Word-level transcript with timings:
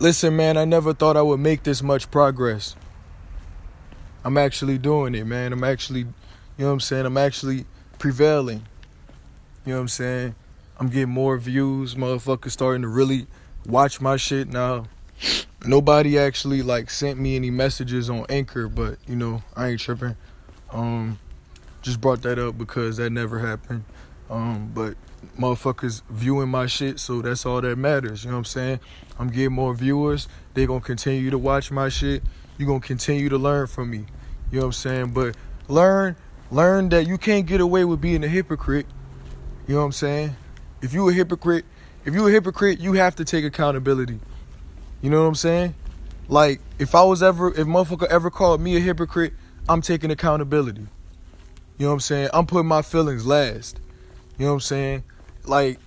Listen, 0.00 0.36
man, 0.36 0.56
I 0.56 0.64
never 0.64 0.94
thought 0.94 1.16
I 1.16 1.22
would 1.22 1.40
make 1.40 1.64
this 1.64 1.82
much 1.82 2.10
progress. 2.10 2.76
I'm 4.24 4.38
actually 4.38 4.78
doing 4.78 5.14
it, 5.16 5.26
man. 5.26 5.52
I'm 5.52 5.64
actually, 5.64 6.00
you 6.00 6.14
know 6.58 6.66
what 6.66 6.72
I'm 6.74 6.80
saying? 6.80 7.04
I'm 7.04 7.16
actually 7.16 7.66
prevailing. 7.98 8.62
You 9.66 9.72
know 9.72 9.78
what 9.78 9.82
I'm 9.82 9.88
saying? 9.88 10.34
I'm 10.78 10.88
getting 10.88 11.08
more 11.08 11.36
views. 11.36 11.96
Motherfuckers 11.96 12.52
starting 12.52 12.82
to 12.82 12.88
really 12.88 13.26
watch 13.66 14.00
my 14.00 14.16
shit 14.16 14.48
now. 14.48 14.84
Nobody 15.66 16.16
actually 16.16 16.62
like 16.62 16.90
sent 16.90 17.18
me 17.18 17.34
any 17.34 17.50
messages 17.50 18.08
on 18.08 18.24
Anchor, 18.28 18.68
but 18.68 18.98
you 19.08 19.16
know, 19.16 19.42
I 19.56 19.68
ain't 19.68 19.80
tripping. 19.80 20.16
Um 20.70 21.18
just 21.82 22.00
brought 22.00 22.22
that 22.22 22.38
up 22.38 22.56
because 22.56 22.98
that 22.98 23.10
never 23.10 23.40
happened. 23.40 23.84
Um, 24.30 24.70
but 24.74 24.94
motherfuckers 25.38 26.02
viewing 26.08 26.48
my 26.48 26.66
shit, 26.66 27.00
so 27.00 27.22
that's 27.22 27.46
all 27.46 27.60
that 27.60 27.76
matters. 27.76 28.24
You 28.24 28.30
know 28.30 28.36
what 28.36 28.40
I'm 28.40 28.44
saying? 28.46 28.80
I'm 29.18 29.28
getting 29.28 29.52
more 29.52 29.74
viewers. 29.74 30.28
They're 30.54 30.66
gonna 30.66 30.80
continue 30.80 31.30
to 31.30 31.38
watch 31.38 31.70
my 31.70 31.88
shit. 31.88 32.22
You're 32.56 32.68
gonna 32.68 32.80
continue 32.80 33.28
to 33.28 33.38
learn 33.38 33.66
from 33.66 33.90
me. 33.90 34.06
You 34.50 34.58
know 34.58 34.60
what 34.60 34.66
I'm 34.66 34.72
saying? 34.72 35.10
But 35.12 35.36
learn, 35.68 36.16
learn 36.50 36.88
that 36.90 37.06
you 37.06 37.18
can't 37.18 37.46
get 37.46 37.60
away 37.60 37.84
with 37.84 38.00
being 38.00 38.24
a 38.24 38.28
hypocrite. 38.28 38.86
You 39.66 39.74
know 39.74 39.80
what 39.80 39.86
I'm 39.86 39.92
saying? 39.92 40.36
If 40.82 40.92
you 40.94 41.08
a 41.08 41.12
hypocrite, 41.12 41.64
if 42.04 42.14
you 42.14 42.26
a 42.26 42.30
hypocrite, 42.30 42.80
you 42.80 42.94
have 42.94 43.16
to 43.16 43.24
take 43.24 43.44
accountability. 43.44 44.20
You 45.02 45.10
know 45.10 45.22
what 45.22 45.28
I'm 45.28 45.34
saying? 45.34 45.74
Like 46.28 46.60
if 46.78 46.94
I 46.94 47.02
was 47.04 47.22
ever, 47.22 47.48
if 47.48 47.66
motherfucker 47.66 48.06
ever 48.08 48.30
called 48.30 48.60
me 48.60 48.76
a 48.76 48.80
hypocrite, 48.80 49.34
I'm 49.68 49.82
taking 49.82 50.10
accountability. 50.10 50.86
You 51.78 51.84
know 51.84 51.88
what 51.88 51.94
I'm 51.94 52.00
saying? 52.00 52.30
I'm 52.32 52.46
putting 52.46 52.66
my 52.66 52.82
feelings 52.82 53.26
last. 53.26 53.80
You 54.38 54.44
know 54.44 54.52
what 54.52 54.54
I'm 54.54 54.60
saying? 54.60 55.04
Like, 55.44 55.78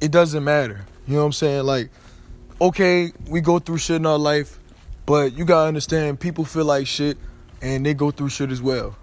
it 0.00 0.10
doesn't 0.10 0.42
matter. 0.42 0.84
You 1.06 1.14
know 1.14 1.20
what 1.20 1.26
I'm 1.26 1.32
saying? 1.32 1.64
Like, 1.64 1.90
okay, 2.60 3.12
we 3.28 3.40
go 3.40 3.58
through 3.58 3.78
shit 3.78 3.96
in 3.96 4.06
our 4.06 4.18
life, 4.18 4.58
but 5.04 5.34
you 5.34 5.44
gotta 5.44 5.68
understand 5.68 6.18
people 6.18 6.44
feel 6.44 6.64
like 6.64 6.86
shit 6.86 7.16
and 7.62 7.86
they 7.86 7.94
go 7.94 8.10
through 8.10 8.30
shit 8.30 8.50
as 8.50 8.60
well. 8.60 8.96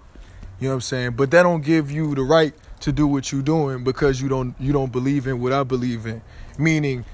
You 0.60 0.68
know 0.68 0.70
what 0.70 0.74
I'm 0.74 0.80
saying? 0.82 1.10
But 1.12 1.30
that 1.30 1.42
don't 1.42 1.62
give 1.62 1.90
you 1.90 2.14
the 2.14 2.22
right 2.22 2.54
to 2.80 2.92
do 2.92 3.06
what 3.06 3.32
you're 3.32 3.42
doing 3.42 3.84
because 3.84 4.20
you 4.20 4.28
don't 4.28 4.54
you 4.60 4.72
don't 4.72 4.92
believe 4.92 5.26
in 5.26 5.40
what 5.40 5.52
I 5.52 5.62
believe 5.62 6.06
in. 6.06 6.20
Meaning 6.58 7.04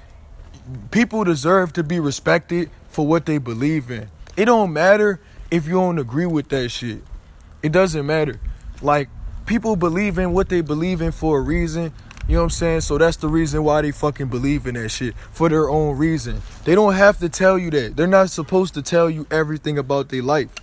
people 0.90 1.24
deserve 1.24 1.72
to 1.74 1.82
be 1.82 2.00
respected 2.00 2.70
for 2.88 3.06
what 3.06 3.26
they 3.26 3.38
believe 3.38 3.90
in. 3.90 4.08
It 4.36 4.46
don't 4.46 4.72
matter 4.72 5.20
if 5.50 5.66
you 5.66 5.74
don't 5.74 5.98
agree 5.98 6.26
with 6.26 6.48
that 6.48 6.70
shit. 6.70 7.02
It 7.62 7.72
doesn't 7.72 8.06
matter. 8.06 8.40
Like 8.82 9.08
people 9.50 9.74
believe 9.74 10.16
in 10.16 10.32
what 10.32 10.48
they 10.48 10.60
believe 10.60 11.02
in 11.02 11.10
for 11.10 11.38
a 11.38 11.40
reason. 11.40 11.92
You 12.28 12.34
know 12.34 12.42
what 12.42 12.44
I'm 12.44 12.50
saying? 12.50 12.82
So 12.82 12.98
that's 12.98 13.16
the 13.16 13.26
reason 13.26 13.64
why 13.64 13.82
they 13.82 13.90
fucking 13.90 14.28
believe 14.28 14.64
in 14.68 14.76
that 14.76 14.90
shit 14.90 15.16
for 15.32 15.48
their 15.48 15.68
own 15.68 15.98
reason. 15.98 16.40
They 16.64 16.76
don't 16.76 16.94
have 16.94 17.18
to 17.18 17.28
tell 17.28 17.58
you 17.58 17.68
that. 17.72 17.96
They're 17.96 18.06
not 18.06 18.30
supposed 18.30 18.74
to 18.74 18.82
tell 18.82 19.10
you 19.10 19.26
everything 19.28 19.76
about 19.76 20.10
their 20.10 20.22
life. 20.22 20.54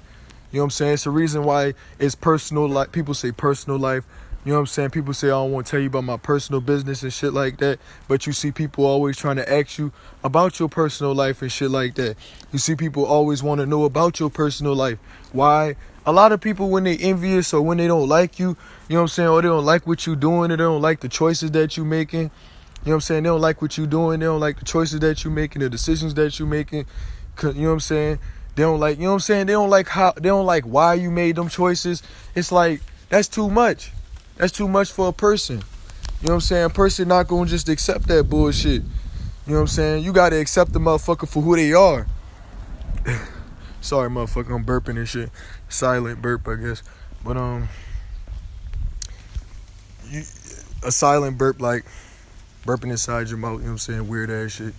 You 0.53 0.59
know 0.59 0.61
what 0.61 0.63
I'm 0.67 0.69
saying? 0.69 0.93
It's 0.93 1.03
the 1.03 1.09
reason 1.09 1.43
why 1.43 1.73
it's 1.99 2.15
personal 2.15 2.69
life. 2.69 2.93
People 2.93 3.13
say 3.13 3.33
personal 3.33 3.77
life. 3.77 4.05
You 4.45 4.53
know 4.53 4.59
what 4.59 4.61
I'm 4.61 4.67
saying? 4.67 4.91
People 4.91 5.13
say 5.13 5.27
I 5.27 5.31
don't 5.31 5.52
want 5.52 5.65
to 5.65 5.71
tell 5.71 5.81
you 5.81 5.88
about 5.88 6.05
my 6.05 6.15
personal 6.15 6.61
business 6.61 7.03
and 7.03 7.11
shit 7.11 7.33
like 7.33 7.58
that. 7.58 7.80
But 8.08 8.25
you 8.25 8.31
see 8.31 8.53
people 8.53 8.85
always 8.85 9.17
trying 9.17 9.35
to 9.35 9.53
ask 9.53 9.77
you 9.77 9.91
about 10.23 10.59
your 10.59 10.69
personal 10.69 11.13
life 11.13 11.41
and 11.41 11.52
shit 11.52 11.71
like 11.71 11.95
that. 11.95 12.15
You 12.53 12.59
see 12.59 12.75
people 12.75 13.05
always 13.05 13.43
want 13.43 13.59
to 13.59 13.65
know 13.65 13.83
about 13.83 14.21
your 14.21 14.30
personal 14.30 14.73
life. 14.73 14.99
Why? 15.33 15.75
A 16.08 16.13
lot 16.13 16.31
of 16.31 16.39
people 16.39 16.69
when 16.69 16.86
they 16.86 16.95
envious 16.97 17.53
or 17.53 17.61
when 17.61 17.77
they 17.77 17.86
don't 17.86 18.08
like 18.08 18.39
you, 18.39 18.55
you 18.88 18.95
know 18.95 19.00
what 19.00 19.02
I'm 19.02 19.08
saying, 19.09 19.30
or 19.30 19.41
they 19.41 19.50
don't 19.50 19.66
like 19.66 19.86
what 19.86 20.08
you're 20.08 20.16
doing, 20.16 20.52
or 20.52 20.55
they 20.55 20.64
don't 20.64 20.81
like 20.81 21.02
the 21.02 21.09
choices 21.09 21.52
that 21.52 21.75
you're 21.75 21.86
making. 21.86 22.22
You 22.22 22.30
know 22.86 22.91
what 22.91 22.94
I'm 22.94 23.02
saying? 23.02 23.23
They 23.23 23.30
don't 23.30 23.41
like 23.41 23.61
what 23.61 23.77
you're 23.77 23.88
doing. 23.88 24.22
They 24.22 24.25
don't 24.25 24.39
like 24.39 24.58
the 24.58 24.64
choices 24.64 25.02
that 25.02 25.25
you're 25.25 25.33
making, 25.33 25.61
the 25.61 25.69
decisions 25.69 26.14
that 26.14 26.39
you're 26.39 26.47
making. 26.47 26.86
You 27.44 27.53
know 27.53 27.67
what 27.67 27.73
I'm 27.73 27.80
saying? 27.81 28.19
They 28.55 28.64
don't 28.64 28.80
like, 28.80 28.97
you 28.97 29.03
know 29.03 29.09
what 29.09 29.16
I'm 29.16 29.19
saying? 29.19 29.47
They 29.47 29.53
don't 29.53 29.69
like 29.69 29.89
how 29.89 30.14
they 30.14 30.30
don't 30.30 30.45
like 30.45 30.64
why 30.64 30.94
you 30.94 31.11
made 31.11 31.36
them 31.36 31.49
choices. 31.49 32.02
It's 32.33 32.53
like 32.53 32.81
that's 33.09 33.27
too 33.27 33.49
much. 33.49 33.92
That's 34.37 34.54
too 34.54 34.70
much 34.70 34.92
for 34.92 35.10
a 35.10 35.14
person. 35.14 35.58
You 36.21 36.27
know 36.27 36.31
what 36.31 36.33
I'm 36.36 36.42
saying? 36.42 36.64
A 36.64 36.70
person 36.70 37.10
not 37.10 37.27
gonna 37.27 37.49
just 37.49 37.67
accept 37.67 38.08
that 38.08 38.30
bullshit. 38.30 38.81
You 38.81 39.54
know 39.54 39.55
what 39.55 39.60
I'm 39.60 39.67
saying? 39.67 40.04
You 40.05 40.14
gotta 40.14 40.39
accept 40.39 40.71
the 40.71 40.80
motherfucker 40.80 41.27
for 41.27 41.43
who 41.43 41.58
they 41.58 41.73
are. 41.73 42.08
Sorry, 43.81 44.10
motherfucker, 44.10 44.55
I'm 44.55 44.65
burping 44.65 44.98
and 44.98 45.08
shit. 45.08 45.30
Silent 45.70 46.22
burp, 46.22 46.48
I 46.48 46.55
guess. 46.55 46.83
But 47.23 47.38
um, 47.38 47.70
you, 50.10 50.23
a 50.83 50.92
silent 50.92 51.38
burp 51.38 51.60
like 51.61 51.86
burping 52.66 52.92
inside 52.92 53.30
your 53.30 53.38
mouth. 53.38 53.60
You 53.60 53.60
know 53.60 53.66
what 53.66 53.72
I'm 53.72 53.78
saying? 53.78 54.08
Weird 54.08 54.30
ass 54.30 54.52
shit. 54.52 54.66
You 54.66 54.72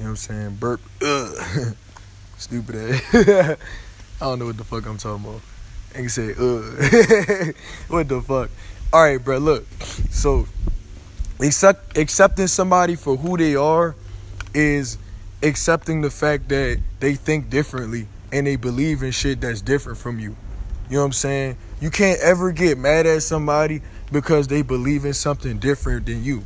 know 0.00 0.04
what 0.04 0.08
I'm 0.10 0.16
saying? 0.16 0.56
Burp. 0.56 0.80
Ugh. 1.02 1.76
Stupid 2.38 2.76
ass. 2.76 3.12
I 4.20 4.24
don't 4.24 4.38
know 4.38 4.46
what 4.46 4.56
the 4.56 4.64
fuck 4.64 4.86
I'm 4.86 4.98
talking 4.98 5.24
about. 5.24 5.40
And 5.94 6.04
you 6.04 6.08
say, 6.08 6.30
ugh. 6.30 7.54
what 7.88 8.08
the 8.08 8.20
fuck? 8.20 8.50
All 8.92 9.02
right, 9.02 9.22
bro. 9.22 9.38
Look, 9.38 9.66
so 10.10 10.46
accept 11.40 11.98
accepting 11.98 12.46
somebody 12.46 12.94
for 12.96 13.16
who 13.16 13.36
they 13.36 13.56
are 13.56 13.94
is 14.54 14.98
accepting 15.42 16.00
the 16.00 16.10
fact 16.10 16.48
that 16.48 16.80
they 17.00 17.14
think 17.14 17.50
differently 17.50 18.06
and 18.34 18.46
they 18.46 18.56
believe 18.56 19.02
in 19.02 19.12
shit 19.12 19.40
that's 19.40 19.62
different 19.62 19.98
from 19.98 20.18
you. 20.18 20.36
You 20.90 20.96
know 20.96 21.00
what 21.00 21.06
I'm 21.06 21.12
saying? 21.12 21.56
You 21.80 21.90
can't 21.90 22.20
ever 22.20 22.52
get 22.52 22.76
mad 22.76 23.06
at 23.06 23.22
somebody 23.22 23.80
because 24.12 24.48
they 24.48 24.60
believe 24.60 25.06
in 25.06 25.14
something 25.14 25.58
different 25.58 26.04
than 26.04 26.22
you. 26.22 26.44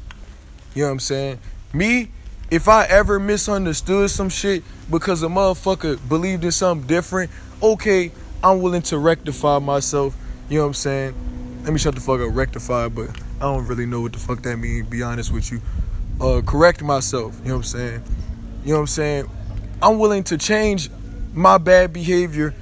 You 0.74 0.82
know 0.82 0.88
what 0.88 0.92
I'm 0.92 1.00
saying? 1.00 1.40
Me, 1.72 2.10
if 2.50 2.68
I 2.68 2.84
ever 2.84 3.18
misunderstood 3.18 4.10
some 4.10 4.28
shit 4.28 4.62
because 4.90 5.22
a 5.24 5.26
motherfucker 5.26 5.98
believed 6.08 6.44
in 6.44 6.52
something 6.52 6.86
different, 6.86 7.32
okay, 7.60 8.12
I'm 8.44 8.62
willing 8.62 8.82
to 8.82 8.98
rectify 8.98 9.58
myself. 9.58 10.16
You 10.48 10.58
know 10.58 10.62
what 10.62 10.68
I'm 10.68 10.74
saying? 10.74 11.14
let 11.68 11.72
me 11.74 11.78
shut 11.78 11.94
the 11.94 12.00
fuck 12.00 12.18
up, 12.20 12.34
rectify, 12.34 12.88
but 12.88 13.10
I 13.36 13.40
don't 13.40 13.66
really 13.66 13.84
know 13.84 14.00
what 14.00 14.14
the 14.14 14.18
fuck 14.18 14.40
that 14.42 14.56
means, 14.56 14.88
be 14.88 15.02
honest 15.02 15.30
with 15.30 15.52
you. 15.52 15.60
Uh, 16.18 16.40
correct 16.40 16.82
myself, 16.82 17.38
you 17.42 17.48
know 17.48 17.56
what 17.56 17.58
I'm 17.58 17.62
saying? 17.64 18.02
You 18.64 18.68
know 18.68 18.74
what 18.76 18.80
I'm 18.80 18.86
saying? 18.86 19.30
I'm 19.82 19.98
willing 19.98 20.24
to 20.24 20.38
change 20.38 20.88
my 21.38 21.56
bad 21.56 21.92
behavior 21.92 22.52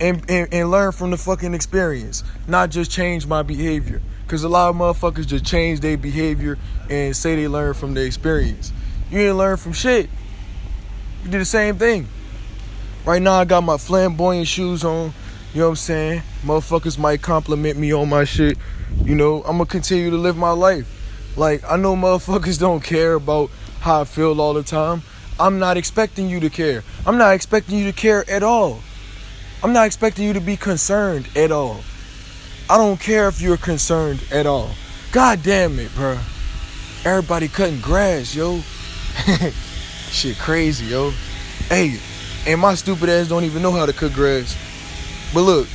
and, 0.00 0.24
and, 0.30 0.52
and 0.54 0.70
learn 0.70 0.92
from 0.92 1.10
the 1.10 1.16
fucking 1.16 1.52
experience, 1.52 2.22
not 2.46 2.70
just 2.70 2.90
change 2.90 3.26
my 3.26 3.42
behavior. 3.42 4.00
Cause 4.28 4.44
a 4.44 4.48
lot 4.48 4.70
of 4.70 4.76
motherfuckers 4.76 5.26
just 5.26 5.44
change 5.44 5.80
their 5.80 5.98
behavior 5.98 6.56
and 6.88 7.16
say 7.16 7.34
they 7.34 7.48
learn 7.48 7.74
from 7.74 7.94
the 7.94 8.04
experience. 8.04 8.72
You 9.10 9.18
didn't 9.18 9.38
learn 9.38 9.56
from 9.56 9.72
shit. 9.72 10.08
You 11.24 11.30
did 11.32 11.40
the 11.40 11.44
same 11.44 11.76
thing. 11.76 12.06
Right 13.04 13.20
now 13.20 13.32
I 13.32 13.44
got 13.44 13.64
my 13.64 13.76
flamboyant 13.76 14.46
shoes 14.46 14.84
on. 14.84 15.12
You 15.52 15.60
know 15.60 15.66
what 15.66 15.70
I'm 15.70 15.76
saying? 15.76 16.22
Motherfuckers 16.44 16.96
might 16.96 17.22
compliment 17.22 17.76
me 17.76 17.92
on 17.92 18.08
my 18.08 18.22
shit. 18.22 18.56
You 19.02 19.16
know, 19.16 19.38
I'm 19.42 19.58
gonna 19.58 19.66
continue 19.66 20.10
to 20.10 20.16
live 20.16 20.36
my 20.36 20.52
life. 20.52 20.86
Like, 21.36 21.68
I 21.68 21.76
know 21.76 21.96
motherfuckers 21.96 22.58
don't 22.60 22.84
care 22.84 23.14
about 23.14 23.50
how 23.80 24.02
I 24.02 24.04
feel 24.04 24.40
all 24.40 24.54
the 24.54 24.62
time. 24.62 25.02
I'm 25.40 25.58
not 25.58 25.78
expecting 25.78 26.28
you 26.28 26.38
to 26.40 26.50
care. 26.50 26.84
I'm 27.06 27.16
not 27.16 27.32
expecting 27.34 27.78
you 27.78 27.86
to 27.86 27.94
care 27.94 28.28
at 28.30 28.42
all. 28.42 28.80
I'm 29.62 29.72
not 29.72 29.86
expecting 29.86 30.26
you 30.26 30.34
to 30.34 30.40
be 30.40 30.58
concerned 30.58 31.28
at 31.34 31.50
all. 31.50 31.80
I 32.68 32.76
don't 32.76 33.00
care 33.00 33.26
if 33.26 33.40
you're 33.40 33.56
concerned 33.56 34.22
at 34.30 34.44
all. 34.44 34.70
God 35.12 35.42
damn 35.42 35.78
it, 35.78 35.94
bro. 35.94 36.18
Everybody 37.06 37.48
cutting 37.48 37.80
grass, 37.80 38.34
yo. 38.34 38.60
Shit 40.10 40.36
crazy, 40.38 40.84
yo. 40.84 41.10
Hey, 41.70 41.98
and 42.46 42.60
my 42.60 42.74
stupid 42.74 43.08
ass 43.08 43.28
don't 43.28 43.44
even 43.44 43.62
know 43.62 43.72
how 43.72 43.86
to 43.86 43.94
cut 43.94 44.12
grass. 44.12 44.54
But 45.32 45.40
look, 45.40 45.68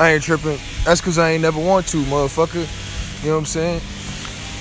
I 0.00 0.14
ain't 0.14 0.24
tripping. 0.24 0.58
That's 0.84 1.00
cause 1.00 1.16
I 1.16 1.30
ain't 1.30 1.42
never 1.42 1.60
want 1.60 1.86
to, 1.88 1.98
motherfucker. 1.98 2.66
You 3.22 3.28
know 3.28 3.34
what 3.34 3.38
I'm 3.38 3.46
saying? 3.46 3.80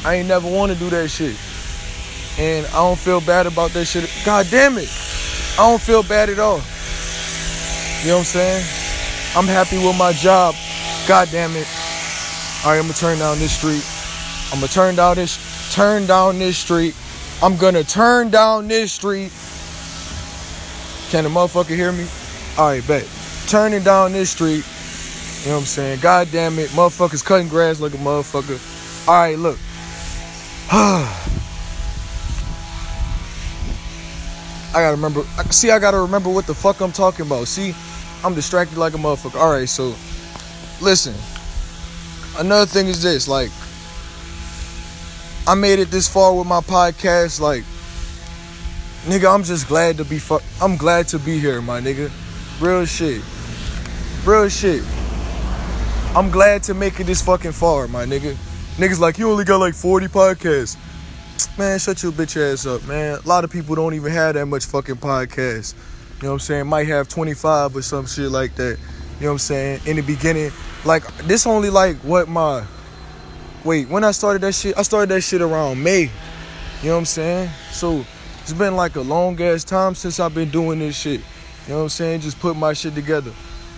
I 0.06 0.16
ain't 0.16 0.28
never 0.28 0.48
want 0.48 0.72
to 0.72 0.78
do 0.78 0.92
that 0.92 1.10
shit. 1.10 1.36
And 2.38 2.66
I 2.68 2.74
don't 2.74 2.98
feel 2.98 3.22
bad 3.22 3.48
about 3.48 3.72
that 3.72 3.86
shit. 3.86 4.10
God 4.26 4.48
damn 4.52 4.78
it. 4.78 4.90
I 5.60 5.70
don't 5.70 5.82
feel 5.82 6.04
bad 6.04 6.30
at 6.30 6.40
all. 6.40 6.62
You 8.02 8.10
know 8.10 8.18
what 8.18 8.20
I'm 8.20 8.26
saying? 8.26 8.66
I'm 9.36 9.48
happy 9.48 9.78
with 9.78 9.98
my 9.98 10.14
job. 10.14 10.56
God 11.08 11.30
damn 11.32 11.52
it. 11.56 11.68
Alright, 12.64 12.80
I'm 12.80 12.84
gonna 12.84 12.94
turn 12.94 13.20
down 13.20 13.40
this 13.40 13.58
street. 13.58 13.86
I'm 14.54 14.60
gonna 14.60 14.72
turn 14.72 14.96
down 14.96 15.16
this 15.16 15.74
turn 15.74 16.06
down 16.06 16.40
this 16.40 16.58
street. 16.58 16.96
I'm 17.42 17.58
gonna 17.58 17.84
turn 17.84 18.30
down 18.30 18.68
this 18.68 18.92
street. 18.92 19.32
Can 21.10 21.24
the 21.24 21.30
motherfucker 21.30 21.76
hear 21.76 21.92
me? 21.92 22.08
Alright, 22.58 22.88
bet 22.88 23.08
turning 23.48 23.82
down 23.82 24.12
this 24.12 24.30
street. 24.30 24.66
You 25.44 25.50
know 25.50 25.56
what 25.56 25.62
I'm 25.62 25.66
saying? 25.66 26.00
God 26.02 26.28
damn 26.32 26.60
it, 26.60 26.70
motherfuckers 26.72 27.24
cutting 27.24 27.48
grass 27.48 27.80
like 27.80 27.94
a 27.94 27.98
motherfucker. 27.98 28.60
All 29.08 29.16
right, 29.16 29.38
look. 29.40 29.58
I 34.78 34.82
gotta 34.82 34.96
remember. 34.96 35.24
See, 35.50 35.72
I 35.72 35.80
gotta 35.80 35.98
remember 35.98 36.30
what 36.30 36.46
the 36.46 36.54
fuck 36.54 36.82
I'm 36.82 36.92
talking 36.92 37.26
about. 37.26 37.48
See, 37.48 37.74
I'm 38.24 38.36
distracted 38.36 38.78
like 38.78 38.94
a 38.94 38.98
motherfucker. 38.98 39.40
All 39.40 39.52
right, 39.52 39.68
so 39.68 39.96
listen. 40.82 41.16
Another 42.38 42.68
thing 42.68 42.86
is 42.86 43.02
this, 43.02 43.28
like, 43.28 43.50
I 45.48 45.56
made 45.56 45.80
it 45.80 45.90
this 45.90 46.08
far 46.08 46.36
with 46.36 46.46
my 46.46 46.60
podcast, 46.60 47.40
like, 47.40 47.64
nigga, 49.06 49.34
I'm 49.34 49.44
just 49.44 49.68
glad 49.68 49.98
to 49.98 50.06
be 50.06 50.20
fuck. 50.20 50.44
I'm 50.62 50.78
glad 50.78 51.08
to 51.08 51.18
be 51.18 51.40
here, 51.40 51.60
my 51.60 51.82
nigga. 51.82 52.12
Real 52.62 52.86
shit. 52.86 53.24
Real 54.26 54.48
shit. 54.48 54.84
I'm 56.16 56.30
glad 56.30 56.62
to 56.64 56.76
make 56.76 57.00
it 57.00 57.06
this 57.06 57.24
fucking 57.24 57.54
far, 57.54 57.88
my 57.88 58.06
nigga. 58.06 58.36
Niggas 58.76 59.00
like 59.00 59.18
you 59.18 59.32
only 59.32 59.44
got 59.44 59.60
like 59.60 59.74
40 59.74 60.06
podcasts. 60.08 60.78
Man, 61.58 61.80
shut 61.80 62.04
your 62.04 62.12
bitch 62.12 62.38
ass 62.38 62.68
up, 62.68 62.86
man. 62.88 63.18
A 63.18 63.28
lot 63.28 63.44
of 63.44 63.50
people 63.50 63.74
don't 63.74 63.96
even 63.96 64.12
have 64.12 64.36
that 64.36 64.46
much 64.46 64.66
fucking 64.66 64.98
podcast. 64.98 65.74
You 66.18 66.24
know 66.24 66.30
what 66.30 66.34
I'm 66.34 66.40
saying? 66.40 66.68
Might 66.68 66.86
have 66.86 67.08
25 67.08 67.76
or 67.76 67.82
some 67.82 68.06
shit 68.06 68.30
like 68.30 68.54
that. 68.58 68.78
You 69.20 69.24
know 69.24 69.30
what 69.30 69.32
I'm 69.32 69.38
saying? 69.40 69.82
In 69.88 69.96
the 69.96 70.04
beginning, 70.04 70.52
like 70.86 71.04
this 71.26 71.48
only 71.48 71.72
like 71.72 71.96
what 71.98 72.28
my 72.28 72.64
wait, 73.64 73.90
when 73.90 74.04
I 74.04 74.12
started 74.12 74.44
that 74.44 74.54
shit, 74.54 74.78
I 74.78 74.84
started 74.84 75.10
that 75.10 75.22
shit 75.22 75.42
around 75.42 75.82
May. 75.82 76.12
You 76.84 76.90
know 76.90 76.92
what 76.92 77.00
I'm 77.00 77.06
saying? 77.06 77.50
So 77.72 78.06
it's 78.42 78.54
been 78.54 78.76
like 78.76 78.96
a 78.96 79.02
long 79.02 79.42
ass 79.42 79.64
time 79.64 79.96
since 79.96 80.20
I've 80.20 80.36
been 80.36 80.52
doing 80.52 80.78
this 80.78 80.96
shit. 80.96 81.22
You 81.66 81.74
know 81.74 81.78
what 81.78 81.84
I'm 81.84 81.90
saying? 81.90 82.22
Just 82.22 82.40
put 82.40 82.56
my 82.56 82.74
shit 82.74 82.94
together. 82.94 83.32
You 83.32 83.36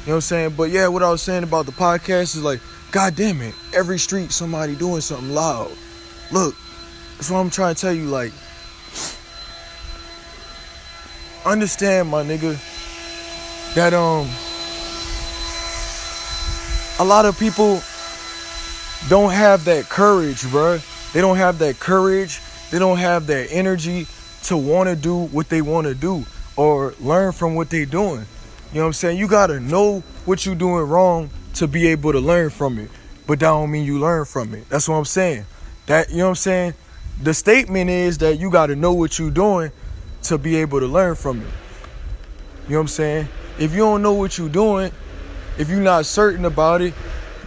know 0.07 0.11
what 0.11 0.15
I'm 0.15 0.21
saying? 0.21 0.53
But 0.57 0.69
yeah, 0.71 0.89
what 0.89 1.01
I 1.01 1.09
was 1.09 1.21
saying 1.21 1.43
about 1.43 1.65
the 1.65 1.71
podcast 1.71 2.35
is 2.35 2.43
like, 2.43 2.59
god 2.91 3.15
damn 3.15 3.41
it, 3.41 3.55
every 3.73 3.99
street 3.99 4.33
somebody 4.33 4.75
doing 4.75 4.99
something 4.99 5.33
loud. 5.33 5.71
Look, 6.29 6.55
that's 7.19 7.29
what 7.29 7.39
I'm 7.39 7.49
trying 7.49 7.75
to 7.75 7.81
tell 7.81 7.91
you, 7.91 8.05
like, 8.05 8.31
understand 11.45 12.07
my 12.07 12.23
nigga 12.23 12.55
that 13.75 13.93
um 13.93 14.25
a 16.99 17.03
lot 17.03 17.25
of 17.25 17.37
people 17.37 17.81
don't 19.09 19.33
have 19.33 19.65
that 19.65 19.89
courage, 19.89 20.49
bro. 20.49 20.79
They 21.13 21.19
don't 21.19 21.35
have 21.35 21.59
that 21.59 21.77
courage. 21.77 22.39
They 22.71 22.79
don't 22.79 22.97
have 22.99 23.27
that 23.27 23.49
energy 23.51 24.07
to 24.43 24.55
want 24.55 24.87
to 24.87 24.95
do 24.95 25.25
what 25.25 25.49
they 25.49 25.61
want 25.61 25.87
to 25.87 25.93
do 25.93 26.23
or 26.55 26.93
learn 27.01 27.33
from 27.33 27.53
what 27.53 27.69
they're 27.69 27.85
doing. 27.85 28.25
You 28.71 28.75
know 28.75 28.81
what 28.81 28.87
I'm 28.87 28.93
saying? 28.93 29.17
You 29.17 29.27
gotta 29.27 29.59
know 29.59 30.03
what 30.23 30.45
you're 30.45 30.55
doing 30.55 30.87
wrong 30.87 31.31
to 31.55 31.67
be 31.67 31.87
able 31.87 32.13
to 32.13 32.21
learn 32.21 32.49
from 32.49 32.79
it. 32.79 32.89
But 33.27 33.41
that 33.41 33.49
don't 33.49 33.69
mean 33.69 33.83
you 33.83 33.99
learn 33.99 34.23
from 34.23 34.53
it. 34.53 34.69
That's 34.69 34.87
what 34.87 34.95
I'm 34.95 35.03
saying. 35.03 35.45
That 35.87 36.11
you 36.11 36.19
know 36.19 36.25
what 36.25 36.29
I'm 36.29 36.35
saying? 36.35 36.73
The 37.21 37.33
statement 37.33 37.89
is 37.89 38.19
that 38.19 38.39
you 38.39 38.49
gotta 38.49 38.75
know 38.75 38.93
what 38.93 39.19
you're 39.19 39.31
doing 39.31 39.71
to 40.23 40.37
be 40.37 40.55
able 40.57 40.79
to 40.79 40.87
learn 40.87 41.15
from 41.15 41.41
it. 41.41 41.47
You 42.65 42.73
know 42.73 42.77
what 42.77 42.81
I'm 42.81 42.87
saying? 42.87 43.27
If 43.57 43.73
you 43.73 43.79
don't 43.79 44.01
know 44.01 44.13
what 44.13 44.37
you're 44.37 44.47
doing, 44.47 44.91
if 45.57 45.69
you're 45.69 45.81
not 45.81 46.05
certain 46.05 46.45
about 46.45 46.81
it, 46.81 46.93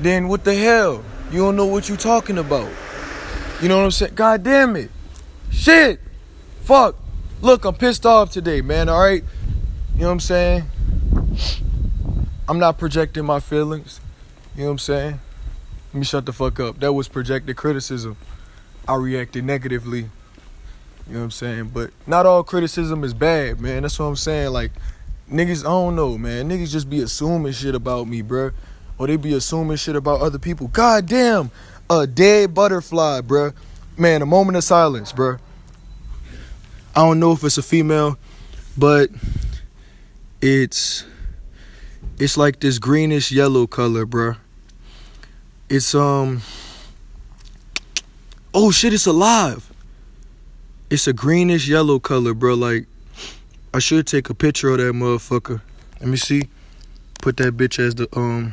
then 0.01 0.29
what 0.29 0.45
the 0.45 0.55
hell? 0.55 1.03
You 1.31 1.39
don't 1.39 1.57
know 1.57 1.67
what 1.67 1.89
you're 1.89 1.97
talking 1.97 2.37
about. 2.37 2.71
You 3.63 3.69
know 3.69 3.79
what 3.79 3.85
I'm 3.85 3.91
saying? 3.91 4.15
God 4.15 4.43
damn 4.43 4.77
it. 4.77 4.91
Shit. 5.51 6.01
Fuck. 6.61 6.97
Look, 7.41 7.65
I'm 7.65 7.75
pissed 7.75 8.05
off 8.05 8.31
today, 8.31 8.61
man, 8.61 8.89
alright? 8.89 9.25
You 9.95 10.01
know 10.01 10.07
what 10.09 10.13
I'm 10.13 10.21
saying? 10.21 10.71
I'm 12.49 12.59
not 12.59 12.77
projecting 12.77 13.25
my 13.25 13.41
feelings. 13.41 14.01
You 14.55 14.63
know 14.63 14.67
what 14.67 14.73
I'm 14.73 14.79
saying? 14.79 15.21
Let 15.93 15.99
me 15.99 16.05
shut 16.05 16.27
the 16.27 16.33
fuck 16.33 16.61
up. 16.61 16.81
That 16.81 16.93
was 16.93 17.09
projected 17.09 17.57
criticism. 17.57 18.17
I 18.87 18.97
reacted 18.97 19.45
negatively. 19.45 20.01
You 20.01 21.15
know 21.15 21.19
what 21.19 21.25
I'm 21.25 21.31
saying? 21.31 21.71
But 21.75 21.91
not 22.07 22.27
all 22.27 22.43
criticism 22.43 23.05
is 23.05 23.15
bad, 23.15 23.61
man. 23.61 23.83
That's 23.83 23.99
what 23.99 24.07
I'm 24.07 24.17
saying. 24.17 24.51
Like, 24.53 24.73
niggas, 25.31 25.61
I 25.61 25.69
don't 25.69 25.97
know, 25.97 26.17
man. 26.17 26.49
Niggas 26.49 26.71
just 26.71 26.89
be 26.89 27.01
assuming 27.01 27.53
shit 27.53 27.75
about 27.75 28.07
me, 28.07 28.23
bruh. 28.23 28.53
Or 28.99 29.07
they 29.07 29.17
be 29.17 29.35
assuming 29.35 29.77
shit 29.77 29.97
about 29.97 30.21
other 30.21 30.39
people. 30.39 30.69
God 30.69 31.07
damn, 31.07 31.51
a 31.91 32.07
dead 32.07 32.55
butterfly, 32.55 33.21
bruh. 33.23 33.55
Man, 33.97 34.23
a 34.23 34.27
moment 34.27 34.57
of 34.57 34.65
silence, 34.65 35.13
bruh. 35.13 35.39
I 36.95 37.01
don't 37.01 37.21
know 37.21 37.33
if 37.33 37.43
it's 37.43 37.59
a 37.59 37.63
female, 37.63 38.19
but 38.77 39.11
it's 40.41 41.05
it's 42.19 42.37
like 42.37 42.61
this 42.61 42.79
greenish 42.79 43.33
yellow 43.33 43.67
color, 43.67 44.07
bruh. 44.07 44.37
It's 45.69 45.95
um 45.95 46.43
Oh 48.55 48.71
shit, 48.71 48.93
it's 48.93 49.07
alive. 49.07 49.73
It's 50.91 51.07
a 51.07 51.15
greenish 51.15 51.69
yellow 51.69 51.99
color, 51.99 52.35
bro. 52.35 52.53
Like 52.53 52.87
I 53.73 53.79
should 53.79 54.07
take 54.07 54.29
a 54.29 54.35
picture 54.35 54.69
of 54.69 54.77
that 54.77 54.93
motherfucker. 54.93 55.63
Let 56.01 56.09
me 56.09 56.19
see. 56.19 56.51
Put 57.23 57.39
that 57.39 57.57
bitch 57.57 57.79
as 57.79 57.95
the 57.95 58.09
um 58.15 58.53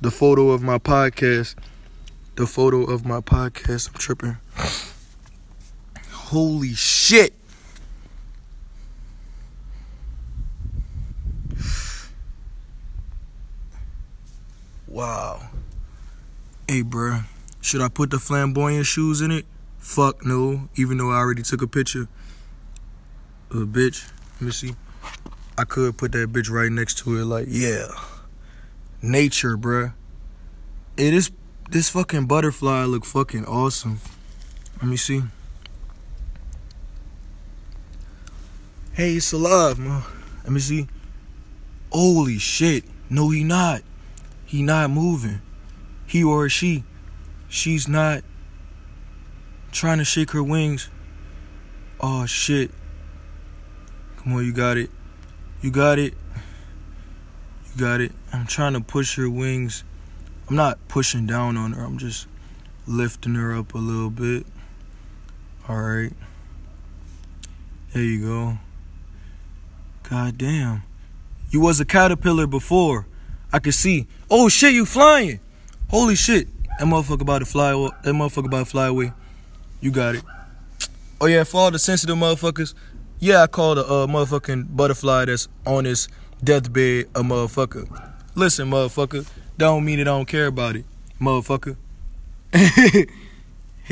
the 0.00 0.10
photo 0.10 0.50
of 0.50 0.62
my 0.62 0.78
podcast. 0.78 1.56
The 2.36 2.46
photo 2.46 2.84
of 2.84 3.04
my 3.04 3.20
podcast. 3.20 3.88
I'm 3.88 3.94
tripping. 3.94 4.38
Holy 6.10 6.72
shit. 6.72 7.34
Wow. 14.86 15.50
Hey, 16.66 16.82
bruh. 16.82 17.24
Should 17.62 17.80
I 17.80 17.88
put 17.88 18.10
the 18.10 18.18
flamboyant 18.18 18.86
shoes 18.86 19.20
in 19.20 19.30
it? 19.30 19.46
Fuck 19.78 20.26
no. 20.26 20.68
Even 20.74 20.98
though 20.98 21.12
I 21.12 21.16
already 21.16 21.42
took 21.42 21.62
a 21.62 21.68
picture. 21.68 22.08
A 23.52 23.58
uh, 23.58 23.64
bitch. 23.64 24.10
Let 24.34 24.42
me 24.42 24.50
see. 24.50 24.74
I 25.56 25.64
could 25.64 25.96
put 25.96 26.10
that 26.12 26.32
bitch 26.32 26.50
right 26.50 26.72
next 26.72 26.98
to 26.98 27.20
it. 27.20 27.24
Like, 27.24 27.46
yeah. 27.48 27.86
Nature, 29.00 29.56
bruh. 29.56 29.94
It 30.96 31.14
is. 31.14 31.30
This 31.70 31.88
fucking 31.88 32.26
butterfly 32.26 32.84
look 32.84 33.04
fucking 33.04 33.46
awesome. 33.46 34.00
Let 34.80 34.88
me 34.88 34.96
see. 34.96 35.22
Hey, 38.92 39.14
it's 39.14 39.32
alive, 39.32 39.78
man. 39.78 40.02
Let 40.42 40.52
me 40.52 40.60
see. 40.60 40.88
Holy 41.92 42.38
shit. 42.38 42.84
No, 43.08 43.30
he 43.30 43.44
not. 43.44 43.82
He 44.44 44.62
not 44.62 44.90
moving. 44.90 45.40
He 46.06 46.24
or 46.24 46.48
she. 46.48 46.82
She's 47.52 47.86
not 47.86 48.24
trying 49.72 49.98
to 49.98 50.06
shake 50.06 50.30
her 50.30 50.42
wings. 50.42 50.88
Oh 52.00 52.24
shit. 52.24 52.70
Come 54.16 54.32
on, 54.32 54.46
you 54.46 54.54
got 54.54 54.78
it. 54.78 54.88
You 55.60 55.70
got 55.70 55.98
it. 55.98 56.14
You 57.66 57.78
got 57.78 58.00
it. 58.00 58.12
I'm 58.32 58.46
trying 58.46 58.72
to 58.72 58.80
push 58.80 59.16
her 59.16 59.28
wings. 59.28 59.84
I'm 60.48 60.56
not 60.56 60.78
pushing 60.88 61.26
down 61.26 61.58
on 61.58 61.74
her. 61.74 61.84
I'm 61.84 61.98
just 61.98 62.26
lifting 62.86 63.34
her 63.34 63.54
up 63.54 63.74
a 63.74 63.78
little 63.78 64.08
bit. 64.08 64.46
All 65.68 65.76
right. 65.76 66.14
There 67.92 68.02
you 68.02 68.26
go. 68.26 68.58
God 70.08 70.38
damn. 70.38 70.84
You 71.50 71.60
was 71.60 71.80
a 71.80 71.84
caterpillar 71.84 72.46
before. 72.46 73.06
I 73.52 73.58
could 73.58 73.74
see. 73.74 74.06
Oh 74.30 74.48
shit, 74.48 74.72
you 74.72 74.86
flying. 74.86 75.40
Holy 75.90 76.14
shit. 76.14 76.48
That 76.78 76.86
motherfucker 76.88 77.20
about 77.20 77.38
to 77.40 77.44
fly 77.44 77.72
that 77.72 78.12
motherfucker 78.14 78.46
about 78.46 78.60
to 78.60 78.64
fly 78.64 78.86
away. 78.86 79.12
You 79.80 79.90
got 79.90 80.14
it. 80.14 80.24
Oh 81.20 81.26
yeah, 81.26 81.44
for 81.44 81.58
all 81.58 81.70
the 81.70 81.78
sensitive 81.78 82.16
motherfuckers, 82.16 82.74
yeah, 83.18 83.42
I 83.42 83.46
called 83.46 83.78
a 83.78 83.84
uh, 83.86 84.06
motherfucking 84.06 84.74
butterfly 84.76 85.26
that's 85.26 85.48
on 85.64 85.84
his 85.84 86.08
deathbed 86.42 87.06
a 87.14 87.22
motherfucker. 87.22 88.12
Listen, 88.34 88.70
motherfucker, 88.70 89.28
don't 89.58 89.84
mean 89.84 89.98
it 90.00 90.02
I 90.02 90.04
don't 90.06 90.26
care 90.26 90.46
about 90.46 90.76
it, 90.76 90.84
motherfucker. 91.20 91.76
hey, 92.52 93.06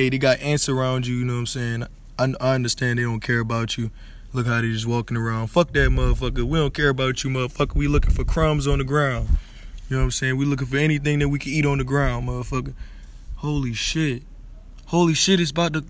they 0.08 0.18
got 0.18 0.40
ants 0.40 0.68
around 0.68 1.06
you, 1.06 1.16
you 1.16 1.24
know 1.24 1.34
what 1.34 1.38
I'm 1.40 1.46
saying? 1.46 1.86
I, 2.18 2.34
I 2.40 2.54
understand 2.54 2.98
they 2.98 3.04
don't 3.04 3.20
care 3.20 3.40
about 3.40 3.78
you. 3.78 3.90
Look 4.32 4.46
how 4.46 4.60
they 4.60 4.68
just 4.72 4.86
walking 4.86 5.16
around. 5.16 5.48
Fuck 5.48 5.72
that 5.72 5.90
motherfucker. 5.90 6.42
We 6.42 6.58
don't 6.58 6.74
care 6.74 6.88
about 6.88 7.24
you, 7.24 7.30
motherfucker. 7.30 7.74
We 7.74 7.88
looking 7.88 8.12
for 8.12 8.24
crumbs 8.24 8.66
on 8.66 8.78
the 8.78 8.84
ground. 8.84 9.28
You 9.90 9.96
know 9.96 10.02
what 10.02 10.04
I'm 10.04 10.10
saying? 10.12 10.36
We 10.36 10.44
looking 10.44 10.68
for 10.68 10.76
anything 10.76 11.18
that 11.18 11.28
we 11.28 11.40
can 11.40 11.50
eat 11.50 11.66
on 11.66 11.78
the 11.78 11.84
ground, 11.84 12.28
motherfucker. 12.28 12.74
Holy 13.34 13.74
shit. 13.74 14.22
Holy 14.86 15.14
shit, 15.14 15.40
it's 15.40 15.50
about 15.50 15.72
to. 15.72 15.84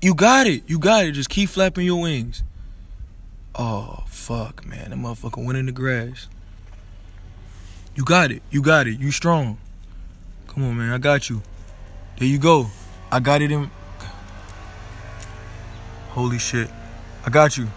You 0.00 0.14
got 0.14 0.46
it. 0.46 0.62
You 0.66 0.78
got 0.78 1.04
it. 1.04 1.12
Just 1.12 1.28
keep 1.28 1.50
flapping 1.50 1.84
your 1.84 2.00
wings. 2.00 2.42
Oh, 3.54 4.04
fuck, 4.06 4.64
man. 4.64 4.88
That 4.90 4.98
motherfucker 4.98 5.44
went 5.44 5.58
in 5.58 5.66
the 5.66 5.72
grass. 5.72 6.26
You 7.94 8.02
got 8.02 8.30
it. 8.32 8.42
You 8.50 8.62
got 8.62 8.86
it. 8.86 8.98
You 8.98 9.10
strong. 9.10 9.58
Come 10.46 10.64
on, 10.64 10.78
man. 10.78 10.90
I 10.90 10.96
got 10.96 11.28
you. 11.28 11.42
There 12.18 12.26
you 12.26 12.38
go. 12.38 12.68
I 13.12 13.20
got 13.20 13.42
it 13.42 13.52
in. 13.52 13.70
Holy 16.12 16.38
shit. 16.38 16.70
I 17.26 17.28
got 17.30 17.58
you. 17.58 17.68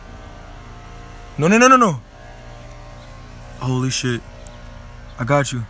No, 1.38 1.50
no, 1.50 1.58
no, 1.58 1.68
no, 1.68 1.76
no. 1.76 2.00
Holy 3.60 3.90
shit. 3.90 4.22
I 5.20 5.24
got 5.24 5.52
you. 5.52 5.66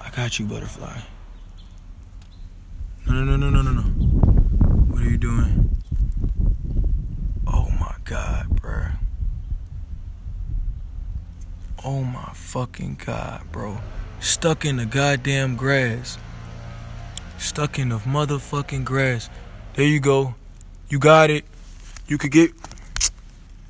I 0.00 0.10
got 0.10 0.40
you, 0.40 0.46
butterfly. 0.46 0.98
No, 3.06 3.12
no, 3.12 3.36
no, 3.36 3.36
no, 3.36 3.48
no, 3.48 3.62
no, 3.62 3.70
no. 3.70 3.82
What 3.82 5.02
are 5.02 5.08
you 5.08 5.16
doing? 5.16 5.76
Oh 7.46 7.70
my 7.78 7.94
god, 8.04 8.60
bruh. 8.60 8.96
Oh 11.84 12.02
my 12.02 12.32
fucking 12.34 13.00
god, 13.06 13.42
bro. 13.52 13.78
Stuck 14.18 14.64
in 14.64 14.78
the 14.78 14.86
goddamn 14.86 15.54
grass. 15.54 16.18
Stuck 17.38 17.78
in 17.78 17.90
the 17.90 17.98
motherfucking 17.98 18.84
grass. 18.84 19.30
There 19.74 19.86
you 19.86 20.00
go. 20.00 20.34
You 20.88 20.98
got 20.98 21.30
it. 21.30 21.44
You 22.08 22.18
could 22.18 22.32
get, 22.32 22.50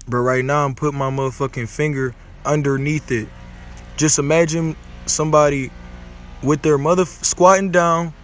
but 0.08 0.16
right 0.16 0.42
now 0.44 0.64
I'm 0.64 0.74
putting 0.74 0.98
my 0.98 1.10
motherfucking 1.10 1.68
finger 1.68 2.14
underneath 2.46 3.12
it. 3.12 3.28
Just 4.00 4.18
imagine 4.18 4.76
somebody 5.04 5.70
with 6.42 6.62
their 6.62 6.78
mother 6.78 7.04
squatting 7.04 7.70
down 7.70 8.14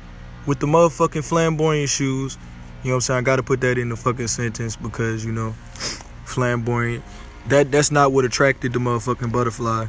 with 0.46 0.58
the 0.58 0.66
motherfucking 0.66 1.22
flamboyant 1.22 1.90
shoes. 1.90 2.38
You 2.82 2.88
know 2.88 2.94
what 2.94 2.94
I'm 2.94 3.00
saying? 3.02 3.18
I 3.18 3.20
gotta 3.20 3.42
put 3.42 3.60
that 3.60 3.76
in 3.76 3.90
the 3.90 3.96
fucking 3.96 4.28
sentence 4.28 4.74
because 4.74 5.22
you 5.22 5.32
know, 5.32 5.50
flamboyant. 6.24 7.04
That 7.48 7.70
that's 7.70 7.90
not 7.90 8.12
what 8.12 8.24
attracted 8.24 8.72
the 8.72 8.78
motherfucking 8.78 9.30
butterfly. 9.30 9.88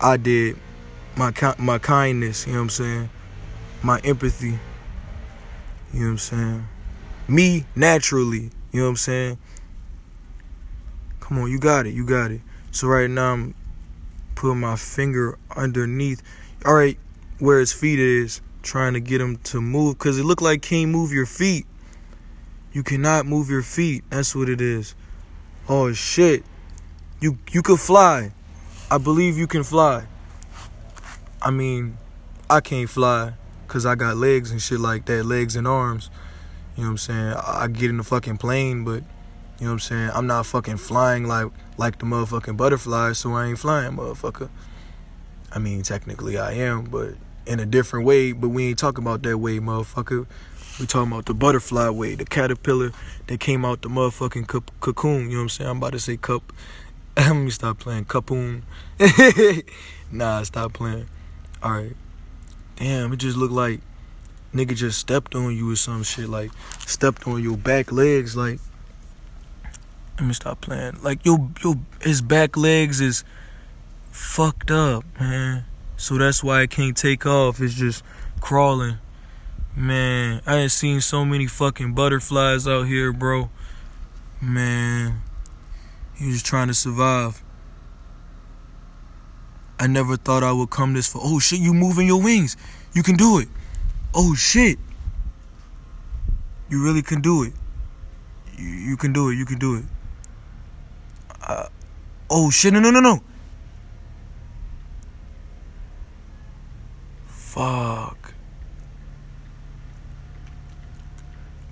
I 0.00 0.16
did 0.16 0.56
my 1.16 1.32
my 1.60 1.78
kindness. 1.78 2.48
You 2.48 2.54
know 2.54 2.58
what 2.58 2.62
I'm 2.64 2.70
saying? 2.70 3.10
My 3.84 4.00
empathy. 4.00 4.58
You 5.92 6.00
know 6.00 6.06
what 6.06 6.10
I'm 6.10 6.18
saying? 6.18 6.68
Me 7.28 7.66
naturally. 7.76 8.50
You 8.72 8.80
know 8.80 8.82
what 8.86 8.90
I'm 8.90 8.96
saying? 8.96 9.38
Come 11.20 11.38
on, 11.38 11.52
you 11.52 11.60
got 11.60 11.86
it. 11.86 11.94
You 11.94 12.04
got 12.04 12.32
it. 12.32 12.40
So 12.72 12.88
right 12.88 13.08
now 13.08 13.34
I'm 13.34 13.54
putting 14.34 14.60
my 14.60 14.76
finger 14.76 15.38
underneath. 15.56 16.22
All 16.64 16.74
right, 16.74 16.98
where 17.38 17.60
his 17.60 17.72
feet 17.72 17.98
is, 17.98 18.40
trying 18.62 18.94
to 18.94 19.00
get 19.00 19.20
him 19.20 19.36
to 19.36 19.60
move 19.60 19.98
because 19.98 20.18
it 20.18 20.24
looked 20.24 20.42
like 20.42 20.62
can't 20.62 20.90
move 20.90 21.12
your 21.12 21.26
feet. 21.26 21.66
You 22.72 22.82
cannot 22.82 23.26
move 23.26 23.50
your 23.50 23.62
feet. 23.62 24.04
That's 24.10 24.34
what 24.34 24.48
it 24.48 24.60
is. 24.60 24.94
Oh 25.68 25.92
shit. 25.92 26.44
You 27.20 27.38
you 27.52 27.62
could 27.62 27.80
fly. 27.80 28.32
I 28.90 28.98
believe 28.98 29.38
you 29.38 29.46
can 29.46 29.62
fly. 29.62 30.06
I 31.40 31.50
mean, 31.50 31.98
I 32.50 32.60
can't 32.60 32.90
fly 32.90 33.34
cuz 33.68 33.86
I 33.86 33.94
got 33.94 34.16
legs 34.16 34.50
and 34.50 34.60
shit 34.60 34.80
like 34.80 35.04
that, 35.06 35.24
legs 35.24 35.56
and 35.56 35.68
arms. 35.68 36.10
You 36.76 36.82
know 36.82 36.88
what 36.88 36.92
I'm 36.92 36.98
saying? 36.98 37.34
I 37.34 37.68
get 37.68 37.90
in 37.90 37.98
the 37.98 38.02
fucking 38.02 38.38
plane, 38.38 38.84
but 38.84 39.04
you 39.64 39.70
know 39.70 39.76
what 39.76 39.90
I'm 39.90 39.96
saying? 39.96 40.10
I'm 40.12 40.26
not 40.26 40.44
fucking 40.44 40.76
flying 40.76 41.26
like 41.26 41.50
like 41.78 41.98
the 41.98 42.04
motherfucking 42.04 42.54
butterfly, 42.54 43.12
so 43.12 43.32
I 43.32 43.46
ain't 43.46 43.58
flying, 43.58 43.92
motherfucker. 43.92 44.50
I 45.50 45.58
mean, 45.58 45.80
technically 45.80 46.36
I 46.36 46.52
am, 46.52 46.84
but 46.84 47.14
in 47.46 47.60
a 47.60 47.64
different 47.64 48.04
way. 48.04 48.32
But 48.32 48.50
we 48.50 48.68
ain't 48.68 48.78
talking 48.78 49.02
about 49.02 49.22
that 49.22 49.38
way, 49.38 49.60
motherfucker. 49.60 50.26
We 50.78 50.84
talking 50.84 51.10
about 51.10 51.24
the 51.24 51.32
butterfly 51.32 51.88
way, 51.88 52.14
the 52.14 52.26
caterpillar 52.26 52.92
that 53.26 53.40
came 53.40 53.64
out 53.64 53.80
the 53.80 53.88
motherfucking 53.88 54.46
cocoon. 54.80 55.30
You 55.30 55.30
know 55.30 55.36
what 55.36 55.42
I'm 55.44 55.48
saying? 55.48 55.70
I'm 55.70 55.78
about 55.78 55.92
to 55.92 55.98
say 55.98 56.18
cup. 56.18 56.52
Let 57.16 57.32
me 57.32 57.48
stop 57.48 57.78
playing 57.78 58.04
cocoon. 58.04 58.64
nah, 60.12 60.42
stop 60.42 60.74
playing. 60.74 61.08
All 61.62 61.72
right. 61.72 61.96
Damn, 62.76 63.14
it 63.14 63.16
just 63.16 63.38
looked 63.38 63.54
like 63.54 63.80
nigga 64.52 64.76
just 64.76 64.98
stepped 64.98 65.34
on 65.34 65.56
you 65.56 65.70
or 65.70 65.76
some 65.76 66.02
shit. 66.02 66.28
Like 66.28 66.50
stepped 66.80 67.26
on 67.26 67.42
your 67.42 67.56
back 67.56 67.90
legs. 67.92 68.36
Like 68.36 68.60
let 70.18 70.26
me 70.26 70.32
stop 70.32 70.60
playing. 70.60 70.98
Like 71.02 71.24
your 71.24 71.50
your 71.62 71.76
his 72.00 72.22
back 72.22 72.56
legs 72.56 73.00
is 73.00 73.24
fucked 74.10 74.70
up, 74.70 75.04
man. 75.18 75.64
So 75.96 76.18
that's 76.18 76.42
why 76.42 76.62
it 76.62 76.70
can't 76.70 76.96
take 76.96 77.26
off. 77.26 77.60
It's 77.60 77.74
just 77.74 78.04
crawling. 78.40 78.98
Man, 79.76 80.40
I 80.46 80.58
ain't 80.58 80.70
seen 80.70 81.00
so 81.00 81.24
many 81.24 81.46
fucking 81.46 81.94
butterflies 81.94 82.68
out 82.68 82.84
here, 82.84 83.12
bro. 83.12 83.50
Man, 84.40 85.22
he 86.14 86.28
was 86.28 86.42
trying 86.42 86.68
to 86.68 86.74
survive. 86.74 87.42
I 89.80 89.88
never 89.88 90.16
thought 90.16 90.44
I 90.44 90.52
would 90.52 90.70
come 90.70 90.94
this 90.94 91.08
far. 91.08 91.22
Oh 91.24 91.40
shit, 91.40 91.58
you 91.58 91.74
moving 91.74 92.06
your 92.06 92.22
wings. 92.22 92.56
You 92.92 93.02
can 93.02 93.16
do 93.16 93.40
it. 93.40 93.48
Oh 94.14 94.34
shit. 94.34 94.78
You 96.70 96.84
really 96.84 97.02
can 97.02 97.20
do 97.20 97.42
it. 97.42 97.52
You, 98.56 98.68
you 98.68 98.96
can 98.96 99.12
do 99.12 99.30
it. 99.30 99.34
You 99.34 99.44
can 99.44 99.58
do 99.58 99.76
it. 99.76 99.84
Uh, 101.46 101.68
oh 102.30 102.50
shit, 102.50 102.72
no, 102.72 102.80
no, 102.80 102.90
no, 102.90 103.00
no. 103.00 103.20
Fuck. 107.26 108.34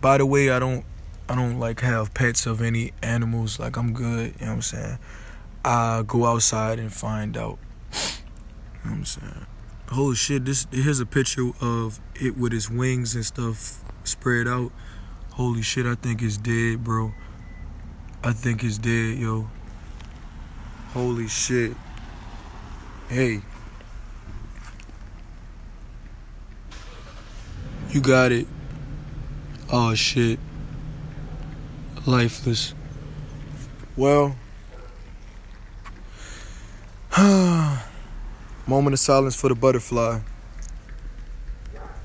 By 0.01 0.19
the 0.19 0.27
way, 0.27 0.51
I 0.51 0.59
don't 0.59 0.85
I 1.29 1.35
don't 1.35 1.59
like 1.59 1.81
have 1.81 2.13
pets 2.13 2.45
of 2.45 2.61
any 2.61 2.93
animals. 3.03 3.59
Like 3.59 3.77
I'm 3.77 3.95
good, 3.95 4.35
you 4.39 4.47
know 4.47 4.53
what 4.53 4.53
I'm 4.57 4.63
saying? 4.63 4.99
I 5.65 6.03
go 6.07 6.27
outside 6.27 6.79
and 6.79 6.93
find 6.93 7.37
out. 7.37 7.59
You 7.93 7.99
know 8.85 8.91
what 8.91 8.93
I'm 8.99 9.05
saying? 9.05 9.47
Holy 9.89 10.17
shit, 10.17 10.45
this 10.45 10.67
here's 10.71 11.01
a 11.01 11.07
picture 11.07 11.51
of 11.61 12.01
it 12.15 12.37
with 12.37 12.53
its 12.53 12.69
wings 12.69 13.15
and 13.15 13.25
stuff 13.25 13.83
spread 14.05 14.47
out. 14.47 14.73
Holy 15.33 15.63
shit, 15.63 15.87
I 15.87 15.95
think 15.95 16.21
it's 16.21 16.37
dead, 16.37 16.85
bro. 16.85 17.13
I 18.23 18.33
think 18.33 18.63
it's 18.63 18.79
dead, 18.79 19.19
yo. 19.19 19.49
Holy 20.93 21.27
shit. 21.27 21.75
Hey. 23.09 23.41
You 27.91 28.01
got 28.01 28.33
it. 28.33 28.47
Oh 29.71 29.95
shit. 29.95 30.39
Lifeless. 32.05 32.75
Well. 33.97 34.37
Moment 38.67 38.95
of 38.95 39.01
silence 39.01 39.35
for 39.35 39.49
the 39.49 39.55
butterfly. 39.55 40.21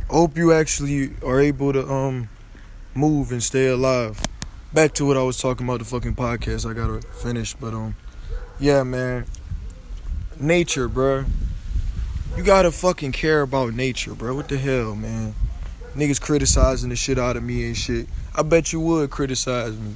Hope 0.09 0.37
you 0.37 0.53
actually 0.53 1.11
are 1.25 1.41
able 1.41 1.73
to 1.73 1.85
um 1.85 2.29
move 2.95 3.31
and 3.31 3.43
stay 3.43 3.67
alive. 3.67 4.21
Back 4.73 4.93
to 4.93 5.05
what 5.05 5.17
I 5.17 5.23
was 5.23 5.37
talking 5.37 5.67
about 5.67 5.79
the 5.79 5.85
fucking 5.85 6.15
podcast. 6.15 6.69
I 6.69 6.73
gotta 6.73 7.01
finish, 7.07 7.53
but 7.53 7.73
um, 7.73 7.95
yeah, 8.59 8.83
man. 8.83 9.25
Nature, 10.39 10.87
bro. 10.87 11.25
You 12.35 12.43
gotta 12.43 12.71
fucking 12.71 13.11
care 13.11 13.41
about 13.41 13.73
nature, 13.73 14.13
bro. 14.13 14.35
What 14.35 14.49
the 14.49 14.57
hell, 14.57 14.95
man? 14.95 15.33
niggas 15.97 16.21
criticizing 16.21 16.89
the 16.89 16.95
shit 16.95 17.17
out 17.17 17.35
of 17.35 17.43
me 17.43 17.65
and 17.65 17.75
shit. 17.75 18.07
I 18.35 18.43
bet 18.43 18.71
you 18.71 18.79
would 18.79 19.09
criticize 19.09 19.75
me. 19.75 19.95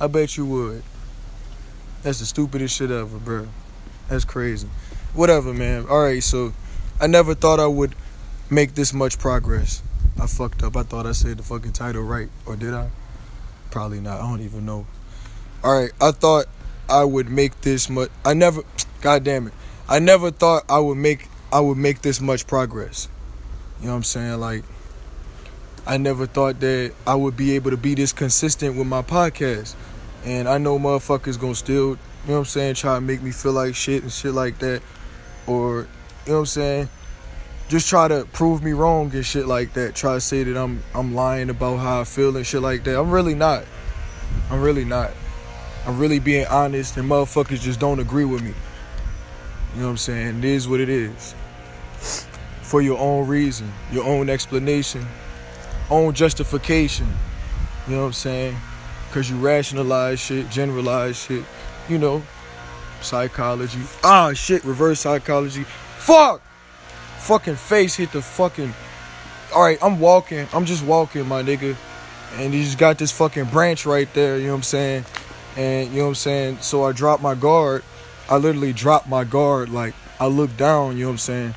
I 0.00 0.06
bet 0.06 0.36
you 0.36 0.46
would. 0.46 0.82
That's 2.02 2.18
the 2.20 2.26
stupidest 2.26 2.76
shit 2.76 2.90
ever, 2.90 3.18
bro. 3.18 3.46
That's 4.08 4.24
crazy. 4.24 4.68
Whatever, 5.14 5.52
man. 5.52 5.86
All 5.88 6.02
right, 6.02 6.22
so 6.22 6.54
I 7.00 7.06
never 7.06 7.34
thought 7.34 7.60
I 7.60 7.66
would 7.66 7.94
make 8.48 8.74
this 8.74 8.94
much 8.94 9.18
progress. 9.18 9.82
I 10.20 10.26
fucked 10.26 10.62
up. 10.62 10.76
I 10.76 10.82
thought 10.84 11.06
I 11.06 11.12
said 11.12 11.36
the 11.36 11.42
fucking 11.42 11.72
title 11.72 12.02
right, 12.02 12.30
or 12.46 12.56
did 12.56 12.72
I? 12.72 12.88
Probably 13.70 14.00
not. 14.00 14.20
I 14.20 14.28
don't 14.28 14.40
even 14.40 14.64
know. 14.64 14.86
All 15.62 15.80
right, 15.80 15.92
I 16.00 16.12
thought 16.12 16.46
I 16.88 17.04
would 17.04 17.28
make 17.28 17.60
this 17.60 17.88
much. 17.88 18.10
I 18.24 18.34
never. 18.34 18.62
God 19.00 19.24
damn 19.24 19.48
it. 19.48 19.54
I 19.88 19.98
never 19.98 20.30
thought 20.30 20.64
I 20.68 20.78
would 20.78 20.98
make. 20.98 21.28
I 21.52 21.60
would 21.60 21.78
make 21.78 22.02
this 22.02 22.20
much 22.20 22.46
progress. 22.46 23.08
You 23.80 23.86
know 23.86 23.92
what 23.92 23.98
I'm 23.98 24.02
saying? 24.04 24.40
Like 24.40 24.64
I 25.84 25.96
never 25.96 26.26
thought 26.26 26.60
that 26.60 26.94
I 27.06 27.16
would 27.16 27.36
be 27.36 27.56
able 27.56 27.72
to 27.72 27.76
be 27.76 27.94
this 27.94 28.12
consistent 28.12 28.76
with 28.76 28.86
my 28.86 29.02
podcast. 29.02 29.74
And 30.24 30.48
I 30.48 30.58
know 30.58 30.78
motherfuckers 30.78 31.40
gonna 31.40 31.56
still, 31.56 31.90
you 31.90 31.98
know 32.28 32.34
what 32.34 32.38
I'm 32.38 32.44
saying, 32.44 32.74
try 32.76 32.94
to 32.94 33.00
make 33.00 33.20
me 33.20 33.32
feel 33.32 33.52
like 33.52 33.74
shit 33.74 34.02
and 34.02 34.12
shit 34.12 34.32
like 34.32 34.60
that. 34.60 34.80
Or, 35.48 35.88
you 36.26 36.32
know 36.32 36.34
what 36.34 36.38
I'm 36.38 36.46
saying? 36.46 36.88
Just 37.68 37.88
try 37.88 38.06
to 38.06 38.28
prove 38.32 38.62
me 38.62 38.72
wrong 38.72 39.12
and 39.12 39.26
shit 39.26 39.46
like 39.46 39.72
that. 39.72 39.96
Try 39.96 40.14
to 40.14 40.20
say 40.20 40.44
that 40.44 40.56
I'm 40.56 40.84
I'm 40.94 41.14
lying 41.14 41.50
about 41.50 41.78
how 41.78 42.02
I 42.02 42.04
feel 42.04 42.36
and 42.36 42.46
shit 42.46 42.62
like 42.62 42.84
that. 42.84 42.96
I'm 42.96 43.10
really 43.10 43.34
not. 43.34 43.64
I'm 44.50 44.62
really 44.62 44.84
not. 44.84 45.10
I'm 45.86 45.98
really 45.98 46.20
being 46.20 46.46
honest 46.46 46.96
and 46.96 47.08
motherfuckers 47.08 47.60
just 47.60 47.80
don't 47.80 47.98
agree 47.98 48.24
with 48.24 48.42
me. 48.42 48.54
You 49.74 49.80
know 49.80 49.86
what 49.86 49.90
I'm 49.92 49.96
saying? 49.96 50.38
It 50.38 50.44
is 50.44 50.68
what 50.68 50.80
it 50.80 50.88
is. 50.88 51.34
For 52.62 52.82
your 52.82 52.98
own 52.98 53.26
reason, 53.26 53.72
your 53.90 54.04
own 54.04 54.28
explanation, 54.28 55.06
own 55.90 56.14
justification. 56.14 57.08
You 57.86 57.94
know 57.96 58.00
what 58.02 58.06
I'm 58.08 58.12
saying? 58.12 58.56
Because 59.08 59.28
you 59.28 59.36
rationalize 59.36 60.20
shit, 60.20 60.48
generalize 60.50 61.16
shit, 61.16 61.44
you 61.88 61.98
know, 61.98 62.22
psychology. 63.00 63.80
Ah, 64.04 64.32
shit, 64.32 64.64
reverse 64.64 65.00
psychology. 65.00 65.64
Fuck! 65.98 66.40
Fucking 67.18 67.56
face 67.56 67.96
hit 67.96 68.12
the 68.12 68.22
fucking. 68.22 68.72
Alright, 69.52 69.78
I'm 69.82 70.00
walking. 70.00 70.46
I'm 70.52 70.64
just 70.64 70.84
walking, 70.84 71.26
my 71.26 71.42
nigga. 71.42 71.76
And 72.36 72.54
he 72.54 72.64
just 72.64 72.78
got 72.78 72.98
this 72.98 73.12
fucking 73.12 73.46
branch 73.46 73.84
right 73.84 74.12
there, 74.14 74.38
you 74.38 74.46
know 74.46 74.52
what 74.52 74.58
I'm 74.58 74.62
saying? 74.62 75.04
And, 75.56 75.90
you 75.90 75.98
know 75.98 76.04
what 76.04 76.08
I'm 76.08 76.14
saying? 76.14 76.58
So 76.60 76.84
I 76.84 76.92
dropped 76.92 77.22
my 77.22 77.34
guard. 77.34 77.84
I 78.28 78.36
literally 78.36 78.72
dropped 78.72 79.08
my 79.08 79.24
guard. 79.24 79.68
Like, 79.68 79.94
I 80.18 80.26
looked 80.26 80.56
down, 80.56 80.96
you 80.96 81.04
know 81.04 81.08
what 81.08 81.12
I'm 81.12 81.18
saying? 81.18 81.54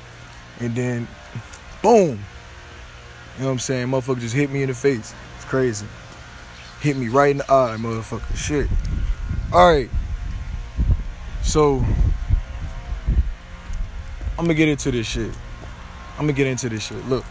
And 0.60 0.74
then, 0.74 1.08
boom. 1.82 2.18
You 3.36 3.42
know 3.42 3.46
what 3.46 3.52
I'm 3.52 3.58
saying? 3.58 3.88
Motherfucker 3.88 4.20
just 4.20 4.34
hit 4.34 4.50
me 4.50 4.62
in 4.62 4.68
the 4.68 4.74
face. 4.74 5.14
It's 5.36 5.44
crazy. 5.44 5.86
Hit 6.80 6.96
me 6.96 7.08
right 7.08 7.30
in 7.30 7.38
the 7.38 7.50
eye, 7.50 7.76
motherfucker. 7.78 8.36
Shit. 8.36 8.68
Alright. 9.52 9.90
So 11.42 11.84
I'm 14.38 14.44
gonna 14.44 14.54
get 14.54 14.68
into 14.68 14.90
this 14.90 15.06
shit. 15.06 15.30
I'm 16.18 16.26
gonna 16.26 16.32
get 16.32 16.46
into 16.46 16.68
this 16.68 16.86
shit. 16.86 17.06
Look. 17.08 17.24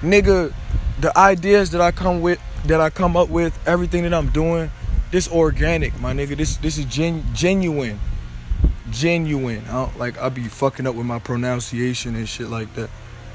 Nigga, 0.00 0.52
the 1.00 1.16
ideas 1.16 1.70
that 1.70 1.80
I 1.80 1.90
come 1.90 2.20
with, 2.20 2.40
that 2.64 2.80
I 2.80 2.90
come 2.90 3.16
up 3.16 3.28
with, 3.28 3.58
everything 3.66 4.02
that 4.04 4.14
I'm 4.14 4.30
doing, 4.30 4.70
this 5.10 5.28
organic, 5.30 5.98
my 6.00 6.12
nigga. 6.12 6.36
This 6.36 6.56
this 6.58 6.78
is 6.78 6.84
gen, 6.86 7.24
genuine, 7.34 7.98
genuine. 8.90 9.62
I 9.68 9.72
don't, 9.72 9.98
like 9.98 10.18
I 10.18 10.28
be 10.28 10.44
fucking 10.44 10.86
up 10.86 10.94
with 10.94 11.06
my 11.06 11.18
pronunciation 11.18 12.14
and 12.16 12.28
shit 12.28 12.48
like 12.48 12.74
that. 12.74 12.90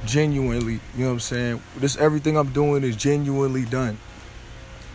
Genuinely, 0.06 0.80
you 0.96 1.04
know 1.04 1.08
what 1.08 1.14
I'm 1.14 1.20
saying? 1.20 1.62
This 1.78 1.98
everything 1.98 2.38
I'm 2.38 2.52
doing 2.52 2.84
is 2.84 2.96
genuinely 2.96 3.66
done. 3.66 3.98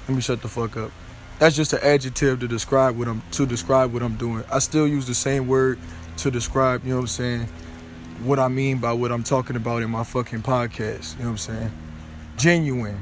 Let 0.07 0.15
me 0.15 0.21
shut 0.21 0.41
the 0.41 0.49
fuck 0.49 0.77
up. 0.77 0.93
That's 1.39 1.57
just 1.57 1.73
an 1.73 1.81
adjective 1.83 2.41
to 2.41 2.49
describe 2.49 2.97
what 2.97 3.09
I'm 3.09 3.23
to 3.33 3.47
describe 3.47 3.93
what 3.93 4.03
I'm 4.03 4.17
doing. 4.17 4.45
I 4.51 4.59
still 4.61 4.87
use 4.87 5.07
the 5.07 5.15
same 5.15 5.49
word 5.49 5.79
to 6.19 6.31
describe, 6.31 6.85
you 6.85 6.91
know 6.91 6.97
what 6.97 7.03
I'm 7.03 7.09
saying, 7.09 7.49
what 8.23 8.39
I 8.39 8.49
mean 8.49 8.79
by 8.79 8.93
what 8.93 9.13
I'm 9.13 9.23
talking 9.23 9.57
about 9.57 9.83
in 9.83 9.91
my 9.91 10.05
fucking 10.05 10.43
podcast. 10.43 11.17
You 11.17 11.25
know 11.25 11.25
what 11.27 11.31
I'm 11.31 11.39
saying? 11.39 11.73
Genuine. 12.37 12.99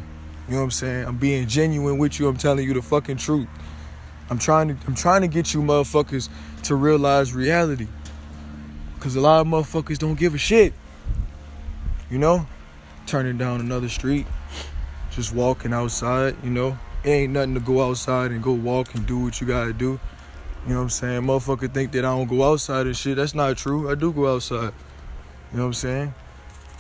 You 0.47 0.55
know 0.55 0.59
what 0.59 0.65
I'm 0.65 0.71
saying? 0.71 1.07
I'm 1.07 1.19
being 1.19 1.47
genuine 1.47 1.99
with 1.99 2.19
you. 2.19 2.29
I'm 2.29 2.37
telling 2.37 2.65
you 2.65 2.75
the 2.75 2.83
fucking 2.83 3.17
truth. 3.17 3.49
I'm 4.31 4.39
trying 4.39 4.69
to 4.69 4.77
I'm 4.87 4.95
trying 4.95 5.23
to 5.23 5.29
get 5.29 5.55
you 5.55 5.61
motherfuckers 5.61 6.29
to 6.65 6.75
realize 6.75 7.35
reality. 7.35 7.89
Cause 9.01 9.17
a 9.17 9.21
lot 9.21 9.41
of 9.41 9.47
motherfuckers 9.47 9.99
don't 9.99 10.19
give 10.19 10.35
a 10.35 10.39
shit. 10.39 10.73
You 12.11 12.19
know? 12.19 12.47
Turning 13.07 13.39
down 13.39 13.61
another 13.61 13.89
street. 13.89 14.27
Just 15.11 15.35
walking 15.35 15.73
outside, 15.73 16.37
you 16.43 16.51
know. 16.51 16.79
It 17.05 17.11
ain't 17.11 17.33
nothing 17.33 17.55
to 17.55 17.61
go 17.61 17.89
outside 17.89 18.31
and 18.31 18.43
go 18.43 18.53
walk 18.53 18.95
and 18.95 19.07
do 19.07 19.19
what 19.19 19.41
you 19.41 19.47
gotta 19.47 19.73
do. 19.73 20.01
You 20.67 20.75
know 20.75 20.77
what 20.77 20.83
I'm 20.83 20.91
saying? 20.91 21.23
Motherfucker 21.23 21.73
think 21.73 21.93
that 21.93 22.05
I 22.05 22.11
don't 22.11 22.27
go 22.27 22.53
outside 22.53 22.87
and 22.87 22.97
shit. 22.97 23.17
That's 23.17 23.35
not 23.35 23.57
true. 23.57 23.91
I 23.91 23.95
do 23.95 24.13
go 24.13 24.35
outside. 24.35 24.73
You 25.53 25.59
know 25.59 25.65
what 25.65 25.69
I'm 25.69 25.75
saying? 25.75 26.15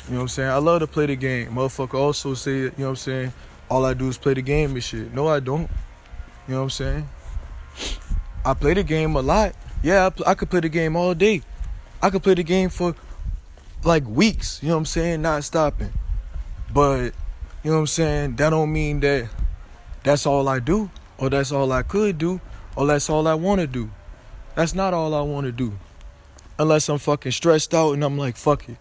You 0.06 0.14
know 0.14 0.18
what 0.18 0.22
I'm 0.22 0.28
saying? 0.28 0.50
I 0.50 0.56
love 0.56 0.80
to 0.80 0.86
play 0.86 1.06
the 1.06 1.16
game. 1.16 1.52
Motherfucker 1.52 1.94
also 1.94 2.34
say, 2.34 2.52
you 2.56 2.64
know 2.64 2.84
what 2.84 2.88
I'm 2.88 2.96
saying? 2.96 3.32
All 3.70 3.84
I 3.84 3.94
do 3.94 4.08
is 4.08 4.18
play 4.18 4.34
the 4.34 4.42
game 4.42 4.72
and 4.72 4.82
shit. 4.82 5.12
No, 5.12 5.28
I 5.28 5.40
don't. 5.40 5.70
You 6.46 6.54
know 6.54 6.56
what 6.58 6.62
I'm 6.64 6.70
saying? 6.70 7.08
I 8.44 8.54
play 8.54 8.74
the 8.74 8.82
game 8.82 9.14
a 9.16 9.20
lot. 9.20 9.54
Yeah, 9.82 10.06
I, 10.06 10.10
pl- 10.10 10.26
I 10.26 10.34
could 10.34 10.50
play 10.50 10.60
the 10.60 10.68
game 10.68 10.96
all 10.96 11.14
day. 11.14 11.42
I 12.02 12.10
could 12.10 12.22
play 12.22 12.34
the 12.34 12.42
game 12.42 12.68
for 12.68 12.94
like 13.84 14.06
weeks. 14.06 14.62
You 14.62 14.68
know 14.68 14.74
what 14.74 14.80
I'm 14.80 14.86
saying? 14.86 15.22
Not 15.22 15.44
stopping. 15.44 15.92
But 16.72 17.12
you 17.62 17.70
know 17.70 17.74
what 17.74 17.80
I'm 17.80 17.86
saying? 17.86 18.36
That 18.36 18.50
don't 18.50 18.72
mean 18.72 19.00
that 19.00 19.28
that's 20.02 20.26
all 20.26 20.48
I 20.48 20.58
do, 20.58 20.90
or 21.18 21.28
that's 21.28 21.52
all 21.52 21.72
I 21.72 21.82
could 21.82 22.18
do, 22.18 22.40
or 22.76 22.86
that's 22.86 23.10
all 23.10 23.26
I 23.28 23.34
want 23.34 23.60
to 23.60 23.66
do. 23.66 23.90
That's 24.54 24.74
not 24.74 24.94
all 24.94 25.14
I 25.14 25.20
want 25.20 25.46
to 25.46 25.52
do. 25.52 25.72
Unless 26.58 26.88
I'm 26.88 26.98
fucking 26.98 27.32
stressed 27.32 27.72
out 27.72 27.92
and 27.92 28.02
I'm 28.04 28.18
like, 28.18 28.36
fuck 28.36 28.68
it. 28.68 28.76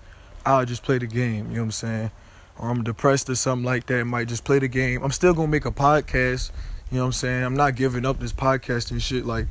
I'll 0.45 0.65
just 0.65 0.83
play 0.83 0.97
the 0.97 1.07
game. 1.07 1.49
You 1.49 1.57
know 1.57 1.61
what 1.61 1.65
I'm 1.65 1.71
saying? 1.71 2.11
Or 2.57 2.69
I'm 2.69 2.83
depressed 2.83 3.29
or 3.29 3.35
something 3.35 3.65
like 3.65 3.85
that. 3.87 4.05
Might 4.05 4.27
just 4.27 4.43
play 4.43 4.59
the 4.59 4.67
game. 4.67 5.03
I'm 5.03 5.11
still 5.11 5.33
gonna 5.33 5.47
make 5.47 5.65
a 5.65 5.71
podcast. 5.71 6.51
You 6.89 6.97
know 6.97 7.03
what 7.03 7.07
I'm 7.07 7.11
saying? 7.13 7.43
I'm 7.43 7.55
not 7.55 7.75
giving 7.75 8.05
up 8.05 8.19
this 8.19 8.33
podcast 8.33 8.91
and 8.91 9.01
shit. 9.01 9.25
Like, 9.25 9.45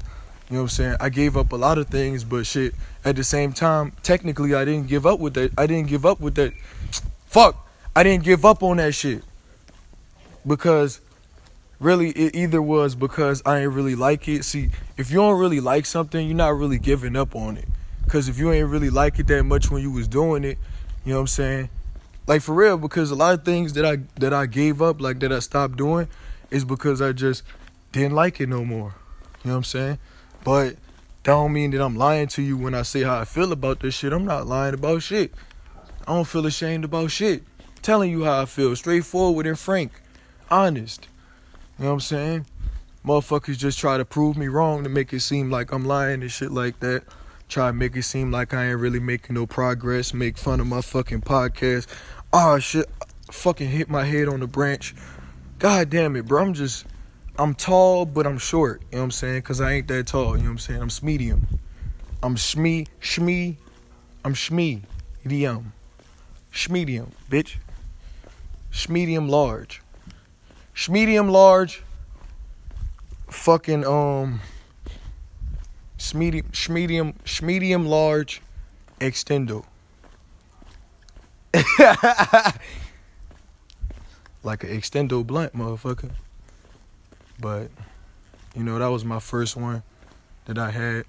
you 0.49 0.57
know 0.57 0.63
what 0.63 0.63
I'm 0.63 0.69
saying? 0.71 0.97
I 1.01 1.09
gave 1.09 1.37
up 1.37 1.53
a 1.53 1.57
lot 1.57 1.77
of 1.77 1.89
things, 1.89 2.25
but 2.25 2.47
shit, 2.47 2.75
at 3.05 3.17
the 3.17 3.25
same 3.25 3.53
time, 3.53 3.93
technically, 4.03 4.55
I 4.55 4.65
didn't 4.65 4.87
give 4.87 5.07
up 5.07 5.21
with 5.21 5.35
that. 5.35 5.53
I 5.59 5.67
didn't 5.67 5.89
give 5.89 6.07
up 6.07 6.19
with 6.19 6.35
that. 6.37 6.55
Fuck. 7.27 7.69
I 7.95 8.03
didn't 8.03 8.25
give 8.25 8.45
up 8.45 8.63
on 8.63 8.79
that 8.79 8.95
shit. 8.95 9.23
Because 10.47 11.01
really, 11.79 12.11
it 12.11 12.35
either 12.35 12.63
was 12.63 12.95
because 12.95 13.43
I 13.45 13.61
ain't 13.61 13.73
really 13.73 13.95
like 13.95 14.29
it. 14.29 14.45
See, 14.45 14.71
if 14.97 15.11
you 15.11 15.17
don't 15.17 15.39
really 15.39 15.61
like 15.61 15.85
something, 15.85 16.27
you're 16.27 16.37
not 16.37 16.57
really 16.57 16.79
giving 16.79 17.17
up 17.17 17.37
on 17.37 17.57
it. 17.57 17.67
Because 18.07 18.29
if 18.29 18.39
you 18.39 18.53
ain't 18.53 18.69
really 18.69 18.89
like 18.89 19.19
it 19.19 19.27
that 19.27 19.45
much 19.45 19.71
when 19.71 19.83
you 19.83 19.91
was 19.91 20.09
doing 20.09 20.45
it, 20.45 20.59
you 21.05 21.13
know 21.13 21.19
what 21.19 21.23
I'm 21.23 21.27
saying? 21.27 21.69
Like 22.27 22.41
for 22.41 22.55
real, 22.55 22.79
because 22.79 23.11
a 23.11 23.15
lot 23.15 23.35
of 23.35 23.45
things 23.45 23.75
that 23.75 23.85
I 23.85 23.99
that 24.21 24.33
I 24.33 24.47
gave 24.47 24.81
up, 24.81 25.01
like 25.01 25.19
that 25.21 25.33
I 25.33 25.41
stopped 25.41 25.77
doing, 25.77 26.09
is 26.51 26.65
because 26.65 27.03
I 27.03 27.13
just 27.13 27.43
didn't 27.93 28.15
like 28.15 28.41
it 28.41 28.49
no 28.49 28.65
more. 28.65 28.95
You 29.43 29.51
know 29.51 29.53
what 29.53 29.57
I'm 29.59 29.65
saying? 29.65 29.99
But 30.45 30.77
that 31.25 31.33
don't 31.33 31.53
mean 31.53 31.73
that 31.73 31.83
I'm 31.83 31.97
lying 31.97 32.29
to 32.29 32.43
you 32.43 32.57
when 32.57 32.75
I 32.75 32.83
say 32.83 33.03
how 33.03 33.19
I 33.19 33.25
feel 33.25 33.51
about 33.51 33.81
this 33.81 33.95
shit. 33.95 34.13
I'm 34.13 34.25
not 34.25 34.47
lying 34.47 34.75
about 34.75 35.03
shit. 35.03 35.35
I 36.07 36.15
don't 36.15 36.25
feel 36.25 36.47
ashamed 36.47 36.85
about 36.85 37.11
shit. 37.11 37.43
telling 37.83 38.11
you 38.11 38.25
how 38.25 38.43
I 38.43 38.45
feel, 38.47 38.75
straightforward 38.77 39.47
and 39.47 39.59
frank, 39.59 39.93
honest. 40.51 41.09
You 41.79 41.85
know 41.85 41.91
what 41.91 41.95
I'm 41.95 42.01
saying? 42.01 42.47
Motherfuckers 43.05 43.59
just 43.59 43.79
try 43.79 43.97
to 43.97 44.05
prove 44.05 44.37
me 44.37 44.49
wrong 44.49 44.83
to 44.85 44.89
make 44.89 45.13
it 45.13 45.21
seem 45.21 45.51
like 45.51 45.73
I'm 45.73 45.85
lying 45.85 46.23
and 46.23 46.31
shit 46.31 46.51
like 46.51 46.81
that. 46.81 47.05
Try 47.49 47.69
to 47.69 47.73
make 47.73 47.97
it 47.97 48.03
seem 48.03 48.31
like 48.31 48.53
I 48.53 48.71
ain't 48.71 48.81
really 48.81 49.01
making 49.01 49.35
no 49.35 49.47
progress. 49.47 50.13
Make 50.13 50.37
fun 50.37 50.61
of 50.61 50.67
my 50.67 50.81
fucking 50.81 51.23
podcast. 51.23 51.87
Oh 52.33 52.59
shit, 52.59 52.87
fucking 53.31 53.69
hit 53.69 53.89
my 53.89 54.05
head 54.05 54.29
on 54.29 54.41
the 54.41 54.47
branch. 54.47 54.95
God 55.59 55.91
damn 55.91 56.17
it, 56.17 56.27
bro. 56.27 56.43
I'm 56.43 56.55
just, 56.55 56.87
I'm 57.39 57.55
tall, 57.55 58.05
but 58.05 58.27
I'm 58.27 58.39
short. 58.39 58.83
You 58.91 58.97
know 58.97 58.99
what 58.99 59.05
I'm 59.05 59.11
saying? 59.13 59.43
Cause 59.43 59.61
I 59.61 59.73
ain't 59.73 59.89
that 59.89 60.09
tall. 60.09 60.37
You 60.37 60.43
know 60.43 60.45
what 60.45 60.51
I'm 60.51 60.59
saying? 60.59 60.83
I'm 60.83 60.91
medium. 61.03 61.47
I'm 62.23 62.35
shmee, 62.35 62.89
shmee. 63.01 63.57
I'm 64.25 64.35
shmee, 64.35 64.83
medium, 65.25 65.73
shmedium, 66.53 67.13
bitch. 67.31 67.59
Shmedium 68.73 69.29
large. 69.29 69.81
Shmedium 70.75 71.31
large. 71.31 71.83
Fucking 73.31 73.87
um. 73.87 74.41
Schmedium, 75.99 76.51
schmedium, 76.53 77.15
schmedium 77.25 77.87
large 77.87 78.43
extendo. 79.01 79.65
like 84.43 84.63
an 84.63 84.71
extendo 84.71 85.27
blunt, 85.27 85.55
motherfucker. 85.55 86.11
But, 87.41 87.71
you 88.55 88.63
know, 88.63 88.79
that 88.79 88.89
was 88.89 89.05
my 89.05 89.19
first 89.19 89.57
one 89.57 89.83
that 90.47 90.59
I 90.59 90.71
had. 90.71 91.05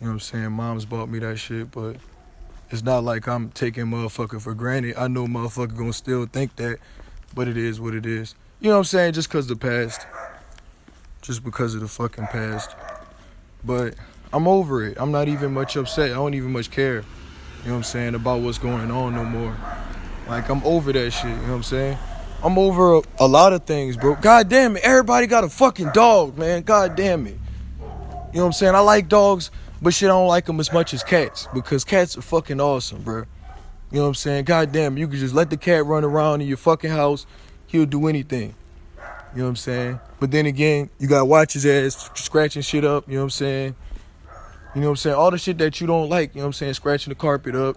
You 0.00 0.06
know 0.06 0.08
what 0.08 0.10
I'm 0.12 0.20
saying? 0.20 0.52
Mom's 0.52 0.84
bought 0.84 1.08
me 1.08 1.18
that 1.18 1.38
shit, 1.38 1.70
but 1.70 1.96
it's 2.70 2.82
not 2.82 3.04
like 3.04 3.26
I'm 3.26 3.50
taking 3.50 3.86
motherfucker 3.86 4.40
for 4.40 4.54
granted. 4.54 4.96
I 4.96 5.08
know 5.08 5.26
motherfucker 5.26 5.76
gonna 5.76 5.92
still 5.92 6.26
think 6.26 6.56
that, 6.56 6.78
but 7.34 7.48
it 7.48 7.56
is 7.56 7.80
what 7.80 7.94
it 7.94 8.06
is. 8.06 8.34
You 8.60 8.68
know 8.68 8.74
what 8.74 8.78
I'm 8.78 8.84
saying? 8.84 9.12
Just 9.12 9.28
cause 9.28 9.46
the 9.46 9.56
past. 9.56 10.06
Just 11.20 11.44
because 11.44 11.74
of 11.74 11.80
the 11.80 11.88
fucking 11.88 12.28
past. 12.28 12.74
But 13.64 13.94
I'm 14.32 14.46
over 14.46 14.84
it. 14.84 14.96
I'm 15.00 15.12
not 15.12 15.28
even 15.28 15.52
much 15.52 15.76
upset. 15.76 16.10
I 16.10 16.14
don't 16.14 16.34
even 16.34 16.52
much 16.52 16.70
care. 16.70 16.96
You 16.96 17.66
know 17.66 17.72
what 17.72 17.76
I'm 17.78 17.82
saying? 17.82 18.14
About 18.14 18.40
what's 18.40 18.58
going 18.58 18.90
on 18.90 19.14
no 19.14 19.24
more. 19.24 19.56
Like 20.28 20.48
I'm 20.48 20.62
over 20.64 20.92
that 20.92 21.10
shit. 21.10 21.24
You 21.24 21.30
know 21.30 21.42
what 21.42 21.54
I'm 21.56 21.62
saying? 21.62 21.98
I'm 22.42 22.58
over 22.58 22.96
a, 22.96 23.02
a 23.18 23.28
lot 23.28 23.52
of 23.52 23.64
things, 23.64 23.96
bro. 23.96 24.14
God 24.14 24.48
damn 24.48 24.76
it. 24.76 24.82
Everybody 24.82 25.26
got 25.26 25.44
a 25.44 25.48
fucking 25.48 25.90
dog, 25.92 26.38
man. 26.38 26.62
God 26.62 26.96
damn 26.96 27.26
it. 27.26 27.36
You 28.32 28.36
know 28.36 28.42
what 28.42 28.46
I'm 28.46 28.52
saying? 28.52 28.74
I 28.74 28.78
like 28.78 29.08
dogs, 29.08 29.50
but 29.82 29.92
shit, 29.92 30.08
I 30.08 30.12
don't 30.12 30.28
like 30.28 30.46
them 30.46 30.60
as 30.60 30.72
much 30.72 30.94
as 30.94 31.02
cats 31.02 31.48
because 31.52 31.84
cats 31.84 32.16
are 32.16 32.22
fucking 32.22 32.60
awesome, 32.60 33.02
bro. 33.02 33.24
You 33.90 33.96
know 33.96 34.02
what 34.02 34.08
I'm 34.08 34.14
saying? 34.14 34.44
God 34.44 34.72
damn, 34.72 34.96
you 34.96 35.08
can 35.08 35.18
just 35.18 35.34
let 35.34 35.50
the 35.50 35.56
cat 35.56 35.84
run 35.84 36.04
around 36.04 36.40
in 36.40 36.46
your 36.46 36.56
fucking 36.56 36.90
house. 36.90 37.26
He'll 37.66 37.86
do 37.86 38.06
anything. 38.06 38.54
You 39.32 39.38
know 39.38 39.44
what 39.44 39.50
I'm 39.50 39.56
saying? 39.56 40.00
But 40.18 40.30
then 40.30 40.46
again, 40.46 40.90
you 40.98 41.06
gotta 41.06 41.24
watch 41.24 41.52
his 41.52 41.64
ass 41.64 42.10
scratching 42.14 42.62
shit 42.62 42.84
up, 42.84 43.08
you 43.08 43.14
know 43.14 43.20
what 43.20 43.24
I'm 43.24 43.30
saying? 43.30 43.76
You 44.74 44.80
know 44.80 44.88
what 44.88 44.92
I'm 44.92 44.96
saying? 44.96 45.16
All 45.16 45.30
the 45.30 45.38
shit 45.38 45.58
that 45.58 45.80
you 45.80 45.86
don't 45.86 46.08
like, 46.08 46.34
you 46.34 46.40
know 46.40 46.46
what 46.46 46.48
I'm 46.48 46.52
saying? 46.54 46.74
Scratching 46.74 47.10
the 47.10 47.14
carpet 47.14 47.54
up, 47.54 47.76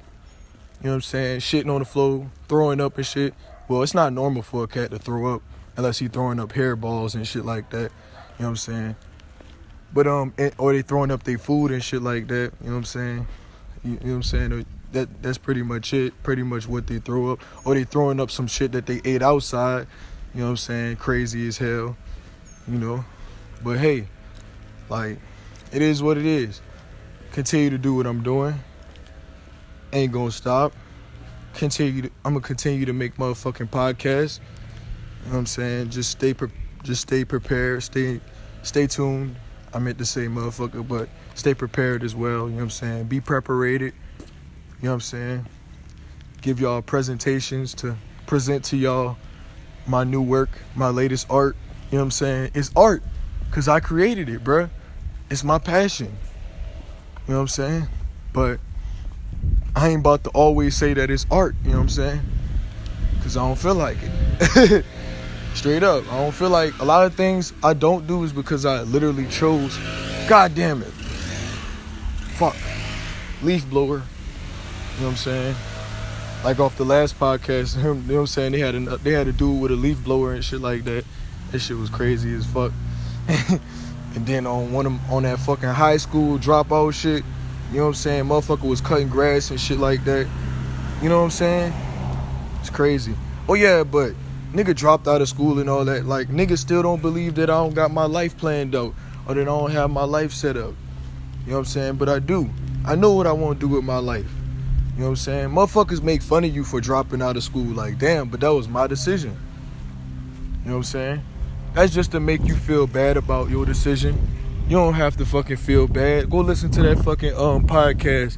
you 0.79 0.85
know 0.85 0.91
what 0.91 0.95
I'm 0.95 1.01
saying? 1.01 1.39
Shitting 1.41 1.73
on 1.73 1.79
the 1.79 1.85
floor, 1.85 2.29
throwing 2.47 2.81
up 2.81 2.97
and 2.97 3.05
shit. 3.05 3.33
Well, 3.67 3.83
it's 3.83 3.93
not 3.93 4.13
normal 4.13 4.41
for 4.41 4.63
a 4.63 4.67
cat 4.67 4.91
to 4.91 4.99
throw 4.99 5.33
up 5.35 5.41
unless 5.77 5.99
he 5.99 6.07
throwing 6.07 6.39
up 6.39 6.53
hairballs 6.53 7.15
and 7.15 7.27
shit 7.27 7.45
like 7.45 7.69
that. 7.69 7.91
You 8.37 8.39
know 8.39 8.45
what 8.45 8.47
I'm 8.49 8.55
saying? 8.57 8.95
But 9.93 10.07
um, 10.07 10.33
or 10.57 10.73
they 10.73 10.81
throwing 10.81 11.11
up 11.11 11.23
their 11.23 11.37
food 11.37 11.71
and 11.71 11.83
shit 11.83 12.01
like 12.01 12.27
that. 12.27 12.51
You 12.61 12.67
know 12.67 12.71
what 12.71 12.77
I'm 12.77 12.83
saying? 12.85 13.27
You, 13.83 13.91
you 13.91 13.97
know 13.97 14.05
what 14.05 14.15
I'm 14.15 14.23
saying? 14.23 14.65
That 14.91 15.23
that's 15.23 15.37
pretty 15.37 15.61
much 15.61 15.93
it. 15.93 16.21
Pretty 16.23 16.43
much 16.43 16.67
what 16.67 16.87
they 16.87 16.99
throw 16.99 17.31
up, 17.31 17.39
or 17.63 17.75
they 17.75 17.83
throwing 17.83 18.19
up 18.19 18.31
some 18.31 18.47
shit 18.47 18.71
that 18.71 18.85
they 18.87 19.01
ate 19.05 19.21
outside. 19.21 19.87
You 20.33 20.39
know 20.39 20.45
what 20.45 20.51
I'm 20.51 20.57
saying? 20.57 20.95
Crazy 20.97 21.47
as 21.47 21.57
hell. 21.57 21.95
You 22.67 22.77
know? 22.79 23.05
But 23.63 23.77
hey, 23.77 24.07
like, 24.89 25.19
it 25.71 25.81
is 25.81 26.01
what 26.01 26.17
it 26.17 26.25
is. 26.25 26.61
Continue 27.31 27.69
to 27.71 27.77
do 27.77 27.95
what 27.95 28.05
I'm 28.05 28.23
doing. 28.23 28.55
Ain't 29.91 30.11
gonna 30.11 30.31
stop. 30.31 30.73
Continue 31.53 32.03
to, 32.03 32.09
I'm 32.25 32.33
gonna 32.33 32.41
continue 32.41 32.85
to 32.85 32.93
make 32.93 33.15
motherfucking 33.17 33.69
podcasts. 33.69 34.39
You 34.39 35.27
know 35.27 35.33
what 35.33 35.39
I'm 35.39 35.45
saying? 35.45 35.89
Just 35.91 36.11
stay 36.11 36.33
pre- 36.33 36.49
just 36.83 37.01
stay 37.03 37.23
prepared, 37.23 37.83
stay 37.83 38.19
stay 38.63 38.87
tuned. 38.87 39.35
I 39.73 39.79
meant 39.79 39.97
to 39.99 40.05
say 40.05 40.27
motherfucker, 40.27 40.87
but 40.87 41.09
stay 41.35 41.53
prepared 41.53 42.03
as 42.03 42.15
well, 42.15 42.45
you 42.45 42.51
know 42.51 42.55
what 42.57 42.63
I'm 42.63 42.69
saying? 42.69 43.03
Be 43.05 43.21
preparated. 43.21 43.93
You 44.19 44.25
know 44.83 44.89
what 44.89 44.93
I'm 44.95 45.01
saying? 45.01 45.45
Give 46.41 46.59
y'all 46.59 46.81
presentations 46.81 47.73
to 47.75 47.95
present 48.27 48.65
to 48.65 48.77
y'all 48.77 49.17
my 49.85 50.03
new 50.03 50.21
work, 50.21 50.49
my 50.75 50.89
latest 50.89 51.27
art. 51.29 51.55
You 51.91 51.97
know 51.97 52.03
what 52.03 52.05
I'm 52.05 52.11
saying? 52.11 52.51
It's 52.53 52.71
art 52.75 53.03
because 53.49 53.67
I 53.67 53.79
created 53.79 54.29
it, 54.29 54.43
bruh. 54.43 54.69
It's 55.29 55.43
my 55.43 55.59
passion. 55.59 56.15
You 57.27 57.33
know 57.33 57.35
what 57.35 57.41
I'm 57.41 57.47
saying? 57.47 57.87
But 58.33 58.59
I 59.75 59.89
ain't 59.89 59.99
about 59.99 60.23
to 60.25 60.29
always 60.31 60.75
say 60.75 60.93
that 60.93 61.09
it's 61.09 61.25
art, 61.31 61.55
you 61.63 61.71
know 61.71 61.77
what 61.77 61.83
I'm 61.83 61.89
saying? 61.89 62.21
Because 63.15 63.37
I 63.37 63.47
don't 63.47 63.57
feel 63.57 63.75
like 63.75 63.97
it. 64.01 64.85
Straight 65.53 65.83
up. 65.83 66.03
I 66.11 66.17
don't 66.17 66.33
feel 66.33 66.49
like 66.49 66.77
a 66.79 66.85
lot 66.85 67.05
of 67.05 67.13
things 67.13 67.53
I 67.63 67.73
don't 67.73 68.07
do 68.07 68.23
is 68.23 68.33
because 68.33 68.65
I 68.65 68.81
literally 68.81 69.27
chose. 69.27 69.77
God 70.27 70.55
damn 70.55 70.81
it. 70.81 70.91
Fuck. 72.37 72.55
Leaf 73.43 73.69
blower. 73.69 73.97
You 74.95 75.01
know 75.01 75.05
what 75.05 75.09
I'm 75.09 75.15
saying? 75.15 75.55
Like 76.43 76.59
off 76.59 76.75
the 76.75 76.83
last 76.83 77.17
podcast, 77.17 77.77
you 77.77 77.83
know 77.83 77.93
what 77.93 78.19
I'm 78.19 78.27
saying? 78.27 78.51
They 78.51 78.59
had 78.59 78.75
a 78.75 78.97
they 78.97 79.11
had 79.11 79.29
a 79.29 79.31
dude 79.31 79.61
with 79.61 79.71
a 79.71 79.75
leaf 79.75 80.03
blower 80.03 80.33
and 80.33 80.43
shit 80.43 80.59
like 80.59 80.83
that. 80.83 81.05
That 81.51 81.59
shit 81.59 81.77
was 81.77 81.89
crazy 81.89 82.33
as 82.33 82.45
fuck. 82.45 82.73
and 83.27 84.27
then 84.27 84.45
on 84.45 84.73
one 84.73 84.85
of, 84.85 85.11
on 85.11 85.23
that 85.23 85.39
fucking 85.39 85.69
high 85.69 85.95
school 85.95 86.37
dropout 86.37 86.95
shit, 86.95 87.23
you 87.71 87.77
know 87.77 87.83
what 87.83 87.87
I'm 87.89 87.93
saying? 87.93 88.25
Motherfucker 88.25 88.67
was 88.67 88.81
cutting 88.81 89.07
grass 89.07 89.51
and 89.51 89.59
shit 89.59 89.77
like 89.77 90.03
that. 90.03 90.27
You 91.01 91.07
know 91.07 91.19
what 91.19 91.25
I'm 91.25 91.31
saying? 91.31 91.73
It's 92.59 92.69
crazy. 92.69 93.15
Oh 93.47 93.53
yeah, 93.53 93.85
but 93.85 94.11
nigga 94.51 94.75
dropped 94.75 95.07
out 95.07 95.21
of 95.21 95.29
school 95.29 95.59
and 95.59 95.69
all 95.69 95.85
that. 95.85 96.05
Like 96.05 96.27
niggas 96.27 96.57
still 96.57 96.83
don't 96.83 97.01
believe 97.01 97.35
that 97.35 97.49
I 97.49 97.53
don't 97.53 97.73
got 97.73 97.89
my 97.89 98.05
life 98.05 98.37
planned 98.37 98.75
out 98.75 98.93
or 99.29 99.35
that 99.35 99.41
I 99.41 99.45
don't 99.45 99.71
have 99.71 99.89
my 99.91 100.03
life 100.03 100.33
set 100.33 100.57
up. 100.57 100.73
You 101.45 101.51
know 101.51 101.53
what 101.53 101.59
I'm 101.59 101.65
saying? 101.65 101.95
But 101.95 102.09
I 102.09 102.19
do. 102.19 102.49
I 102.85 102.95
know 102.95 103.13
what 103.13 103.27
I 103.27 103.31
want 103.31 103.61
to 103.61 103.65
do 103.65 103.75
with 103.75 103.85
my 103.85 103.99
life. 103.99 104.29
You 104.93 104.99
know 104.99 105.05
what 105.05 105.09
I'm 105.09 105.15
saying? 105.15 105.49
Motherfuckers 105.49 106.03
make 106.03 106.21
fun 106.21 106.43
of 106.43 106.55
you 106.55 106.63
for 106.63 106.79
dropping 106.79 107.21
out 107.21 107.35
of 107.35 107.43
school. 107.43 107.65
Like, 107.65 107.97
damn, 107.97 108.29
but 108.29 108.41
that 108.41 108.53
was 108.53 108.67
my 108.67 108.85
decision. 108.85 109.35
You 110.63 110.69
know 110.69 110.71
what 110.71 110.77
I'm 110.77 110.83
saying? 110.83 111.25
That's 111.73 111.91
just 111.91 112.11
to 112.11 112.19
make 112.19 112.43
you 112.45 112.55
feel 112.55 112.85
bad 112.85 113.17
about 113.17 113.49
your 113.49 113.65
decision. 113.65 114.15
You 114.67 114.77
don't 114.77 114.93
have 114.93 115.17
to 115.17 115.25
fucking 115.25 115.57
feel 115.57 115.87
bad. 115.87 116.29
Go 116.29 116.37
listen 116.37 116.69
to 116.71 116.83
that 116.83 116.99
fucking 116.99 117.33
um 117.35 117.67
podcast. 117.67 118.37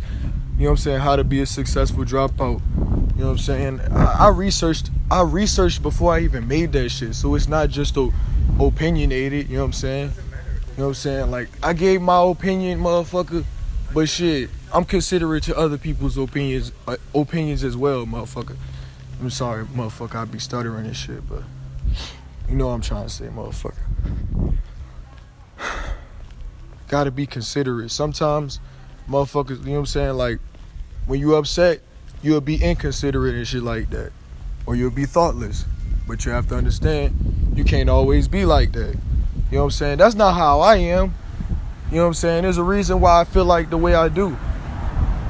You 0.58 0.63
know 0.63 0.65
what 0.65 0.72
I'm 0.72 0.78
saying? 0.78 1.00
How 1.02 1.18
to 1.18 1.26
be 1.26 1.41
a 1.41 1.46
successful 1.46 2.06
dropout. 2.06 2.62
You 3.15 3.22
know 3.22 3.26
what 3.26 3.32
I'm 3.32 3.38
saying? 3.38 3.82
I, 3.91 4.26
I 4.26 4.28
researched 4.30 4.89
I 5.12 5.22
researched 5.22 5.82
before 5.82 6.13
I 6.13 6.22
even 6.22 6.48
made 6.48 6.72
that 6.72 6.89
shit. 6.89 7.15
So 7.15 7.36
it's 7.36 7.50
not 7.50 7.70
just 7.70 7.98
a 7.98 8.10
opinionated, 8.60 9.50
you 9.50 9.56
know 9.56 9.63
what 9.63 9.68
I'm 9.68 9.74
saying? 9.74 10.12
You 10.12 10.78
know 10.78 10.84
what 10.84 10.88
I'm 10.88 10.94
saying? 10.96 11.32
Like 11.32 11.50
I 11.62 11.74
gave 11.74 12.02
my 12.02 12.24
opinion, 12.24 12.80
motherfucker, 12.80 13.44
but 13.94 14.08
shit, 14.10 14.50
I'm 14.75 14.83
considerate 14.83 15.43
to 15.43 15.57
other 15.57 15.77
people's 15.77 16.17
opinions 16.17 16.73
uh, 16.85 16.97
opinions 17.13 17.63
as 17.63 17.77
well, 17.77 18.05
motherfucker. 18.05 18.57
I'm 19.21 19.29
sorry, 19.29 19.63
motherfucker, 19.63 20.15
I 20.15 20.25
be 20.25 20.38
stuttering 20.38 20.85
and 20.85 20.93
shit, 20.93 21.25
but 21.29 21.43
you 22.49 22.55
know 22.55 22.67
what 22.67 22.73
I'm 22.73 22.81
trying 22.81 23.07
to 23.07 23.09
say, 23.09 23.27
motherfucker. 23.27 24.57
Gotta 26.89 27.09
be 27.09 27.25
considerate. 27.25 27.89
Sometimes, 27.89 28.59
motherfuckers, 29.07 29.59
you 29.59 29.67
know 29.67 29.71
what 29.71 29.77
I'm 29.79 29.85
saying? 29.85 30.15
Like, 30.15 30.39
when 31.05 31.21
you 31.21 31.35
upset, 31.35 31.79
you'll 32.21 32.41
be 32.41 32.61
inconsiderate 32.61 33.33
and 33.33 33.47
shit 33.47 33.63
like 33.63 33.89
that. 33.91 34.11
Or 34.65 34.75
you'll 34.75 34.91
be 34.91 35.05
thoughtless. 35.05 35.63
But 36.05 36.25
you 36.25 36.33
have 36.33 36.49
to 36.49 36.55
understand, 36.55 37.53
you 37.55 37.63
can't 37.63 37.89
always 37.89 38.27
be 38.27 38.43
like 38.43 38.73
that. 38.73 38.95
You 39.51 39.51
know 39.53 39.59
what 39.59 39.63
I'm 39.63 39.71
saying? 39.71 39.97
That's 39.99 40.15
not 40.15 40.33
how 40.33 40.59
I 40.59 40.75
am. 40.75 41.15
You 41.91 41.95
know 41.95 42.01
what 42.01 42.07
I'm 42.07 42.13
saying? 42.13 42.43
There's 42.43 42.57
a 42.57 42.63
reason 42.63 42.99
why 42.99 43.21
I 43.21 43.23
feel 43.23 43.45
like 43.45 43.69
the 43.69 43.77
way 43.77 43.95
I 43.95 44.09
do. 44.09 44.35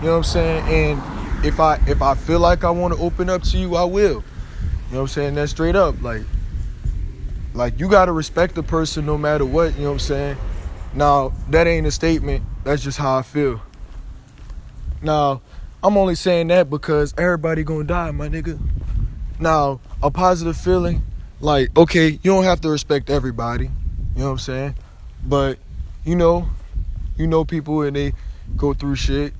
You 0.06 0.12
know 0.12 0.18
what 0.18 0.28
I'm 0.28 0.34
saying? 0.34 1.00
And 1.02 1.44
if 1.44 1.60
I 1.60 1.82
if 1.88 2.04
I 2.04 2.14
feel 2.14 2.40
like 2.40 2.64
I 2.64 2.70
want 2.70 2.94
to 2.94 3.00
open 3.00 3.28
up 3.28 3.42
to 3.42 3.58
you, 3.58 3.76
I 3.76 3.86
will. 3.86 3.98
You 3.98 4.12
know 4.12 4.22
what 4.92 5.00
I'm 5.00 5.08
saying? 5.08 5.34
That's 5.34 5.50
straight 5.50 5.76
up. 5.76 6.00
Like 6.00 6.22
like 7.56 7.80
you 7.80 7.90
gotta 7.90 8.12
respect 8.12 8.54
the 8.54 8.62
person 8.62 9.08
no 9.08 9.18
matter 9.18 9.46
what, 9.46 9.74
you 9.74 9.80
know 9.82 9.88
what 9.88 9.94
I'm 9.94 10.00
saying? 10.00 10.38
Now, 10.94 11.34
that 11.50 11.66
ain't 11.66 11.88
a 11.88 11.92
statement. 11.92 12.44
That's 12.64 12.84
just 12.84 13.00
how 13.00 13.18
I 13.18 13.24
feel. 13.24 13.64
Now, 15.02 15.42
I'm 15.82 15.98
only 15.98 16.14
saying 16.14 16.50
that 16.50 16.70
because 16.70 17.16
everybody 17.18 17.64
gonna 17.64 17.86
die, 17.86 18.12
my 18.12 18.30
nigga. 18.30 18.60
Now, 19.40 19.80
a 20.04 20.12
positive 20.12 20.56
feeling, 20.56 21.02
like, 21.40 21.76
okay, 21.76 22.10
you 22.10 22.20
don't 22.32 22.44
have 22.44 22.62
to 22.62 22.70
respect 22.70 23.10
everybody. 23.10 23.72
You 24.16 24.20
know 24.20 24.26
what 24.26 24.32
I'm 24.34 24.38
saying? 24.38 24.76
But, 25.26 25.58
you 26.04 26.16
know, 26.16 26.48
you 27.18 27.26
know 27.26 27.44
people 27.44 27.82
and 27.82 27.96
they 27.96 28.14
go 28.56 28.76
through 28.76 28.98
shit 28.98 29.34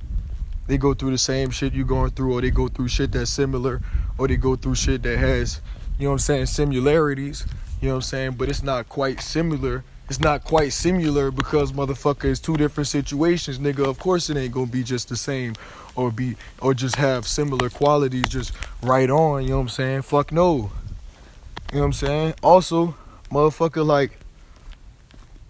they 0.68 0.78
go 0.78 0.94
through 0.94 1.12
the 1.12 1.18
same 1.18 1.50
shit 1.50 1.74
you 1.74 1.86
going 1.86 2.12
through 2.12 2.34
or 2.34 2.42
they 2.42 2.52
go 2.52 2.68
through 2.68 2.88
shit 2.88 3.12
that's 3.12 3.30
similar 3.30 3.82
or 4.18 4.28
they 4.28 4.38
go 4.38 4.56
through 4.56 4.76
shit 4.76 5.04
that 5.04 5.18
has 5.18 5.62
you 5.98 6.06
know 6.06 6.12
what 6.12 6.16
i'm 6.16 6.20
saying 6.20 6.46
similarities 6.46 7.46
you 7.82 7.90
know 7.90 7.96
what 7.96 7.98
i'm 7.98 8.02
saying? 8.04 8.32
But 8.32 8.50
it's 8.50 8.64
not 8.64 8.90
quite 8.90 9.22
similar. 9.22 9.84
It's 10.10 10.20
not 10.20 10.44
quite 10.44 10.72
similar 10.72 11.32
because 11.32 11.72
motherfucker 11.72 12.26
is 12.26 12.40
two 12.40 12.58
different 12.58 12.88
situations 12.88 13.60
nigga. 13.60 13.86
Of 13.88 14.00
course 14.00 14.30
it 14.30 14.38
ain't 14.38 14.54
gonna 14.54 14.68
be 14.68 14.84
just 14.84 15.10
the 15.10 15.16
same 15.16 15.54
or 15.96 16.12
be 16.12 16.36
or 16.62 16.74
just 16.74 16.96
have 16.96 17.28
similar 17.28 17.70
qualities 17.70 18.28
just 18.28 18.54
right 18.82 19.10
on 19.10 19.44
you 19.44 19.50
know 19.50 19.58
what 19.58 19.62
i'm 19.62 19.70
saying? 19.70 20.02
Fuck 20.04 20.32
no. 20.32 20.56
You 20.56 20.62
know 20.62 21.80
what 21.80 21.84
i'm 21.84 21.94
saying? 21.94 22.34
Also 22.42 22.96
motherfucker 23.30 23.86
like 23.86 24.20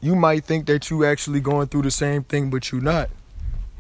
you 0.01 0.15
might 0.15 0.43
think 0.43 0.65
that 0.65 0.89
you 0.89 1.06
actually 1.06 1.39
going 1.39 1.67
through 1.67 1.84
the 1.84 1.91
same 1.91 2.23
thing 2.23 2.49
but 2.49 2.71
you 2.71 2.80
not 2.80 3.10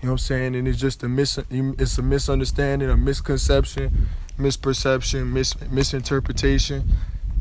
you 0.01 0.07
know 0.07 0.11
what 0.11 0.11
I'm 0.11 0.17
saying? 0.19 0.55
And 0.55 0.67
it's 0.67 0.79
just 0.79 1.03
a 1.03 1.09
mis 1.09 1.39
it's 1.49 1.97
a 1.97 2.01
misunderstanding, 2.01 2.89
a 2.89 2.97
misconception, 2.97 4.07
misperception, 4.37 5.31
mis 5.31 5.59
misinterpretation. 5.69 6.87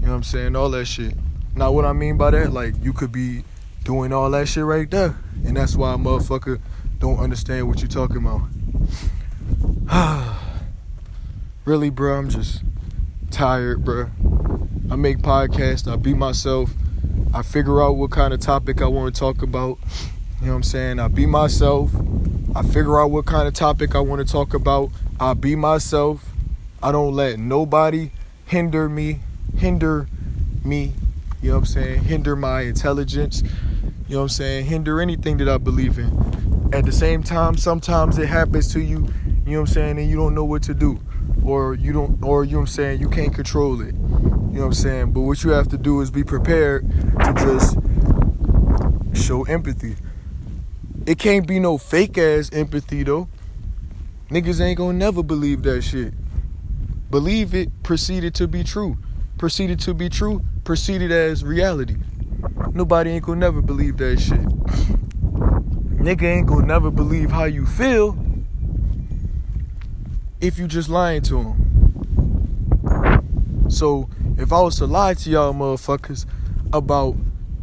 You 0.00 0.06
know 0.06 0.12
what 0.12 0.16
I'm 0.16 0.22
saying? 0.22 0.56
All 0.56 0.70
that 0.70 0.86
shit. 0.86 1.14
Now 1.54 1.72
what 1.72 1.84
I 1.84 1.92
mean 1.92 2.16
by 2.16 2.30
that, 2.30 2.52
like 2.52 2.74
you 2.82 2.92
could 2.92 3.12
be 3.12 3.44
doing 3.84 4.12
all 4.12 4.30
that 4.30 4.48
shit 4.48 4.64
right 4.64 4.90
there. 4.90 5.16
And 5.44 5.56
that's 5.56 5.76
why 5.76 5.94
a 5.94 5.96
motherfucker 5.96 6.60
don't 6.98 7.18
understand 7.18 7.68
what 7.68 7.80
you're 7.80 7.88
talking 7.88 8.16
about. 8.16 8.48
really, 11.64 11.90
bro, 11.90 12.18
I'm 12.18 12.30
just 12.30 12.62
tired, 13.30 13.84
bro. 13.84 14.10
I 14.90 14.96
make 14.96 15.18
podcasts, 15.18 15.90
I 15.90 15.96
be 15.96 16.14
myself. 16.14 16.70
I 17.32 17.42
figure 17.42 17.82
out 17.82 17.96
what 17.96 18.10
kind 18.10 18.32
of 18.32 18.40
topic 18.40 18.80
I 18.80 18.86
want 18.86 19.14
to 19.14 19.18
talk 19.18 19.42
about. 19.42 19.78
You 20.44 20.50
know 20.50 20.57
what 20.57 20.59
I'm 20.59 20.62
saying? 20.64 21.00
I 21.00 21.09
be 21.09 21.24
myself. 21.24 21.90
I 22.54 22.61
figure 22.61 23.00
out 23.00 23.11
what 23.11 23.24
kind 23.24 23.48
of 23.48 23.54
topic 23.54 23.94
I 23.94 24.00
want 24.00 24.26
to 24.26 24.30
talk 24.30 24.52
about. 24.52 24.90
I 25.18 25.33
be 25.33 25.57
myself. 25.57 26.33
I 26.83 26.92
don't 26.92 27.14
let 27.14 27.38
nobody 27.38 28.11
hinder 28.44 28.90
me, 28.90 29.20
hinder 29.57 30.07
me, 30.62 30.92
you 31.40 31.48
know 31.48 31.54
what 31.54 31.61
I'm 31.61 31.64
saying? 31.64 32.04
Hinder 32.04 32.37
my 32.37 32.61
intelligence, 32.61 33.42
you 34.07 34.16
know 34.16 34.18
what 34.18 34.22
I'm 34.24 34.28
saying? 34.28 34.66
Hinder 34.66 35.00
anything 35.00 35.38
that 35.38 35.48
I 35.48 35.57
believe 35.57 35.98
in. 35.98 36.70
At 36.74 36.85
the 36.85 36.92
same 36.92 37.22
time, 37.22 37.57
sometimes 37.57 38.18
it 38.18 38.26
happens 38.26 38.70
to 38.74 38.80
you, 38.80 39.09
you 39.46 39.52
know 39.52 39.61
what 39.61 39.68
I'm 39.70 39.74
saying, 39.74 39.98
and 39.98 40.11
you 40.11 40.16
don't 40.16 40.35
know 40.35 40.44
what 40.44 40.62
to 40.64 40.74
do. 40.74 41.00
Or 41.42 41.72
you 41.72 41.94
don't 41.94 42.22
or 42.22 42.44
you 42.44 42.52
know 42.52 42.59
what 42.59 42.62
I'm 42.64 42.66
saying, 42.66 43.00
you 43.00 43.09
can't 43.09 43.35
control 43.35 43.80
it. 43.80 43.94
You 43.94 44.02
know 44.02 44.61
what 44.61 44.64
I'm 44.66 44.74
saying? 44.74 45.12
But 45.12 45.22
what 45.22 45.42
you 45.42 45.52
have 45.52 45.68
to 45.68 45.78
do 45.78 46.02
is 46.02 46.11
be 46.11 46.22
prepared 46.22 46.87
to 47.20 47.33
just 47.33 47.78
show 49.26 49.44
empathy. 49.44 49.96
It 51.06 51.18
can't 51.18 51.46
be 51.46 51.58
no 51.60 51.76
fake 51.76 52.16
ass 52.16 52.48
empathy 52.50 53.02
though. 53.02 53.28
Niggas 54.30 54.58
ain't 54.58 54.78
gonna 54.78 54.96
never 54.96 55.22
believe 55.22 55.62
that 55.64 55.82
shit. 55.82 56.14
Believe 57.10 57.54
it, 57.54 57.82
proceeded 57.82 58.34
to 58.36 58.48
be 58.48 58.64
true. 58.64 58.96
Proceeded 59.36 59.80
to 59.80 59.92
be 59.92 60.08
true, 60.08 60.42
proceeded 60.64 61.12
as 61.12 61.44
reality. 61.44 61.96
Nobody 62.72 63.10
ain't 63.10 63.26
gonna 63.26 63.38
never 63.38 63.60
believe 63.60 63.98
that 63.98 64.18
shit. 64.18 64.40
Nigga 66.00 66.22
ain't 66.22 66.46
gonna 66.46 66.66
never 66.66 66.90
believe 66.90 67.30
how 67.30 67.44
you 67.44 67.66
feel 67.66 68.16
if 70.40 70.58
you 70.58 70.66
just 70.66 70.88
lying 70.88 71.20
to 71.22 71.42
him. 71.42 71.64
So 73.68 74.08
if 74.38 74.54
I 74.54 74.60
was 74.62 74.76
to 74.78 74.86
lie 74.86 75.12
to 75.12 75.30
y'all 75.30 75.52
motherfuckers 75.52 76.24
about 76.72 77.14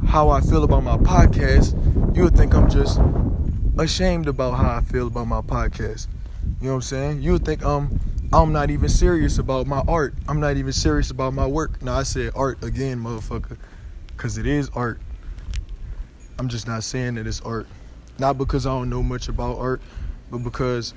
how 0.08 0.30
I 0.30 0.42
feel 0.42 0.64
about 0.64 0.84
my 0.84 0.98
podcast, 0.98 1.76
you 2.16 2.24
would 2.24 2.36
think 2.36 2.54
I'm 2.54 2.70
just 2.70 3.00
ashamed 3.82 4.28
about 4.28 4.54
how 4.54 4.78
I 4.78 4.82
feel 4.82 5.08
about 5.08 5.28
my 5.28 5.42
podcast. 5.42 6.08
You 6.60 6.68
know 6.68 6.70
what 6.70 6.76
I'm 6.76 6.82
saying? 6.82 7.22
You 7.22 7.34
would 7.34 7.46
think 7.46 7.64
um 7.66 8.00
I'm 8.34 8.54
not 8.54 8.70
even 8.70 8.90
serious 8.90 9.38
about 9.40 9.68
my 9.68 9.84
art. 9.88 10.14
I'm 10.28 10.40
not 10.40 10.58
even 10.58 10.72
serious 10.72 11.12
about 11.12 11.34
my 11.34 11.46
work. 11.46 11.82
Now 11.82 11.96
I 11.98 12.04
said 12.04 12.32
art 12.36 12.64
again, 12.64 13.00
motherfucker, 13.00 13.58
cause 14.18 14.38
it 14.38 14.46
is 14.46 14.70
art. 14.76 15.02
I'm 16.40 16.48
just 16.48 16.68
not 16.68 16.84
saying 16.84 17.16
that 17.16 17.28
it's 17.28 17.42
art. 17.42 17.68
Not 18.20 18.38
because 18.38 18.66
I 18.66 18.70
don't 18.70 18.90
know 18.90 19.04
much 19.04 19.28
about 19.28 19.58
art, 19.58 19.82
but 20.30 20.40
because 20.40 20.94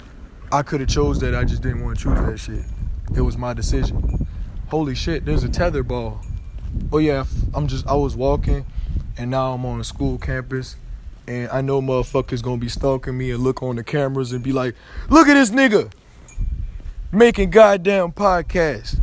I 0.53 0.63
could 0.63 0.81
have 0.81 0.89
chose 0.89 1.21
that. 1.21 1.35
I 1.35 1.45
just 1.45 1.63
didn't 1.63 1.83
want 1.83 1.99
to 1.99 2.05
choose 2.05 2.21
that 2.21 2.39
shit. 2.39 2.65
It 3.17 3.23
was 3.23 3.37
my 3.37 3.53
decision. 3.53 4.27
Holy 4.69 4.95
shit, 4.95 5.25
there's 5.25 5.45
a 5.45 5.49
tether 5.49 5.83
ball. 5.83 6.21
Oh 6.93 6.99
yeah, 6.99 7.25
I'm 7.55 7.67
just 7.67 7.87
I 7.87 7.95
was 7.95 8.15
walking 8.15 8.67
and 9.17 9.31
now 9.31 9.53
I'm 9.53 9.65
on 9.65 9.81
a 9.81 9.85
school 9.85 10.19
campus 10.19 10.77
and 11.27 11.51
I 11.51 11.61
know 11.61 11.81
motherfuckers 11.81 12.43
gonna 12.43 12.59
be 12.59 12.69
stalking 12.69 13.17
me 13.17 13.31
and 13.31 13.43
look 13.43 13.63
on 13.63 13.77
the 13.77 13.85
cameras 13.85 14.33
and 14.33 14.43
be 14.43 14.53
like, 14.53 14.75
look 15.09 15.29
at 15.29 15.35
this 15.35 15.51
nigga 15.51 15.91
making 17.13 17.51
goddamn 17.51 18.13
podcasts. 18.13 19.01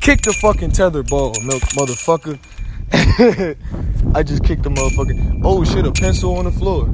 Kick 0.00 0.22
the 0.22 0.32
fucking 0.32 0.72
tether 0.72 1.02
ball, 1.02 1.34
milk 1.42 1.62
motherfucker. 1.74 2.38
I 4.14 4.22
just 4.22 4.44
kicked 4.44 4.62
the 4.62 4.70
motherfucker. 4.70 5.42
Oh 5.44 5.64
shit, 5.64 5.86
a 5.86 5.92
pencil 5.92 6.36
on 6.36 6.44
the 6.44 6.52
floor. 6.52 6.88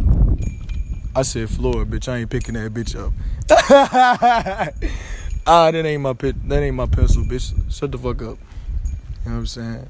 I 1.15 1.23
said 1.23 1.49
floor, 1.49 1.85
bitch. 1.85 2.09
I 2.13 2.19
ain't 2.19 2.31
picking 2.31 2.55
that 2.55 2.75
bitch 2.75 2.95
up. 2.95 3.13
Ah, 5.49 5.71
that 5.71 5.87
ain't 5.87 6.03
my 6.03 6.13
pit. 6.13 6.35
That 6.49 6.61
ain't 6.65 6.75
my 6.75 6.87
pencil, 6.87 7.23
bitch. 7.23 7.55
Shut 7.73 7.93
the 7.93 7.99
fuck 7.99 8.21
up. 8.21 8.21
You 8.21 8.27
know 8.27 8.37
what 9.25 9.33
I'm 9.33 9.47
saying? 9.47 9.89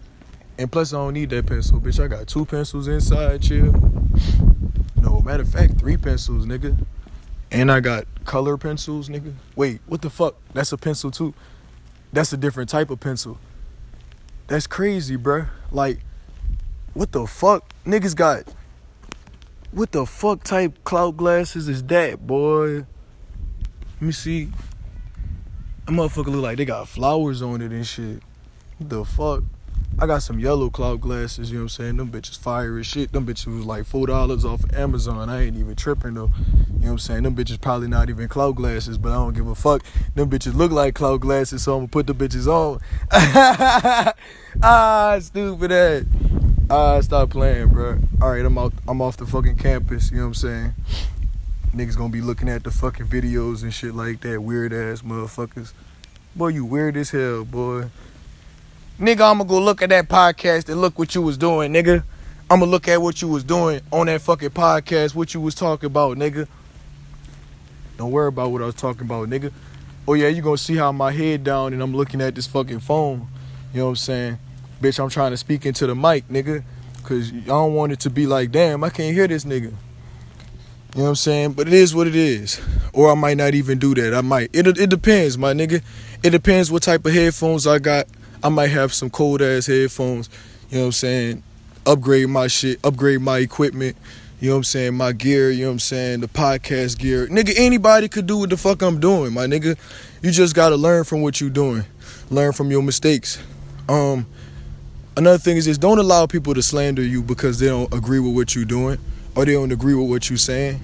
And 0.58 0.72
plus, 0.72 0.92
I 0.92 0.96
don't 0.96 1.12
need 1.14 1.30
that 1.30 1.46
pencil, 1.46 1.80
bitch. 1.80 2.02
I 2.02 2.08
got 2.08 2.26
two 2.26 2.46
pencils 2.46 2.88
inside, 2.88 3.42
chill. 3.42 3.72
No, 4.96 5.20
matter 5.20 5.42
of 5.42 5.50
fact, 5.50 5.78
three 5.78 5.96
pencils, 5.96 6.46
nigga. 6.46 6.78
And 7.50 7.70
I 7.70 7.80
got 7.80 8.06
color 8.24 8.56
pencils, 8.56 9.08
nigga. 9.08 9.34
Wait, 9.54 9.80
what 9.86 10.02
the 10.02 10.10
fuck? 10.10 10.36
That's 10.54 10.72
a 10.72 10.78
pencil 10.78 11.10
too. 11.10 11.34
That's 12.12 12.32
a 12.32 12.36
different 12.36 12.70
type 12.70 12.90
of 12.90 13.00
pencil. 13.00 13.38
That's 14.46 14.66
crazy, 14.66 15.16
bruh. 15.16 15.48
Like, 15.70 16.00
what 16.94 17.12
the 17.12 17.26
fuck? 17.26 17.72
Niggas 17.84 18.16
got. 18.16 18.44
What 19.72 19.92
the 19.92 20.06
fuck 20.06 20.42
type 20.42 20.82
cloud 20.84 21.18
glasses 21.18 21.68
is 21.68 21.82
that, 21.84 22.26
boy? 22.26 22.86
Let 23.96 24.00
me 24.00 24.12
see. 24.12 24.50
A 25.86 25.90
motherfucker 25.90 26.28
look 26.28 26.42
like 26.42 26.56
they 26.56 26.64
got 26.64 26.88
flowers 26.88 27.42
on 27.42 27.60
it 27.60 27.70
and 27.70 27.86
shit. 27.86 28.22
What 28.78 28.88
the 28.88 29.04
fuck? 29.04 29.42
I 29.98 30.06
got 30.06 30.22
some 30.22 30.38
yellow 30.38 30.68
cloud 30.68 31.00
glasses, 31.00 31.50
you 31.50 31.56
know 31.56 31.64
what 31.64 31.64
I'm 31.64 31.68
saying? 31.70 31.96
Them 31.96 32.10
bitches 32.10 32.38
fire 32.38 32.78
as 32.78 32.86
shit. 32.86 33.12
Them 33.12 33.24
bitches 33.24 33.46
was 33.46 33.64
like 33.64 33.86
four 33.86 34.06
dollars 34.06 34.44
off 34.44 34.62
of 34.62 34.74
Amazon. 34.74 35.30
I 35.30 35.44
ain't 35.44 35.56
even 35.56 35.74
tripping 35.74 36.14
though. 36.14 36.30
You 36.36 36.80
know 36.80 36.86
what 36.86 36.90
I'm 36.90 36.98
saying? 36.98 37.22
Them 37.22 37.34
bitches 37.34 37.58
probably 37.58 37.88
not 37.88 38.10
even 38.10 38.28
cloud 38.28 38.56
glasses, 38.56 38.98
but 38.98 39.12
I 39.12 39.14
don't 39.14 39.32
give 39.32 39.46
a 39.46 39.54
fuck. 39.54 39.82
Them 40.14 40.28
bitches 40.28 40.54
look 40.54 40.70
like 40.70 40.94
cloud 40.94 41.22
glasses, 41.22 41.62
so 41.62 41.72
I'm 41.72 41.78
gonna 41.80 41.88
put 41.88 42.06
the 42.06 42.14
bitches 42.14 42.46
on. 42.46 42.78
ah, 44.62 45.18
stupid 45.18 45.72
ass. 45.72 46.04
Ah, 46.68 47.00
stop 47.00 47.30
playing, 47.30 47.68
bro. 47.68 47.98
Alright, 48.20 48.44
I'm 48.44 48.58
out 48.58 48.74
I'm 48.86 49.00
off 49.00 49.16
the 49.16 49.24
fucking 49.24 49.56
campus, 49.56 50.10
you 50.10 50.18
know 50.18 50.24
what 50.24 50.28
I'm 50.28 50.34
saying? 50.34 50.74
Niggas 51.74 51.96
gonna 51.96 52.10
be 52.10 52.20
looking 52.20 52.50
at 52.50 52.64
the 52.64 52.70
fucking 52.70 53.06
videos 53.06 53.62
and 53.62 53.72
shit 53.72 53.94
like 53.94 54.20
that, 54.20 54.42
weird 54.42 54.74
ass 54.74 55.00
motherfuckers. 55.00 55.72
Boy, 56.34 56.48
you 56.48 56.66
weird 56.66 56.98
as 56.98 57.12
hell, 57.12 57.46
boy. 57.46 57.86
Nigga, 58.98 59.30
I'ma 59.30 59.44
go 59.44 59.60
look 59.60 59.82
at 59.82 59.90
that 59.90 60.08
podcast 60.08 60.70
and 60.70 60.80
look 60.80 60.98
what 60.98 61.14
you 61.14 61.20
was 61.20 61.36
doing, 61.36 61.70
nigga. 61.70 62.02
I'ma 62.48 62.64
look 62.64 62.88
at 62.88 63.02
what 63.02 63.20
you 63.20 63.28
was 63.28 63.44
doing 63.44 63.82
on 63.92 64.06
that 64.06 64.22
fucking 64.22 64.50
podcast, 64.50 65.14
what 65.14 65.34
you 65.34 65.40
was 65.42 65.54
talking 65.54 65.88
about, 65.88 66.16
nigga. 66.16 66.48
Don't 67.98 68.10
worry 68.10 68.28
about 68.28 68.52
what 68.52 68.62
I 68.62 68.64
was 68.64 68.74
talking 68.74 69.02
about, 69.02 69.28
nigga. 69.28 69.52
Oh 70.08 70.14
yeah, 70.14 70.28
you 70.28 70.40
gonna 70.40 70.56
see 70.56 70.76
how 70.76 70.92
my 70.92 71.12
head 71.12 71.44
down 71.44 71.74
and 71.74 71.82
I'm 71.82 71.94
looking 71.94 72.22
at 72.22 72.34
this 72.34 72.46
fucking 72.46 72.80
phone. 72.80 73.28
You 73.74 73.80
know 73.80 73.84
what 73.84 73.90
I'm 73.90 73.96
saying? 73.96 74.38
Bitch, 74.80 74.98
I'm 75.02 75.10
trying 75.10 75.32
to 75.32 75.36
speak 75.36 75.66
into 75.66 75.86
the 75.86 75.94
mic, 75.94 76.26
nigga. 76.28 76.64
Cause 77.02 77.32
I 77.34 77.40
don't 77.40 77.74
want 77.74 77.92
it 77.92 78.00
to 78.00 78.10
be 78.10 78.26
like, 78.26 78.50
damn, 78.50 78.82
I 78.82 78.88
can't 78.88 79.14
hear 79.14 79.28
this 79.28 79.44
nigga. 79.44 79.72
You 80.94 81.02
know 81.02 81.02
what 81.02 81.08
I'm 81.10 81.16
saying? 81.16 81.52
But 81.52 81.66
it 81.68 81.74
is 81.74 81.94
what 81.94 82.06
it 82.06 82.16
is. 82.16 82.62
Or 82.94 83.12
I 83.12 83.14
might 83.14 83.36
not 83.36 83.52
even 83.52 83.78
do 83.78 83.94
that. 83.96 84.14
I 84.14 84.22
might. 84.22 84.48
It 84.54 84.66
it 84.66 84.88
depends, 84.88 85.36
my 85.36 85.52
nigga. 85.52 85.82
It 86.22 86.30
depends 86.30 86.72
what 86.72 86.82
type 86.82 87.04
of 87.04 87.12
headphones 87.12 87.66
I 87.66 87.78
got. 87.78 88.06
I 88.46 88.48
might 88.48 88.68
have 88.68 88.94
some 88.94 89.10
cold 89.10 89.42
ass 89.42 89.66
headphones. 89.66 90.30
You 90.70 90.76
know 90.76 90.82
what 90.82 90.86
I'm 90.86 90.92
saying? 90.92 91.42
Upgrade 91.84 92.28
my 92.28 92.46
shit, 92.46 92.78
upgrade 92.84 93.20
my 93.20 93.38
equipment. 93.38 93.96
You 94.40 94.50
know 94.50 94.54
what 94.54 94.58
I'm 94.58 94.64
saying? 94.64 94.94
My 94.94 95.10
gear, 95.10 95.50
you 95.50 95.62
know 95.62 95.70
what 95.70 95.72
I'm 95.72 95.78
saying? 95.80 96.20
The 96.20 96.28
podcast 96.28 96.96
gear. 96.96 97.26
Nigga, 97.26 97.54
anybody 97.56 98.08
could 98.08 98.28
do 98.28 98.38
what 98.38 98.50
the 98.50 98.56
fuck 98.56 98.82
I'm 98.82 99.00
doing, 99.00 99.34
my 99.34 99.46
nigga. 99.46 99.76
You 100.22 100.30
just 100.30 100.54
gotta 100.54 100.76
learn 100.76 101.02
from 101.02 101.22
what 101.22 101.40
you're 101.40 101.50
doing. 101.50 101.86
Learn 102.30 102.52
from 102.52 102.70
your 102.70 102.84
mistakes. 102.84 103.42
Um 103.88 104.26
another 105.16 105.38
thing 105.38 105.56
is 105.56 105.64
just 105.64 105.80
don't 105.80 105.98
allow 105.98 106.26
people 106.26 106.54
to 106.54 106.62
slander 106.62 107.02
you 107.02 107.24
because 107.24 107.58
they 107.58 107.66
don't 107.66 107.92
agree 107.92 108.20
with 108.20 108.36
what 108.36 108.54
you're 108.54 108.64
doing 108.64 109.00
or 109.34 109.44
they 109.44 109.54
don't 109.54 109.72
agree 109.72 109.94
with 109.94 110.08
what 110.08 110.30
you're 110.30 110.36
saying. 110.36 110.80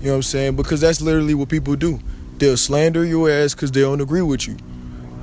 You 0.00 0.04
know 0.04 0.10
what 0.10 0.16
I'm 0.16 0.22
saying? 0.22 0.56
Because 0.56 0.82
that's 0.82 1.00
literally 1.00 1.32
what 1.32 1.48
people 1.48 1.76
do. 1.76 2.00
They'll 2.36 2.58
slander 2.58 3.06
your 3.06 3.30
ass 3.30 3.54
because 3.54 3.72
they 3.72 3.80
don't 3.80 4.02
agree 4.02 4.20
with 4.20 4.46
you. 4.46 4.58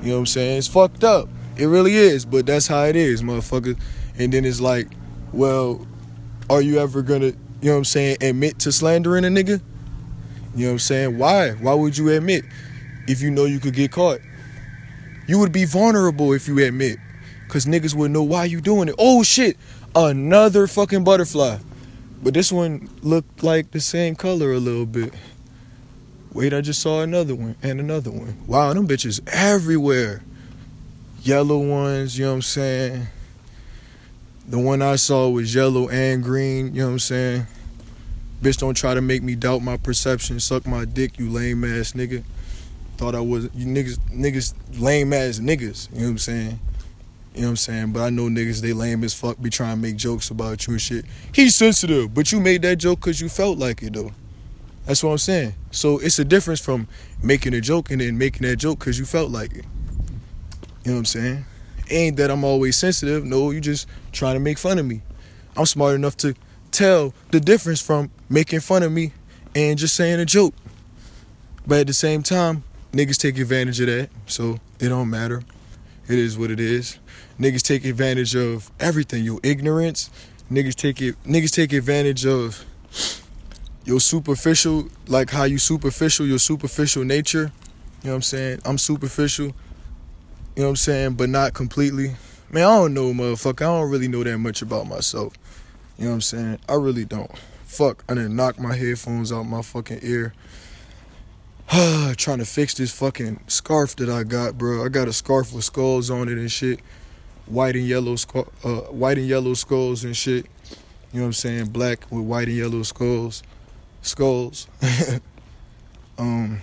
You 0.01 0.07
know 0.07 0.13
what 0.13 0.19
I'm 0.21 0.25
saying? 0.25 0.57
It's 0.57 0.67
fucked 0.67 1.03
up. 1.03 1.29
It 1.57 1.65
really 1.65 1.95
is, 1.95 2.25
but 2.25 2.45
that's 2.45 2.67
how 2.67 2.83
it 2.83 2.95
is, 2.95 3.21
motherfucker. 3.21 3.79
And 4.17 4.31
then 4.33 4.45
it's 4.45 4.61
like, 4.61 4.87
well, 5.33 5.85
are 6.49 6.61
you 6.61 6.79
ever 6.79 7.01
gonna, 7.01 7.27
you 7.27 7.35
know 7.61 7.71
what 7.71 7.77
I'm 7.77 7.85
saying, 7.85 8.17
admit 8.21 8.59
to 8.59 8.71
slandering 8.71 9.25
a 9.25 9.27
nigga? 9.27 9.61
You 10.55 10.65
know 10.65 10.67
what 10.67 10.71
I'm 10.73 10.79
saying? 10.79 11.17
Why? 11.17 11.51
Why 11.51 11.73
would 11.73 11.97
you 11.97 12.09
admit 12.09 12.45
if 13.07 13.21
you 13.21 13.31
know 13.31 13.45
you 13.45 13.59
could 13.59 13.73
get 13.73 13.91
caught? 13.91 14.19
You 15.27 15.39
would 15.39 15.51
be 15.51 15.65
vulnerable 15.65 16.33
if 16.33 16.47
you 16.47 16.59
admit. 16.59 16.97
Cause 17.47 17.65
niggas 17.65 17.93
would 17.95 18.11
know 18.11 18.23
why 18.23 18.45
you 18.45 18.61
doing 18.61 18.87
it. 18.87 18.95
Oh 18.97 19.23
shit, 19.23 19.57
another 19.93 20.67
fucking 20.67 21.03
butterfly. 21.03 21.57
But 22.23 22.33
this 22.33 22.51
one 22.51 22.89
looked 23.01 23.43
like 23.43 23.71
the 23.71 23.79
same 23.79 24.15
color 24.15 24.53
a 24.53 24.59
little 24.59 24.85
bit. 24.85 25.13
Wait, 26.33 26.53
I 26.53 26.61
just 26.61 26.81
saw 26.81 27.01
another 27.01 27.35
one 27.35 27.57
and 27.61 27.79
another 27.79 28.09
one. 28.09 28.37
Wow, 28.47 28.71
them 28.73 28.87
bitches 28.87 29.19
everywhere 29.27 30.23
yellow 31.23 31.57
ones, 31.59 32.17
you 32.17 32.25
know 32.25 32.31
what 32.31 32.35
I'm 32.35 32.41
saying? 32.41 33.07
The 34.47 34.59
one 34.59 34.81
I 34.81 34.95
saw 34.95 35.29
was 35.29 35.53
yellow 35.53 35.87
and 35.89 36.23
green, 36.23 36.73
you 36.73 36.81
know 36.81 36.87
what 36.87 36.93
I'm 36.93 36.99
saying? 36.99 37.47
Bitch, 38.41 38.57
don't 38.57 38.73
try 38.73 38.95
to 38.95 39.01
make 39.01 39.21
me 39.21 39.35
doubt 39.35 39.61
my 39.61 39.77
perception. 39.77 40.39
Suck 40.39 40.65
my 40.65 40.83
dick, 40.83 41.19
you 41.19 41.29
lame 41.29 41.63
ass 41.63 41.93
nigga. 41.93 42.23
Thought 42.97 43.15
I 43.15 43.19
was 43.19 43.49
you 43.53 43.65
niggas 43.65 43.99
niggas 44.09 44.53
lame 44.79 45.13
ass 45.13 45.39
niggas, 45.39 45.89
you 45.91 45.99
know 45.99 46.05
what 46.05 46.11
I'm 46.11 46.17
saying? 46.17 46.59
You 47.33 47.41
know 47.41 47.47
what 47.47 47.49
I'm 47.51 47.57
saying? 47.57 47.93
But 47.93 48.01
I 48.01 48.09
know 48.09 48.23
niggas 48.23 48.61
they 48.61 48.73
lame 48.73 49.03
as 49.03 49.13
fuck 49.13 49.39
be 49.39 49.49
trying 49.49 49.75
to 49.75 49.81
make 49.81 49.95
jokes 49.95 50.31
about 50.31 50.65
you 50.67 50.73
and 50.73 50.81
shit. 50.81 51.05
He's 51.33 51.55
sensitive, 51.55 52.13
but 52.13 52.31
you 52.31 52.39
made 52.39 52.63
that 52.63 52.77
joke 52.77 52.99
cause 52.99 53.21
you 53.21 53.29
felt 53.29 53.57
like 53.57 53.83
it 53.83 53.93
though. 53.93 54.11
That's 54.85 55.03
what 55.03 55.11
I'm 55.11 55.17
saying. 55.19 55.53
So 55.69 55.99
it's 55.99 56.17
a 56.17 56.25
difference 56.25 56.59
from 56.59 56.87
making 57.21 57.53
a 57.53 57.61
joke 57.61 57.91
and 57.91 58.01
then 58.01 58.17
making 58.17 58.47
that 58.47 58.55
joke 58.57 58.79
cause 58.79 58.97
you 58.97 59.05
felt 59.05 59.29
like 59.29 59.53
it. 59.53 59.65
You 60.83 60.91
know 60.91 60.95
what 60.95 60.99
I'm 60.99 61.05
saying? 61.05 61.45
Ain't 61.89 62.17
that 62.17 62.31
I'm 62.31 62.43
always 62.43 62.77
sensitive. 62.77 63.23
No, 63.23 63.51
you 63.51 63.61
just 63.61 63.87
trying 64.11 64.35
to 64.35 64.39
make 64.39 64.57
fun 64.57 64.79
of 64.79 64.85
me. 64.85 65.01
I'm 65.55 65.65
smart 65.65 65.95
enough 65.95 66.17
to 66.17 66.33
tell 66.71 67.13
the 67.31 67.39
difference 67.39 67.81
from 67.81 68.09
making 68.29 68.61
fun 68.61 68.81
of 68.83 68.91
me 68.91 69.11
and 69.53 69.77
just 69.77 69.95
saying 69.95 70.19
a 70.19 70.25
joke. 70.25 70.53
But 71.67 71.81
at 71.81 71.87
the 71.87 71.93
same 71.93 72.23
time, 72.23 72.63
niggas 72.93 73.17
take 73.17 73.37
advantage 73.37 73.79
of 73.81 73.87
that, 73.87 74.09
so 74.25 74.59
it 74.79 74.89
don't 74.89 75.09
matter. 75.09 75.43
It 76.07 76.17
is 76.17 76.37
what 76.37 76.49
it 76.49 76.59
is. 76.59 76.97
Niggas 77.39 77.61
take 77.61 77.85
advantage 77.85 78.35
of 78.35 78.71
everything. 78.79 79.23
Your 79.23 79.39
ignorance. 79.43 80.09
Niggas 80.51 80.75
take 80.75 81.01
it. 81.01 81.21
Niggas 81.23 81.51
take 81.51 81.73
advantage 81.73 82.25
of 82.25 82.65
your 83.85 83.99
superficial, 83.99 84.89
like 85.07 85.29
how 85.29 85.43
you 85.43 85.57
superficial, 85.57 86.25
your 86.25 86.39
superficial 86.39 87.03
nature. 87.03 87.51
You 88.01 88.07
know 88.07 88.11
what 88.11 88.15
I'm 88.15 88.21
saying? 88.23 88.61
I'm 88.65 88.77
superficial. 88.77 89.53
You 90.55 90.63
know 90.63 90.67
what 90.67 90.69
I'm 90.71 90.75
saying? 90.75 91.13
But 91.13 91.29
not 91.29 91.53
completely. 91.53 92.15
Man, 92.49 92.63
I 92.63 92.77
don't 92.77 92.93
know, 92.93 93.13
motherfucker. 93.13 93.61
I 93.61 93.79
don't 93.79 93.89
really 93.89 94.09
know 94.09 94.23
that 94.23 94.37
much 94.37 94.61
about 94.61 94.85
myself. 94.85 95.33
You 95.97 96.05
know 96.05 96.11
what 96.11 96.15
I'm 96.15 96.21
saying? 96.21 96.59
I 96.67 96.73
really 96.73 97.05
don't. 97.05 97.31
Fuck, 97.63 98.03
I 98.09 98.15
didn't 98.15 98.35
knock 98.35 98.59
my 98.59 98.75
headphones 98.75 99.31
out 99.31 99.43
my 99.43 99.61
fucking 99.61 99.99
ear. 100.01 100.33
Trying 102.17 102.39
to 102.39 102.45
fix 102.45 102.73
this 102.73 102.91
fucking 102.91 103.45
scarf 103.47 103.95
that 103.95 104.09
I 104.09 104.23
got, 104.23 104.57
bro. 104.57 104.83
I 104.83 104.89
got 104.89 105.07
a 105.07 105.13
scarf 105.13 105.53
with 105.53 105.63
skulls 105.63 106.09
on 106.09 106.27
it 106.27 106.37
and 106.37 106.51
shit. 106.51 106.81
White 107.45 107.77
and 107.77 107.87
yellow 107.87 108.17
skull, 108.17 108.51
uh, 108.65 108.91
white 108.91 109.17
and 109.17 109.27
yellow 109.27 109.53
skulls 109.53 110.03
and 110.03 110.17
shit. 110.17 110.47
You 111.13 111.19
know 111.19 111.21
what 111.21 111.27
I'm 111.27 111.33
saying? 111.33 111.65
Black 111.67 112.11
with 112.11 112.25
white 112.25 112.49
and 112.49 112.57
yellow 112.57 112.83
skulls. 112.83 113.41
Skulls. 114.01 114.67
um 116.17 116.59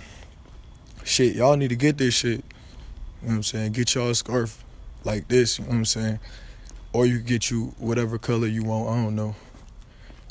shit, 1.05 1.37
y'all 1.37 1.57
need 1.57 1.69
to 1.69 1.77
get 1.77 1.97
this 1.97 2.13
shit. 2.13 2.45
You 3.23 3.29
know 3.29 3.33
what 3.33 3.37
I'm 3.37 3.43
saying? 3.43 3.73
Get 3.73 3.95
y'all 3.95 4.11
a 4.11 4.15
scarf 4.15 4.65
like 5.05 5.29
this, 5.29 5.59
you 5.59 5.65
know 5.65 5.71
what 5.71 5.77
I'm 5.77 5.85
saying? 5.85 6.21
Or 6.93 7.07
you 7.07 7.19
get 7.19 7.51
you 7.51 7.75
whatever 7.79 8.19
color 8.19 8.47
you 8.47 8.65
want, 8.65 8.89
I 8.91 9.03
don't 9.03 9.17
know. 9.17 9.35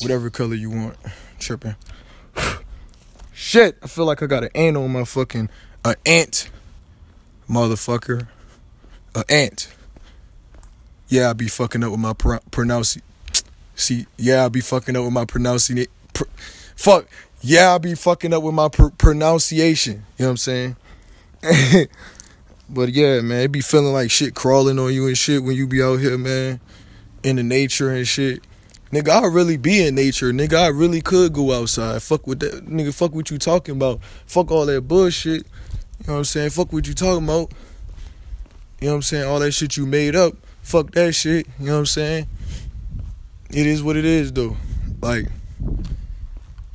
Whatever 0.01 0.29
color 0.29 0.55
you 0.55 0.69
want. 0.69 0.95
Tripping. 1.39 1.75
Shit, 3.33 3.77
I 3.83 3.87
feel 3.87 4.05
like 4.05 4.23
I 4.23 4.25
got 4.25 4.43
an 4.43 4.49
ant 4.55 4.77
on 4.77 4.91
my 4.91 5.03
fucking 5.03 5.49
an 5.85 5.95
ant. 6.05 6.49
Motherfucker. 7.49 8.27
An 9.15 9.23
ant. 9.29 9.69
Yeah, 11.07 11.29
I 11.29 11.33
be 11.33 11.47
fucking 11.47 11.83
up 11.83 11.91
with 11.91 11.99
my 11.99 12.13
pro- 12.13 12.39
pronouncing. 12.51 13.01
See, 13.75 14.07
yeah, 14.17 14.45
I 14.45 14.49
be 14.49 14.59
fucking 14.59 14.95
up 14.95 15.03
with 15.03 15.13
my 15.13 15.25
pronouncing 15.25 15.77
it. 15.77 15.89
Pr- 16.13 16.25
fuck. 16.75 17.07
Yeah, 17.41 17.75
I 17.75 17.77
be 17.77 17.95
fucking 17.95 18.33
up 18.33 18.43
with 18.43 18.55
my 18.55 18.69
pr- 18.69 18.89
pronunciation. 18.97 20.05
You 20.17 20.25
know 20.25 20.31
what 20.31 20.31
I'm 20.31 20.37
saying? 20.37 20.75
But 22.69 22.89
yeah, 22.89 23.21
man, 23.21 23.41
it 23.41 23.51
be 23.51 23.61
feeling 23.61 23.93
like 23.93 24.11
shit 24.11 24.35
crawling 24.35 24.77
on 24.77 24.93
you 24.93 25.07
and 25.07 25.17
shit 25.17 25.43
when 25.43 25.55
you 25.55 25.67
be 25.67 25.81
out 25.81 25.99
here, 25.99 26.17
man, 26.17 26.59
in 27.23 27.37
the 27.37 27.43
nature 27.43 27.91
and 27.91 28.07
shit. 28.07 28.43
Nigga, 28.91 29.09
I 29.09 29.27
really 29.27 29.57
be 29.57 29.85
in 29.85 29.95
nature. 29.95 30.31
Nigga, 30.31 30.55
I 30.55 30.67
really 30.67 31.01
could 31.01 31.33
go 31.33 31.53
outside. 31.53 32.01
Fuck 32.01 32.25
with 32.25 32.39
that. 32.39 32.65
Nigga, 32.65 32.93
fuck 32.93 33.13
what 33.13 33.29
you 33.29 33.37
talking 33.37 33.75
about. 33.75 34.01
Fuck 34.25 34.49
all 34.51 34.65
that 34.65 34.87
bullshit. 34.87 35.45
You 35.99 36.07
know 36.07 36.13
what 36.13 36.19
I'm 36.19 36.23
saying? 36.25 36.51
Fuck 36.51 36.71
what 36.71 36.87
you 36.87 36.93
talking 36.93 37.25
about. 37.25 37.51
You 38.79 38.87
know 38.87 38.93
what 38.93 38.95
I'm 38.97 39.01
saying? 39.01 39.27
All 39.27 39.39
that 39.39 39.51
shit 39.51 39.75
you 39.75 39.85
made 39.85 40.15
up. 40.15 40.35
Fuck 40.61 40.91
that 40.91 41.13
shit. 41.13 41.47
You 41.59 41.65
know 41.65 41.73
what 41.73 41.79
I'm 41.79 41.85
saying? 41.85 42.27
It 43.49 43.65
is 43.65 43.81
what 43.81 43.97
it 43.97 44.05
is, 44.05 44.31
though. 44.31 44.55
Like, 45.01 45.27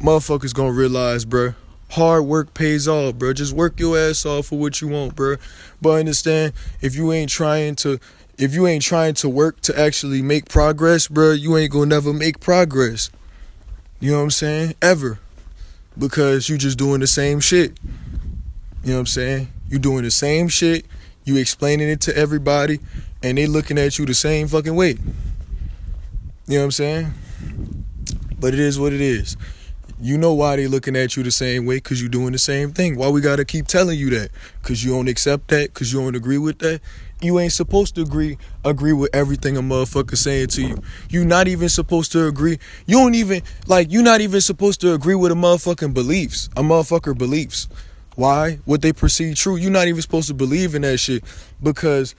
motherfuckers 0.01 0.55
gonna 0.55 0.73
realize, 0.73 1.25
bruh, 1.25 1.55
hard 1.93 2.25
work 2.25 2.55
pays 2.55 2.89
off, 2.89 3.17
bro. 3.17 3.35
Just 3.35 3.53
work 3.53 3.79
your 3.79 3.99
ass 3.99 4.25
off 4.25 4.47
for 4.47 4.59
what 4.59 4.81
you 4.81 4.89
want, 4.89 5.15
bro. 5.15 5.37
But 5.81 6.01
understand 6.01 6.55
if 6.81 6.95
you 6.95 7.13
ain't 7.13 7.31
trying 7.31 7.77
to 7.77 7.99
if 8.39 8.55
you 8.55 8.67
ain't 8.67 8.83
trying 8.83 9.15
to 9.15 9.29
work 9.29 9.61
to 9.61 9.79
actually 9.79 10.23
make 10.23 10.49
progress, 10.49 11.07
bro, 11.07 11.33
you 11.33 11.57
ain't 11.57 11.71
gonna 11.71 11.87
never 11.87 12.13
make 12.13 12.41
progress. 12.41 13.11
You 14.01 14.13
know 14.13 14.19
what 14.19 14.25
I'm 14.25 14.31
saying? 14.31 14.75
Ever. 14.81 15.19
Because 15.99 16.49
you 16.49 16.57
just 16.57 16.79
doing 16.79 17.01
the 17.01 17.07
same 17.07 17.41
shit. 17.41 17.79
You 18.83 18.91
know 18.91 18.95
what 18.95 19.01
I'm 19.01 19.07
saying? 19.07 19.49
You 19.69 19.79
doing 19.79 20.03
the 20.03 20.11
same 20.11 20.49
shit, 20.49 20.87
you 21.25 21.37
explaining 21.37 21.89
it 21.89 22.01
to 22.03 22.17
everybody, 22.17 22.81
and 23.23 23.37
they 23.37 23.47
looking 23.47 23.79
at 23.79 23.99
you 23.99 24.07
the 24.07 24.15
same 24.15 24.49
fucking 24.49 24.75
way. 24.75 24.97
You 26.47 26.55
know 26.55 26.59
what 26.59 26.65
I'm 26.65 26.71
saying? 26.73 27.15
But 28.41 28.55
it 28.55 28.61
is 28.61 28.81
what 28.81 28.93
it 28.93 29.01
is. 29.01 29.37
You 30.05 30.19
know 30.19 30.35
why 30.35 30.57
they 30.57 30.67
looking 30.67 30.97
at 30.97 31.17
you 31.17 31.23
the 31.23 31.31
same 31.31 31.65
way? 31.65 31.79
Cause 31.79 32.01
you're 32.01 32.11
doing 32.11 32.33
the 32.33 32.39
same 32.39 32.73
thing. 32.73 32.97
Why 32.97 33.09
we 33.09 33.21
gotta 33.21 33.45
keep 33.45 33.69
telling 33.69 33.97
you 33.97 34.11
that? 34.11 34.31
Cause 34.63 34.83
you 34.83 34.91
don't 34.91 35.07
accept 35.07 35.47
that? 35.49 35.73
Cause 35.75 35.93
you 35.93 36.01
don't 36.01 36.17
agree 36.17 36.39
with 36.39 36.59
that? 36.59 36.81
You 37.21 37.39
ain't 37.39 37.53
supposed 37.53 37.95
to 37.95 38.03
agree 38.03 38.37
agree 38.65 38.93
with 38.93 39.15
everything 39.15 39.57
a 39.57 39.63
motherfucker 39.63 40.17
saying 40.17 40.49
to 40.49 40.63
you. 40.67 40.83
You 41.09 41.25
not 41.25 41.47
even 41.47 41.69
supposed 41.69 42.11
to 42.13 42.27
agree. 42.27 42.59
You 42.85 42.99
don't 42.99 43.15
even 43.15 43.43
like 43.69 43.93
You're 43.93 44.03
not 44.03 44.21
even 44.21 44.41
supposed 44.41 44.81
to 44.81 44.93
agree 44.93 45.15
with 45.15 45.31
a 45.31 45.37
motherfucking 45.37 45.95
beliefs. 45.95 46.51
A 46.57 46.63
motherfucker 46.63 47.17
beliefs. 47.17 47.69
Why? 48.17 48.59
What 48.65 48.83
they 48.83 48.93
perceive 48.93 49.37
true. 49.37 49.55
You're 49.55 49.71
not 49.71 49.87
even 49.87 50.03
supposed 50.03 50.27
to 50.27 50.35
believe 50.35 50.75
in 50.75 50.83
that 50.83 50.99
shit. 50.99 51.23
Because 51.63 52.17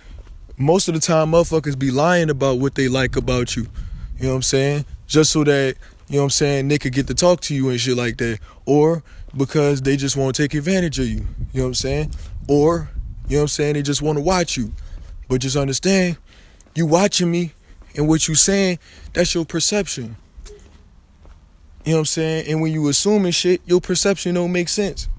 most 0.55 0.87
of 0.87 0.93
the 0.93 1.01
time 1.01 1.31
motherfuckers 1.31 1.77
be 1.77 1.91
lying 1.91 2.29
about 2.29 2.59
what 2.59 2.75
they 2.75 2.87
like 2.87 3.17
about 3.17 3.57
you. 3.57 3.63
You 4.19 4.23
know 4.23 4.29
what 4.29 4.35
I'm 4.35 4.41
saying? 4.43 4.85
Just 5.05 5.33
so 5.33 5.43
that, 5.43 5.75
you 6.07 6.15
know 6.15 6.19
what 6.19 6.25
I'm 6.25 6.29
saying, 6.31 6.67
they 6.67 6.77
could 6.77 6.93
get 6.93 7.07
to 7.07 7.13
talk 7.13 7.41
to 7.41 7.55
you 7.55 7.69
and 7.69 7.79
shit 7.79 7.97
like 7.97 8.17
that. 8.17 8.39
Or 8.65 9.03
because 9.35 9.81
they 9.81 9.97
just 9.97 10.15
want 10.15 10.35
to 10.35 10.41
take 10.41 10.53
advantage 10.53 10.99
of 10.99 11.07
you. 11.07 11.25
You 11.53 11.59
know 11.59 11.63
what 11.63 11.67
I'm 11.67 11.73
saying? 11.75 12.11
Or, 12.47 12.89
you 13.27 13.37
know 13.37 13.39
what 13.39 13.41
I'm 13.43 13.47
saying, 13.47 13.73
they 13.73 13.81
just 13.81 14.01
want 14.01 14.17
to 14.17 14.23
watch 14.23 14.57
you. 14.57 14.71
But 15.27 15.41
just 15.41 15.55
understand, 15.55 16.17
you 16.75 16.85
watching 16.85 17.31
me 17.31 17.53
and 17.95 18.07
what 18.07 18.27
you 18.27 18.35
saying, 18.35 18.79
that's 19.13 19.33
your 19.33 19.45
perception. 19.45 20.17
You 21.85 21.91
know 21.91 21.97
what 21.97 21.99
I'm 21.99 22.05
saying? 22.05 22.45
And 22.47 22.61
when 22.61 22.71
you 22.71 22.87
assuming 22.87 23.31
shit, 23.31 23.61
your 23.65 23.81
perception 23.81 24.35
don't 24.35 24.51
make 24.51 24.69
sense. 24.69 25.09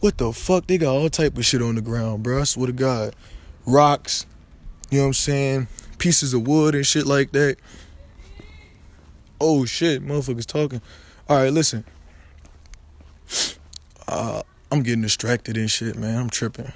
What 0.00 0.18
the 0.18 0.32
fuck? 0.32 0.66
They 0.66 0.78
got 0.78 0.94
all 0.94 1.08
type 1.08 1.36
of 1.36 1.44
shit 1.44 1.62
on 1.62 1.74
the 1.74 1.80
ground, 1.80 2.22
bro. 2.22 2.40
I 2.40 2.44
swear 2.44 2.66
to 2.66 2.72
God. 2.72 3.14
Rocks, 3.64 4.26
you 4.90 4.98
know 4.98 5.04
what 5.04 5.08
I'm 5.08 5.14
saying? 5.14 5.68
Pieces 5.98 6.34
of 6.34 6.46
wood 6.46 6.74
and 6.74 6.86
shit 6.86 7.06
like 7.06 7.32
that. 7.32 7.56
Oh 9.40 9.64
shit, 9.64 10.02
motherfuckers 10.02 10.46
talking. 10.46 10.80
Alright, 11.28 11.52
listen. 11.52 11.84
Uh, 14.08 14.42
I'm 14.70 14.82
getting 14.82 15.02
distracted 15.02 15.56
and 15.56 15.70
shit, 15.70 15.96
man. 15.96 16.18
I'm 16.18 16.30
tripping. 16.30 16.72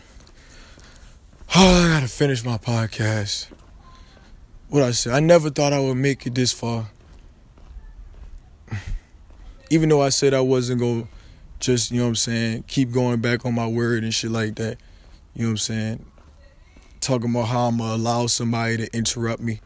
Oh, 1.57 1.85
I 1.85 1.89
gotta 1.89 2.09
finish 2.09 2.45
my 2.45 2.59
podcast. 2.59 3.49
What 4.69 4.83
I 4.83 4.91
said, 4.91 5.15
I 5.15 5.21
never 5.21 5.51
thought 5.51 5.73
I 5.73 5.81
would 5.81 5.97
make 5.97 6.27
it 6.27 6.35
this 6.35 6.53
far. 6.53 6.91
Even 9.71 9.89
though 9.89 10.03
I 10.03 10.11
said 10.11 10.35
I 10.35 10.41
wasn't 10.41 10.81
gonna 10.81 11.09
just, 11.61 11.91
you 11.91 11.99
know 11.99 12.05
what 12.05 12.11
I'm 12.11 12.17
saying, 12.17 12.65
keep 12.67 12.91
going 12.91 13.21
back 13.21 13.45
on 13.47 13.55
my 13.55 13.67
word 13.67 14.05
and 14.05 14.13
shit 14.13 14.31
like 14.31 14.57
that. 14.57 14.79
You 15.35 15.43
know 15.43 15.49
what 15.49 15.53
I'm 15.53 15.57
saying? 15.59 16.07
Talking 17.01 17.31
about 17.31 17.47
how 17.47 17.69
I'm 17.69 17.79
gonna 17.79 17.95
allow 17.95 18.27
somebody 18.27 18.77
to 18.77 18.97
interrupt 18.97 19.41
me. 19.41 19.61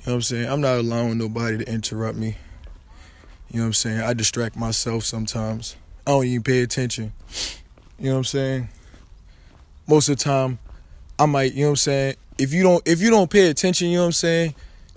You 0.00 0.06
know 0.06 0.12
what 0.12 0.16
I'm 0.16 0.22
saying? 0.22 0.48
I'm 0.48 0.60
not 0.62 0.78
allowing 0.78 1.18
nobody 1.18 1.58
to 1.58 1.70
interrupt 1.70 2.16
me. 2.16 2.38
You 3.50 3.58
know 3.58 3.64
what 3.64 3.66
I'm 3.66 3.72
saying? 3.74 4.00
I 4.00 4.14
distract 4.14 4.56
myself 4.56 5.04
sometimes. 5.04 5.76
I 6.06 6.12
don't 6.12 6.24
even 6.24 6.42
pay 6.42 6.62
attention. 6.62 7.12
You 7.98 8.06
know 8.06 8.12
what 8.12 8.18
I'm 8.18 8.24
saying? 8.24 8.68
Most 9.86 10.08
of 10.08 10.16
the 10.16 10.24
time, 10.24 10.58
I 11.18 11.26
might, 11.26 11.52
you 11.52 11.60
know 11.60 11.66
what 11.66 11.70
I'm 11.72 11.76
saying? 11.76 12.14
If 12.38 12.54
you 12.54 12.62
don't 12.62 12.82
if 12.88 13.02
you 13.02 13.10
don't 13.10 13.30
pay 13.30 13.50
attention, 13.50 13.88
you 13.88 13.96
know 13.96 14.04
what 14.04 14.06
I'm 14.06 14.12
saying? 14.12 14.54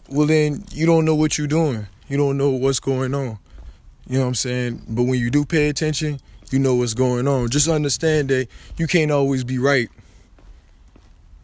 Well 0.07 0.25
then 0.25 0.63
you 0.71 0.85
don't 0.85 1.03
know 1.03 1.15
what 1.15 1.37
you're 1.37 1.47
doing. 1.47 1.85
You 2.07 2.15
don't 2.15 2.37
know 2.37 2.51
what's 2.51 2.79
going 2.79 3.13
on. 3.13 3.39
You 4.07 4.19
know 4.19 4.21
what 4.21 4.27
I'm 4.27 4.35
saying? 4.35 4.83
But 4.87 5.03
when 5.03 5.19
you 5.19 5.29
do 5.29 5.43
pay 5.43 5.67
attention, 5.67 6.21
you 6.49 6.59
know 6.59 6.75
what's 6.75 6.93
going 6.93 7.27
on. 7.27 7.49
Just 7.49 7.67
understand 7.67 8.29
that 8.29 8.47
you 8.77 8.87
can't 8.87 9.11
always 9.11 9.43
be 9.43 9.57
right. 9.59 9.89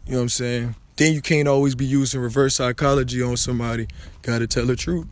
You 0.06 0.12
know 0.12 0.18
what 0.18 0.22
I'm 0.22 0.28
saying? 0.30 0.74
Then 1.00 1.14
you 1.14 1.22
can't 1.22 1.48
always 1.48 1.74
be 1.74 1.86
using 1.86 2.20
reverse 2.20 2.56
psychology 2.56 3.22
on 3.22 3.38
somebody. 3.38 3.88
Gotta 4.20 4.46
tell 4.46 4.66
the 4.66 4.76
truth. 4.76 5.06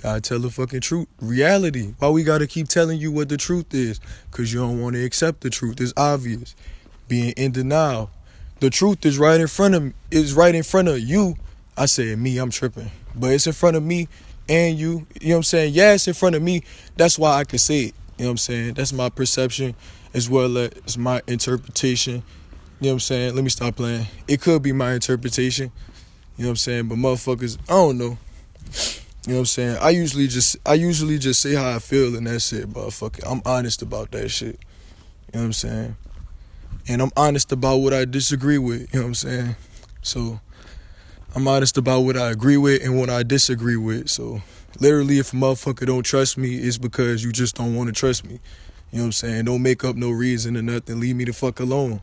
Gotta 0.00 0.20
tell 0.20 0.38
the 0.38 0.48
fucking 0.48 0.82
truth. 0.82 1.08
Reality. 1.20 1.94
Why 1.98 2.10
we 2.10 2.22
gotta 2.22 2.46
keep 2.46 2.68
telling 2.68 3.00
you 3.00 3.10
what 3.10 3.28
the 3.30 3.36
truth 3.36 3.74
is? 3.74 3.98
Cause 4.30 4.52
you 4.52 4.60
don't 4.60 4.80
want 4.80 4.94
to 4.94 5.04
accept 5.04 5.40
the 5.40 5.50
truth. 5.50 5.80
It's 5.80 5.92
obvious. 5.96 6.54
Being 7.08 7.32
in 7.32 7.50
denial. 7.50 8.12
The 8.60 8.70
truth 8.70 9.04
is 9.04 9.18
right 9.18 9.40
in 9.40 9.48
front 9.48 9.74
of 9.74 9.92
is 10.12 10.34
right 10.34 10.54
in 10.54 10.62
front 10.62 10.86
of 10.86 11.00
you. 11.00 11.34
I 11.76 11.86
said 11.86 12.16
me, 12.20 12.38
I'm 12.38 12.50
tripping. 12.50 12.92
But 13.16 13.32
it's 13.32 13.48
in 13.48 13.54
front 13.54 13.76
of 13.76 13.82
me 13.82 14.06
and 14.48 14.78
you. 14.78 15.04
You 15.20 15.30
know 15.30 15.34
what 15.34 15.36
I'm 15.38 15.42
saying? 15.42 15.74
Yeah, 15.74 15.94
it's 15.94 16.06
in 16.06 16.14
front 16.14 16.36
of 16.36 16.42
me. 16.42 16.62
That's 16.96 17.18
why 17.18 17.38
I 17.38 17.42
can 17.42 17.58
say 17.58 17.86
it. 17.86 17.94
You 18.18 18.26
know 18.26 18.26
what 18.26 18.30
I'm 18.30 18.36
saying? 18.38 18.74
That's 18.74 18.92
my 18.92 19.08
perception 19.08 19.74
as 20.14 20.30
well 20.30 20.56
as 20.58 20.96
my 20.96 21.22
interpretation. 21.26 22.22
You 22.80 22.86
know 22.86 22.92
what 22.92 22.94
I'm 22.94 23.00
saying? 23.00 23.34
Let 23.34 23.44
me 23.44 23.50
stop 23.50 23.76
playing. 23.76 24.06
It 24.26 24.40
could 24.40 24.62
be 24.62 24.72
my 24.72 24.94
interpretation. 24.94 25.70
You 26.38 26.44
know 26.44 26.48
what 26.48 26.52
I'm 26.52 26.56
saying? 26.56 26.88
But 26.88 26.96
motherfuckers, 26.96 27.58
I 27.68 27.72
don't 27.72 27.98
know. 27.98 28.16
You 29.26 29.32
know 29.32 29.34
what 29.34 29.38
I'm 29.40 29.46
saying? 29.46 29.76
I 29.82 29.90
usually 29.90 30.26
just 30.26 30.56
I 30.64 30.74
usually 30.74 31.18
just 31.18 31.42
say 31.42 31.54
how 31.54 31.68
I 31.68 31.78
feel 31.78 32.16
and 32.16 32.26
that's 32.26 32.54
it, 32.54 32.70
motherfucker. 32.70 33.20
I'm 33.30 33.42
honest 33.44 33.82
about 33.82 34.12
that 34.12 34.30
shit. 34.30 34.58
You 35.32 35.34
know 35.34 35.40
what 35.40 35.44
I'm 35.44 35.52
saying? 35.52 35.96
And 36.88 37.02
I'm 37.02 37.10
honest 37.18 37.52
about 37.52 37.76
what 37.76 37.92
I 37.92 38.06
disagree 38.06 38.56
with, 38.56 38.92
you 38.94 39.00
know 39.00 39.02
what 39.02 39.08
I'm 39.08 39.14
saying? 39.14 39.56
So 40.00 40.40
I'm 41.34 41.46
honest 41.46 41.76
about 41.76 42.00
what 42.00 42.16
I 42.16 42.30
agree 42.30 42.56
with 42.56 42.82
and 42.82 42.98
what 42.98 43.10
I 43.10 43.22
disagree 43.22 43.76
with. 43.76 44.08
So 44.08 44.40
literally, 44.80 45.18
if 45.18 45.34
a 45.34 45.36
motherfucker 45.36 45.84
don't 45.84 46.02
trust 46.02 46.38
me, 46.38 46.56
it's 46.56 46.78
because 46.78 47.22
you 47.22 47.30
just 47.30 47.56
don't 47.56 47.76
want 47.76 47.88
to 47.88 47.92
trust 47.92 48.24
me. 48.24 48.40
You 48.90 48.98
know 48.98 49.02
what 49.02 49.06
I'm 49.06 49.12
saying? 49.12 49.44
Don't 49.44 49.62
make 49.62 49.84
up 49.84 49.96
no 49.96 50.10
reason 50.10 50.56
or 50.56 50.62
nothing. 50.62 50.98
Leave 50.98 51.16
me 51.16 51.24
the 51.24 51.34
fuck 51.34 51.60
alone. 51.60 52.00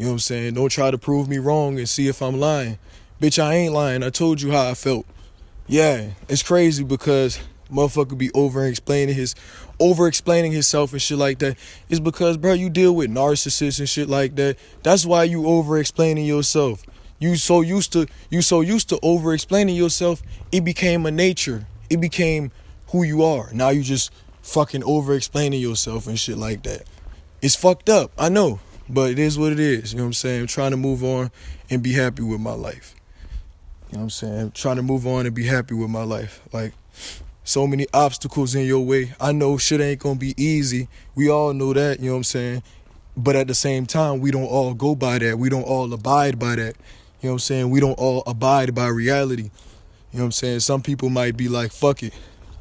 You 0.00 0.06
know 0.06 0.12
what 0.12 0.14
I'm 0.14 0.20
saying? 0.20 0.54
Don't 0.54 0.70
try 0.70 0.90
to 0.90 0.96
prove 0.96 1.28
me 1.28 1.36
wrong 1.36 1.76
and 1.78 1.86
see 1.86 2.08
if 2.08 2.22
I'm 2.22 2.40
lying. 2.40 2.78
Bitch, 3.20 3.38
I 3.38 3.52
ain't 3.52 3.74
lying. 3.74 4.02
I 4.02 4.08
told 4.08 4.40
you 4.40 4.50
how 4.50 4.70
I 4.70 4.72
felt. 4.72 5.04
Yeah, 5.66 6.12
it's 6.26 6.42
crazy 6.42 6.84
because 6.84 7.38
motherfucker 7.70 8.16
be 8.16 8.30
over 8.32 8.64
explaining 8.64 9.14
his 9.14 9.34
over 9.78 10.08
explaining 10.08 10.52
himself 10.52 10.92
and 10.92 11.02
shit 11.02 11.18
like 11.18 11.38
that. 11.40 11.58
It's 11.90 12.00
because, 12.00 12.38
bro, 12.38 12.54
you 12.54 12.70
deal 12.70 12.96
with 12.96 13.10
narcissists 13.10 13.78
and 13.78 13.86
shit 13.86 14.08
like 14.08 14.36
that. 14.36 14.56
That's 14.82 15.04
why 15.04 15.24
you 15.24 15.46
over 15.46 15.78
explaining 15.78 16.24
yourself. 16.24 16.82
You 17.18 17.36
so 17.36 17.60
used 17.60 17.92
to 17.92 18.06
you 18.30 18.40
so 18.40 18.62
used 18.62 18.88
to 18.88 18.98
over 19.02 19.34
explaining 19.34 19.76
yourself, 19.76 20.22
it 20.50 20.64
became 20.64 21.04
a 21.04 21.10
nature. 21.10 21.66
It 21.90 22.00
became 22.00 22.52
who 22.86 23.02
you 23.02 23.22
are. 23.22 23.50
Now 23.52 23.68
you 23.68 23.82
just 23.82 24.10
fucking 24.40 24.82
over 24.82 25.14
explaining 25.14 25.60
yourself 25.60 26.06
and 26.06 26.18
shit 26.18 26.38
like 26.38 26.62
that. 26.62 26.84
It's 27.42 27.54
fucked 27.54 27.90
up. 27.90 28.12
I 28.16 28.30
know. 28.30 28.60
But 28.92 29.10
it 29.10 29.18
is 29.18 29.38
what 29.38 29.52
it 29.52 29.60
is. 29.60 29.92
You 29.92 29.98
know 29.98 30.04
what 30.04 30.08
I'm 30.08 30.12
saying? 30.14 30.40
I'm 30.42 30.46
trying 30.46 30.72
to 30.72 30.76
move 30.76 31.04
on 31.04 31.30
and 31.70 31.82
be 31.82 31.92
happy 31.92 32.22
with 32.22 32.40
my 32.40 32.54
life. 32.54 32.94
You 33.90 33.94
know 33.94 33.98
what 33.98 34.02
I'm 34.04 34.10
saying? 34.10 34.40
I'm 34.40 34.50
trying 34.50 34.76
to 34.76 34.82
move 34.82 35.06
on 35.06 35.26
and 35.26 35.34
be 35.34 35.46
happy 35.46 35.74
with 35.74 35.90
my 35.90 36.02
life. 36.02 36.40
Like 36.52 36.72
so 37.44 37.66
many 37.66 37.86
obstacles 37.94 38.54
in 38.54 38.66
your 38.66 38.84
way. 38.84 39.14
I 39.20 39.32
know 39.32 39.56
shit 39.58 39.80
ain't 39.80 40.00
gonna 40.00 40.18
be 40.18 40.34
easy. 40.42 40.88
We 41.14 41.30
all 41.30 41.52
know 41.52 41.72
that, 41.72 42.00
you 42.00 42.06
know 42.06 42.12
what 42.12 42.18
I'm 42.18 42.24
saying? 42.24 42.62
But 43.16 43.36
at 43.36 43.48
the 43.48 43.54
same 43.54 43.86
time, 43.86 44.20
we 44.20 44.30
don't 44.30 44.44
all 44.44 44.74
go 44.74 44.94
by 44.94 45.18
that. 45.18 45.38
We 45.38 45.48
don't 45.48 45.62
all 45.62 45.92
abide 45.92 46.38
by 46.38 46.56
that. 46.56 46.76
You 47.20 47.28
know 47.28 47.30
what 47.30 47.32
I'm 47.32 47.38
saying? 47.40 47.70
We 47.70 47.80
don't 47.80 47.98
all 47.98 48.22
abide 48.26 48.74
by 48.74 48.88
reality. 48.88 49.50
You 50.12 50.18
know 50.18 50.20
what 50.20 50.24
I'm 50.26 50.32
saying? 50.32 50.60
Some 50.60 50.82
people 50.82 51.10
might 51.10 51.36
be 51.36 51.48
like, 51.48 51.72
fuck 51.72 52.02
it. 52.02 52.14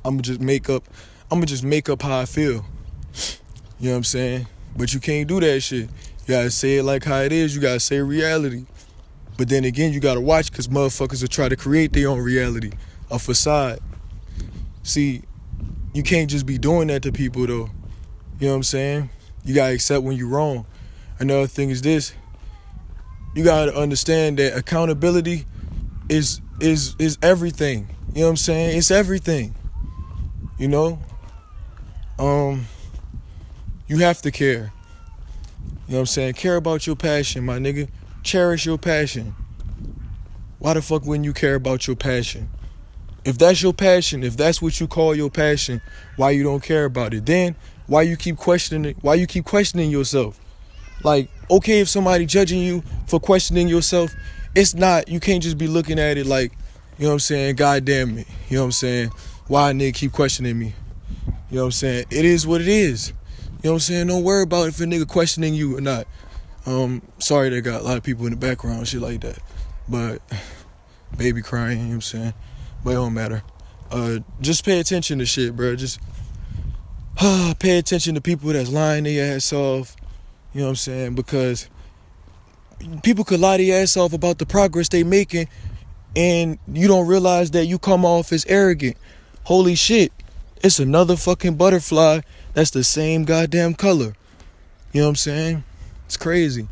I'm 0.03 0.15
gonna 0.15 0.23
just 0.23 0.41
make 0.41 0.69
up 0.69 0.83
I'm 1.31 1.37
gonna 1.37 1.45
just 1.45 1.63
make 1.63 1.89
up 1.89 2.01
how 2.01 2.19
I 2.19 2.25
feel. 2.25 2.65
You 3.79 3.89
know 3.89 3.91
what 3.91 3.97
I'm 3.97 4.03
saying? 4.03 4.47
But 4.75 4.93
you 4.93 4.99
can't 4.99 5.27
do 5.27 5.39
that 5.39 5.61
shit. 5.61 5.89
You 6.29 6.35
gotta 6.35 6.51
say 6.51 6.77
it 6.77 6.83
like 6.83 7.05
how 7.05 7.21
it 7.21 7.31
is. 7.31 7.55
You 7.55 7.59
gotta 7.59 7.79
say 7.79 7.99
reality. 8.01 8.67
But 9.35 9.49
then 9.49 9.63
again, 9.63 9.93
you 9.93 9.99
gotta 9.99 10.21
watch 10.21 10.51
because 10.51 10.67
motherfuckers 10.67 11.21
will 11.23 11.27
try 11.27 11.49
to 11.49 11.55
create 11.55 11.91
their 11.91 12.07
own 12.07 12.19
reality, 12.19 12.69
a 13.09 13.17
facade. 13.17 13.79
See, 14.83 15.23
you 15.91 16.03
can't 16.03 16.29
just 16.29 16.45
be 16.45 16.59
doing 16.59 16.89
that 16.89 17.01
to 17.01 17.11
people 17.11 17.47
though. 17.47 17.71
You 18.39 18.45
know 18.45 18.49
what 18.49 18.57
I'm 18.57 18.63
saying? 18.63 19.09
You 19.43 19.55
gotta 19.55 19.73
accept 19.73 20.03
when 20.03 20.17
you're 20.17 20.27
wrong. 20.27 20.67
Another 21.17 21.47
thing 21.47 21.71
is 21.71 21.81
this 21.81 22.13
you 23.33 23.43
gotta 23.43 23.75
understand 23.75 24.37
that 24.37 24.55
accountability 24.55 25.47
is 26.09 26.41
is 26.59 26.95
is 26.99 27.17
everything. 27.23 27.87
You 28.13 28.19
know 28.19 28.25
what 28.25 28.29
I'm 28.29 28.37
saying? 28.37 28.77
It's 28.77 28.91
everything. 28.91 29.55
You 30.59 30.67
know? 30.67 30.99
Um 32.19 32.67
you 33.87 33.97
have 33.97 34.21
to 34.21 34.29
care. 34.29 34.73
You 35.89 35.93
know 35.93 36.01
what 36.01 36.01
I'm 36.01 36.05
saying? 36.05 36.33
Care 36.35 36.55
about 36.55 36.85
your 36.85 36.95
passion, 36.95 37.43
my 37.43 37.57
nigga. 37.57 37.89
Cherish 38.21 38.63
your 38.63 38.77
passion. 38.77 39.33
Why 40.59 40.75
the 40.75 40.83
fuck 40.83 41.03
wouldn't 41.03 41.25
you 41.25 41.33
care 41.33 41.55
about 41.55 41.87
your 41.87 41.95
passion? 41.95 42.47
If 43.25 43.39
that's 43.39 43.63
your 43.63 43.73
passion, 43.73 44.21
if 44.21 44.37
that's 44.37 44.61
what 44.61 44.79
you 44.79 44.87
call 44.87 45.15
your 45.15 45.31
passion, 45.31 45.81
why 46.15 46.29
you 46.29 46.43
don't 46.43 46.61
care 46.61 46.85
about 46.85 47.15
it? 47.15 47.25
Then 47.25 47.55
why 47.87 48.03
you 48.03 48.17
keep 48.17 48.37
questioning 48.37 48.93
why 49.01 49.15
you 49.15 49.25
keep 49.25 49.45
questioning 49.45 49.89
yourself? 49.89 50.39
Like, 51.03 51.27
okay, 51.49 51.79
if 51.79 51.89
somebody 51.89 52.27
judging 52.27 52.59
you 52.59 52.83
for 53.07 53.19
questioning 53.19 53.67
yourself, 53.67 54.13
it's 54.53 54.75
not 54.75 55.07
you 55.07 55.19
can't 55.19 55.41
just 55.41 55.57
be 55.57 55.65
looking 55.65 55.97
at 55.97 56.19
it 56.19 56.27
like, 56.27 56.51
you 56.99 57.05
know 57.05 57.09
what 57.09 57.13
I'm 57.13 57.19
saying, 57.19 57.55
God 57.55 57.83
damn 57.85 58.15
it. 58.15 58.27
You 58.47 58.57
know 58.57 58.61
what 58.61 58.65
I'm 58.65 58.71
saying? 58.73 59.09
Why 59.47 59.73
nigga 59.73 59.95
keep 59.95 60.11
questioning 60.11 60.59
me? 60.59 60.75
You 61.49 61.55
know 61.55 61.61
what 61.61 61.65
I'm 61.65 61.71
saying? 61.71 62.05
It 62.11 62.25
is 62.25 62.45
what 62.45 62.61
it 62.61 62.67
is. 62.67 63.11
You 63.61 63.67
know 63.67 63.73
what 63.73 63.75
I'm 63.75 63.79
saying? 63.81 64.07
Don't 64.07 64.23
worry 64.23 64.43
about 64.43 64.69
if 64.69 64.79
a 64.79 64.85
nigga 64.85 65.05
questioning 65.05 65.53
you 65.53 65.77
or 65.77 65.81
not. 65.81 66.07
Um, 66.65 67.01
sorry 67.19 67.49
they 67.49 67.59
got 67.59 67.81
a 67.81 67.83
lot 67.83 67.97
of 67.97 68.03
people 68.03 68.25
in 68.25 68.31
the 68.31 68.37
background, 68.37 68.87
shit 68.87 69.01
like 69.01 69.19
that. 69.19 69.39
But 69.89 70.21
baby 71.17 71.41
crying, 71.41 71.79
you 71.79 71.83
know 71.83 71.89
what 71.89 71.95
I'm 71.95 72.01
saying? 72.01 72.33
But 72.85 72.91
it 72.91 72.93
don't 72.93 73.13
matter. 73.13 73.43
Uh, 73.91 74.19
just 74.39 74.63
pay 74.63 74.79
attention 74.79 75.19
to 75.19 75.25
shit, 75.25 75.57
bro. 75.57 75.75
Just 75.75 75.99
uh, 77.19 77.53
pay 77.59 77.77
attention 77.77 78.15
to 78.15 78.21
people 78.21 78.49
that's 78.53 78.71
lying 78.71 79.03
their 79.03 79.35
ass 79.35 79.51
off. 79.51 79.97
You 80.53 80.61
know 80.61 80.67
what 80.67 80.69
I'm 80.69 80.75
saying? 80.77 81.15
Because 81.15 81.69
people 83.03 83.25
could 83.25 83.41
lie 83.41 83.57
their 83.57 83.81
ass 83.83 83.97
off 83.97 84.13
about 84.13 84.37
the 84.37 84.45
progress 84.45 84.87
they 84.87 85.03
making, 85.03 85.49
and 86.15 86.59
you 86.71 86.87
don't 86.87 87.07
realize 87.07 87.51
that 87.51 87.65
you 87.65 87.77
come 87.77 88.05
off 88.05 88.31
as 88.31 88.45
arrogant. 88.45 88.95
Holy 89.43 89.75
shit! 89.75 90.13
It's 90.63 90.79
another 90.79 91.17
fucking 91.17 91.55
butterfly 91.55 92.21
that's 92.59 92.71
the 92.71 92.83
same 92.83 93.23
goddamn 93.23 93.73
color. 93.73 94.15
You 94.91 94.99
know 94.99 95.05
what 95.05 95.11
I'm 95.11 95.15
saying? 95.15 95.63
It's 96.07 96.17
crazy. 96.17 96.63
You 96.63 96.67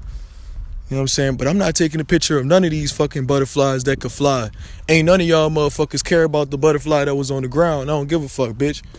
know 0.90 0.98
what 0.98 1.02
I'm 1.04 1.08
saying? 1.08 1.38
But 1.38 1.48
I'm 1.48 1.58
not 1.58 1.76
taking 1.76 2.02
a 2.02 2.04
picture 2.04 2.38
of 2.38 2.46
none 2.46 2.66
of 2.66 2.72
these 2.72 2.92
fucking 2.92 3.26
butterflies 3.26 3.86
that 3.86 4.02
could 4.02 4.12
fly. 4.12 4.50
Ain't 4.90 5.06
none 5.06 5.22
of 5.22 5.28
y'all 5.28 5.50
motherfuckers 5.50 6.04
care 6.04 6.24
about 6.24 6.52
the 6.52 6.58
butterfly 6.58 7.06
that 7.06 7.16
was 7.16 7.32
on 7.32 7.44
the 7.44 7.48
ground. 7.48 7.84
I 7.84 7.94
don't 7.94 8.10
give 8.10 8.22
a 8.22 8.28
fuck, 8.28 8.50
bitch. 8.50 8.84
You 8.84 8.90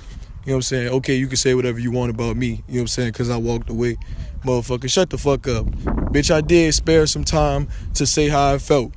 know 0.47 0.53
what 0.53 0.55
I'm 0.55 0.63
saying? 0.63 0.89
Okay, 0.89 1.17
you 1.17 1.27
can 1.27 1.37
say 1.37 1.55
whatever 1.55 1.79
you 1.79 1.91
want 1.91 2.09
about 2.09 2.39
me. 2.39 2.47
You 2.47 2.55
know 2.55 2.63
what 2.69 2.81
I'm 2.81 2.87
saying? 2.87 3.13
Because 3.13 3.29
I 3.29 3.37
walked 3.37 3.69
away. 3.69 3.99
Motherfucker, 4.45 4.91
shut 4.91 5.11
the 5.11 5.19
fuck 5.19 5.47
up. 5.47 5.67
Bitch, 5.67 6.35
I 6.35 6.41
did 6.41 6.73
spare 6.73 7.07
some 7.07 7.25
time 7.25 7.69
to 7.97 8.07
say 8.07 8.29
how 8.29 8.55
I 8.55 8.57
felt. 8.57 8.95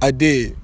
I 0.00 0.12
did. 0.12 0.56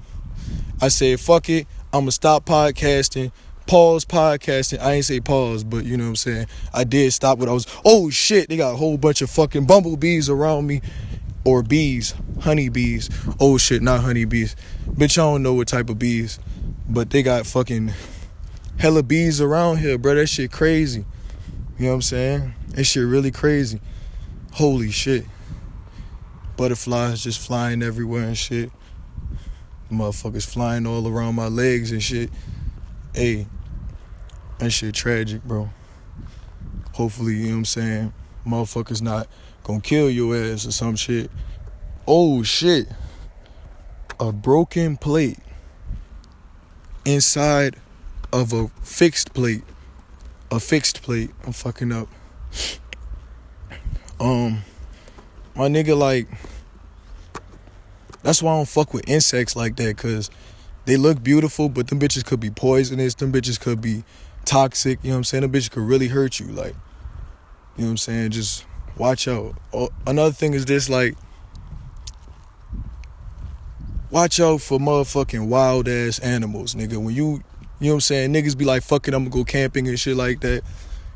I 0.81 0.87
said, 0.87 1.19
fuck 1.19 1.47
it. 1.47 1.67
I'm 1.93 2.01
going 2.01 2.05
to 2.07 2.11
stop 2.11 2.45
podcasting. 2.45 3.31
Pause 3.69 4.05
podcasting. 4.05 4.79
I 4.79 4.93
ain't 4.93 5.05
say 5.05 5.19
pause, 5.19 5.63
but 5.63 5.85
you 5.85 5.95
know 5.95 6.05
what 6.05 6.09
I'm 6.09 6.15
saying? 6.15 6.47
I 6.73 6.83
did 6.85 7.13
stop 7.13 7.37
what 7.37 7.47
I 7.47 7.51
was. 7.51 7.67
Oh 7.85 8.09
shit, 8.09 8.49
they 8.49 8.57
got 8.57 8.73
a 8.73 8.75
whole 8.75 8.97
bunch 8.97 9.21
of 9.21 9.29
fucking 9.29 9.67
bumblebees 9.67 10.27
around 10.27 10.65
me 10.65 10.81
or 11.45 11.61
bees, 11.61 12.15
honeybees. 12.41 13.11
Oh 13.39 13.59
shit, 13.59 13.83
not 13.83 13.99
honeybees. 13.99 14.55
Bitch, 14.89 15.19
I 15.19 15.21
don't 15.21 15.43
know 15.43 15.53
what 15.53 15.67
type 15.67 15.91
of 15.91 15.99
bees, 15.99 16.39
but 16.89 17.11
they 17.11 17.21
got 17.21 17.45
fucking 17.45 17.93
hella 18.79 19.03
bees 19.03 19.39
around 19.39 19.77
here, 19.77 19.99
bro. 19.99 20.15
That 20.15 20.25
shit 20.25 20.51
crazy. 20.51 21.05
You 21.77 21.85
know 21.85 21.89
what 21.89 21.95
I'm 21.97 22.01
saying? 22.01 22.53
That 22.69 22.85
shit 22.85 23.05
really 23.05 23.29
crazy. 23.29 23.79
Holy 24.53 24.89
shit. 24.89 25.25
Butterflies 26.57 27.23
just 27.23 27.39
flying 27.39 27.83
everywhere 27.83 28.23
and 28.23 28.35
shit. 28.35 28.71
Motherfuckers 29.91 30.47
flying 30.47 30.87
all 30.87 31.07
around 31.07 31.35
my 31.35 31.49
legs 31.49 31.91
and 31.91 32.01
shit. 32.01 32.31
Hey, 33.13 33.45
that 34.59 34.71
shit 34.71 34.93
tragic, 34.93 35.43
bro. 35.43 35.69
Hopefully, 36.93 37.35
you 37.35 37.45
know 37.45 37.51
what 37.51 37.57
I'm 37.57 37.65
saying? 37.65 38.13
Motherfuckers 38.45 39.01
not 39.01 39.27
gonna 39.63 39.79
kill 39.79 40.09
your 40.09 40.35
ass 40.35 40.65
or 40.65 40.71
some 40.71 40.95
shit. 40.95 41.31
Oh 42.05 42.43
shit. 42.43 42.87
A 44.19 44.31
broken 44.31 44.97
plate 44.97 45.39
inside 47.05 47.77
of 48.33 48.51
a 48.51 48.67
fixed 48.83 49.33
plate. 49.33 49.63
A 50.51 50.59
fixed 50.59 51.01
plate. 51.01 51.31
I'm 51.45 51.53
fucking 51.53 51.91
up. 51.91 52.09
Um 54.19 54.63
my 55.55 55.69
nigga 55.69 55.97
like 55.97 56.27
that's 58.23 58.43
why 58.43 58.51
I 58.51 58.57
don't 58.57 58.67
fuck 58.67 58.93
with 58.93 59.07
insects 59.07 59.55
like 59.55 59.77
that 59.77 59.95
cuz 59.95 60.29
they 60.85 60.97
look 60.97 61.23
beautiful, 61.23 61.69
but 61.69 61.87
them 61.87 61.99
bitches 61.99 62.25
could 62.25 62.39
be 62.39 62.49
poisonous. 62.49 63.13
Them 63.13 63.31
bitches 63.31 63.59
could 63.59 63.79
be 63.79 64.03
toxic. 64.49 64.99
You 65.03 65.09
know 65.09 65.15
what 65.15 65.17
I'm 65.19 65.23
saying? 65.25 65.43
A 65.43 65.49
bitch 65.49 65.69
could 65.69 65.83
really 65.83 66.07
hurt 66.07 66.39
you. 66.39 66.47
Like, 66.47 66.75
you 67.77 67.83
know 67.83 67.85
what 67.85 67.89
I'm 67.91 67.97
saying? 67.97 68.31
Just 68.31 68.65
watch 68.97 69.27
out. 69.27 69.55
Oh, 69.71 69.89
another 70.07 70.33
thing 70.33 70.53
is 70.53 70.65
this 70.65 70.89
like 70.89 71.15
watch 74.09 74.39
out 74.39 74.61
for 74.61 74.79
motherfucking 74.79 75.47
wild 75.47 75.87
ass 75.87 76.19
animals, 76.19 76.73
nigga. 76.73 76.97
When 76.97 77.15
you 77.15 77.43
you 77.79 77.87
know 77.87 77.91
what 77.91 77.93
I'm 77.93 78.01
saying, 78.01 78.33
niggas 78.33 78.57
be 78.57 78.65
like 78.65 78.83
fucking 78.83 79.13
I'm 79.13 79.25
gonna 79.25 79.35
go 79.35 79.43
camping 79.45 79.87
and 79.87 79.99
shit 79.99 80.17
like 80.17 80.41
that. 80.41 80.63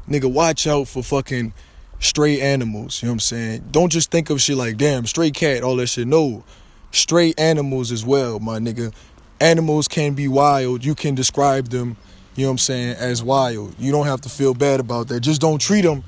Nigga, 0.08 0.32
watch 0.32 0.68
out 0.68 0.88
for 0.88 1.02
fucking 1.02 1.54
stray 2.00 2.40
animals, 2.40 3.02
you 3.02 3.08
know 3.08 3.14
what 3.14 3.16
I'm 3.16 3.20
saying? 3.20 3.68
Don't 3.72 3.92
just 3.92 4.12
think 4.12 4.30
of 4.30 4.42
shit 4.42 4.58
like 4.58 4.78
damn, 4.78 5.06
stray 5.06 5.32
cat, 5.32 5.64
all 5.64 5.76
that 5.78 5.88
shit. 5.88 6.08
No. 6.08 6.44
Stray 6.92 7.34
animals 7.40 7.92
as 7.92 8.06
well, 8.06 8.40
my 8.40 8.60
nigga. 8.60 8.94
Animals 9.40 9.88
can 9.88 10.14
be 10.14 10.28
wild. 10.28 10.86
You 10.86 10.94
can 10.94 11.16
describe 11.16 11.70
them, 11.70 11.98
you 12.36 12.44
know 12.44 12.50
what 12.50 12.54
I'm 12.54 12.58
saying, 12.58 12.96
as 12.98 13.24
wild. 13.24 13.76
You 13.78 13.92
don't 13.92 14.06
have 14.06 14.22
to 14.22 14.30
feel 14.30 14.54
bad 14.54 14.80
about 14.80 15.08
that. 15.10 15.20
Just 15.20 15.42
don't 15.42 15.60
treat 15.60 15.82
them 15.82 16.04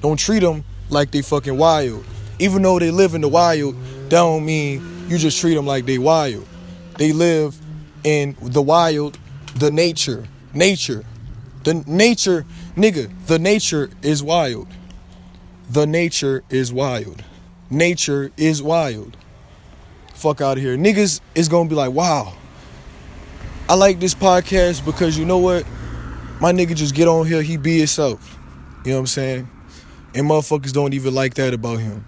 don't 0.00 0.18
treat 0.18 0.40
them 0.40 0.64
like 0.90 1.10
they 1.10 1.22
fucking 1.22 1.56
wild. 1.56 2.04
Even 2.38 2.62
though 2.62 2.78
they 2.78 2.90
live 2.90 3.14
in 3.14 3.22
the 3.22 3.28
wild, 3.28 3.74
that 4.08 4.10
don't 4.10 4.44
mean 4.44 5.08
you 5.08 5.18
just 5.18 5.40
treat 5.40 5.54
them 5.54 5.66
like 5.66 5.86
they 5.86 5.98
wild. 5.98 6.46
They 6.98 7.12
live 7.12 7.58
in 8.04 8.36
the 8.40 8.62
wild, 8.62 9.18
the 9.56 9.70
nature, 9.70 10.28
nature. 10.54 11.04
The 11.64 11.74
nature, 11.86 12.46
nigga, 12.76 13.10
the 13.26 13.38
nature 13.38 13.90
is 14.02 14.22
wild. 14.22 14.68
The 15.70 15.86
nature 15.86 16.44
is 16.50 16.72
wild. 16.72 17.24
Nature 17.70 18.30
is 18.36 18.62
wild. 18.62 19.16
Fuck 20.14 20.40
out 20.40 20.58
of 20.58 20.62
here. 20.62 20.76
Niggas 20.76 21.20
is 21.34 21.48
gonna 21.48 21.68
be 21.68 21.74
like, 21.74 21.90
wow. 21.90 22.32
I 23.68 23.74
like 23.74 23.98
this 23.98 24.14
podcast 24.14 24.84
because 24.84 25.18
you 25.18 25.24
know 25.24 25.38
what? 25.38 25.66
My 26.40 26.52
nigga 26.52 26.76
just 26.76 26.94
get 26.94 27.08
on 27.08 27.26
here, 27.26 27.42
he 27.42 27.56
be 27.56 27.78
himself. 27.78 28.38
You 28.84 28.92
know 28.92 28.98
what 28.98 29.00
I'm 29.00 29.06
saying? 29.08 29.48
And 30.14 30.30
motherfuckers 30.30 30.72
don't 30.72 30.94
even 30.94 31.12
like 31.12 31.34
that 31.34 31.52
about 31.52 31.80
him. 31.80 32.06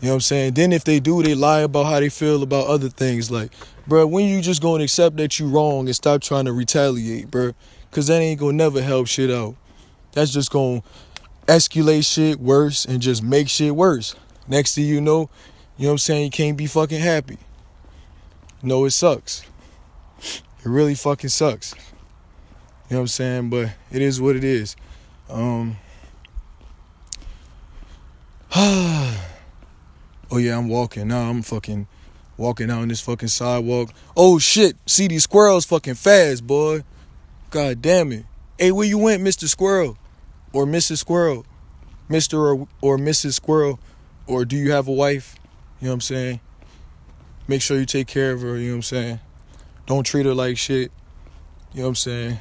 You 0.00 0.06
know 0.06 0.12
what 0.12 0.14
I'm 0.14 0.20
saying? 0.20 0.54
Then 0.54 0.72
if 0.72 0.84
they 0.84 0.98
do, 0.98 1.22
they 1.22 1.34
lie 1.34 1.60
about 1.60 1.84
how 1.84 2.00
they 2.00 2.08
feel 2.08 2.42
about 2.42 2.68
other 2.68 2.88
things. 2.88 3.30
Like, 3.30 3.52
bro, 3.86 4.06
when 4.06 4.24
you 4.24 4.40
just 4.40 4.62
gonna 4.62 4.84
accept 4.84 5.18
that 5.18 5.38
you 5.38 5.48
wrong 5.48 5.84
and 5.86 5.94
stop 5.94 6.22
trying 6.22 6.46
to 6.46 6.52
retaliate, 6.52 7.30
bro? 7.30 7.52
Cause 7.90 8.06
that 8.06 8.20
ain't 8.20 8.40
gonna 8.40 8.54
never 8.54 8.80
help 8.80 9.06
shit 9.06 9.30
out. 9.30 9.54
That's 10.12 10.32
just 10.32 10.50
gonna 10.50 10.82
escalate 11.46 12.10
shit 12.10 12.40
worse 12.40 12.86
and 12.86 13.02
just 13.02 13.22
make 13.22 13.50
shit 13.50 13.76
worse. 13.76 14.14
Next 14.48 14.74
thing 14.74 14.86
you 14.86 15.02
know, 15.02 15.28
you 15.76 15.84
know 15.84 15.88
what 15.88 15.92
I'm 15.92 15.98
saying, 15.98 16.24
you 16.24 16.30
can't 16.30 16.56
be 16.56 16.66
fucking 16.66 17.00
happy. 17.00 17.36
No, 18.62 18.86
it 18.86 18.92
sucks. 18.92 19.42
It 20.66 20.70
really 20.70 20.96
fucking 20.96 21.30
sucks. 21.30 21.74
You 21.76 22.94
know 22.94 22.96
what 22.96 23.00
I'm 23.02 23.06
saying? 23.06 23.50
But 23.50 23.76
it 23.92 24.02
is 24.02 24.20
what 24.20 24.34
it 24.34 24.42
is. 24.42 24.74
Um 25.30 25.76
oh 28.56 29.16
yeah, 30.32 30.58
I'm 30.58 30.68
walking. 30.68 31.06
Now 31.06 31.30
I'm 31.30 31.42
fucking 31.42 31.86
walking 32.36 32.68
out 32.68 32.80
on 32.82 32.88
this 32.88 33.00
fucking 33.00 33.28
sidewalk. 33.28 33.92
Oh 34.16 34.40
shit, 34.40 34.76
see 34.86 35.06
these 35.06 35.22
squirrels 35.22 35.64
fucking 35.64 35.94
fast, 35.94 36.44
boy. 36.44 36.82
God 37.50 37.80
damn 37.80 38.10
it. 38.10 38.24
Hey, 38.58 38.72
where 38.72 38.88
you 38.88 38.98
went, 38.98 39.22
Mr. 39.22 39.46
Squirrel? 39.46 39.96
Or 40.52 40.66
Mrs. 40.66 40.98
Squirrel? 40.98 41.46
Mr. 42.10 42.38
or, 42.38 42.66
or 42.80 42.98
Mrs. 42.98 43.34
Squirrel? 43.34 43.78
Or 44.26 44.44
do 44.44 44.56
you 44.56 44.72
have 44.72 44.88
a 44.88 44.92
wife? 44.92 45.36
You 45.80 45.86
know 45.86 45.92
what 45.92 45.94
I'm 45.94 46.00
saying? 46.00 46.40
Make 47.46 47.62
sure 47.62 47.78
you 47.78 47.86
take 47.86 48.08
care 48.08 48.32
of 48.32 48.40
her, 48.40 48.56
you 48.56 48.70
know 48.70 48.72
what 48.72 48.76
I'm 48.78 48.82
saying? 48.82 49.20
Don't 49.86 50.04
treat 50.04 50.26
her 50.26 50.34
like 50.34 50.58
shit. 50.58 50.90
You 51.72 51.78
know 51.78 51.82
what 51.84 51.88
I'm 51.88 51.94
saying? 51.94 52.38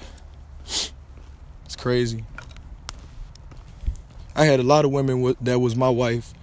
It's 1.66 1.76
crazy. 1.78 2.24
I 4.36 4.46
had 4.46 4.60
a 4.60 4.64
lot 4.64 4.84
of 4.84 4.91
women 4.91 5.36
that 5.41 5.60
was 5.60 5.76
my 5.76 5.89
wife, 5.89 6.34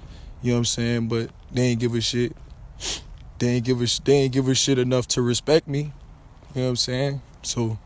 you 0.41 0.51
know 0.51 0.57
what 0.57 0.59
I'm 0.61 0.65
saying, 0.65 1.09
but 1.09 1.31
they 1.51 1.63
ain't 1.63 1.81
give 1.81 1.95
a 1.95 2.01
shit. 2.01 2.35
They 3.39 3.49
ain't 3.49 3.65
give 3.65 3.83
a 3.83 3.87
they 4.05 4.13
ain't 4.15 4.33
give 4.33 4.49
a 4.49 4.55
shit 4.55 4.79
enough 4.79 5.09
to 5.09 5.23
respect 5.23 5.67
me. 5.69 5.93
You 6.55 6.61
know 6.61 6.63
what 6.63 6.69
I'm 6.69 6.77
saying? 6.77 7.23
So 7.43 7.79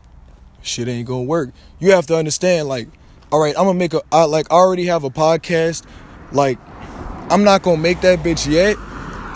shit 0.61 0.87
ain't 0.87 1.07
gonna 1.07 1.23
work. 1.23 1.49
You 1.79 1.91
have 1.91 2.05
to 2.07 2.15
understand, 2.15 2.67
like, 2.67 2.87
all 3.31 3.39
right, 3.39 3.55
I'm 3.57 3.65
gonna 3.65 3.79
make 3.79 3.93
a 3.93 4.01
I 4.11 4.25
like 4.25 4.51
I 4.51 4.55
already 4.55 4.85
have 4.85 5.03
a 5.03 5.09
podcast. 5.09 5.83
Like, 6.31 6.59
I'm 7.29 7.43
not 7.43 7.63
gonna 7.63 7.77
make 7.77 8.01
that 8.01 8.19
bitch 8.19 8.49
yet. 8.49 8.77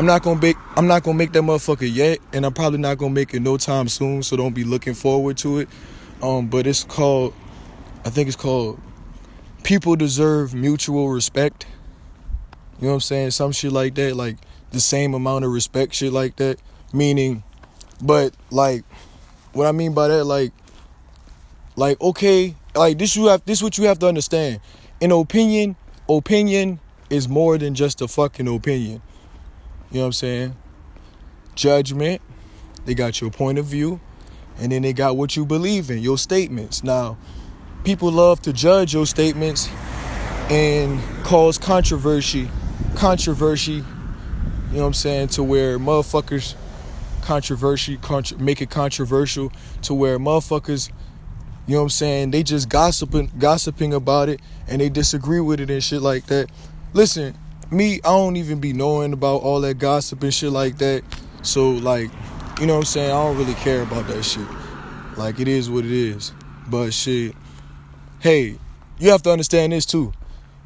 I'm 0.01 0.07
not 0.07 0.23
gonna 0.23 0.41
make 0.41 0.57
I'm 0.75 0.87
not 0.87 1.03
gonna 1.03 1.15
make 1.15 1.31
that 1.33 1.43
motherfucker 1.43 1.87
yet, 1.87 2.17
and 2.33 2.43
I'm 2.43 2.53
probably 2.53 2.79
not 2.79 2.97
gonna 2.97 3.13
make 3.13 3.35
it 3.35 3.39
no 3.39 3.55
time 3.57 3.87
soon. 3.87 4.23
So 4.23 4.35
don't 4.35 4.55
be 4.55 4.63
looking 4.63 4.95
forward 4.95 5.37
to 5.37 5.59
it. 5.59 5.69
Um, 6.23 6.47
but 6.47 6.65
it's 6.65 6.83
called, 6.83 7.35
I 8.03 8.09
think 8.09 8.27
it's 8.27 8.35
called 8.35 8.81
people 9.61 9.95
deserve 9.95 10.55
mutual 10.55 11.09
respect. 11.09 11.67
You 12.79 12.85
know 12.85 12.87
what 12.87 12.93
I'm 12.95 12.99
saying? 13.01 13.29
Some 13.29 13.51
shit 13.51 13.71
like 13.71 13.93
that, 13.93 14.15
like 14.15 14.37
the 14.71 14.79
same 14.79 15.13
amount 15.13 15.45
of 15.45 15.51
respect, 15.51 15.93
shit 15.93 16.11
like 16.11 16.35
that. 16.37 16.57
Meaning, 16.91 17.43
but 18.01 18.33
like, 18.49 18.83
what 19.53 19.67
I 19.67 19.71
mean 19.71 19.93
by 19.93 20.07
that, 20.07 20.25
like, 20.25 20.51
like 21.75 22.01
okay, 22.01 22.55
like 22.73 22.97
this 22.97 23.15
you 23.15 23.27
have 23.27 23.45
this 23.45 23.61
what 23.61 23.77
you 23.77 23.83
have 23.83 23.99
to 23.99 24.07
understand. 24.07 24.61
An 24.99 25.11
opinion, 25.11 25.75
opinion 26.09 26.79
is 27.11 27.29
more 27.29 27.59
than 27.59 27.75
just 27.75 28.01
a 28.01 28.07
fucking 28.07 28.47
opinion. 28.47 29.03
You 29.91 29.97
know 29.97 30.03
what 30.03 30.07
I'm 30.07 30.13
saying? 30.13 30.55
Judgment, 31.55 32.21
they 32.85 32.93
got 32.93 33.19
your 33.19 33.29
point 33.29 33.59
of 33.59 33.65
view, 33.65 33.99
and 34.57 34.71
then 34.71 34.81
they 34.83 34.93
got 34.93 35.17
what 35.17 35.35
you 35.35 35.45
believe 35.45 35.89
in, 35.91 35.99
your 35.99 36.17
statements. 36.17 36.83
Now, 36.83 37.17
people 37.83 38.11
love 38.11 38.41
to 38.43 38.53
judge 38.53 38.93
your 38.93 39.05
statements 39.05 39.69
and 40.49 41.01
cause 41.23 41.57
controversy, 41.57 42.49
controversy, 42.95 43.71
you 44.71 44.77
know 44.77 44.81
what 44.81 44.87
I'm 44.87 44.93
saying, 44.93 45.27
to 45.29 45.43
where 45.43 45.77
motherfuckers 45.77 46.55
controversy, 47.21 47.99
make 48.39 48.61
it 48.61 48.69
controversial 48.69 49.51
to 49.83 49.93
where 49.93 50.19
motherfuckers, 50.19 50.89
you 51.67 51.73
know 51.73 51.79
what 51.79 51.83
I'm 51.83 51.89
saying, 51.89 52.31
they 52.31 52.43
just 52.43 52.69
gossiping 52.69 53.31
gossiping 53.37 53.93
about 53.93 54.29
it 54.29 54.39
and 54.67 54.81
they 54.81 54.89
disagree 54.89 55.39
with 55.39 55.59
it 55.59 55.69
and 55.69 55.83
shit 55.83 56.01
like 56.01 56.27
that. 56.27 56.49
Listen, 56.93 57.37
me, 57.71 57.95
I 58.03 58.09
don't 58.09 58.35
even 58.35 58.59
be 58.59 58.73
knowing 58.73 59.13
about 59.13 59.41
all 59.43 59.61
that 59.61 59.79
gossip 59.79 60.21
and 60.23 60.33
shit 60.33 60.51
like 60.51 60.77
that. 60.79 61.03
So 61.41 61.71
like, 61.71 62.11
you 62.59 62.67
know 62.67 62.73
what 62.73 62.79
I'm 62.79 62.85
saying, 62.85 63.09
I 63.09 63.23
don't 63.23 63.37
really 63.37 63.53
care 63.55 63.81
about 63.81 64.07
that 64.07 64.23
shit. 64.23 64.45
Like 65.17 65.39
it 65.39 65.47
is 65.47 65.69
what 65.69 65.85
it 65.85 65.91
is. 65.91 66.33
But 66.67 66.93
shit, 66.93 67.33
hey, 68.19 68.57
you 68.99 69.09
have 69.09 69.23
to 69.23 69.31
understand 69.31 69.71
this 69.71 69.85
too. 69.85 70.11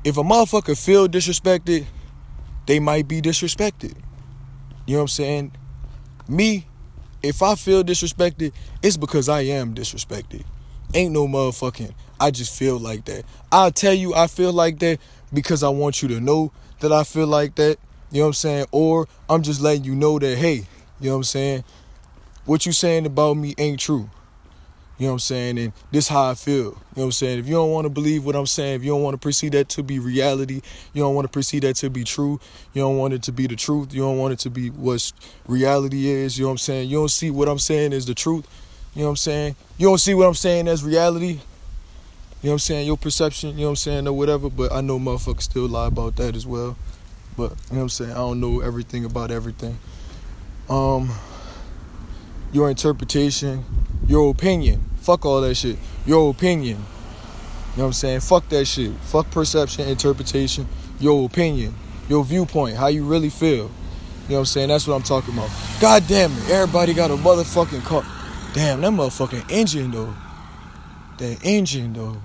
If 0.04 0.18
a 0.18 0.24
motherfucker 0.24 0.84
feel 0.84 1.08
disrespected, 1.08 1.86
they 2.66 2.80
might 2.80 3.08
be 3.08 3.22
disrespected. 3.22 3.96
You 4.86 4.94
know 4.94 5.00
what 5.00 5.02
I'm 5.04 5.08
saying? 5.10 5.52
Me, 6.28 6.68
if 7.22 7.42
I 7.42 7.56
feel 7.56 7.84
disrespected, 7.84 8.52
it's 8.82 8.98
because 8.98 9.30
I 9.30 9.42
am 9.42 9.74
disrespected. 9.74 10.44
Ain't 10.94 11.12
no 11.12 11.28
motherfucking, 11.28 11.94
I 12.20 12.32
just 12.32 12.58
feel 12.58 12.80
like 12.80 13.06
that. 13.06 13.26
I'll 13.52 13.72
tell 13.72 13.94
you 13.94 14.14
I 14.14 14.28
feel 14.28 14.54
like 14.54 14.80
that 14.80 15.00
because 15.34 15.64
I 15.64 15.70
want 15.70 16.02
you 16.02 16.08
to 16.10 16.20
know 16.20 16.52
that 16.88 16.96
I 16.96 17.04
feel 17.04 17.28
like 17.28 17.56
that. 17.56 17.78
You 18.12 18.20
know 18.20 18.26
what 18.26 18.28
I'm 18.28 18.34
saying? 18.34 18.66
Or 18.72 19.08
I'm 19.28 19.42
just 19.42 19.60
letting 19.60 19.84
you 19.84 19.96
know 19.96 20.20
that, 20.20 20.38
hey, 20.38 20.68
you 21.00 21.10
know 21.10 21.12
what 21.12 21.18
I'm 21.18 21.24
saying? 21.24 21.64
What 22.46 22.66
you 22.66 22.72
saying 22.72 23.06
about 23.06 23.38
me 23.38 23.56
ain't 23.58 23.80
true. 23.80 24.10
You 24.98 25.08
know 25.08 25.12
what 25.12 25.16
I'm 25.16 25.20
saying? 25.20 25.60
And 25.60 25.74
this 25.92 26.08
how 26.08 26.30
I 26.30 26.36
feel. 26.36 26.56
You 26.56 26.64
know 26.64 26.76
what 26.94 27.04
I'm 27.06 27.12
saying? 27.12 27.40
If 27.40 27.48
you 27.48 27.56
don't 27.56 27.72
want 27.72 27.86
to 27.86 27.90
believe 27.90 28.24
what 28.24 28.36
I'm 28.36 28.46
saying, 28.46 28.76
if 28.76 28.84
you 28.84 28.92
don't 28.92 29.02
want 29.02 29.16
to 29.16 29.18
perceive 29.18 29.52
that 29.52 29.68
to 29.70 29.84
be 29.84 30.00
reality, 30.00 30.62
you 30.94 31.02
don't 31.02 31.16
want 31.16 31.26
to 31.26 31.32
perceive 31.32 31.64
that 31.64 31.76
to 31.78 31.90
be 31.90 32.04
true, 32.06 32.40
you 32.74 32.82
don't 32.82 32.98
want 32.98 33.14
it 33.14 33.24
to 33.24 33.34
be 33.34 33.48
the 33.48 33.58
truth, 33.58 33.94
you 33.94 34.02
don't 34.04 34.18
want 34.18 34.34
it 34.34 34.40
to 34.40 34.50
be 34.50 34.70
what 34.70 35.12
reality 35.48 36.08
is, 36.08 36.38
you 36.38 36.44
know 36.44 36.50
what 36.50 36.54
I'm 36.54 36.58
saying? 36.60 36.90
You 36.90 36.98
don't 36.98 37.12
see 37.12 37.30
what 37.30 37.50
I'm 37.50 37.60
saying 37.60 37.92
as 37.92 38.06
the 38.06 38.16
truth, 38.16 38.48
you 38.94 39.02
know 39.02 39.08
what 39.08 39.12
I'm 39.12 39.18
saying? 39.18 39.56
You 39.78 39.88
don't 39.90 39.98
see 39.98 40.14
what 40.14 40.28
I'm 40.28 40.34
saying 40.34 40.70
as 40.70 40.82
reality, 40.82 41.40
you 42.46 42.50
know 42.50 42.54
what 42.54 42.56
I'm 42.58 42.60
saying? 42.60 42.86
Your 42.86 42.98
perception, 42.98 43.50
you 43.58 43.62
know 43.62 43.64
what 43.64 43.70
I'm 43.70 43.76
saying, 43.78 44.08
or 44.08 44.14
whatever, 44.14 44.52
but 44.52 44.72
I 44.72 44.82
know 44.82 45.00
motherfuckers 45.00 45.42
still 45.42 45.68
lie 45.68 45.88
about 45.88 46.16
that 46.18 46.36
as 46.36 46.46
well. 46.46 46.78
But, 47.36 47.42
you 47.42 47.48
know 47.48 47.56
what 47.70 47.82
I'm 47.82 47.90
saying? 47.90 48.12
I 48.12 48.18
don't 48.18 48.40
know 48.40 48.60
everything 48.60 49.04
about 49.04 49.32
everything. 49.32 49.80
Um, 50.70 51.10
your 52.54 52.70
interpretation, 52.70 53.66
your 54.06 54.30
opinion. 54.30 54.88
Fuck 54.98 55.26
all 55.26 55.42
that 55.42 55.56
shit. 55.56 55.80
Your 56.06 56.30
opinion. 56.30 56.78
You 56.78 57.78
know 57.78 57.84
what 57.84 57.86
I'm 57.86 57.94
saying? 57.94 58.20
Fuck 58.20 58.48
that 58.50 58.66
shit. 58.66 58.92
Fuck 58.98 59.32
perception, 59.32 59.88
interpretation, 59.88 60.68
your 61.00 61.26
opinion, 61.26 61.74
your 62.08 62.24
viewpoint, 62.24 62.78
how 62.78 62.90
you 62.90 63.06
really 63.06 63.32
feel. 63.32 63.50
You 63.50 63.64
know 63.64 63.72
what 64.28 64.38
I'm 64.38 64.46
saying? 64.46 64.68
That's 64.68 64.86
what 64.86 64.94
I'm 64.94 65.02
talking 65.02 65.34
about. 65.34 65.50
God 65.82 66.04
damn 66.08 66.32
it. 66.32 66.52
Everybody 66.52 66.94
got 66.94 67.10
a 67.10 67.16
motherfucking 67.16 67.82
car. 67.86 68.06
Damn, 68.54 68.82
that 68.82 68.92
motherfucking 68.92 69.50
engine 69.50 69.90
though. 69.90 70.14
That 71.18 71.44
engine 71.44 71.94
though. 71.94 72.22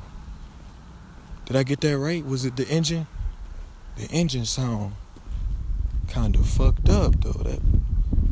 Did 1.50 1.56
I 1.56 1.64
get 1.64 1.80
that 1.80 1.98
right? 1.98 2.24
Was 2.24 2.44
it 2.44 2.54
the 2.54 2.64
engine? 2.68 3.08
The 3.96 4.06
engine 4.12 4.44
sound 4.44 4.92
kind 6.06 6.36
of 6.36 6.46
fucked 6.48 6.88
up 6.88 7.20
though. 7.22 7.42
That 7.42 7.60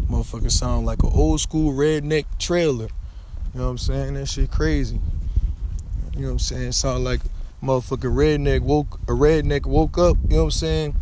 motherfucker 0.08 0.52
sound 0.52 0.86
like 0.86 1.02
an 1.02 1.10
old 1.12 1.40
school 1.40 1.72
redneck 1.72 2.26
trailer. 2.38 2.84
You 2.84 3.58
know 3.58 3.64
what 3.64 3.70
I'm 3.70 3.78
saying? 3.78 4.14
That 4.14 4.26
shit 4.26 4.52
crazy. 4.52 5.00
You 6.14 6.20
know 6.20 6.26
what 6.26 6.32
I'm 6.34 6.38
saying? 6.38 6.70
Sound 6.70 7.02
like 7.02 7.20
motherfucker 7.60 8.02
redneck 8.02 8.60
woke 8.60 9.00
a 9.08 9.12
redneck 9.14 9.66
woke 9.66 9.98
up, 9.98 10.16
you 10.28 10.36
know 10.36 10.36
what 10.36 10.42
I'm 10.44 10.50
saying? 10.52 10.96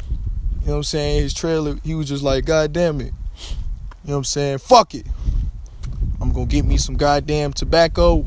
You 0.62 0.66
know 0.68 0.72
what 0.72 0.76
I'm 0.78 0.82
saying? 0.84 1.20
His 1.20 1.34
trailer, 1.34 1.76
he 1.84 1.94
was 1.94 2.08
just 2.08 2.22
like, 2.22 2.46
God 2.46 2.72
damn 2.72 2.98
it. 3.02 3.12
You 3.12 3.12
know 4.06 4.12
what 4.12 4.16
I'm 4.16 4.24
saying? 4.24 4.58
Fuck 4.60 4.94
it. 4.94 5.06
I'm 6.22 6.32
gonna 6.32 6.46
get 6.46 6.64
me 6.64 6.78
some 6.78 6.96
goddamn 6.96 7.52
tobacco. 7.52 8.24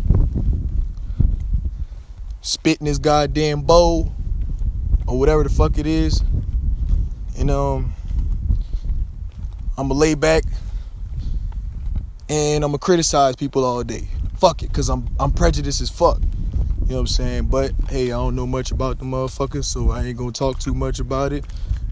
Spit 2.42 2.80
in 2.80 2.86
this 2.86 2.98
goddamn 2.98 3.62
bowl. 3.62 4.14
Or 5.08 5.18
whatever 5.18 5.44
the 5.44 5.50
fuck 5.50 5.78
it 5.78 5.88
is. 5.88 6.22
And 7.38 7.50
um 7.50 7.94
I'm 9.78 9.88
gonna 9.88 10.00
lay 10.00 10.14
back 10.14 10.44
and 12.30 12.64
I'm 12.64 12.70
gonna 12.70 12.78
criticize 12.78 13.36
people 13.36 13.66
all 13.66 13.84
day. 13.84 14.08
Fuck 14.38 14.62
it, 14.64 14.72
cause 14.72 14.90
I'm 14.90 15.08
I'm 15.20 15.32
prejudiced 15.32 15.82
as 15.82 15.90
fuck. 15.90 16.20
You 16.22 16.96
know 16.96 16.96
what 16.96 17.00
I'm 17.02 17.08
saying? 17.08 17.46
But 17.46 17.72
hey, 17.90 18.06
I 18.06 18.16
don't 18.16 18.36
know 18.36 18.48
much 18.48 18.72
about 18.72 19.00
the 19.00 19.06
motherfuckers, 19.06 19.66
so 19.66 19.92
I 19.92 20.04
ain't 20.04 20.18
gonna 20.18 20.32
talk 20.32 20.60
too 20.60 20.74
much 20.74 21.00
about 21.00 21.34
it. 21.34 21.46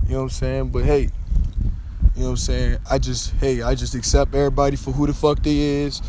You 0.05 0.13
know 0.13 0.17
what 0.17 0.23
I'm 0.23 0.29
saying? 0.29 0.69
But 0.69 0.85
hey, 0.85 1.09
you 2.15 2.23
know 2.23 2.23
what 2.23 2.29
I'm 2.29 2.37
saying? 2.37 2.77
I 2.89 2.97
just 2.97 3.31
hey, 3.35 3.61
I 3.61 3.73
just 3.75 3.95
accept 3.95 4.35
everybody 4.35 4.75
for 4.75 4.91
who 4.91 5.07
the 5.07 5.13
fuck 5.13 5.41
they 5.41 5.57
is. 5.57 6.01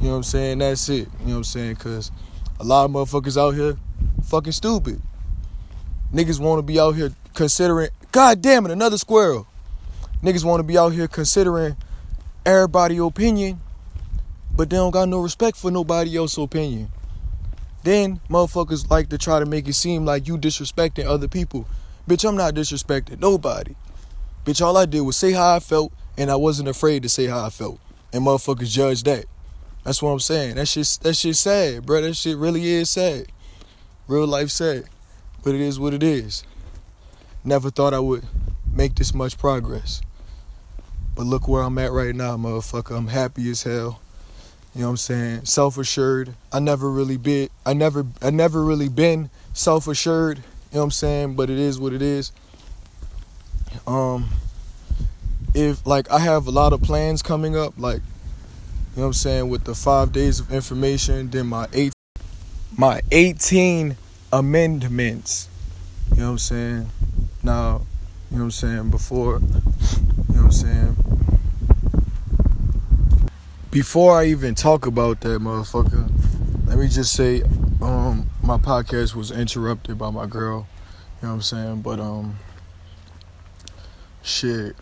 You 0.00 0.06
know 0.06 0.10
what 0.12 0.16
I'm 0.18 0.22
saying? 0.24 0.58
That's 0.58 0.88
it. 0.88 1.08
You 1.20 1.26
know 1.26 1.30
what 1.32 1.36
I'm 1.36 1.44
saying? 1.44 1.76
Cause 1.76 2.10
a 2.58 2.64
lot 2.64 2.84
of 2.84 2.90
motherfuckers 2.90 3.36
out 3.36 3.54
here 3.54 3.76
fucking 4.24 4.52
stupid. 4.52 5.00
Niggas 6.12 6.40
wanna 6.40 6.62
be 6.62 6.78
out 6.78 6.92
here 6.96 7.12
considering 7.34 7.90
God 8.12 8.40
damn 8.40 8.64
it, 8.66 8.72
another 8.72 8.98
squirrel. 8.98 9.46
Niggas 10.22 10.44
wanna 10.44 10.62
be 10.62 10.78
out 10.78 10.90
here 10.90 11.08
considering 11.08 11.76
everybody 12.44 12.98
opinion 12.98 13.60
but 14.56 14.70
they 14.70 14.76
don't 14.76 14.90
got 14.90 15.08
no 15.08 15.20
respect 15.20 15.56
for 15.56 15.70
nobody 15.70 16.16
else's 16.16 16.38
opinion. 16.38 16.88
Then 17.84 18.20
motherfuckers 18.28 18.90
like 18.90 19.10
to 19.10 19.18
try 19.18 19.38
to 19.38 19.46
make 19.46 19.68
it 19.68 19.74
seem 19.74 20.04
like 20.04 20.26
you 20.26 20.38
disrespecting 20.38 21.04
other 21.04 21.28
people. 21.28 21.68
Bitch, 22.08 22.26
I'm 22.26 22.36
not 22.36 22.54
disrespecting 22.54 23.20
nobody. 23.20 23.74
Bitch, 24.44 24.64
all 24.64 24.76
I 24.76 24.86
did 24.86 25.02
was 25.02 25.16
say 25.16 25.32
how 25.32 25.54
I 25.54 25.60
felt, 25.60 25.92
and 26.16 26.30
I 26.30 26.36
wasn't 26.36 26.68
afraid 26.68 27.02
to 27.02 27.08
say 27.08 27.26
how 27.26 27.44
I 27.44 27.50
felt. 27.50 27.78
And 28.12 28.24
motherfuckers 28.24 28.70
judge 28.70 29.02
that. 29.02 29.26
That's 29.86 30.02
what 30.02 30.10
I'm 30.10 30.18
saying. 30.18 30.56
That 30.56 30.66
shit, 30.66 30.98
that 31.02 31.14
shit 31.14 31.36
sad, 31.36 31.86
bro. 31.86 32.00
That 32.00 32.14
shit 32.14 32.36
really 32.36 32.66
is 32.66 32.90
sad. 32.90 33.26
Real 34.08 34.26
life 34.26 34.50
sad. 34.50 34.82
But 35.44 35.54
it 35.54 35.60
is 35.60 35.78
what 35.78 35.94
it 35.94 36.02
is. 36.02 36.42
Never 37.44 37.70
thought 37.70 37.94
I 37.94 38.00
would 38.00 38.24
make 38.72 38.96
this 38.96 39.14
much 39.14 39.38
progress. 39.38 40.02
But 41.14 41.26
look 41.26 41.46
where 41.46 41.62
I'm 41.62 41.78
at 41.78 41.92
right 41.92 42.16
now, 42.16 42.36
motherfucker. 42.36 42.98
I'm 42.98 43.06
happy 43.06 43.48
as 43.48 43.62
hell. 43.62 44.00
You 44.74 44.80
know 44.80 44.88
what 44.88 44.90
I'm 44.90 44.96
saying? 44.96 45.44
Self-assured. 45.44 46.34
I 46.52 46.58
never 46.58 46.90
really 46.90 47.16
been 47.16 47.48
I 47.64 47.72
never 47.72 48.04
I 48.20 48.30
never 48.30 48.64
really 48.64 48.88
been 48.88 49.30
self-assured, 49.52 50.38
you 50.38 50.42
know 50.72 50.80
what 50.80 50.84
I'm 50.86 50.90
saying? 50.90 51.36
But 51.36 51.48
it 51.48 51.60
is 51.60 51.78
what 51.78 51.92
it 51.92 52.02
is. 52.02 52.32
Um 53.86 54.30
if 55.54 55.86
like 55.86 56.10
I 56.10 56.18
have 56.18 56.48
a 56.48 56.50
lot 56.50 56.72
of 56.72 56.82
plans 56.82 57.22
coming 57.22 57.56
up 57.56 57.74
like 57.78 58.02
you 58.96 59.02
know 59.02 59.08
what 59.08 59.08
I'm 59.08 59.12
saying 59.12 59.48
with 59.50 59.64
the 59.64 59.74
5 59.74 60.10
days 60.10 60.40
of 60.40 60.50
information, 60.50 61.28
then 61.30 61.46
my 61.46 61.68
8 61.72 61.92
my 62.76 63.02
18 63.12 63.96
amendments. 64.32 65.48
You 66.12 66.20
know 66.20 66.24
what 66.24 66.30
I'm 66.32 66.38
saying? 66.38 66.90
Now, 67.42 67.82
you 68.30 68.38
know 68.38 68.44
what 68.44 68.46
I'm 68.46 68.50
saying, 68.50 68.90
before 68.90 69.34
you 69.34 70.34
know 70.34 70.42
what 70.42 70.44
I'm 70.44 70.52
saying? 70.52 70.96
before 73.76 74.18
I 74.18 74.24
even 74.28 74.54
talk 74.54 74.86
about 74.86 75.20
that 75.20 75.38
motherfucker, 75.42 76.10
let 76.66 76.78
me 76.78 76.88
just 76.88 77.12
say, 77.12 77.42
um, 77.82 78.26
my 78.42 78.56
podcast 78.56 79.14
was 79.14 79.30
interrupted 79.30 79.98
by 79.98 80.08
my 80.08 80.24
girl. 80.24 80.66
You 81.20 81.28
know 81.28 81.28
what 81.28 81.34
I'm 81.34 81.42
saying? 81.42 81.82
But 81.82 82.00
um, 82.00 82.38
shit. 84.22 84.76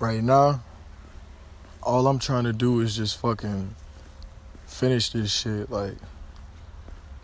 Right 0.00 0.20
now, 0.20 0.64
all 1.82 2.06
I'm 2.06 2.18
trying 2.18 2.44
to 2.44 2.52
do 2.52 2.80
is 2.80 2.96
just 2.96 3.18
fucking 3.18 3.74
finish 4.66 5.10
this 5.10 5.32
shit. 5.32 5.70
Like, 5.70 5.96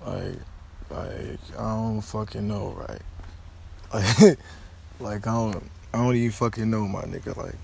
like, 0.04 0.36
like 0.90 1.38
I 1.58 1.74
don't 1.74 2.00
fucking 2.00 2.46
know, 2.46 2.76
right? 2.88 3.02
Like, 3.92 4.38
like 5.00 5.26
I 5.26 5.32
don't, 5.32 5.70
I 5.92 5.98
don't 5.98 6.16
even 6.16 6.30
fucking 6.30 6.70
know, 6.70 6.86
my 6.86 7.02
nigga. 7.02 7.36
Like. 7.36 7.54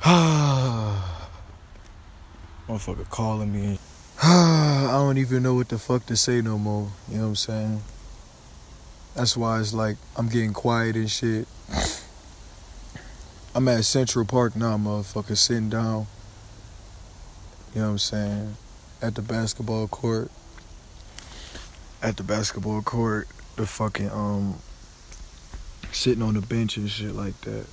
Motherfucker 2.68 3.08
calling 3.10 3.52
me. 3.52 3.78
I 4.22 4.90
don't 4.92 5.18
even 5.18 5.42
know 5.42 5.54
what 5.54 5.68
the 5.68 5.78
fuck 5.78 6.06
to 6.06 6.16
say 6.16 6.40
no 6.40 6.58
more. 6.58 6.90
You 7.08 7.16
know 7.16 7.22
what 7.22 7.28
I'm 7.28 7.36
saying? 7.36 7.82
That's 9.14 9.36
why 9.36 9.58
it's 9.60 9.74
like 9.74 9.96
I'm 10.16 10.28
getting 10.28 10.52
quiet 10.52 10.96
and 10.96 11.10
shit. 11.10 11.48
I'm 13.58 13.66
at 13.66 13.84
Central 13.84 14.24
Park 14.24 14.54
now, 14.54 14.78
motherfucker, 14.78 15.36
sitting 15.36 15.68
down. 15.68 16.06
You 17.74 17.80
know 17.80 17.86
what 17.86 17.90
I'm 17.90 17.98
saying? 17.98 18.56
At 19.02 19.16
the 19.16 19.20
basketball 19.20 19.88
court. 19.88 20.30
At 22.00 22.16
the 22.18 22.22
basketball 22.22 22.82
court, 22.82 23.26
the 23.56 23.66
fucking 23.66 24.10
um 24.10 24.60
sitting 25.90 26.22
on 26.22 26.34
the 26.34 26.40
bench 26.40 26.76
and 26.76 26.88
shit 26.88 27.16
like 27.16 27.40
that. 27.40 27.66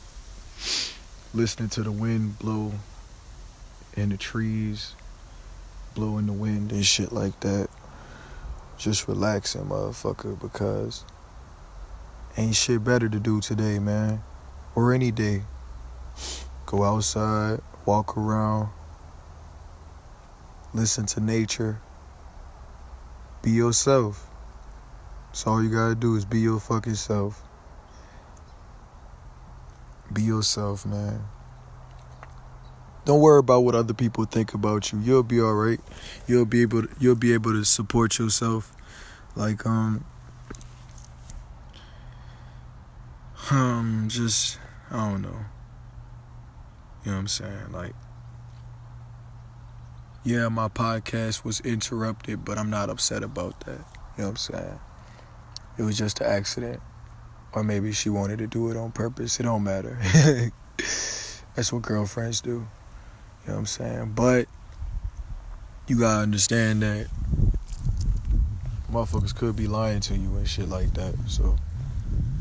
Listening 1.35 1.69
to 1.69 1.83
the 1.83 1.91
wind 1.91 2.39
blow 2.39 2.71
in 3.95 4.09
the 4.09 4.17
trees, 4.17 4.95
blowing 5.93 6.25
the 6.25 6.33
wind 6.33 6.71
and 6.71 6.83
shit 6.83 7.11
like 7.11 7.39
that. 7.41 7.69
Just 8.79 9.07
relaxing, 9.07 9.65
motherfucker, 9.65 10.41
because 10.41 11.05
ain't 12.37 12.55
shit 12.55 12.83
better 12.83 13.07
to 13.07 13.19
do 13.19 13.39
today, 13.39 13.77
man. 13.77 14.23
Or 14.73 14.91
any 14.91 15.11
day. 15.11 15.43
Go 16.65 16.83
outside, 16.83 17.61
walk 17.85 18.17
around, 18.17 18.69
listen 20.73 21.05
to 21.07 21.19
nature, 21.19 21.79
be 23.41 23.51
yourself. 23.51 24.27
That's 25.27 25.45
all 25.45 25.61
you 25.61 25.69
gotta 25.69 25.95
do 25.95 26.15
is 26.15 26.25
be 26.25 26.39
your 26.39 26.59
fucking 26.59 26.95
self. 26.95 27.41
Be 30.11 30.23
yourself, 30.23 30.85
man. 30.85 31.25
Don't 33.05 33.19
worry 33.19 33.39
about 33.39 33.59
what 33.59 33.75
other 33.75 33.93
people 33.93 34.25
think 34.25 34.55
about 34.55 34.91
you. 34.91 34.99
You'll 34.99 35.21
be 35.21 35.39
all 35.39 35.53
right. 35.53 35.79
You'll 36.25 36.45
be 36.45 36.63
able 36.63 36.83
to, 36.83 36.89
you'll 36.99 37.15
be 37.15 37.33
able 37.33 37.51
to 37.51 37.63
support 37.63 38.17
yourself. 38.17 38.75
Like 39.35 39.65
um 39.65 40.03
um 43.51 44.05
just 44.07 44.57
I 44.89 45.09
don't 45.09 45.21
know. 45.21 45.45
You 47.05 47.11
know 47.11 47.17
what 47.17 47.21
I'm 47.21 47.27
saying? 47.27 47.71
Like 47.71 47.93
yeah, 50.25 50.49
my 50.49 50.69
podcast 50.69 51.45
was 51.45 51.59
interrupted, 51.59 52.43
but 52.43 52.57
I'm 52.57 52.71
not 52.71 52.89
upset 52.89 53.21
about 53.21 53.59
that. 53.61 53.77
You 54.17 54.23
know 54.23 54.23
what 54.23 54.27
I'm 54.29 54.35
saying? 54.37 54.79
It 55.77 55.83
was 55.83 55.95
just 55.99 56.19
an 56.19 56.25
accident. 56.25 56.81
Or 57.53 57.63
maybe 57.63 57.91
she 57.91 58.09
wanted 58.09 58.39
to 58.39 58.47
do 58.47 58.71
it 58.71 58.75
on 58.75 58.91
purpose. 58.91 59.39
It 59.39 59.43
don't 59.43 59.63
matter. 59.63 59.99
That's 61.55 61.71
what 61.71 61.83
girlfriends 61.83 62.41
do. 62.41 62.49
You 62.49 62.57
know 62.57 63.53
what 63.53 63.57
I'm 63.59 63.65
saying? 63.67 64.13
But 64.15 64.47
you 65.87 65.99
gotta 65.99 66.23
understand 66.23 66.81
that 66.81 67.07
motherfuckers 68.91 69.35
could 69.35 69.55
be 69.55 69.67
lying 69.67 69.99
to 69.99 70.17
you 70.17 70.35
and 70.37 70.47
shit 70.47 70.69
like 70.69 70.91
that. 70.95 71.13
So 71.27 71.55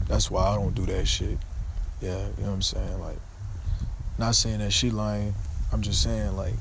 that's 0.09 0.31
why 0.31 0.47
I 0.47 0.55
don't 0.55 0.75
do 0.75 0.87
that 0.87 1.07
shit. 1.07 1.37
Yeah, 2.01 2.27
you 2.39 2.45
know 2.45 2.49
what 2.49 2.55
I'm 2.55 2.63
saying? 2.63 3.01
Like, 3.01 3.19
not 4.19 4.35
saying 4.35 4.59
that 4.59 4.73
she 4.73 4.91
lying. 4.91 5.35
I'm 5.73 5.83
just 5.83 6.03
saying 6.03 6.37
like, 6.37 6.55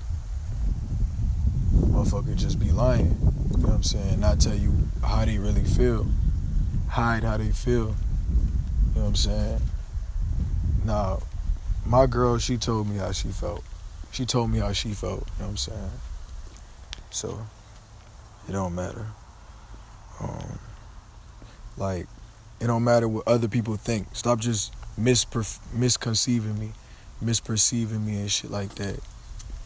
motherfucker 1.73 2.35
just 2.35 2.59
be 2.59 2.71
lying. 2.71 3.17
You 3.51 3.57
know 3.57 3.67
what 3.67 3.75
I'm 3.75 3.83
saying? 3.83 4.19
Not 4.19 4.39
tell 4.39 4.55
you 4.55 4.73
how 5.03 5.25
they 5.25 5.37
really 5.37 5.63
feel. 5.63 6.07
Hide 6.89 7.23
how 7.23 7.37
they 7.37 7.51
feel. 7.51 7.95
You 8.93 8.95
know 8.95 9.01
what 9.01 9.07
I'm 9.07 9.15
saying? 9.15 9.61
Now, 10.85 11.21
my 11.85 12.05
girl, 12.05 12.37
she 12.37 12.57
told 12.57 12.87
me 12.87 12.97
how 12.97 13.11
she 13.11 13.29
felt. 13.29 13.63
She 14.11 14.25
told 14.25 14.51
me 14.51 14.59
how 14.59 14.71
she 14.73 14.93
felt. 14.93 15.27
You 15.37 15.39
know 15.39 15.45
what 15.45 15.49
I'm 15.49 15.57
saying? 15.57 15.91
So, 17.09 17.45
it 18.47 18.51
don't 18.51 18.75
matter. 18.75 19.05
Um, 20.19 20.59
like, 21.77 22.07
it 22.59 22.67
don't 22.67 22.83
matter 22.83 23.07
what 23.07 23.27
other 23.27 23.47
people 23.47 23.75
think. 23.75 24.07
Stop 24.13 24.39
just 24.39 24.73
misper- 24.99 25.59
misconceiving 25.73 26.57
me, 26.59 26.71
misperceiving 27.23 28.05
me 28.05 28.17
and 28.17 28.31
shit 28.31 28.51
like 28.51 28.75
that. 28.75 28.99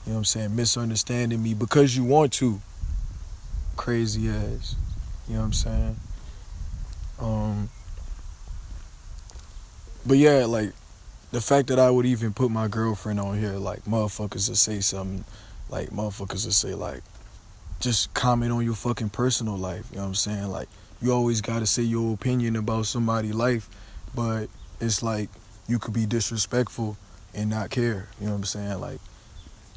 You 0.08 0.14
know 0.14 0.14
what 0.14 0.18
I'm 0.20 0.26
saying? 0.26 0.56
Misunderstanding 0.56 1.44
me 1.44 1.54
because 1.54 1.96
you 1.96 2.04
want 2.04 2.32
to. 2.34 2.62
Crazy 3.76 4.30
ass. 4.30 4.76
You 5.28 5.34
know 5.34 5.42
what 5.42 5.46
I'm 5.46 5.54
saying? 5.54 5.96
Um 7.20 7.70
But 10.06 10.18
yeah, 10.18 10.46
like 10.46 10.72
the 11.32 11.42
fact 11.42 11.68
that 11.68 11.80
I 11.80 11.90
would 11.90 12.06
even 12.06 12.34
put 12.34 12.50
my 12.50 12.70
girlfriend 12.70 13.20
on 13.20 13.38
here, 13.38 13.58
like 13.58 13.84
motherfuckers 13.84 14.48
to 14.48 14.56
say 14.56 14.80
something, 14.80 15.26
like 15.70 15.90
motherfuckers 15.90 16.46
to 16.46 16.54
say 16.54 16.74
like 16.74 17.04
just 17.82 18.14
comment 18.14 18.52
on 18.54 18.64
your 18.64 18.76
fucking 18.76 19.10
personal 19.10 19.58
life. 19.58 19.86
You 19.92 19.98
know 19.98 20.04
what 20.04 20.08
I'm 20.10 20.16
saying? 20.16 20.48
Like 20.48 20.70
you 21.02 21.12
always 21.12 21.42
gotta 21.42 21.66
say 21.66 21.84
your 21.84 22.14
opinion 22.14 22.56
about 22.56 22.86
somebody's 22.86 23.36
life, 23.36 23.70
but 24.16 24.48
it's 24.80 25.04
like 25.04 25.30
you 25.68 25.80
could 25.80 25.94
be 25.94 26.06
disrespectful 26.06 26.98
and 27.38 27.50
not 27.50 27.70
care. 27.70 28.10
You 28.20 28.26
know 28.26 28.34
what 28.34 28.40
I'm 28.40 28.44
saying? 28.44 28.82
Like 28.82 29.00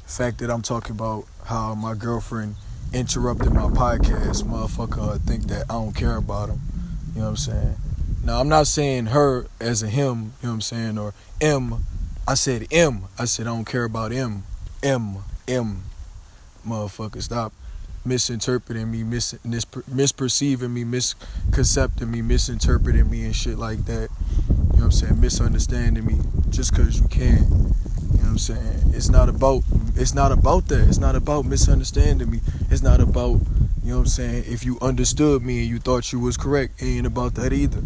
fact 0.05 0.39
that 0.39 0.51
I'm 0.51 0.61
talking 0.61 0.93
about 0.93 1.25
how 1.45 1.73
my 1.73 1.93
girlfriend 1.93 2.55
interrupted 2.93 3.53
my 3.53 3.69
podcast, 3.69 4.43
motherfucker 4.43 5.15
I 5.15 5.17
think 5.19 5.43
that 5.43 5.63
I 5.69 5.73
don't 5.73 5.95
care 5.95 6.17
about 6.17 6.49
him. 6.49 6.59
You 7.13 7.21
know 7.21 7.27
what 7.27 7.29
I'm 7.29 7.37
saying? 7.37 7.75
Now 8.25 8.41
I'm 8.41 8.49
not 8.49 8.67
saying 8.67 9.07
her 9.07 9.45
as 9.61 9.81
a 9.83 9.87
him, 9.87 10.33
you 10.41 10.47
know 10.47 10.49
what 10.49 10.53
I'm 10.55 10.61
saying, 10.61 10.97
or 10.97 11.13
M. 11.39 11.85
I 12.27 12.33
said 12.33 12.67
M. 12.71 13.05
I 13.17 13.25
said 13.25 13.47
I 13.47 13.51
don't 13.51 13.65
care 13.65 13.85
about 13.85 14.11
M. 14.11 14.43
M. 14.83 15.17
M. 15.47 15.83
Motherfucker, 16.67 17.21
stop 17.21 17.53
misinterpreting 18.05 18.89
me, 18.89 19.03
mis- 19.03 19.35
misperceiving 19.45 20.71
me, 20.71 20.83
misconcepting 20.83 22.09
me, 22.09 22.21
misinterpreting 22.21 23.09
me 23.09 23.25
and 23.25 23.35
shit 23.35 23.57
like 23.57 23.85
that. 23.85 24.09
You 24.49 24.55
know 24.55 24.65
what 24.73 24.83
I'm 24.83 24.91
saying? 24.91 25.21
Misunderstanding 25.21 26.05
me 26.05 26.19
just 26.49 26.75
cause 26.75 26.99
you 26.99 27.07
can. 27.07 27.37
You 27.37 28.17
know 28.17 28.23
what 28.23 28.27
I'm 28.27 28.37
saying? 28.37 28.93
It's 28.93 29.09
not 29.09 29.29
about 29.29 29.63
it's 29.95 30.13
not 30.13 30.31
about 30.31 30.67
that. 30.69 30.87
It's 30.87 30.97
not 30.97 31.15
about 31.15 31.45
misunderstanding 31.45 32.29
me. 32.29 32.39
It's 32.69 32.81
not 32.81 33.01
about, 33.01 33.39
you 33.83 33.91
know 33.91 33.97
what 33.97 34.01
I'm 34.01 34.07
saying, 34.07 34.45
if 34.47 34.65
you 34.65 34.79
understood 34.81 35.43
me 35.43 35.59
and 35.59 35.67
you 35.67 35.79
thought 35.79 36.11
you 36.11 36.19
was 36.19 36.37
correct, 36.37 36.81
it 36.81 36.85
ain't 36.85 37.05
about 37.05 37.35
that 37.35 37.53
either. 37.53 37.81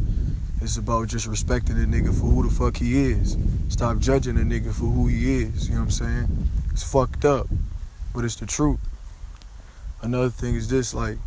It's 0.62 0.78
about 0.78 1.10
just 1.10 1.28
respecting 1.28 1.76
the 1.76 1.86
nigga 1.86 2.08
for 2.14 2.26
who 2.26 2.48
the 2.48 2.54
fuck 2.54 2.78
he 2.78 3.12
is. 3.12 3.38
Stop 3.70 4.00
judging 4.00 4.36
the 4.36 4.44
nigga 4.44 4.74
for 4.74 4.86
who 4.86 5.08
he 5.08 5.42
is. 5.42 5.68
You 5.68 5.76
know 5.76 5.82
what 5.82 5.86
I'm 5.86 5.92
saying? 5.92 6.50
It's 6.72 6.90
fucked 6.90 7.26
up, 7.26 7.48
but 8.14 8.24
it's 8.24 8.36
the 8.36 8.46
truth. 8.46 8.80
Another 10.06 10.30
thing 10.30 10.54
is 10.54 10.68
this 10.68 10.94
like, 10.94 11.18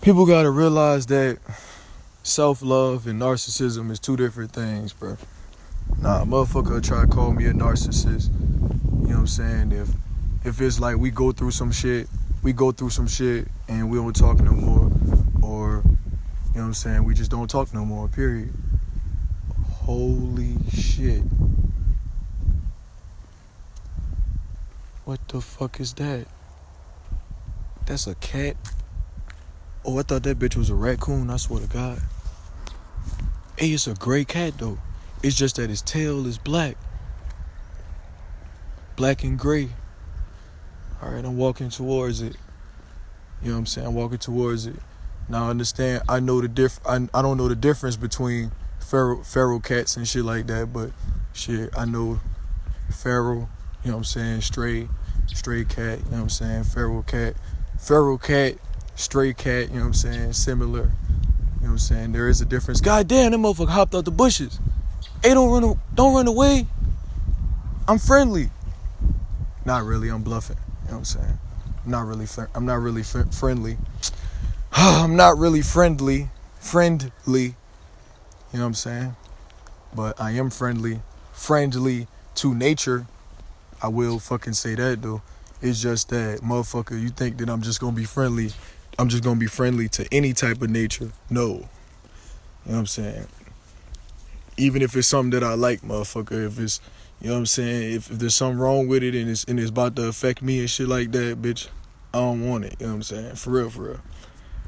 people 0.00 0.24
gotta 0.24 0.48
realize 0.48 1.04
that 1.08 1.38
self 2.22 2.62
love 2.62 3.06
and 3.06 3.20
narcissism 3.20 3.90
is 3.90 4.00
two 4.00 4.16
different 4.16 4.50
things, 4.50 4.94
bro. 4.94 5.18
Nah, 6.00 6.24
motherfucker 6.24 6.82
try 6.82 7.02
to 7.02 7.06
call 7.06 7.32
me 7.32 7.44
a 7.44 7.52
narcissist. 7.52 8.30
You 9.02 9.08
know 9.08 9.08
what 9.08 9.16
I'm 9.18 9.26
saying? 9.26 9.72
If 9.72 9.90
if 10.46 10.58
it's 10.62 10.80
like 10.80 10.96
we 10.96 11.10
go 11.10 11.32
through 11.32 11.50
some 11.50 11.70
shit, 11.70 12.08
we 12.42 12.54
go 12.54 12.72
through 12.72 12.88
some 12.88 13.06
shit 13.06 13.46
and 13.68 13.90
we 13.90 13.98
don't 13.98 14.16
talk 14.16 14.40
no 14.40 14.52
more, 14.52 14.90
or 15.42 15.82
you 15.84 15.90
know 15.90 15.98
what 16.54 16.62
I'm 16.62 16.72
saying, 16.72 17.04
we 17.04 17.12
just 17.12 17.30
don't 17.30 17.50
talk 17.50 17.74
no 17.74 17.84
more, 17.84 18.08
period. 18.08 18.54
Holy 19.84 20.56
shit. 20.74 21.24
What 25.04 25.28
the 25.28 25.42
fuck 25.42 25.78
is 25.78 25.92
that? 25.92 26.26
That's 27.86 28.06
a 28.06 28.14
cat. 28.16 28.56
Oh, 29.84 29.98
I 29.98 30.02
thought 30.02 30.24
that 30.24 30.38
bitch 30.38 30.56
was 30.56 30.70
a 30.70 30.74
raccoon, 30.74 31.30
I 31.30 31.36
swear 31.36 31.60
to 31.60 31.66
God. 31.68 32.00
Hey, 33.56 33.68
it's 33.68 33.86
a 33.86 33.94
gray 33.94 34.24
cat 34.24 34.54
though. 34.58 34.78
It's 35.22 35.36
just 35.36 35.56
that 35.56 35.70
his 35.70 35.82
tail 35.82 36.26
is 36.26 36.36
black. 36.36 36.76
Black 38.96 39.22
and 39.22 39.38
gray. 39.38 39.70
Alright, 41.02 41.24
I'm 41.24 41.36
walking 41.36 41.70
towards 41.70 42.20
it. 42.20 42.36
You 43.40 43.48
know 43.48 43.54
what 43.54 43.58
I'm 43.60 43.66
saying? 43.66 43.86
I'm 43.86 43.94
walking 43.94 44.18
towards 44.18 44.66
it. 44.66 44.76
Now 45.28 45.46
I 45.46 45.50
understand 45.50 46.02
I 46.08 46.20
know 46.20 46.40
the 46.40 46.48
diff 46.48 46.80
I, 46.86 46.96
I 47.14 47.22
don't 47.22 47.36
know 47.36 47.48
the 47.48 47.56
difference 47.56 47.96
between 47.96 48.52
feral 48.80 49.22
feral 49.22 49.60
cats 49.60 49.96
and 49.96 50.06
shit 50.06 50.24
like 50.24 50.46
that, 50.48 50.72
but 50.72 50.90
shit, 51.32 51.70
I 51.76 51.84
know 51.84 52.20
feral, 52.90 53.48
you 53.82 53.90
know 53.90 53.96
what 53.96 53.98
I'm 53.98 54.04
saying, 54.04 54.40
stray, 54.42 54.88
stray 55.26 55.64
cat, 55.64 55.98
you 55.98 56.04
know 56.06 56.18
what 56.18 56.22
I'm 56.22 56.28
saying, 56.30 56.64
feral 56.64 57.02
cat, 57.02 57.34
feral 57.78 58.18
cat, 58.18 58.54
stray 58.94 59.32
cat, 59.32 59.68
you 59.68 59.74
know 59.76 59.80
what 59.80 59.86
I'm 59.86 59.94
saying, 59.94 60.32
similar. 60.32 60.80
You 60.80 60.82
know 60.82 60.90
what 61.60 61.70
I'm 61.70 61.78
saying? 61.78 62.12
There 62.12 62.28
is 62.28 62.40
a 62.40 62.44
difference. 62.44 62.80
God 62.80 63.08
damn, 63.08 63.32
that 63.32 63.38
motherfucker 63.38 63.68
hopped 63.68 63.94
out 63.94 64.04
the 64.04 64.10
bushes. 64.10 64.60
Hey, 65.22 65.34
don't 65.34 65.50
run, 65.50 65.80
don't 65.94 66.14
run 66.14 66.28
away. 66.28 66.66
I'm 67.88 67.98
friendly. 67.98 68.50
Not 69.64 69.84
really. 69.84 70.08
I'm 70.08 70.22
bluffing. 70.22 70.56
You 70.56 70.90
know 70.90 70.92
what 70.92 70.98
I'm 70.98 71.04
saying? 71.04 71.38
I'm 71.84 71.90
not 71.90 72.06
really. 72.06 72.26
I'm 72.54 72.66
not 72.66 72.80
really 72.80 73.02
fr- 73.02 73.22
friendly. 73.32 73.78
I'm 74.72 75.16
not 75.16 75.38
really 75.38 75.62
friendly. 75.62 76.30
Friendly. 76.60 77.42
You 77.42 77.54
know 78.52 78.60
what 78.60 78.66
I'm 78.66 78.74
saying? 78.74 79.16
But 79.94 80.20
I 80.20 80.32
am 80.32 80.50
friendly. 80.50 81.00
Friendly 81.32 82.06
to 82.36 82.54
nature. 82.54 83.06
I 83.82 83.88
will 83.88 84.18
fucking 84.18 84.54
say 84.54 84.74
that 84.76 85.02
though. 85.02 85.22
It's 85.62 85.80
just 85.80 86.10
that 86.10 86.40
motherfucker. 86.40 87.00
You 87.00 87.08
think 87.08 87.38
that 87.38 87.48
I'm 87.48 87.62
just 87.62 87.80
gonna 87.80 87.96
be 87.96 88.04
friendly? 88.04 88.50
I'm 88.98 89.08
just 89.08 89.22
gonna 89.22 89.40
be 89.40 89.46
friendly 89.46 89.88
to 89.90 90.06
any 90.12 90.32
type 90.32 90.62
of 90.62 90.70
nature? 90.70 91.12
No. 91.30 91.46
You 91.46 91.52
know 91.52 91.68
what 92.64 92.78
I'm 92.78 92.86
saying? 92.86 93.26
even 94.56 94.82
if 94.82 94.96
it's 94.96 95.08
something 95.08 95.38
that 95.38 95.44
I 95.46 95.54
like, 95.54 95.82
motherfucker. 95.82 96.46
If 96.46 96.58
it's, 96.58 96.80
You 97.20 97.28
know 97.28 97.34
what 97.34 97.38
I'm 97.40 97.46
saying? 97.46 97.94
If, 97.94 98.10
if 98.10 98.18
there's 98.18 98.34
something 98.34 98.58
wrong 98.58 98.88
with 98.88 99.02
it 99.02 99.14
and 99.14 99.30
it's 99.30 99.44
and 99.44 99.58
it's 99.58 99.70
about 99.70 99.96
to 99.96 100.06
affect 100.06 100.42
me 100.42 100.60
and 100.60 100.70
shit 100.70 100.88
like 100.88 101.12
that, 101.12 101.40
bitch, 101.40 101.68
I 102.12 102.18
don't 102.18 102.48
want 102.48 102.64
it. 102.64 102.76
You 102.78 102.86
know 102.86 102.92
what 102.92 102.96
I'm 102.96 103.02
saying? 103.02 103.34
For 103.36 103.50
real, 103.50 103.70
for 103.70 103.82
real. 103.82 104.00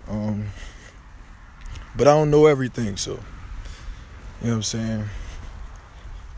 Um, 0.09 0.47
but 1.97 2.09
I 2.09 2.13
don't 2.13 2.31
know 2.31 2.47
everything, 2.47 2.97
so 2.97 3.13
you 3.13 3.17
know 3.17 3.23
what 4.41 4.53
I'm 4.53 4.63
saying. 4.63 5.05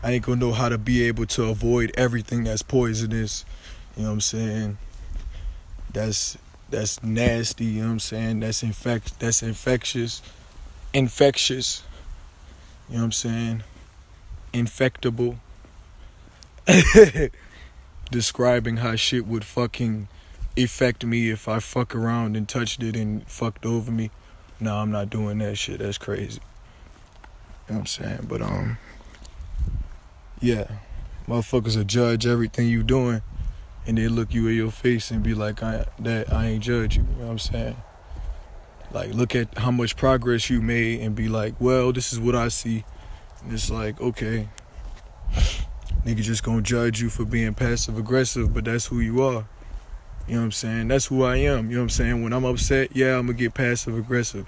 I 0.03 0.11
ain't 0.13 0.25
gonna 0.25 0.39
know 0.39 0.51
how 0.51 0.67
to 0.67 0.77
be 0.77 1.03
able 1.03 1.25
to 1.27 1.45
avoid 1.45 1.91
everything 1.95 2.43
that's 2.43 2.61
poisonous. 2.61 3.45
You 3.95 4.03
know 4.03 4.09
what 4.09 4.13
I'm 4.13 4.21
saying? 4.21 4.77
That's 5.91 6.37
that's 6.69 7.03
nasty, 7.03 7.65
you 7.65 7.81
know 7.81 7.87
what 7.87 7.93
I'm 7.93 7.99
saying? 7.99 8.39
That's 8.39 8.63
infect 8.63 9.19
that's 9.19 9.43
infectious. 9.43 10.21
Infectious. 10.93 11.83
You 12.89 12.95
know 12.95 13.01
what 13.01 13.05
I'm 13.05 13.11
saying? 13.11 13.63
Infectable. 14.53 15.37
Describing 18.11 18.77
how 18.77 18.95
shit 18.95 19.27
would 19.27 19.43
fucking 19.43 20.07
affect 20.57 21.05
me 21.05 21.29
if 21.29 21.47
I 21.47 21.59
fuck 21.59 21.95
around 21.95 22.35
and 22.35 22.47
touched 22.47 22.83
it 22.83 22.95
and 22.95 23.27
fucked 23.27 23.65
over 23.65 23.91
me. 23.91 24.11
No, 24.59 24.77
I'm 24.77 24.91
not 24.91 25.09
doing 25.09 25.39
that 25.39 25.57
shit. 25.57 25.79
That's 25.79 25.97
crazy. 25.97 26.39
You 27.67 27.75
know 27.75 27.75
what 27.75 27.79
I'm 27.79 27.85
saying? 27.85 28.25
But 28.29 28.41
um 28.41 28.77
yeah. 30.39 30.67
Motherfuckers 31.27 31.75
will 31.75 31.83
judge 31.83 32.25
everything 32.25 32.67
you 32.67 32.83
doing 32.83 33.21
and 33.85 33.97
they 33.97 34.07
look 34.07 34.33
you 34.33 34.47
in 34.47 34.55
your 34.55 34.71
face 34.71 35.11
and 35.11 35.23
be 35.23 35.33
like, 35.33 35.63
I 35.63 35.85
that 35.99 36.31
I 36.31 36.47
ain't 36.47 36.63
judge 36.63 36.97
you. 36.97 37.03
You 37.03 37.15
know 37.17 37.25
what 37.25 37.31
I'm 37.31 37.39
saying? 37.39 37.75
Like 38.91 39.13
look 39.13 39.35
at 39.35 39.57
how 39.57 39.71
much 39.71 39.95
progress 39.95 40.49
you 40.49 40.61
made 40.61 41.01
and 41.01 41.15
be 41.15 41.27
like, 41.27 41.55
well, 41.59 41.91
this 41.91 42.11
is 42.13 42.19
what 42.19 42.35
I 42.35 42.49
see. 42.49 42.83
And 43.43 43.53
it's 43.53 43.69
like, 43.69 43.99
okay. 44.01 44.49
Nigga 46.05 46.21
just 46.21 46.43
gonna 46.43 46.61
judge 46.61 47.01
you 47.01 47.09
for 47.09 47.25
being 47.25 47.53
passive 47.53 47.97
aggressive, 47.97 48.53
but 48.53 48.65
that's 48.65 48.87
who 48.87 48.99
you 48.99 49.21
are. 49.21 49.45
You 50.27 50.35
know 50.35 50.41
what 50.41 50.45
I'm 50.45 50.51
saying? 50.51 50.87
That's 50.87 51.05
who 51.07 51.23
I 51.23 51.37
am. 51.37 51.69
You 51.69 51.75
know 51.75 51.81
what 51.81 51.83
I'm 51.83 51.89
saying? 51.89 52.23
When 52.23 52.33
I'm 52.33 52.45
upset, 52.45 52.95
yeah, 52.95 53.17
I'm 53.17 53.27
gonna 53.27 53.37
get 53.37 53.53
passive 53.53 53.97
aggressive. 53.97 54.47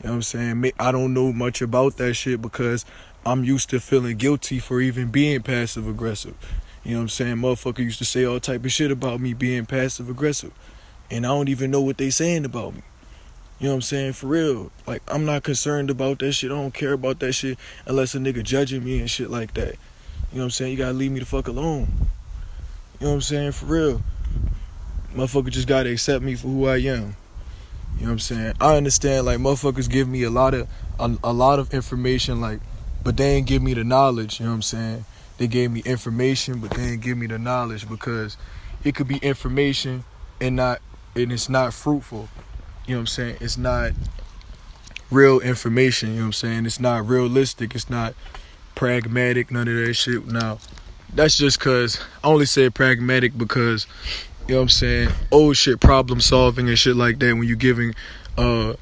You 0.00 0.08
know 0.08 0.10
what 0.10 0.16
I'm 0.16 0.22
saying? 0.22 0.72
I 0.78 0.92
don't 0.92 1.14
know 1.14 1.32
much 1.32 1.62
about 1.62 1.96
that 1.98 2.14
shit 2.14 2.42
because 2.42 2.84
I'm 3.24 3.44
used 3.44 3.70
to 3.70 3.80
feeling 3.80 4.16
guilty 4.16 4.58
for 4.58 4.80
even 4.80 5.10
being 5.10 5.42
passive 5.42 5.86
aggressive. 5.88 6.34
You 6.84 6.92
know 6.92 6.98
what 6.98 7.02
I'm 7.02 7.08
saying? 7.08 7.36
Motherfucker 7.36 7.78
used 7.78 7.98
to 7.98 8.04
say 8.04 8.24
all 8.24 8.40
type 8.40 8.64
of 8.64 8.72
shit 8.72 8.90
about 8.90 9.20
me 9.20 9.34
being 9.34 9.66
passive 9.66 10.08
aggressive. 10.08 10.52
And 11.10 11.24
I 11.24 11.28
don't 11.28 11.48
even 11.48 11.70
know 11.70 11.80
what 11.80 11.98
they 11.98 12.10
saying 12.10 12.44
about 12.44 12.74
me. 12.74 12.82
You 13.60 13.68
know 13.68 13.74
what 13.74 13.76
I'm 13.76 13.82
saying? 13.82 14.12
For 14.14 14.26
real. 14.26 14.72
Like 14.86 15.02
I'm 15.06 15.24
not 15.24 15.44
concerned 15.44 15.90
about 15.90 16.18
that 16.18 16.32
shit. 16.32 16.50
I 16.50 16.54
don't 16.54 16.74
care 16.74 16.92
about 16.92 17.20
that 17.20 17.34
shit 17.34 17.58
unless 17.86 18.14
a 18.14 18.18
nigga 18.18 18.42
judging 18.42 18.84
me 18.84 18.98
and 18.98 19.08
shit 19.08 19.30
like 19.30 19.54
that. 19.54 19.76
You 20.32 20.38
know 20.38 20.42
what 20.42 20.44
I'm 20.44 20.50
saying? 20.50 20.72
You 20.72 20.78
gotta 20.78 20.94
leave 20.94 21.12
me 21.12 21.20
the 21.20 21.26
fuck 21.26 21.46
alone. 21.46 21.86
You 22.98 23.06
know 23.06 23.10
what 23.10 23.14
I'm 23.14 23.20
saying? 23.20 23.52
For 23.52 23.66
real. 23.66 24.02
Motherfucker 25.14 25.50
just 25.50 25.68
gotta 25.68 25.90
accept 25.92 26.24
me 26.24 26.34
for 26.34 26.48
who 26.48 26.66
I 26.66 26.78
am. 26.78 26.80
You 27.98 28.00
know 28.00 28.06
what 28.06 28.10
I'm 28.12 28.18
saying? 28.18 28.54
I 28.60 28.76
understand 28.76 29.26
like 29.26 29.38
motherfuckers 29.38 29.88
give 29.88 30.08
me 30.08 30.24
a 30.24 30.30
lot 30.30 30.54
of 30.54 30.68
a, 30.98 31.14
a 31.22 31.32
lot 31.32 31.60
of 31.60 31.72
information 31.72 32.40
like 32.40 32.60
but 33.04 33.16
they 33.16 33.36
ain't 33.36 33.46
give 33.46 33.62
me 33.62 33.74
the 33.74 33.84
knowledge, 33.84 34.40
you 34.40 34.46
know 34.46 34.52
what 34.52 34.56
I'm 34.56 34.62
saying? 34.62 35.04
They 35.38 35.46
gave 35.46 35.70
me 35.70 35.82
information, 35.84 36.60
but 36.60 36.70
they 36.70 36.82
didn't 36.82 37.00
give 37.00 37.18
me 37.18 37.26
the 37.26 37.38
knowledge 37.38 37.88
because 37.88 38.36
it 38.84 38.94
could 38.94 39.08
be 39.08 39.18
information 39.18 40.04
and 40.40 40.56
not 40.56 40.80
and 41.14 41.32
it's 41.32 41.48
not 41.48 41.74
fruitful. 41.74 42.28
You 42.86 42.94
know 42.94 42.98
what 42.98 43.00
I'm 43.00 43.06
saying? 43.06 43.36
It's 43.40 43.56
not 43.56 43.92
real 45.10 45.40
information, 45.40 46.10
you 46.10 46.16
know 46.16 46.20
what 46.22 46.26
I'm 46.26 46.32
saying? 46.32 46.66
It's 46.66 46.80
not 46.80 47.06
realistic, 47.06 47.74
it's 47.74 47.90
not 47.90 48.14
pragmatic, 48.74 49.50
none 49.50 49.68
of 49.68 49.74
that 49.74 49.94
shit. 49.94 50.26
Now, 50.26 50.58
that's 51.14 51.36
just 51.36 51.60
cause 51.60 52.00
I 52.24 52.28
only 52.28 52.46
said 52.46 52.74
pragmatic 52.74 53.36
because 53.36 53.86
you 54.48 54.54
know 54.54 54.60
what 54.60 54.62
I'm 54.62 54.68
saying, 54.70 55.08
old 55.30 55.56
shit 55.56 55.80
problem 55.80 56.20
solving 56.20 56.68
and 56.68 56.78
shit 56.78 56.96
like 56.96 57.18
that 57.20 57.34
when 57.36 57.46
you're 57.46 57.56
giving 57.56 57.94
uh 58.36 58.74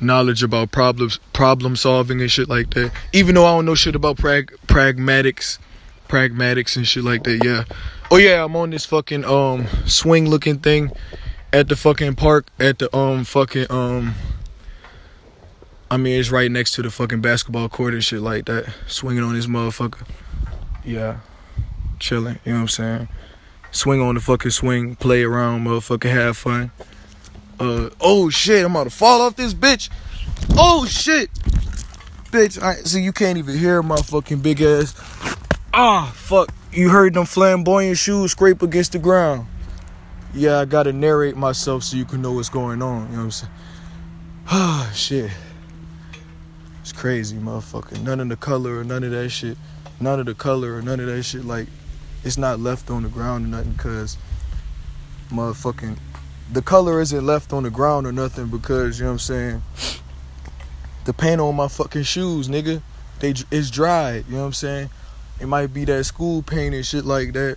knowledge 0.00 0.42
about 0.42 0.70
problems 0.70 1.18
problem 1.32 1.76
solving 1.76 2.20
and 2.20 2.30
shit 2.30 2.48
like 2.48 2.70
that. 2.70 2.92
Even 3.12 3.34
though 3.34 3.46
I 3.46 3.50
don't 3.50 3.64
know 3.64 3.74
shit 3.74 3.96
about 3.96 4.18
prag- 4.18 4.54
pragmatics, 4.66 5.58
pragmatics 6.08 6.76
and 6.76 6.86
shit 6.86 7.04
like 7.04 7.24
that. 7.24 7.44
Yeah. 7.44 7.64
Oh 8.10 8.16
yeah, 8.16 8.44
I'm 8.44 8.56
on 8.56 8.70
this 8.70 8.84
fucking 8.86 9.24
um 9.24 9.66
swing 9.86 10.28
looking 10.28 10.58
thing 10.58 10.90
at 11.52 11.68
the 11.68 11.76
fucking 11.76 12.14
park 12.14 12.46
at 12.58 12.78
the 12.78 12.94
um 12.96 13.24
fucking 13.24 13.66
um 13.70 14.14
I 15.90 15.96
mean 15.96 16.18
it's 16.18 16.30
right 16.30 16.50
next 16.50 16.72
to 16.72 16.82
the 16.82 16.90
fucking 16.90 17.20
basketball 17.20 17.68
court 17.68 17.94
and 17.94 18.02
shit 18.02 18.20
like 18.20 18.46
that. 18.46 18.72
Swinging 18.86 19.22
on 19.22 19.34
this 19.34 19.46
motherfucker. 19.46 20.06
Yeah. 20.84 21.18
Chilling, 21.98 22.38
you 22.44 22.52
know 22.52 22.58
what 22.58 22.62
I'm 22.62 22.68
saying? 22.68 23.08
Swing 23.70 24.00
on 24.00 24.14
the 24.14 24.20
fucking 24.20 24.50
swing, 24.50 24.96
play 24.96 25.22
around, 25.22 25.64
motherfucker, 25.64 26.10
have 26.10 26.36
fun. 26.36 26.70
Uh, 27.60 27.90
oh 28.00 28.30
shit, 28.30 28.64
I'm 28.64 28.70
about 28.70 28.84
to 28.84 28.90
fall 28.90 29.20
off 29.20 29.36
this 29.36 29.52
bitch. 29.52 29.90
Oh 30.56 30.86
shit. 30.86 31.30
Bitch, 32.30 32.62
I 32.62 32.74
see 32.74 33.02
you 33.02 33.12
can't 33.12 33.38
even 33.38 33.58
hear 33.58 33.82
my 33.82 33.96
fucking 33.96 34.40
big 34.40 34.60
ass. 34.62 34.94
Ah, 35.80 36.10
fuck. 36.12 36.52
You 36.72 36.88
heard 36.88 37.14
them 37.14 37.24
flamboyant 37.24 37.98
shoes 37.98 38.32
scrape 38.32 38.62
against 38.62 38.90
the 38.90 38.98
ground. 38.98 39.46
Yeah, 40.34 40.58
I 40.58 40.64
gotta 40.64 40.92
narrate 40.92 41.36
myself 41.36 41.84
so 41.84 41.96
you 41.96 42.04
can 42.04 42.20
know 42.20 42.32
what's 42.32 42.48
going 42.48 42.82
on. 42.82 43.02
You 43.02 43.12
know 43.12 43.18
what 43.18 43.22
I'm 43.22 43.30
saying? 43.30 43.52
Ah, 44.50 44.90
shit. 44.92 45.30
It's 46.80 46.90
crazy, 46.90 47.36
motherfucker. 47.36 48.02
None 48.02 48.18
of 48.18 48.28
the 48.28 48.34
color 48.34 48.80
or 48.80 48.82
none 48.82 49.04
of 49.04 49.12
that 49.12 49.28
shit. 49.28 49.56
None 50.00 50.18
of 50.18 50.26
the 50.26 50.34
color 50.34 50.74
or 50.74 50.82
none 50.82 50.98
of 50.98 51.06
that 51.06 51.22
shit. 51.22 51.44
Like, 51.44 51.68
it's 52.24 52.36
not 52.36 52.58
left 52.58 52.90
on 52.90 53.04
the 53.04 53.08
ground 53.08 53.44
or 53.44 53.48
nothing 53.48 53.74
because 53.74 54.18
motherfucking 55.28 55.96
the 56.52 56.62
color 56.62 57.00
isn't 57.00 57.24
left 57.24 57.52
on 57.52 57.62
the 57.62 57.70
ground 57.70 58.04
or 58.04 58.10
nothing 58.10 58.48
because 58.48 58.98
you 58.98 59.04
know 59.04 59.12
what 59.12 59.12
I'm 59.12 59.18
saying. 59.20 59.62
The 61.04 61.12
paint 61.12 61.40
on 61.40 61.54
my 61.54 61.68
fucking 61.68 62.02
shoes, 62.02 62.48
nigga, 62.48 62.82
they 63.20 63.32
it's 63.52 63.70
dried. 63.70 64.24
You 64.26 64.32
know 64.32 64.40
what 64.40 64.46
I'm 64.46 64.52
saying. 64.54 64.90
It 65.40 65.46
might 65.46 65.72
be 65.72 65.84
that 65.84 66.04
school 66.04 66.42
paint 66.42 66.74
and 66.74 66.84
shit 66.84 67.04
like 67.04 67.32
that. 67.32 67.56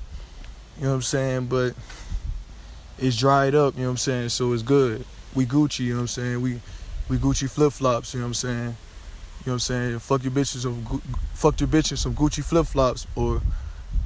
You 0.78 0.84
know 0.84 0.90
what 0.90 0.96
I'm 0.96 1.02
saying, 1.02 1.46
but 1.48 1.74
it's 2.98 3.18
dried 3.18 3.56
up. 3.56 3.76
You 3.76 3.82
know 3.82 3.88
what 3.88 3.92
I'm 3.92 3.98
saying, 3.98 4.30
so 4.30 4.54
it's 4.54 4.64
good. 4.64 5.06
We 5.34 5.46
Gucci. 5.46 5.80
You 5.80 5.94
know 5.94 5.96
what 5.98 6.02
I'm 6.02 6.08
saying. 6.08 6.42
We 6.42 6.60
we 7.10 7.18
Gucci 7.18 7.50
flip 7.50 7.74
flops. 7.74 8.14
You 8.14 8.20
know 8.20 8.26
what 8.26 8.30
I'm 8.30 8.34
saying. 8.36 8.56
You 8.58 8.64
know 8.66 8.76
what 9.46 9.54
I'm 9.54 9.60
saying. 9.60 10.00
Fuck 10.00 10.24
your 10.24 10.32
bitches 10.32 10.62
some 10.62 11.02
fuck 11.34 11.60
your 11.60 11.68
bitch 11.68 11.92
in 11.92 11.98
some 11.98 12.14
Gucci 12.14 12.44
flip 12.44 12.68
flops 12.68 13.08
or 13.16 13.42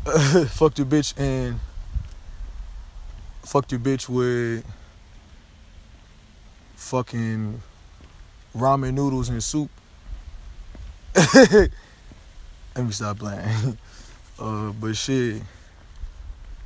fuck 0.50 0.78
your 0.78 0.88
bitch 0.88 1.14
and 1.20 1.60
fuck 3.44 3.70
your 3.72 3.80
bitch 3.80 4.08
with 4.08 4.66
fucking 6.76 7.62
ramen 8.56 8.94
noodles 8.94 9.30
and 9.30 9.44
soup. 9.44 9.70
Let 12.76 12.86
me 12.86 12.92
stop 12.92 13.20
playing. 13.20 13.78
Uh, 14.38 14.74
but 14.74 14.94
shit, 14.98 15.42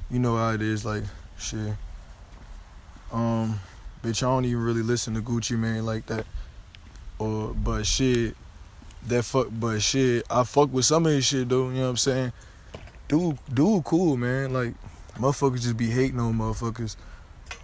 you 0.09 0.17
know 0.17 0.35
how 0.35 0.49
it 0.53 0.61
is. 0.63 0.83
Like 0.83 1.03
shit, 1.37 1.75
um, 3.11 3.59
bitch, 4.03 4.23
I 4.23 4.25
don't 4.25 4.45
even 4.45 4.63
really 4.63 4.81
listen 4.81 5.13
to 5.13 5.21
Gucci 5.21 5.55
Mane 5.55 5.85
like 5.85 6.07
that. 6.07 6.25
Or 7.19 7.53
but 7.53 7.85
shit, 7.85 8.35
that 9.05 9.23
fuck. 9.23 9.49
But 9.51 9.83
shit, 9.83 10.25
I 10.31 10.45
fuck 10.45 10.73
with 10.73 10.85
some 10.85 11.05
of 11.05 11.11
his 11.11 11.25
shit 11.25 11.47
though. 11.47 11.69
You 11.69 11.75
know 11.75 11.81
what 11.83 11.89
I'm 11.89 11.97
saying? 11.97 12.33
Dude, 13.07 13.37
dude, 13.53 13.83
cool 13.83 14.17
man. 14.17 14.51
Like 14.51 14.73
motherfuckers 15.19 15.61
just 15.61 15.77
be 15.77 15.91
hating 15.91 16.19
on 16.19 16.33
motherfuckers. 16.33 16.95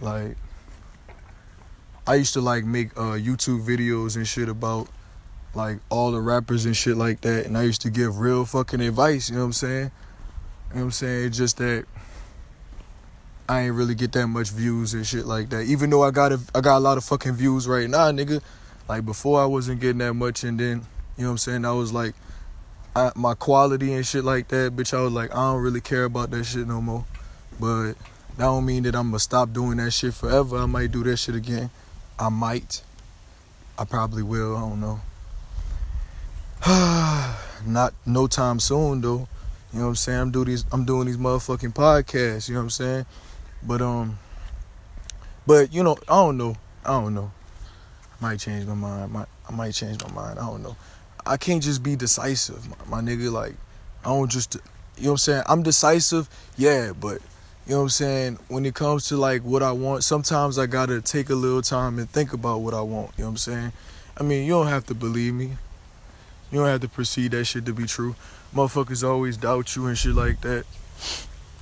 Like, 0.00 0.36
I 2.06 2.14
used 2.14 2.34
to 2.34 2.40
like 2.40 2.64
make 2.64 2.96
uh, 2.96 3.18
YouTube 3.18 3.66
videos 3.66 4.14
and 4.14 4.24
shit 4.24 4.48
about 4.48 4.88
like 5.56 5.78
all 5.88 6.12
the 6.12 6.20
rappers 6.20 6.66
and 6.66 6.76
shit 6.76 6.96
like 6.96 7.22
that, 7.22 7.46
and 7.46 7.56
I 7.56 7.62
used 7.62 7.82
to 7.82 7.90
give 7.90 8.18
real 8.18 8.44
fucking 8.44 8.80
advice. 8.80 9.30
You 9.30 9.36
know 9.36 9.42
what 9.42 9.46
I'm 9.46 9.52
saying? 9.54 9.90
You 10.70 10.74
know 10.74 10.80
what 10.80 10.82
I'm 10.82 10.90
saying? 10.92 11.26
It's 11.26 11.36
just 11.38 11.56
that 11.58 11.86
I 13.48 13.62
ain't 13.62 13.74
really 13.74 13.94
get 13.94 14.12
that 14.12 14.26
much 14.26 14.50
views 14.50 14.94
and 14.94 15.06
shit 15.06 15.24
like 15.24 15.50
that. 15.50 15.62
Even 15.62 15.90
though 15.90 16.02
I 16.02 16.10
got 16.10 16.32
a, 16.32 16.40
I 16.54 16.60
got 16.60 16.78
a 16.78 16.80
lot 16.80 16.98
of 16.98 17.04
fucking 17.04 17.32
views 17.32 17.66
right 17.66 17.88
now, 17.88 18.10
nigga. 18.10 18.42
Like 18.88 19.04
before, 19.04 19.40
I 19.40 19.46
wasn't 19.46 19.80
getting 19.80 19.98
that 19.98 20.14
much, 20.14 20.44
and 20.44 20.60
then 20.60 20.86
you 21.16 21.24
know 21.24 21.30
what 21.30 21.32
I'm 21.32 21.38
saying? 21.38 21.64
I 21.64 21.72
was 21.72 21.92
like, 21.92 22.14
I, 22.94 23.12
my 23.14 23.34
quality 23.34 23.92
and 23.92 24.06
shit 24.06 24.24
like 24.24 24.48
that, 24.48 24.76
bitch. 24.76 24.96
I 24.96 25.00
was 25.00 25.12
like, 25.12 25.32
I 25.32 25.36
don't 25.36 25.62
really 25.62 25.80
care 25.80 26.04
about 26.04 26.30
that 26.30 26.44
shit 26.44 26.66
no 26.66 26.80
more. 26.80 27.04
But 27.58 27.92
that 28.36 28.44
don't 28.44 28.66
mean 28.66 28.82
that 28.82 28.94
I'm 28.94 29.08
gonna 29.08 29.18
stop 29.18 29.52
doing 29.52 29.78
that 29.78 29.92
shit 29.92 30.12
forever. 30.12 30.58
I 30.58 30.66
might 30.66 30.92
do 30.92 31.02
that 31.04 31.16
shit 31.16 31.34
again. 31.34 31.70
I 32.18 32.28
might. 32.28 32.82
I 33.78 33.84
probably 33.84 34.22
will. 34.22 34.56
I 34.56 34.60
don't 34.60 34.80
know. 34.80 35.00
Not 37.66 37.94
no 38.04 38.26
time 38.26 38.60
soon 38.60 39.00
though. 39.00 39.28
You 39.72 39.80
know 39.80 39.86
what 39.86 39.88
I'm 39.90 39.94
saying? 39.96 40.20
I'm 40.20 40.30
doing 40.30 40.46
these 40.46 40.64
I'm 40.72 40.84
doing 40.84 41.06
these 41.06 41.16
motherfucking 41.16 41.74
podcasts, 41.74 42.48
you 42.48 42.54
know 42.54 42.60
what 42.60 42.64
I'm 42.64 42.70
saying? 42.70 43.06
But 43.62 43.82
um 43.82 44.18
but 45.46 45.72
you 45.72 45.82
know, 45.82 45.96
I 46.08 46.16
don't 46.16 46.36
know. 46.36 46.56
I 46.84 47.00
don't 47.00 47.14
know. 47.14 47.30
I 48.20 48.24
might 48.24 48.40
change 48.40 48.66
my 48.66 48.74
mind. 48.74 49.02
I 49.02 49.06
might, 49.06 49.28
I 49.48 49.52
might 49.52 49.72
change 49.72 50.02
my 50.02 50.10
mind. 50.12 50.38
I 50.38 50.46
don't 50.46 50.62
know. 50.62 50.76
I 51.24 51.36
can't 51.36 51.62
just 51.62 51.82
be 51.82 51.96
decisive, 51.96 52.68
my, 52.88 53.02
my 53.02 53.08
nigga. 53.08 53.30
Like, 53.30 53.54
I 54.04 54.08
don't 54.08 54.30
just 54.30 54.56
you 54.96 55.04
know 55.04 55.10
what 55.10 55.12
I'm 55.12 55.18
saying? 55.18 55.42
I'm 55.46 55.62
decisive, 55.62 56.28
yeah, 56.56 56.92
but 56.98 57.20
you 57.66 57.72
know 57.72 57.78
what 57.78 57.82
I'm 57.82 57.88
saying? 57.90 58.38
When 58.48 58.64
it 58.64 58.74
comes 58.74 59.08
to 59.08 59.16
like 59.16 59.42
what 59.42 59.62
I 59.62 59.72
want, 59.72 60.04
sometimes 60.04 60.58
I 60.58 60.66
gotta 60.66 61.00
take 61.00 61.30
a 61.30 61.34
little 61.34 61.62
time 61.62 61.98
and 61.98 62.08
think 62.08 62.32
about 62.32 62.58
what 62.58 62.74
I 62.74 62.80
want. 62.80 63.12
You 63.16 63.24
know 63.24 63.28
what 63.28 63.32
I'm 63.32 63.36
saying? 63.36 63.72
I 64.16 64.22
mean, 64.22 64.46
you 64.46 64.52
don't 64.52 64.68
have 64.68 64.86
to 64.86 64.94
believe 64.94 65.34
me. 65.34 65.52
You 66.56 66.62
don't 66.62 66.70
have 66.70 66.80
to 66.80 66.88
perceive 66.88 67.32
that 67.32 67.44
shit 67.44 67.66
to 67.66 67.74
be 67.74 67.84
true. 67.84 68.16
Motherfuckers 68.54 69.06
always 69.06 69.36
doubt 69.36 69.76
you 69.76 69.88
and 69.88 69.98
shit 69.98 70.14
like 70.14 70.40
that. 70.40 70.64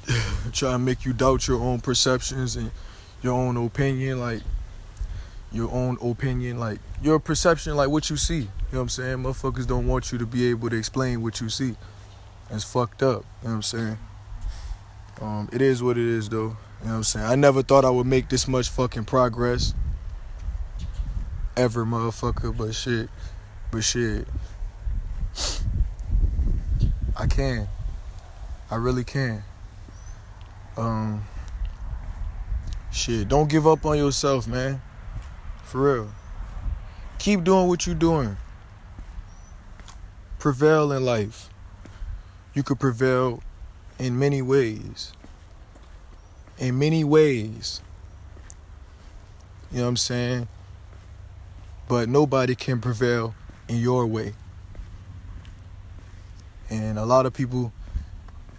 Try 0.53 0.70
to 0.70 0.78
make 0.78 1.05
you 1.05 1.12
doubt 1.12 1.49
your 1.49 1.61
own 1.61 1.80
perceptions 1.80 2.55
and 2.55 2.70
your 3.20 3.32
own 3.32 3.57
opinion, 3.57 4.20
like 4.20 4.42
your 5.51 5.68
own 5.72 5.99
opinion, 6.01 6.61
like 6.61 6.78
your 7.03 7.18
perception, 7.18 7.74
like 7.74 7.88
what 7.88 8.09
you 8.09 8.16
see. 8.16 8.36
You 8.36 8.42
know 8.42 8.49
what 8.70 8.80
I'm 8.82 8.88
saying? 8.90 9.16
Motherfuckers 9.16 9.66
don't 9.66 9.88
want 9.88 10.12
you 10.12 10.18
to 10.18 10.26
be 10.26 10.49
able 10.51 10.70
to 10.70 10.76
explain 10.76 11.22
what 11.22 11.40
you 11.40 11.49
see. 11.49 11.74
It's 12.51 12.62
fucked 12.62 13.03
up. 13.03 13.24
You 13.42 13.49
know 13.49 13.51
what 13.51 13.51
I'm 13.51 13.62
saying? 13.62 13.99
Um, 15.20 15.49
it 15.53 15.61
is 15.61 15.82
what 15.82 15.99
it 15.99 16.07
is, 16.07 16.28
though. 16.28 16.36
You 16.36 16.47
know 16.84 16.90
what 16.90 16.92
I'm 16.92 17.03
saying? 17.03 17.26
I 17.26 17.34
never 17.34 17.64
thought 17.64 17.84
I 17.84 17.90
would 17.90 18.07
make 18.07 18.28
this 18.28 18.47
much 18.47 18.68
fucking 18.68 19.07
progress. 19.07 19.74
Ever, 21.57 21.84
motherfucker, 21.84 22.57
but 22.57 22.76
shit. 22.76 23.11
But 23.72 23.82
shit. 23.82 24.28
I 27.16 27.26
can. 27.26 27.68
I 28.70 28.76
really 28.76 29.05
can. 29.05 29.43
Um, 30.76 31.24
shit, 32.91 33.28
don't 33.28 33.49
give 33.49 33.66
up 33.66 33.87
on 33.87 33.97
yourself, 33.97 34.49
man. 34.49 34.82
For 35.64 35.95
real. 35.95 36.11
Keep 37.18 37.45
doing 37.45 37.68
what 37.68 37.87
you're 37.87 37.95
doing. 37.95 38.37
Prevail 40.39 40.93
in 40.93 41.05
life. 41.05 41.49
You 42.53 42.62
could 42.62 42.78
prevail 42.78 43.43
in 43.99 44.18
many 44.18 44.43
ways. 44.43 45.12
In 46.59 46.78
many 46.78 47.05
ways. 47.05 47.80
You 49.70 49.78
know 49.78 49.85
what 49.85 49.89
I'm 49.89 49.97
saying? 49.97 50.49
But 51.89 52.09
nobody 52.09 52.55
can 52.55 52.80
prevail 52.80 53.35
in 53.68 53.78
your 53.78 54.07
way. 54.07 54.35
And 56.71 56.99
a 56.99 57.05
lot 57.05 57.27
of 57.27 57.33
people, 57.33 57.73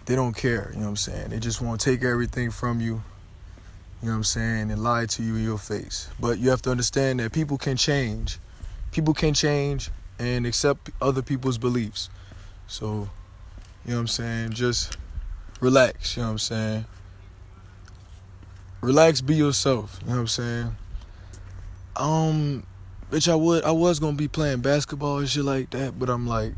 they 0.06 0.14
don't 0.14 0.36
care, 0.36 0.70
you 0.72 0.78
know 0.78 0.84
what 0.84 0.90
I'm 0.90 0.96
saying? 0.96 1.30
They 1.30 1.38
just 1.38 1.60
want 1.60 1.80
to 1.80 1.90
take 1.90 2.04
everything 2.04 2.50
from 2.50 2.80
you, 2.80 3.02
you 4.00 4.06
know 4.06 4.12
what 4.12 4.16
I'm 4.18 4.24
saying, 4.24 4.70
and 4.70 4.82
lie 4.82 5.06
to 5.06 5.22
you 5.22 5.36
in 5.36 5.42
your 5.44 5.58
face. 5.58 6.08
But 6.20 6.38
you 6.38 6.50
have 6.50 6.62
to 6.62 6.70
understand 6.70 7.20
that 7.20 7.32
people 7.32 7.58
can 7.58 7.76
change. 7.76 8.38
People 8.92 9.14
can 9.14 9.34
change 9.34 9.90
and 10.18 10.46
accept 10.46 10.90
other 11.00 11.22
people's 11.22 11.58
beliefs. 11.58 12.08
So, 12.66 13.08
you 13.84 13.90
know 13.90 13.96
what 13.96 14.00
I'm 14.00 14.08
saying? 14.08 14.50
Just 14.52 14.96
relax, 15.60 16.16
you 16.16 16.22
know 16.22 16.28
what 16.28 16.32
I'm 16.32 16.38
saying? 16.38 16.84
Relax, 18.80 19.20
be 19.20 19.34
yourself, 19.34 19.98
you 20.02 20.10
know 20.10 20.14
what 20.14 20.20
I'm 20.20 20.26
saying? 20.28 20.76
Um, 21.96 22.66
bitch, 23.10 23.30
I 23.30 23.34
would, 23.34 23.64
I 23.64 23.72
was 23.72 23.98
gonna 23.98 24.16
be 24.16 24.28
playing 24.28 24.60
basketball 24.60 25.18
and 25.18 25.28
shit 25.28 25.44
like 25.44 25.70
that, 25.70 25.98
but 25.98 26.08
I'm 26.08 26.26
like, 26.26 26.52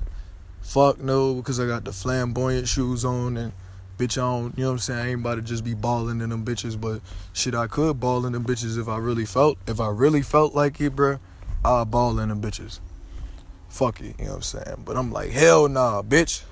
fuck 0.68 1.00
no, 1.00 1.34
because 1.34 1.58
I 1.58 1.66
got 1.66 1.84
the 1.84 1.92
flamboyant 1.92 2.68
shoes 2.68 3.02
on 3.02 3.38
and 3.38 3.52
bitch, 3.96 4.18
I 4.18 4.20
don't, 4.20 4.56
you 4.56 4.64
know 4.64 4.68
what 4.68 4.72
I'm 4.74 4.78
saying? 4.78 4.98
I 5.00 5.08
ain't 5.10 5.20
about 5.20 5.36
to 5.36 5.42
just 5.42 5.64
be 5.64 5.72
balling 5.72 6.20
in 6.20 6.28
them 6.28 6.44
bitches, 6.44 6.78
but 6.78 7.00
shit, 7.32 7.54
I 7.54 7.66
could 7.66 7.98
ball 7.98 8.26
in 8.26 8.34
them 8.34 8.44
bitches 8.44 8.78
if 8.78 8.86
I 8.86 8.98
really 8.98 9.24
felt, 9.24 9.56
if 9.66 9.80
I 9.80 9.88
really 9.88 10.20
felt 10.20 10.54
like 10.54 10.78
it, 10.82 10.94
bruh, 10.94 11.20
I'll 11.64 11.86
ball 11.86 12.20
in 12.20 12.28
them 12.28 12.42
bitches. 12.42 12.80
Fuck 13.70 14.00
it, 14.00 14.14
you 14.18 14.26
know 14.26 14.32
what 14.32 14.36
I'm 14.36 14.42
saying? 14.42 14.82
But 14.84 14.98
I'm 14.98 15.10
like, 15.10 15.30
hell 15.30 15.68
nah, 15.68 16.02
bitch. 16.02 16.44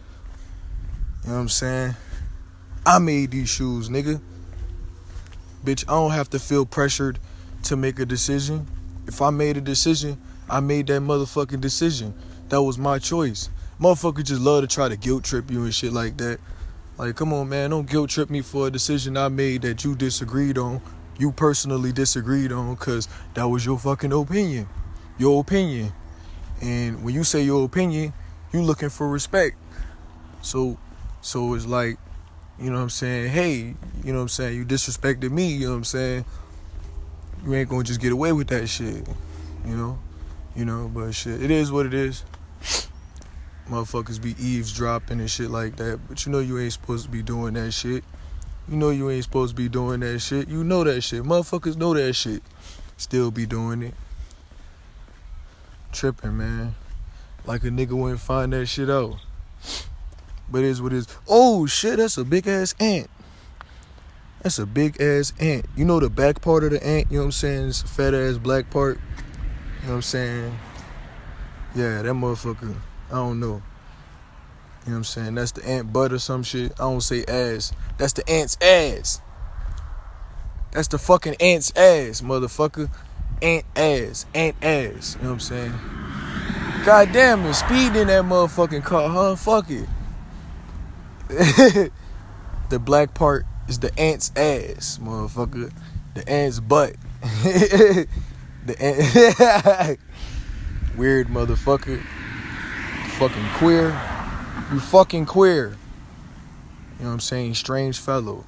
You 1.24 1.28
know 1.28 1.34
what 1.34 1.40
I'm 1.42 1.48
saying? 1.50 1.94
I 2.86 2.98
made 2.98 3.32
these 3.32 3.50
shoes, 3.50 3.90
nigga. 3.90 4.20
Bitch, 5.62 5.84
I 5.84 5.92
don't 5.92 6.12
have 6.12 6.30
to 6.30 6.38
feel 6.38 6.64
pressured 6.64 7.18
to 7.64 7.76
make 7.76 7.98
a 7.98 8.06
decision. 8.06 8.66
If 9.06 9.20
I 9.20 9.28
made 9.28 9.58
a 9.58 9.60
decision, 9.60 10.18
I 10.48 10.60
made 10.60 10.86
that 10.86 11.02
motherfucking 11.02 11.60
decision. 11.60 12.14
That 12.48 12.62
was 12.62 12.78
my 12.78 12.98
choice. 12.98 13.50
Motherfuckers 13.80 14.24
just 14.24 14.40
love 14.40 14.62
to 14.62 14.66
try 14.66 14.88
to 14.88 14.96
guilt 14.96 15.24
trip 15.24 15.50
you 15.50 15.64
and 15.64 15.74
shit 15.74 15.92
like 15.92 16.16
that. 16.16 16.38
Like, 16.96 17.14
come 17.14 17.32
on, 17.34 17.48
man, 17.50 17.70
don't 17.70 17.88
guilt 17.88 18.08
trip 18.08 18.30
me 18.30 18.40
for 18.40 18.68
a 18.68 18.70
decision 18.70 19.16
I 19.18 19.28
made 19.28 19.62
that 19.62 19.84
you 19.84 19.94
disagreed 19.94 20.56
on. 20.56 20.80
You 21.18 21.30
personally 21.30 21.92
disagreed 21.92 22.52
on 22.52 22.74
because 22.74 23.08
that 23.34 23.44
was 23.48 23.66
your 23.66 23.78
fucking 23.78 24.12
opinion. 24.12 24.66
Your 25.18 25.40
opinion. 25.40 25.92
And 26.62 27.04
when 27.04 27.14
you 27.14 27.22
say 27.22 27.42
your 27.42 27.64
opinion, 27.64 28.14
you 28.52 28.62
looking 28.62 28.88
for 28.88 29.08
respect. 29.08 29.56
So 30.40 30.78
so 31.20 31.54
it's 31.54 31.66
like 31.66 31.98
you 32.58 32.70
know 32.70 32.76
what 32.76 32.84
I'm 32.84 32.90
saying? 32.90 33.30
Hey, 33.30 33.74
you 34.02 34.12
know 34.12 34.14
what 34.14 34.22
I'm 34.22 34.28
saying? 34.28 34.56
You 34.56 34.64
disrespected 34.64 35.30
me, 35.30 35.52
you 35.52 35.66
know 35.66 35.72
what 35.72 35.78
I'm 35.78 35.84
saying? 35.84 36.24
You 37.44 37.54
ain't 37.54 37.68
gonna 37.68 37.84
just 37.84 38.00
get 38.00 38.12
away 38.12 38.32
with 38.32 38.48
that 38.48 38.66
shit. 38.68 39.06
You 39.66 39.76
know? 39.76 39.98
You 40.54 40.64
know, 40.64 40.90
but 40.92 41.12
shit, 41.12 41.42
it 41.42 41.50
is 41.50 41.70
what 41.70 41.84
it 41.84 41.92
is. 41.92 42.24
Motherfuckers 43.68 44.22
be 44.22 44.36
eavesdropping 44.38 45.18
and 45.18 45.30
shit 45.30 45.50
like 45.50 45.76
that. 45.76 46.00
But 46.08 46.24
you 46.24 46.32
know 46.32 46.38
you 46.38 46.58
ain't 46.58 46.72
supposed 46.72 47.04
to 47.04 47.10
be 47.10 47.22
doing 47.22 47.54
that 47.54 47.72
shit. 47.72 48.04
You 48.68 48.76
know 48.76 48.90
you 48.90 49.10
ain't 49.10 49.24
supposed 49.24 49.56
to 49.56 49.62
be 49.62 49.68
doing 49.68 50.00
that 50.00 50.20
shit. 50.20 50.48
You 50.48 50.62
know 50.62 50.84
that 50.84 51.00
shit. 51.02 51.22
Motherfuckers 51.22 51.76
know 51.76 51.94
that 51.94 52.14
shit. 52.14 52.42
Still 52.96 53.30
be 53.30 53.46
doing 53.46 53.82
it. 53.82 53.94
Tripping, 55.92 56.36
man. 56.36 56.74
Like 57.44 57.64
a 57.64 57.68
nigga 57.68 57.92
wouldn't 57.92 58.20
find 58.20 58.52
that 58.52 58.66
shit 58.66 58.90
out. 58.90 59.16
But 60.48 60.62
it 60.62 60.66
is 60.66 60.80
what 60.80 60.92
it 60.92 60.98
is. 60.98 61.08
Oh 61.28 61.66
shit, 61.66 61.98
that's 61.98 62.18
a 62.18 62.24
big 62.24 62.46
ass 62.46 62.74
ant. 62.78 63.10
That's 64.42 64.58
a 64.58 64.66
big 64.66 65.00
ass 65.00 65.32
ant. 65.40 65.66
You 65.76 65.84
know 65.84 65.98
the 65.98 66.10
back 66.10 66.40
part 66.40 66.62
of 66.64 66.70
the 66.70 66.84
ant, 66.86 67.10
you 67.10 67.16
know 67.16 67.22
what 67.22 67.26
I'm 67.26 67.32
saying? 67.32 67.68
It's 67.68 67.82
a 67.82 67.88
fat 67.88 68.14
ass 68.14 68.38
black 68.38 68.70
part. 68.70 68.98
You 69.82 69.86
know 69.86 69.88
what 69.88 69.94
I'm 69.96 70.02
saying? 70.02 70.58
Yeah, 71.74 72.02
that 72.02 72.12
motherfucker. 72.12 72.76
I 73.10 73.14
don't 73.14 73.40
know. 73.40 73.62
You 74.86 74.92
know 74.92 74.92
what 74.92 74.96
I'm 74.98 75.04
saying? 75.04 75.34
That's 75.34 75.52
the 75.52 75.68
ant 75.68 75.92
butt 75.92 76.12
or 76.12 76.18
some 76.18 76.42
shit. 76.42 76.72
I 76.72 76.84
don't 76.84 77.00
say 77.00 77.24
ass. 77.24 77.72
That's 77.98 78.12
the 78.12 78.28
ant's 78.30 78.56
ass. 78.60 79.20
That's 80.72 80.88
the 80.88 80.98
fucking 80.98 81.36
ant's 81.40 81.72
ass, 81.74 82.20
motherfucker. 82.20 82.88
Ant 83.42 83.64
ass. 83.74 84.26
Ant 84.34 84.56
ass. 84.62 85.16
You 85.16 85.22
know 85.22 85.28
what 85.28 85.34
I'm 85.34 85.40
saying? 85.40 85.72
God 86.84 87.12
damn 87.12 87.44
it. 87.46 87.54
Speed 87.54 87.96
in 87.96 88.06
that 88.06 88.24
motherfucking 88.24 88.84
car, 88.84 89.08
huh? 89.08 89.34
Fuck 89.34 89.70
it. 89.70 89.88
the 92.68 92.78
black 92.78 93.12
part 93.12 93.44
is 93.68 93.80
the 93.80 93.98
ant's 93.98 94.30
ass, 94.36 95.00
motherfucker. 95.02 95.72
The 96.14 96.28
ant's 96.28 96.60
butt. 96.60 96.94
the 97.42 98.06
ant. 98.78 99.98
Weird 100.96 101.26
motherfucker. 101.26 102.02
Fucking 103.18 103.48
queer. 103.54 103.98
You 104.70 104.78
fucking 104.78 105.24
queer. 105.24 105.68
You 106.98 107.04
know 107.04 107.08
what 107.08 107.12
I'm 107.14 107.20
saying? 107.20 107.54
Strange 107.54 107.98
fellow. 107.98 108.44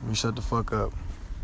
Let 0.00 0.08
me 0.08 0.14
shut 0.14 0.36
the 0.36 0.42
fuck 0.42 0.72
up. 0.72 0.92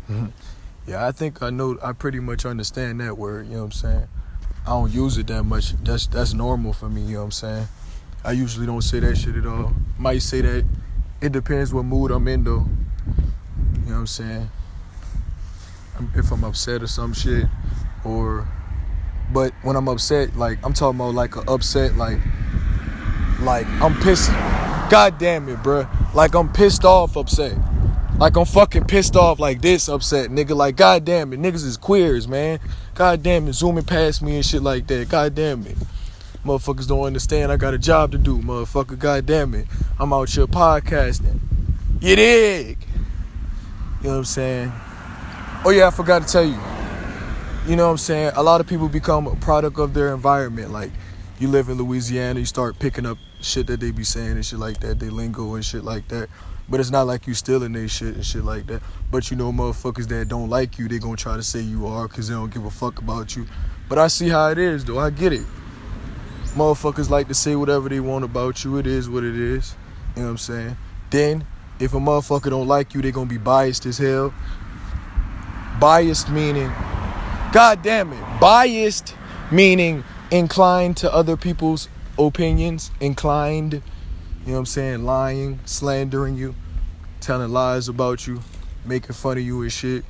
yeah, 0.87 1.05
I 1.05 1.11
think 1.11 1.41
I 1.41 1.49
know 1.49 1.77
I 1.83 1.91
pretty 1.91 2.21
much 2.21 2.45
understand 2.45 3.01
that 3.01 3.17
word, 3.17 3.47
you 3.47 3.53
know 3.53 3.59
what 3.59 3.65
I'm 3.65 3.71
saying? 3.73 4.07
I 4.65 4.69
don't 4.69 4.91
use 4.91 5.17
it 5.17 5.27
that 5.27 5.43
much. 5.43 5.73
That's 5.83 6.07
that's 6.07 6.33
normal 6.33 6.71
for 6.71 6.87
me, 6.87 7.01
you 7.01 7.13
know 7.15 7.19
what 7.19 7.25
I'm 7.25 7.31
saying? 7.31 7.67
I 8.23 8.31
usually 8.31 8.65
don't 8.65 8.83
say 8.83 9.01
that 9.01 9.17
shit 9.17 9.35
at 9.35 9.45
all. 9.45 9.73
Might 9.97 10.21
say 10.21 10.39
that. 10.39 10.65
It 11.19 11.33
depends 11.33 11.73
what 11.73 11.83
mood 11.83 12.11
I'm 12.11 12.25
in 12.29 12.45
though. 12.45 12.65
You 13.83 13.89
know 13.89 13.95
what 13.95 13.95
I'm 13.95 14.07
saying? 14.07 14.49
If 16.15 16.31
I'm 16.31 16.45
upset 16.45 16.83
or 16.83 16.87
some 16.87 17.13
shit, 17.13 17.47
or, 18.05 18.47
but 19.31 19.53
when 19.61 19.75
I'm 19.75 19.87
upset, 19.87 20.35
like 20.35 20.59
I'm 20.63 20.73
talking 20.73 20.99
about 20.99 21.13
like 21.13 21.35
a 21.35 21.41
upset, 21.41 21.95
like, 21.95 22.19
like 23.41 23.67
I'm 23.81 23.95
pissed. 24.01 24.29
God 24.89 25.17
damn 25.17 25.49
it, 25.49 25.57
bruh. 25.59 25.87
Like 26.13 26.35
I'm 26.35 26.51
pissed 26.51 26.85
off, 26.85 27.15
upset. 27.15 27.57
Like 28.17 28.35
I'm 28.35 28.45
fucking 28.45 28.85
pissed 28.85 29.15
off 29.15 29.39
like 29.39 29.61
this, 29.61 29.89
upset, 29.89 30.29
nigga. 30.29 30.55
Like 30.55 30.75
god 30.75 31.05
damn 31.05 31.33
it, 31.33 31.39
niggas 31.39 31.65
is 31.65 31.77
queers, 31.77 32.27
man. 32.27 32.59
God 32.93 33.23
damn 33.23 33.47
it, 33.47 33.53
zooming 33.53 33.85
past 33.85 34.21
me 34.21 34.35
and 34.35 34.45
shit 34.45 34.61
like 34.61 34.87
that. 34.87 35.09
God 35.09 35.33
damn 35.33 35.65
it. 35.65 35.77
Motherfuckers 36.45 36.87
don't 36.87 37.05
understand 37.05 37.51
I 37.51 37.57
got 37.57 37.73
a 37.73 37.77
job 37.77 38.11
to 38.11 38.17
do, 38.17 38.39
motherfucker. 38.39 38.99
God 38.99 39.25
damn 39.25 39.53
it. 39.55 39.65
I'm 39.97 40.11
out 40.11 40.29
here 40.29 40.45
podcasting. 40.45 41.39
You 42.01 42.15
dig? 42.17 42.77
You 44.01 44.03
know 44.03 44.09
what 44.09 44.15
I'm 44.17 44.25
saying? 44.25 44.71
Oh 45.65 45.69
yeah, 45.69 45.87
I 45.87 45.91
forgot 45.91 46.27
to 46.27 46.31
tell 46.31 46.43
you. 46.43 46.59
You 47.65 47.77
know 47.77 47.85
what 47.85 47.91
I'm 47.91 47.97
saying? 47.97 48.33
A 48.35 48.43
lot 48.43 48.59
of 48.59 48.67
people 48.67 48.89
become 48.89 49.25
a 49.25 49.37
product 49.37 49.79
of 49.79 49.93
their 49.93 50.13
environment. 50.13 50.71
Like 50.71 50.91
you 51.39 51.47
live 51.47 51.69
in 51.69 51.77
Louisiana, 51.77 52.41
you 52.41 52.45
start 52.45 52.77
picking 52.77 53.05
up 53.05 53.17
shit 53.39 53.67
that 53.67 53.79
they 53.79 53.91
be 53.91 54.03
saying 54.03 54.31
and 54.31 54.45
shit 54.45 54.59
like 54.59 54.81
that, 54.81 54.99
they 54.99 55.09
lingo 55.09 55.55
and 55.55 55.63
shit 55.63 55.85
like 55.85 56.09
that. 56.09 56.27
But 56.67 56.81
it's 56.81 56.91
not 56.91 57.07
like 57.07 57.25
you 57.25 57.33
stealing 57.33 57.71
their 57.71 57.87
shit 57.87 58.15
and 58.15 58.25
shit 58.25 58.43
like 58.43 58.67
that. 58.67 58.81
But 59.09 59.31
you 59.31 59.37
know, 59.37 59.53
motherfuckers 59.53 60.09
that 60.09 60.27
don't 60.27 60.49
like 60.49 60.77
you, 60.77 60.89
they 60.89 60.99
gonna 60.99 61.15
try 61.15 61.37
to 61.37 61.43
say 61.43 61.61
you 61.61 61.87
are 61.87 62.09
because 62.09 62.27
they 62.27 62.33
don't 62.33 62.53
give 62.53 62.65
a 62.65 62.69
fuck 62.69 62.99
about 62.99 63.33
you. 63.33 63.47
But 63.87 63.97
I 63.97 64.07
see 64.07 64.27
how 64.27 64.49
it 64.49 64.57
is, 64.57 64.83
though. 64.83 64.99
I 64.99 65.09
get 65.09 65.31
it. 65.31 65.45
Motherfuckers 66.55 67.09
like 67.09 67.29
to 67.29 67.33
say 67.33 67.55
whatever 67.55 67.87
they 67.87 68.01
want 68.01 68.25
about 68.25 68.65
you. 68.65 68.77
It 68.77 68.87
is 68.87 69.09
what 69.09 69.23
it 69.23 69.35
is. 69.35 69.75
You 70.15 70.21
know 70.21 70.27
what 70.27 70.31
I'm 70.31 70.37
saying? 70.37 70.77
Then, 71.11 71.45
if 71.79 71.93
a 71.93 71.97
motherfucker 71.97 72.49
don't 72.49 72.67
like 72.67 72.93
you, 72.93 73.01
they 73.01 73.11
gonna 73.11 73.25
be 73.25 73.37
biased 73.37 73.85
as 73.85 73.97
hell. 73.97 74.33
Biased 75.79 76.29
meaning, 76.29 76.71
god 77.53 77.83
damn 77.83 78.11
it, 78.11 78.39
biased 78.39 79.15
meaning 79.51 80.03
inclined 80.31 80.97
to 80.97 81.13
other 81.13 81.37
people's 81.37 81.87
opinions, 82.17 82.89
inclined, 82.99 83.73
you 83.73 83.79
know 84.47 84.53
what 84.53 84.59
I'm 84.59 84.65
saying, 84.65 85.05
lying, 85.05 85.59
slandering 85.65 86.35
you, 86.35 86.55
telling 87.21 87.51
lies 87.51 87.89
about 87.89 88.25
you, 88.25 88.41
making 88.85 89.13
fun 89.13 89.37
of 89.37 89.43
you 89.43 89.61
and 89.61 89.71
shit. 89.71 90.03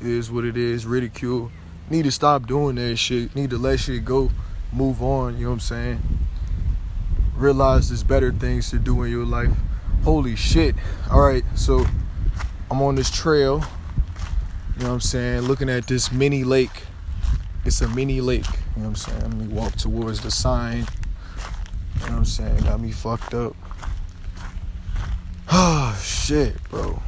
It 0.00 0.06
is 0.08 0.32
what 0.32 0.44
it 0.44 0.56
is, 0.56 0.84
ridicule. 0.84 1.52
Need 1.90 2.06
to 2.06 2.10
stop 2.10 2.48
doing 2.48 2.74
that 2.76 2.96
shit. 2.96 3.36
Need 3.36 3.50
to 3.50 3.58
let 3.58 3.78
shit 3.78 4.04
go, 4.04 4.28
move 4.72 5.00
on, 5.00 5.36
you 5.38 5.44
know 5.44 5.50
what 5.50 5.54
I'm 5.54 5.60
saying? 5.60 6.00
Realize 7.36 7.90
there's 7.90 8.02
better 8.02 8.32
things 8.32 8.68
to 8.70 8.80
do 8.80 9.04
in 9.04 9.12
your 9.12 9.24
life. 9.24 9.52
Holy 10.02 10.34
shit. 10.34 10.74
Alright, 11.08 11.44
so 11.54 11.86
I'm 12.68 12.82
on 12.82 12.96
this 12.96 13.12
trail, 13.12 13.62
you 14.80 14.86
know 14.86 14.92
what 14.92 14.94
I'm 14.94 15.00
saying, 15.02 15.40
looking 15.42 15.68
at 15.68 15.86
this 15.86 16.10
mini 16.10 16.42
lake. 16.42 16.84
It's 17.66 17.82
a 17.82 17.88
mini 17.88 18.22
lake, 18.22 18.46
you 18.46 18.82
know 18.82 18.88
what 18.88 18.88
I'm 18.88 18.94
saying? 18.94 19.20
Let 19.20 19.34
me 19.34 19.46
walk 19.48 19.72
towards 19.76 20.20
the 20.20 20.30
sign. 20.30 20.78
You 20.78 22.06
know 22.06 22.06
what 22.06 22.10
I'm 22.12 22.24
saying? 22.24 22.56
Got 22.60 22.80
me 22.80 22.90
fucked 22.90 23.34
up. 23.34 23.54
Oh 25.52 26.00
shit, 26.02 26.56
bro. 26.70 27.02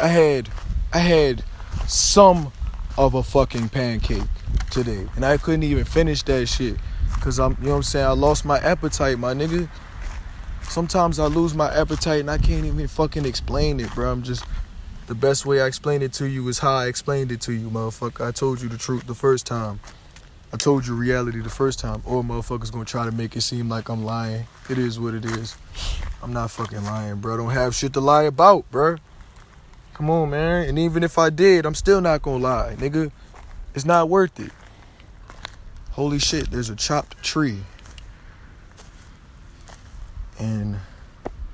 I 0.00 0.06
had 0.06 0.50
I 0.92 0.98
had 0.98 1.42
some 1.88 2.52
of 2.96 3.14
a 3.14 3.24
fucking 3.24 3.70
pancake 3.70 4.22
today. 4.70 5.08
And 5.16 5.24
I 5.24 5.36
couldn't 5.36 5.64
even 5.64 5.84
finish 5.84 6.22
that 6.22 6.46
shit. 6.46 6.76
Cause 7.20 7.40
I'm 7.40 7.56
you 7.58 7.64
know 7.64 7.70
what 7.70 7.76
I'm 7.78 7.82
saying, 7.82 8.06
I 8.06 8.12
lost 8.12 8.44
my 8.44 8.58
appetite, 8.60 9.18
my 9.18 9.34
nigga. 9.34 9.68
Sometimes 10.62 11.18
I 11.18 11.26
lose 11.26 11.54
my 11.54 11.74
appetite 11.74 12.20
and 12.20 12.30
I 12.30 12.38
can't 12.38 12.64
even 12.64 12.86
fucking 12.86 13.24
explain 13.24 13.80
it, 13.80 13.92
bro. 13.96 14.12
I'm 14.12 14.22
just 14.22 14.44
the 15.08 15.14
best 15.14 15.46
way 15.46 15.62
I 15.62 15.66
explained 15.66 16.02
it 16.02 16.12
to 16.14 16.26
you 16.26 16.46
is 16.48 16.58
how 16.58 16.74
I 16.74 16.86
explained 16.86 17.32
it 17.32 17.40
to 17.42 17.52
you, 17.52 17.70
motherfucker. 17.70 18.26
I 18.26 18.30
told 18.30 18.60
you 18.60 18.68
the 18.68 18.76
truth 18.76 19.06
the 19.06 19.14
first 19.14 19.46
time. 19.46 19.80
I 20.52 20.58
told 20.58 20.86
you 20.86 20.94
reality 20.94 21.40
the 21.40 21.48
first 21.48 21.78
time. 21.78 22.02
Or 22.04 22.22
motherfuckers 22.22 22.70
gonna 22.70 22.84
try 22.84 23.06
to 23.06 23.10
make 23.10 23.34
it 23.34 23.40
seem 23.40 23.70
like 23.70 23.88
I'm 23.88 24.04
lying. 24.04 24.46
It 24.68 24.76
is 24.76 25.00
what 25.00 25.14
it 25.14 25.24
is. 25.24 25.56
I'm 26.22 26.34
not 26.34 26.50
fucking 26.50 26.84
lying, 26.84 27.16
bro. 27.16 27.34
I 27.34 27.36
don't 27.38 27.50
have 27.50 27.74
shit 27.74 27.94
to 27.94 28.00
lie 28.00 28.24
about, 28.24 28.70
bro. 28.70 28.96
Come 29.94 30.10
on, 30.10 30.28
man. 30.28 30.68
And 30.68 30.78
even 30.78 31.02
if 31.02 31.16
I 31.18 31.30
did, 31.30 31.64
I'm 31.64 31.74
still 31.74 32.02
not 32.02 32.20
gonna 32.20 32.44
lie, 32.44 32.76
nigga. 32.78 33.10
It's 33.74 33.86
not 33.86 34.10
worth 34.10 34.38
it. 34.38 34.52
Holy 35.92 36.18
shit, 36.18 36.50
there's 36.50 36.68
a 36.68 36.76
chopped 36.76 37.22
tree. 37.22 37.60
And 40.38 40.76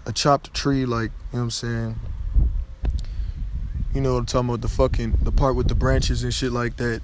a 0.07 0.13
chopped 0.13 0.53
tree, 0.53 0.85
like, 0.85 1.13
you 1.33 1.39
know 1.39 1.39
what 1.39 1.41
I'm 1.43 1.51
saying? 1.51 2.01
You 3.95 4.01
know 4.01 4.17
I'm 4.17 4.27
talking 4.27 4.49
about, 4.49 4.61
the 4.61 4.69
fucking, 4.69 5.19
the 5.23 5.31
part 5.31 5.55
with 5.55 5.69
the 5.69 5.77
branches 5.77 6.25
and 6.25 6.35
shit 6.35 6.51
like 6.51 6.77
that. 6.79 7.01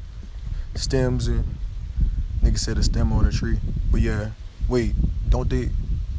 Stems 0.74 1.28
and, 1.28 1.45
nigga 2.43 2.59
said 2.59 2.78
a 2.78 2.82
stem 2.82 3.12
on 3.12 3.24
a 3.24 3.30
tree. 3.30 3.61
But 3.93 4.01
yeah, 4.01 4.30
wait, 4.68 4.95
don't 5.28 5.49
they, 5.49 5.70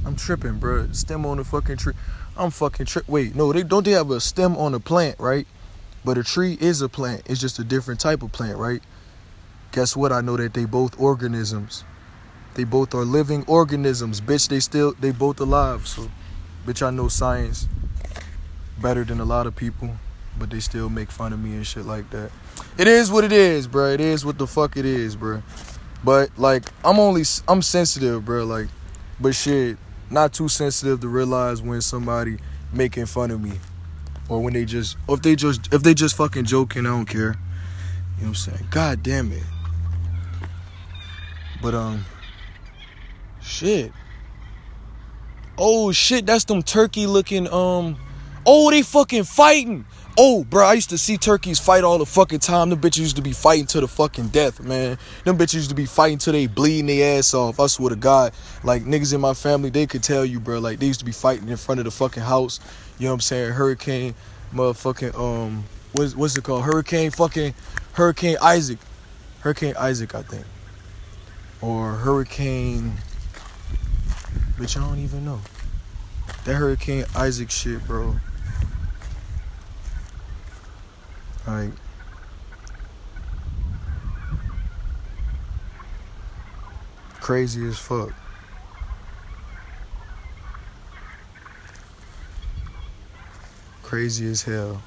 I'm 0.05 0.15
tripping, 0.15 0.59
bro. 0.59 0.87
Stem 0.93 1.25
on 1.25 1.39
a 1.39 1.43
fucking 1.43 1.75
tree. 1.75 1.93
I'm 2.37 2.51
fucking 2.51 2.85
tri- 2.85 3.01
wait, 3.07 3.35
no, 3.35 3.51
they 3.51 3.63
don't 3.63 3.83
they 3.83 3.91
have 3.91 4.09
a 4.11 4.21
stem 4.21 4.55
on 4.55 4.73
a 4.73 4.79
plant, 4.79 5.19
right? 5.19 5.45
But 6.05 6.17
a 6.17 6.23
tree 6.23 6.57
is 6.61 6.81
a 6.81 6.87
plant. 6.87 7.23
It's 7.25 7.41
just 7.41 7.59
a 7.59 7.65
different 7.65 7.99
type 7.99 8.23
of 8.23 8.31
plant, 8.31 8.57
right? 8.57 8.81
Guess 9.73 9.97
what? 9.97 10.13
I 10.13 10.21
know 10.21 10.37
that 10.37 10.53
they 10.53 10.63
both 10.63 10.97
organisms. 10.97 11.83
They 12.55 12.63
both 12.63 12.93
are 12.93 13.03
living 13.03 13.43
organisms. 13.45 14.21
Bitch, 14.21 14.47
they 14.47 14.61
still 14.61 14.93
they 14.93 15.11
both 15.11 15.39
alive. 15.41 15.85
So 15.85 16.09
bitch, 16.65 16.81
I 16.81 16.91
know 16.91 17.09
science 17.09 17.67
better 18.81 19.03
than 19.03 19.19
a 19.19 19.25
lot 19.25 19.47
of 19.47 19.55
people, 19.55 19.97
but 20.41 20.49
they 20.49 20.59
still 20.59 20.89
make 20.89 21.11
fun 21.11 21.33
of 21.33 21.39
me 21.39 21.51
and 21.51 21.67
shit 21.67 21.85
like 21.85 22.09
that. 22.09 22.31
It 22.75 22.87
is 22.87 23.11
what 23.11 23.23
it 23.23 23.31
is, 23.31 23.67
bro. 23.67 23.91
It 23.91 24.01
is 24.01 24.25
what 24.25 24.39
the 24.39 24.47
fuck 24.47 24.75
it 24.75 24.85
is, 24.85 25.15
bro. 25.15 25.43
But 26.03 26.31
like 26.35 26.63
I'm 26.83 26.99
only 26.99 27.21
I'm 27.47 27.61
sensitive, 27.61 28.25
bro. 28.25 28.43
Like 28.43 28.67
but 29.19 29.35
shit, 29.35 29.77
not 30.09 30.33
too 30.33 30.49
sensitive 30.49 30.99
to 31.01 31.07
realize 31.07 31.61
when 31.61 31.79
somebody 31.79 32.39
making 32.73 33.05
fun 33.05 33.29
of 33.29 33.39
me 33.39 33.51
or 34.29 34.41
when 34.41 34.53
they 34.53 34.65
just 34.65 34.97
or 35.07 35.15
if 35.15 35.21
they 35.21 35.35
just 35.35 35.71
if 35.71 35.83
they 35.83 35.93
just 35.93 36.17
fucking 36.17 36.45
joking, 36.45 36.87
I 36.87 36.89
don't 36.89 37.05
care. 37.05 37.19
You 37.21 37.27
know 37.27 37.35
what 38.17 38.27
I'm 38.29 38.33
saying? 38.33 38.67
God 38.71 39.03
damn 39.03 39.31
it. 39.31 39.43
But 41.61 41.75
um 41.75 42.03
shit. 43.43 43.91
Oh 45.55 45.91
shit, 45.91 46.25
that's 46.25 46.45
them 46.45 46.63
turkey 46.63 47.05
looking 47.05 47.47
um 47.53 47.95
oh 48.43 48.71
they 48.71 48.81
fucking 48.81 49.25
fighting. 49.25 49.85
Oh, 50.17 50.43
bro, 50.43 50.65
I 50.65 50.73
used 50.73 50.89
to 50.89 50.97
see 50.97 51.17
turkeys 51.17 51.57
fight 51.57 51.85
all 51.85 51.97
the 51.97 52.05
fucking 52.05 52.39
time. 52.39 52.69
Them 52.69 52.81
bitches 52.81 52.99
used 52.99 53.15
to 53.15 53.21
be 53.21 53.31
fighting 53.31 53.65
to 53.67 53.79
the 53.79 53.87
fucking 53.87 54.27
death, 54.27 54.59
man. 54.59 54.97
Them 55.23 55.37
bitches 55.37 55.53
used 55.53 55.69
to 55.69 55.75
be 55.75 55.85
fighting 55.85 56.17
till 56.17 56.33
they 56.33 56.47
bleeding 56.47 56.87
their 56.87 57.17
ass 57.17 57.33
off. 57.33 57.61
I 57.61 57.67
swear 57.67 57.91
to 57.91 57.95
God. 57.95 58.33
Like, 58.61 58.83
niggas 58.83 59.13
in 59.13 59.21
my 59.21 59.33
family, 59.33 59.69
they 59.69 59.87
could 59.87 60.03
tell 60.03 60.25
you, 60.25 60.41
bro. 60.41 60.59
Like, 60.59 60.79
they 60.79 60.85
used 60.85 60.99
to 60.99 61.05
be 61.05 61.13
fighting 61.13 61.47
in 61.47 61.55
front 61.55 61.79
of 61.79 61.85
the 61.85 61.91
fucking 61.91 62.23
house. 62.23 62.59
You 62.99 63.05
know 63.05 63.11
what 63.11 63.15
I'm 63.15 63.21
saying? 63.21 63.53
Hurricane, 63.53 64.13
motherfucking, 64.53 65.17
um, 65.17 65.63
what's, 65.93 66.13
what's 66.13 66.35
it 66.37 66.43
called? 66.43 66.63
Hurricane 66.65 67.11
fucking, 67.11 67.53
Hurricane 67.93 68.35
Isaac. 68.41 68.79
Hurricane 69.39 69.75
Isaac, 69.79 70.13
I 70.13 70.23
think. 70.23 70.45
Or 71.61 71.93
Hurricane, 71.93 72.93
bitch, 74.57 74.75
I 74.75 74.85
don't 74.85 74.99
even 74.99 75.23
know. 75.23 75.39
That 76.43 76.55
Hurricane 76.55 77.05
Isaac 77.15 77.49
shit, 77.49 77.85
bro. 77.87 78.17
Like, 81.47 81.71
crazy 87.19 87.67
as 87.67 87.77
fuck. 87.77 88.11
Crazy 93.81 94.27
as 94.27 94.43
hell. 94.43 94.81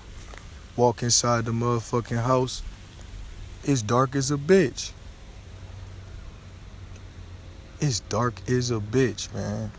Walk 0.77 1.03
inside 1.03 1.45
the 1.45 1.53
motherfucking 1.53 2.23
house. 2.23 2.63
It's 3.65 3.83
dark 3.83 4.15
as 4.15 4.31
a 4.31 4.37
bitch. 4.37 4.93
It's 7.81 8.01
dark 8.01 8.41
as 8.49 8.71
a 8.71 8.79
bitch, 8.79 9.33
man. 9.35 9.73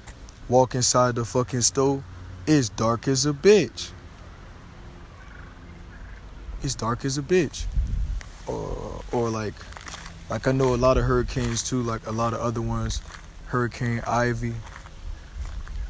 Walk 0.49 0.75
inside 0.75 1.15
the 1.15 1.25
fucking 1.25 1.61
stove. 1.61 2.03
It's 2.45 2.69
dark 2.69 3.07
as 3.07 3.25
a 3.25 3.33
bitch 3.33 3.91
it's 6.65 6.75
dark 6.75 7.05
as 7.05 7.17
a 7.17 7.21
bitch. 7.21 7.65
Or 8.47 9.01
or 9.11 9.29
like 9.29 9.53
like 10.29 10.47
I 10.47 10.51
know 10.51 10.73
a 10.73 10.75
lot 10.75 10.97
of 10.97 11.05
hurricanes 11.05 11.63
too, 11.63 11.81
like 11.81 12.05
a 12.07 12.11
lot 12.11 12.33
of 12.33 12.39
other 12.41 12.61
ones. 12.61 13.01
Hurricane 13.45 14.01
Ivy. 14.05 14.47
You 14.47 14.53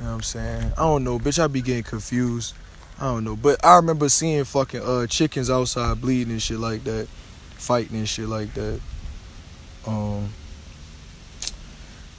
know 0.01 0.07
what 0.07 0.07
I'm 0.07 0.21
saying? 0.21 0.73
I 0.73 0.82
don't 0.82 1.03
know, 1.05 1.17
bitch, 1.17 1.41
I 1.41 1.47
be 1.47 1.61
getting 1.61 1.84
confused. 1.84 2.53
I 2.99 3.05
don't 3.05 3.23
know. 3.23 3.36
But 3.36 3.63
I 3.65 3.78
remember 3.78 4.09
seeing 4.09 4.43
fucking 4.43 4.82
uh 4.84 5.07
chickens 5.07 5.49
outside 5.49 6.01
bleeding 6.01 6.32
and 6.32 6.41
shit 6.41 6.59
like 6.59 6.84
that. 6.84 7.07
Fighting 7.55 7.97
and 7.97 8.07
shit 8.07 8.28
like 8.28 8.53
that. 8.53 8.80
Um 9.88 10.30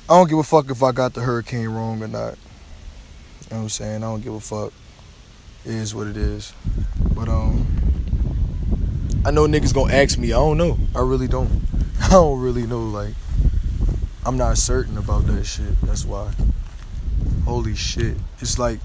I 0.09 0.15
don't 0.15 0.29
give 0.29 0.39
a 0.39 0.43
fuck 0.43 0.71
if 0.71 0.83
I 0.83 0.93
got 0.93 1.15
the 1.15 1.21
hurricane 1.21 1.69
wrong 1.69 2.03
or 2.03 2.09
not. 2.09 2.35
You 3.43 3.51
know 3.51 3.57
what 3.57 3.63
I'm 3.63 3.69
saying? 3.69 3.97
I 3.97 4.07
don't 4.07 4.23
give 4.23 4.35
a 4.35 4.41
fuck. 4.41 4.73
It 5.65 5.75
is 5.75 5.95
what 5.95 6.07
it 6.07 6.17
is. 6.17 6.53
But 7.15 7.29
um 7.29 7.67
I 9.27 9.33
know 9.33 9.49
niggas 9.49 9.75
gonna 9.75 9.93
ask 9.93 10.17
me. 10.19 10.29
I 10.29 10.37
don't 10.37 10.57
know. 10.57 10.79
I 10.95 11.01
really 11.01 11.27
don't. 11.27 11.51
I 12.01 12.11
don't 12.11 12.41
really 12.41 12.65
know. 12.65 12.85
Like, 12.85 13.13
I'm 14.25 14.37
not 14.37 14.57
certain 14.57 14.97
about 14.97 15.27
that 15.27 15.45
shit. 15.45 15.81
That's 15.83 16.05
why. 16.05 16.33
Holy 17.45 17.75
shit. 17.75 18.17
It's 18.39 18.57
like 18.57 18.79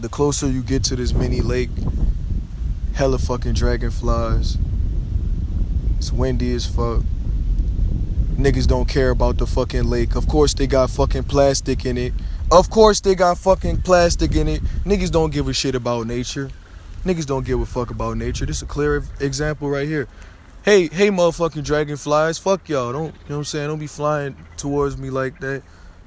the 0.00 0.08
closer 0.08 0.48
you 0.48 0.62
get 0.62 0.84
to 0.84 0.94
this 0.94 1.12
mini 1.12 1.40
lake, 1.40 1.70
hella 2.94 3.18
fucking 3.18 3.54
dragonflies. 3.54 4.58
It's 5.98 6.12
windy 6.12 6.54
as 6.54 6.64
fuck. 6.64 7.02
Niggas 8.36 8.68
don't 8.68 8.88
care 8.88 9.10
about 9.10 9.38
the 9.38 9.46
fucking 9.48 9.90
lake. 9.90 10.14
Of 10.14 10.28
course 10.28 10.54
they 10.54 10.68
got 10.68 10.88
fucking 10.88 11.24
plastic 11.24 11.84
in 11.84 11.98
it. 11.98 12.12
Of 12.52 12.70
course 12.70 13.00
they 13.00 13.16
got 13.16 13.38
fucking 13.38 13.82
plastic 13.82 14.36
in 14.36 14.46
it. 14.46 14.62
Niggas 14.84 15.10
don't 15.10 15.32
give 15.32 15.48
a 15.48 15.52
shit 15.52 15.74
about 15.74 16.06
nature. 16.06 16.48
Niggas 17.04 17.26
don't 17.26 17.44
give 17.44 17.60
a 17.60 17.66
fuck 17.66 17.90
about 17.90 18.16
nature. 18.16 18.46
This 18.46 18.58
is 18.58 18.62
a 18.62 18.66
clear 18.66 19.02
example 19.20 19.68
right 19.68 19.88
here. 19.88 20.08
Hey, 20.64 20.86
hey, 20.86 21.08
motherfucking 21.08 21.64
dragonflies, 21.64 22.38
fuck 22.38 22.68
y'all. 22.68 22.92
Don't, 22.92 23.06
you 23.06 23.10
know 23.10 23.14
what 23.26 23.36
I'm 23.38 23.44
saying? 23.44 23.68
Don't 23.68 23.78
be 23.80 23.88
flying 23.88 24.36
towards 24.56 24.96
me 24.96 25.10
like 25.10 25.40
that. 25.40 25.62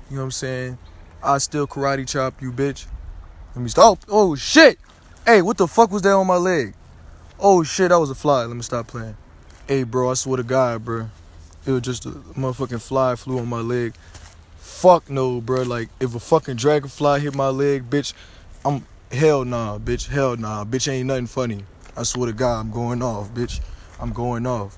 You 0.10 0.16
know 0.16 0.22
what 0.22 0.26
I'm 0.26 0.32
saying? 0.32 0.78
I 1.22 1.40
still 1.40 1.68
karate 1.68 2.08
chop 2.08 2.42
you, 2.42 2.54
bitch. 2.54 2.86
Let 3.56 3.62
me 3.62 3.70
stop. 3.70 4.00
Oh, 4.08 4.32
oh, 4.32 4.36
shit. 4.36 4.80
Hey, 5.26 5.42
what 5.42 5.58
the 5.58 5.68
fuck 5.68 5.92
was 5.92 6.04
that 6.04 6.14
on 6.14 6.28
my 6.28 6.38
leg? 6.38 6.74
Oh, 7.40 7.64
shit, 7.64 7.90
that 7.90 8.00
was 8.00 8.10
a 8.10 8.16
fly. 8.16 8.46
Let 8.46 8.56
me 8.56 8.62
stop 8.62 8.88
playing. 8.88 9.18
Hey, 9.68 9.84
bro, 9.84 10.12
I 10.12 10.14
swear 10.14 10.38
to 10.38 10.44
God, 10.44 10.86
bro. 10.86 11.10
It 11.66 11.72
was 11.72 11.82
just 11.82 12.06
a 12.06 12.10
motherfucking 12.10 12.82
fly 12.82 13.16
flew 13.16 13.40
on 13.40 13.50
my 13.50 13.60
leg. 13.60 13.96
Fuck 14.58 15.10
no, 15.10 15.42
bro. 15.42 15.64
Like 15.64 15.90
if 16.00 16.14
a 16.14 16.20
fucking 16.20 16.58
dragonfly 16.58 17.22
hit 17.22 17.34
my 17.34 17.48
leg, 17.50 17.90
bitch, 17.90 18.14
I'm 18.64 18.86
hell 19.12 19.46
nah, 19.46 19.78
bitch. 19.78 20.08
Hell 20.08 20.38
nah, 20.38 20.64
bitch. 20.66 20.92
Ain't 20.92 21.08
nothing 21.08 21.28
funny. 21.28 21.64
I 21.98 22.04
swear 22.04 22.28
to 22.28 22.34
God, 22.34 22.60
I'm 22.60 22.72
going 22.72 23.02
off, 23.02 23.30
bitch. 23.34 23.62
I'm 24.00 24.12
going 24.12 24.46
off. 24.46 24.78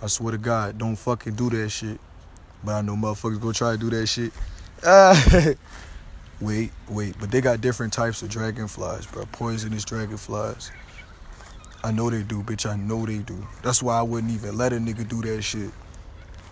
I 0.00 0.06
swear 0.06 0.32
to 0.32 0.38
God, 0.38 0.78
don't 0.78 0.96
fucking 0.96 1.34
do 1.34 1.50
that 1.50 1.68
shit. 1.70 1.98
But 2.64 2.74
I 2.76 2.80
know 2.82 2.94
motherfuckers 2.96 3.40
gonna 3.40 3.52
try 3.52 3.72
to 3.72 3.78
do 3.78 3.90
that 3.90 4.06
shit. 4.06 4.32
Ah. 4.84 5.54
wait, 6.40 6.70
wait, 6.88 7.16
but 7.18 7.30
they 7.30 7.40
got 7.40 7.60
different 7.60 7.92
types 7.92 8.22
of 8.22 8.28
dragonflies, 8.28 9.06
bro. 9.06 9.26
Poisonous 9.32 9.84
dragonflies. 9.84 10.70
I 11.84 11.92
know 11.92 12.10
they 12.10 12.22
do, 12.22 12.42
bitch. 12.42 12.68
I 12.68 12.76
know 12.76 13.06
they 13.06 13.18
do. 13.18 13.46
That's 13.62 13.82
why 13.82 13.98
I 13.98 14.02
wouldn't 14.02 14.32
even 14.32 14.56
let 14.56 14.72
a 14.72 14.76
nigga 14.76 15.06
do 15.08 15.22
that 15.22 15.42
shit. 15.42 15.70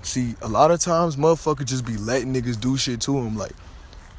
See, 0.02 0.34
a 0.40 0.48
lot 0.48 0.70
of 0.70 0.80
times 0.80 1.16
motherfuckers 1.16 1.66
just 1.66 1.84
be 1.84 1.96
letting 1.96 2.32
niggas 2.32 2.60
do 2.60 2.76
shit 2.76 3.00
to 3.02 3.12
them. 3.12 3.36
Like, 3.36 3.52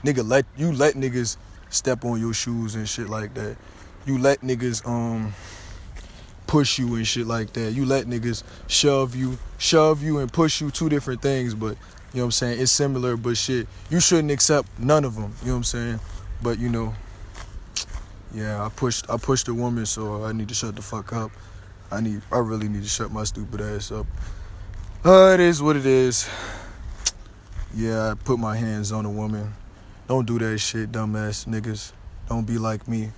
nigga, 0.03 0.27
let 0.27 0.45
you 0.57 0.73
let 0.73 0.95
niggas 0.95 1.37
step 1.69 2.05
on 2.05 2.19
your 2.19 2.33
shoes 2.33 2.75
and 2.75 2.87
shit 2.87 3.09
like 3.09 3.33
that. 3.35 3.57
You 4.05 4.17
let 4.17 4.41
niggas 4.41 4.87
um 4.87 5.33
push 6.47 6.79
you 6.79 6.95
and 6.95 7.05
shit 7.05 7.27
like 7.27 7.53
that. 7.53 7.73
You 7.73 7.85
let 7.85 8.05
niggas 8.05 8.43
shove 8.67 9.15
you, 9.15 9.37
shove 9.57 10.01
you 10.01 10.19
and 10.19 10.31
push 10.31 10.61
you 10.61 10.71
two 10.71 10.89
different 10.89 11.21
things, 11.21 11.53
but 11.53 11.75
you 12.13 12.19
know 12.19 12.21
what 12.21 12.25
I'm 12.25 12.31
saying? 12.31 12.61
It's 12.61 12.71
similar, 12.71 13.17
but 13.17 13.37
shit, 13.37 13.67
you 13.89 13.99
shouldn't 13.99 14.31
accept 14.31 14.67
none 14.79 15.03
of 15.03 15.15
them. 15.15 15.33
You 15.41 15.47
know 15.47 15.53
what 15.53 15.57
I'm 15.57 15.63
saying? 15.65 15.99
But 16.41 16.57
you 16.57 16.69
know, 16.69 16.95
yeah, 18.33 18.63
I 18.65 18.69
pushed 18.69 19.09
I 19.09 19.17
pushed 19.17 19.47
a 19.49 19.53
woman, 19.53 19.85
so 19.85 20.23
I 20.23 20.31
need 20.31 20.47
to 20.47 20.55
shut 20.55 20.75
the 20.75 20.81
fuck 20.81 21.13
up. 21.13 21.31
I 21.91 22.01
need 22.01 22.21
I 22.31 22.39
really 22.39 22.69
need 22.69 22.83
to 22.83 22.89
shut 22.89 23.11
my 23.11 23.23
stupid 23.23 23.61
ass 23.61 23.91
up. 23.91 24.05
Uh, 25.05 25.31
it 25.33 25.39
is 25.39 25.61
what 25.61 25.75
it 25.75 25.85
is. 25.85 26.27
Yeah, 27.75 28.11
I 28.11 28.13
put 28.15 28.39
my 28.39 28.55
hands 28.55 28.91
on 28.91 29.05
a 29.05 29.11
woman. 29.11 29.53
Don't 30.07 30.25
do 30.25 30.39
that 30.39 30.57
shit, 30.59 30.91
dumbass 30.91 31.45
niggas. 31.45 31.91
Don't 32.29 32.47
be 32.47 32.57
like 32.57 32.87
me. 32.87 33.11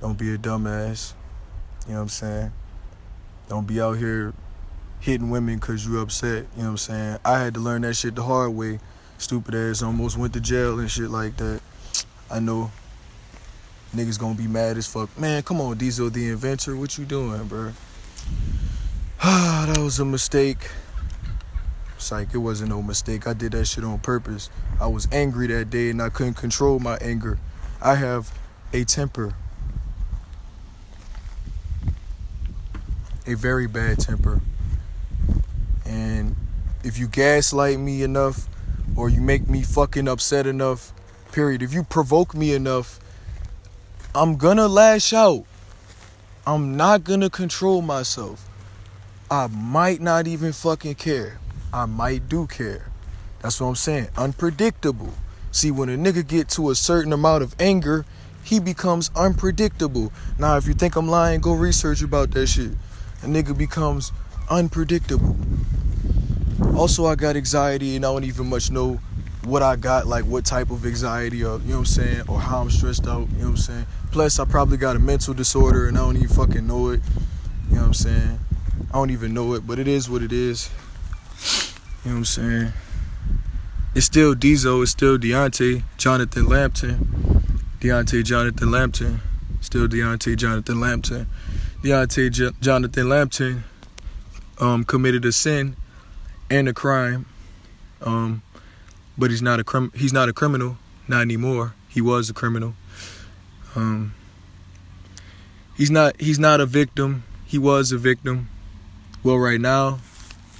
Don't 0.00 0.16
be 0.16 0.32
a 0.32 0.38
dumbass. 0.38 1.14
You 1.86 1.92
know 1.92 1.96
what 1.96 2.02
I'm 2.02 2.08
saying? 2.08 2.52
Don't 3.48 3.66
be 3.66 3.80
out 3.80 3.98
here 3.98 4.32
hitting 5.00 5.30
women 5.30 5.56
because 5.56 5.84
you 5.84 5.98
upset. 5.98 6.46
You 6.56 6.62
know 6.62 6.64
what 6.64 6.70
I'm 6.70 6.76
saying? 6.78 7.18
I 7.24 7.40
had 7.40 7.54
to 7.54 7.60
learn 7.60 7.82
that 7.82 7.94
shit 7.94 8.14
the 8.14 8.22
hard 8.22 8.52
way. 8.54 8.78
Stupid 9.18 9.54
ass 9.54 9.82
almost 9.82 10.16
went 10.16 10.32
to 10.34 10.40
jail 10.40 10.78
and 10.78 10.88
shit 10.88 11.10
like 11.10 11.36
that. 11.38 11.60
I 12.30 12.38
know 12.38 12.70
niggas 13.94 14.18
gonna 14.18 14.34
be 14.34 14.46
mad 14.46 14.76
as 14.76 14.86
fuck. 14.86 15.16
Man, 15.18 15.42
come 15.42 15.60
on, 15.60 15.76
Diesel 15.76 16.08
the 16.08 16.28
inventor. 16.28 16.76
What 16.76 16.96
you 16.98 17.04
doing, 17.04 17.44
bro? 17.44 17.72
Ah, 19.20 19.64
that 19.72 19.78
was 19.78 19.98
a 19.98 20.04
mistake. 20.04 20.70
Psych, 22.02 22.34
it 22.34 22.38
wasn't 22.38 22.70
no 22.70 22.82
mistake. 22.82 23.26
I 23.26 23.32
did 23.32 23.52
that 23.52 23.64
shit 23.66 23.84
on 23.84 24.00
purpose. 24.00 24.50
I 24.80 24.88
was 24.88 25.06
angry 25.12 25.46
that 25.46 25.70
day 25.70 25.90
and 25.90 26.02
I 26.02 26.08
couldn't 26.08 26.34
control 26.34 26.80
my 26.80 26.96
anger. 26.96 27.38
I 27.80 27.94
have 27.94 28.36
a 28.72 28.84
temper. 28.84 29.34
A 33.26 33.34
very 33.34 33.68
bad 33.68 34.00
temper. 34.00 34.40
And 35.86 36.34
if 36.82 36.98
you 36.98 37.06
gaslight 37.06 37.78
me 37.78 38.02
enough 38.02 38.48
or 38.96 39.08
you 39.08 39.20
make 39.20 39.48
me 39.48 39.62
fucking 39.62 40.08
upset 40.08 40.46
enough, 40.46 40.92
period, 41.30 41.62
if 41.62 41.72
you 41.72 41.84
provoke 41.84 42.34
me 42.34 42.52
enough, 42.52 42.98
I'm 44.14 44.36
gonna 44.36 44.66
lash 44.66 45.12
out. 45.12 45.44
I'm 46.44 46.76
not 46.76 47.04
gonna 47.04 47.30
control 47.30 47.80
myself. 47.80 48.48
I 49.30 49.46
might 49.46 50.00
not 50.00 50.26
even 50.26 50.52
fucking 50.52 50.96
care. 50.96 51.38
I 51.72 51.86
might 51.86 52.28
do 52.28 52.46
care. 52.46 52.90
That's 53.40 53.60
what 53.60 53.68
I'm 53.68 53.76
saying. 53.76 54.08
Unpredictable. 54.16 55.14
See, 55.50 55.70
when 55.70 55.88
a 55.88 55.96
nigga 55.96 56.26
get 56.26 56.48
to 56.50 56.70
a 56.70 56.74
certain 56.74 57.12
amount 57.12 57.42
of 57.42 57.54
anger, 57.58 58.04
he 58.44 58.60
becomes 58.60 59.10
unpredictable. 59.16 60.12
Now, 60.38 60.56
if 60.56 60.66
you 60.66 60.74
think 60.74 60.96
I'm 60.96 61.08
lying, 61.08 61.40
go 61.40 61.52
research 61.54 62.02
about 62.02 62.30
that 62.32 62.46
shit. 62.46 62.72
A 63.22 63.26
nigga 63.26 63.56
becomes 63.56 64.12
unpredictable. 64.50 65.36
Also, 66.76 67.06
I 67.06 67.14
got 67.14 67.36
anxiety 67.36 67.96
and 67.96 68.04
I 68.04 68.12
don't 68.12 68.24
even 68.24 68.48
much 68.48 68.70
know 68.70 69.00
what 69.44 69.62
I 69.62 69.76
got, 69.76 70.06
like 70.06 70.24
what 70.24 70.44
type 70.44 70.70
of 70.70 70.84
anxiety 70.84 71.42
or 71.44 71.58
you 71.60 71.68
know 71.68 71.74
what 71.74 71.78
I'm 71.78 71.84
saying, 71.86 72.22
or 72.28 72.40
how 72.40 72.60
I'm 72.60 72.70
stressed 72.70 73.06
out, 73.06 73.28
you 73.30 73.38
know 73.38 73.44
what 73.44 73.50
I'm 73.50 73.56
saying. 73.56 73.86
Plus 74.10 74.38
I 74.38 74.44
probably 74.44 74.76
got 74.76 74.96
a 74.96 74.98
mental 74.98 75.34
disorder 75.34 75.88
and 75.88 75.96
I 75.96 76.00
don't 76.00 76.16
even 76.16 76.28
fucking 76.28 76.66
know 76.66 76.90
it. 76.90 77.00
You 77.68 77.76
know 77.76 77.80
what 77.80 77.86
I'm 77.88 77.94
saying? 77.94 78.38
I 78.90 78.92
don't 78.92 79.10
even 79.10 79.34
know 79.34 79.54
it, 79.54 79.66
but 79.66 79.78
it 79.78 79.88
is 79.88 80.08
what 80.08 80.22
it 80.22 80.32
is. 80.32 80.70
You 82.04 82.10
know 82.10 82.12
what 82.12 82.18
I'm 82.18 82.24
saying? 82.24 82.72
It's 83.94 84.06
still 84.06 84.34
Diesel, 84.34 84.82
it's 84.82 84.90
still 84.90 85.18
Deontay, 85.18 85.82
Jonathan 85.96 86.46
Lampton. 86.46 87.42
Deontay 87.80 88.24
Jonathan 88.24 88.70
Lampton. 88.70 89.20
Still 89.60 89.86
Deontay 89.86 90.36
Jonathan 90.36 90.80
Lampton. 90.80 91.26
Deontay 91.82 92.30
J- 92.30 92.50
Jonathan 92.60 93.08
Lampton 93.08 93.64
um, 94.60 94.84
committed 94.84 95.24
a 95.24 95.32
sin 95.32 95.76
and 96.50 96.68
a 96.68 96.72
crime. 96.72 97.26
Um, 98.00 98.42
but 99.18 99.30
he's 99.30 99.42
not 99.42 99.60
a 99.60 99.64
crim- 99.64 99.92
he's 99.94 100.12
not 100.12 100.28
a 100.28 100.32
criminal, 100.32 100.78
not 101.06 101.20
anymore. 101.20 101.74
He 101.88 102.00
was 102.00 102.30
a 102.30 102.32
criminal. 102.32 102.74
Um, 103.76 104.14
he's 105.76 105.90
not 105.90 106.20
he's 106.20 106.38
not 106.38 106.60
a 106.60 106.66
victim. 106.66 107.24
He 107.46 107.58
was 107.58 107.92
a 107.92 107.98
victim. 107.98 108.48
Well, 109.22 109.38
right 109.38 109.60
now, 109.60 109.98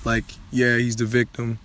like 0.05 0.25
yeah, 0.51 0.77
he's 0.77 0.97
the 0.97 1.07
victim, 1.07 1.59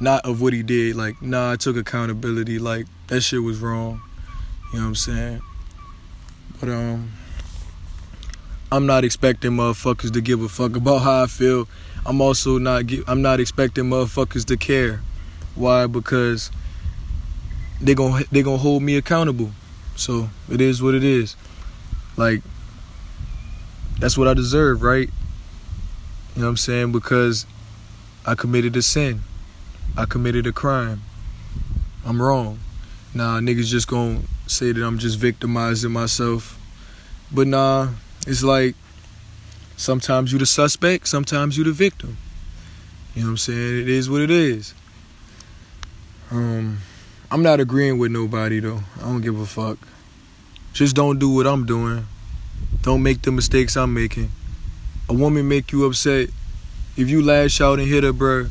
not 0.00 0.24
of 0.24 0.40
what 0.40 0.52
he 0.52 0.62
did. 0.62 0.96
Like 0.96 1.20
nah, 1.22 1.52
I 1.52 1.56
took 1.56 1.76
accountability. 1.76 2.58
Like 2.58 2.86
that 3.08 3.20
shit 3.20 3.42
was 3.42 3.58
wrong. 3.58 4.00
You 4.72 4.78
know 4.78 4.84
what 4.84 4.88
I'm 4.88 4.94
saying? 4.94 5.42
But 6.60 6.68
um, 6.68 7.12
I'm 8.72 8.86
not 8.86 9.04
expecting 9.04 9.52
motherfuckers 9.52 10.12
to 10.12 10.20
give 10.20 10.42
a 10.42 10.48
fuck 10.48 10.76
about 10.76 10.98
how 10.98 11.22
I 11.22 11.26
feel. 11.26 11.68
I'm 12.06 12.20
also 12.20 12.58
not 12.58 12.84
I'm 13.06 13.22
not 13.22 13.40
expecting 13.40 13.84
motherfuckers 13.84 14.44
to 14.46 14.56
care. 14.56 15.00
Why? 15.54 15.86
Because 15.86 16.50
they 17.80 17.94
going 17.94 18.24
they 18.30 18.42
gonna 18.42 18.56
hold 18.56 18.82
me 18.82 18.96
accountable. 18.96 19.52
So 19.96 20.28
it 20.50 20.60
is 20.60 20.82
what 20.82 20.94
it 20.94 21.04
is. 21.04 21.36
Like 22.16 22.42
that's 23.98 24.18
what 24.18 24.28
I 24.28 24.34
deserve, 24.34 24.82
right? 24.82 25.08
You 26.34 26.40
know 26.40 26.46
what 26.46 26.50
I'm 26.50 26.56
saying? 26.56 26.92
Because 26.92 27.46
I 28.26 28.34
committed 28.34 28.74
a 28.76 28.82
sin. 28.82 29.20
I 29.96 30.06
committed 30.06 30.46
a 30.46 30.52
crime. 30.52 31.02
I'm 32.06 32.20
wrong. 32.20 32.58
Nah, 33.12 33.38
niggas 33.40 33.66
just 33.66 33.86
gonna 33.86 34.20
say 34.46 34.72
that 34.72 34.82
I'm 34.82 34.98
just 34.98 35.18
victimizing 35.18 35.92
myself. 35.92 36.58
But 37.30 37.46
nah, 37.46 37.88
it's 38.26 38.42
like 38.42 38.76
sometimes 39.76 40.32
you 40.32 40.38
the 40.38 40.46
suspect, 40.46 41.06
sometimes 41.06 41.58
you 41.58 41.64
the 41.64 41.72
victim. 41.72 42.16
You 43.14 43.22
know 43.22 43.28
what 43.28 43.30
I'm 43.32 43.36
saying? 43.36 43.80
It 43.82 43.88
is 43.88 44.08
what 44.08 44.22
it 44.22 44.30
is. 44.30 44.74
Um, 46.30 46.78
I'm 47.30 47.42
not 47.42 47.60
agreeing 47.60 47.98
with 47.98 48.10
nobody 48.10 48.60
though. 48.60 48.80
I 48.98 49.02
don't 49.02 49.20
give 49.20 49.38
a 49.38 49.46
fuck. 49.46 49.78
Just 50.72 50.96
don't 50.96 51.18
do 51.18 51.28
what 51.28 51.46
I'm 51.46 51.66
doing. 51.66 52.06
Don't 52.82 53.02
make 53.02 53.22
the 53.22 53.30
mistakes 53.30 53.76
I'm 53.76 53.94
making. 53.94 54.30
A 55.08 55.14
woman 55.14 55.46
make 55.46 55.72
you 55.72 55.84
upset. 55.84 56.30
If 56.96 57.10
you 57.10 57.22
lash 57.22 57.60
out 57.60 57.78
and 57.80 57.88
hit 57.88 58.04
her, 58.04 58.12
bro, 58.12 58.46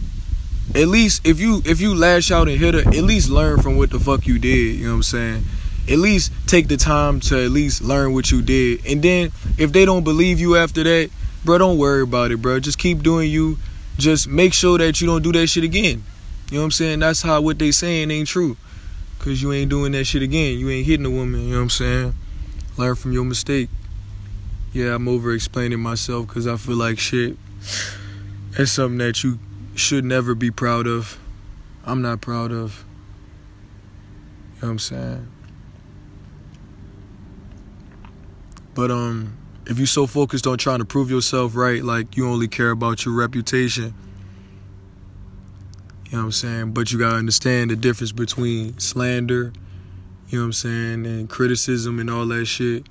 at 0.76 0.88
least 0.88 1.26
if 1.26 1.40
you 1.40 1.61
if 1.65 1.80
you 1.82 1.95
lash 1.95 2.32
out 2.32 2.48
and 2.48 2.60
hit 2.60 2.74
her, 2.74 2.82
at 2.82 3.03
least 3.03 3.30
learn 3.30 3.61
from 3.61 3.78
what 3.78 3.90
the 3.90 3.99
fuck 3.99 4.28
you 4.28 4.40
did. 4.40 4.76
You 4.76 4.86
know 4.86 4.91
what 4.91 4.95
I'm 4.98 5.03
saying? 5.03 5.44
At 5.90 5.98
least 5.98 6.32
take 6.48 6.68
the 6.68 6.78
time 6.78 7.20
to 7.22 7.44
at 7.44 7.52
least 7.52 7.82
learn 7.82 8.14
what 8.14 8.32
you 8.32 8.41
did. 8.41 8.86
And 8.86 9.02
then 9.02 9.32
if 9.57 9.72
they 9.72 9.86
don't 9.86 10.03
believe 10.03 10.40
you 10.40 10.56
after 10.56 10.84
that, 10.84 11.10
bro, 11.44 11.57
don't 11.57 11.78
worry 11.78 12.03
about 12.03 12.32
it, 12.32 12.41
bro. 12.41 12.60
Just 12.60 12.78
keep 12.78 13.03
doing 13.03 13.30
you. 13.30 13.57
Just 13.98 14.28
make 14.28 14.53
sure 14.53 14.78
that 14.78 15.02
you 15.02 15.07
don't 15.07 15.22
do 15.22 15.32
that 15.34 15.48
shit 15.48 15.64
again. 15.64 16.03
You 16.49 16.56
know 16.56 16.61
what 16.61 16.65
I'm 16.65 16.72
saying? 16.72 16.99
That's 16.99 17.22
how 17.22 17.41
what 17.41 17.60
they 17.60 17.72
saying 17.72 18.11
ain't 18.11 18.28
true. 18.28 18.57
Cause 19.20 19.41
you 19.41 19.53
ain't 19.53 19.70
doing 19.70 19.94
that 19.94 20.03
shit 20.03 20.22
again. 20.22 20.60
You 20.60 20.70
ain't 20.70 20.86
hitting 20.86 21.06
a 21.06 21.10
woman, 21.10 21.45
you 21.45 21.52
know 21.52 21.57
what 21.57 21.64
I'm 21.64 21.70
saying? 21.70 22.14
Learn 22.76 22.95
from 22.95 23.14
your 23.14 23.24
mistake. 23.24 23.70
Yeah, 24.74 24.95
I'm 24.95 25.07
over 25.07 25.34
explaining 25.34 25.80
myself 25.80 26.28
because 26.28 26.45
I 26.45 26.57
feel 26.57 26.76
like 26.76 26.99
shit. 26.99 27.38
It's 28.55 28.71
something 28.71 28.99
that 28.99 29.23
you 29.23 29.39
should 29.73 30.05
never 30.05 30.35
be 30.35 30.51
proud 30.51 30.85
of. 30.85 31.19
I'm 31.85 32.03
not 32.03 32.21
proud 32.21 32.51
of. 32.51 32.85
You 34.55 34.61
know 34.61 34.67
what 34.67 34.69
I'm 34.69 34.80
saying? 34.80 35.27
But 38.75 38.91
um 38.91 39.38
if 39.65 39.77
you're 39.77 39.88
so 39.88 40.05
focused 40.05 40.45
on 40.45 40.57
trying 40.57 40.80
to 40.80 40.85
prove 40.85 41.09
yourself 41.09 41.55
right, 41.55 41.84
like 41.84 42.15
you 42.15 42.27
only 42.27 42.47
care 42.47 42.69
about 42.69 43.05
your 43.05 43.15
reputation, 43.15 43.95
you 46.05 46.11
know 46.11 46.19
what 46.19 46.25
I'm 46.25 46.31
saying? 46.31 46.71
But 46.73 46.91
you 46.91 46.99
gotta 46.99 47.15
understand 47.15 47.71
the 47.71 47.75
difference 47.75 48.11
between 48.11 48.77
slander, 48.77 49.51
you 50.27 50.38
know 50.38 50.43
what 50.43 50.45
I'm 50.45 50.53
saying, 50.53 51.05
and 51.07 51.27
criticism 51.27 51.97
and 51.97 52.07
all 52.07 52.27
that 52.27 52.45
shit. 52.45 52.85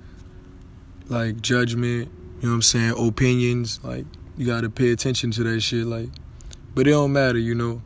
Like 1.09 1.40
judgment, 1.40 2.10
you 2.40 2.43
know 2.43 2.48
what 2.48 2.55
I'm 2.55 2.62
saying, 2.62 2.94
opinions, 2.98 3.78
like 3.84 4.06
you 4.37 4.47
gotta 4.47 4.71
pay 4.71 4.91
attention 4.91 5.31
to 5.33 5.45
that 5.45 5.61
shit, 5.61 5.87
like 5.87 6.09
but 6.75 6.87
it 6.87 6.91
don't 6.91 7.13
matter, 7.13 7.39
you 7.39 7.55
know. 7.55 7.83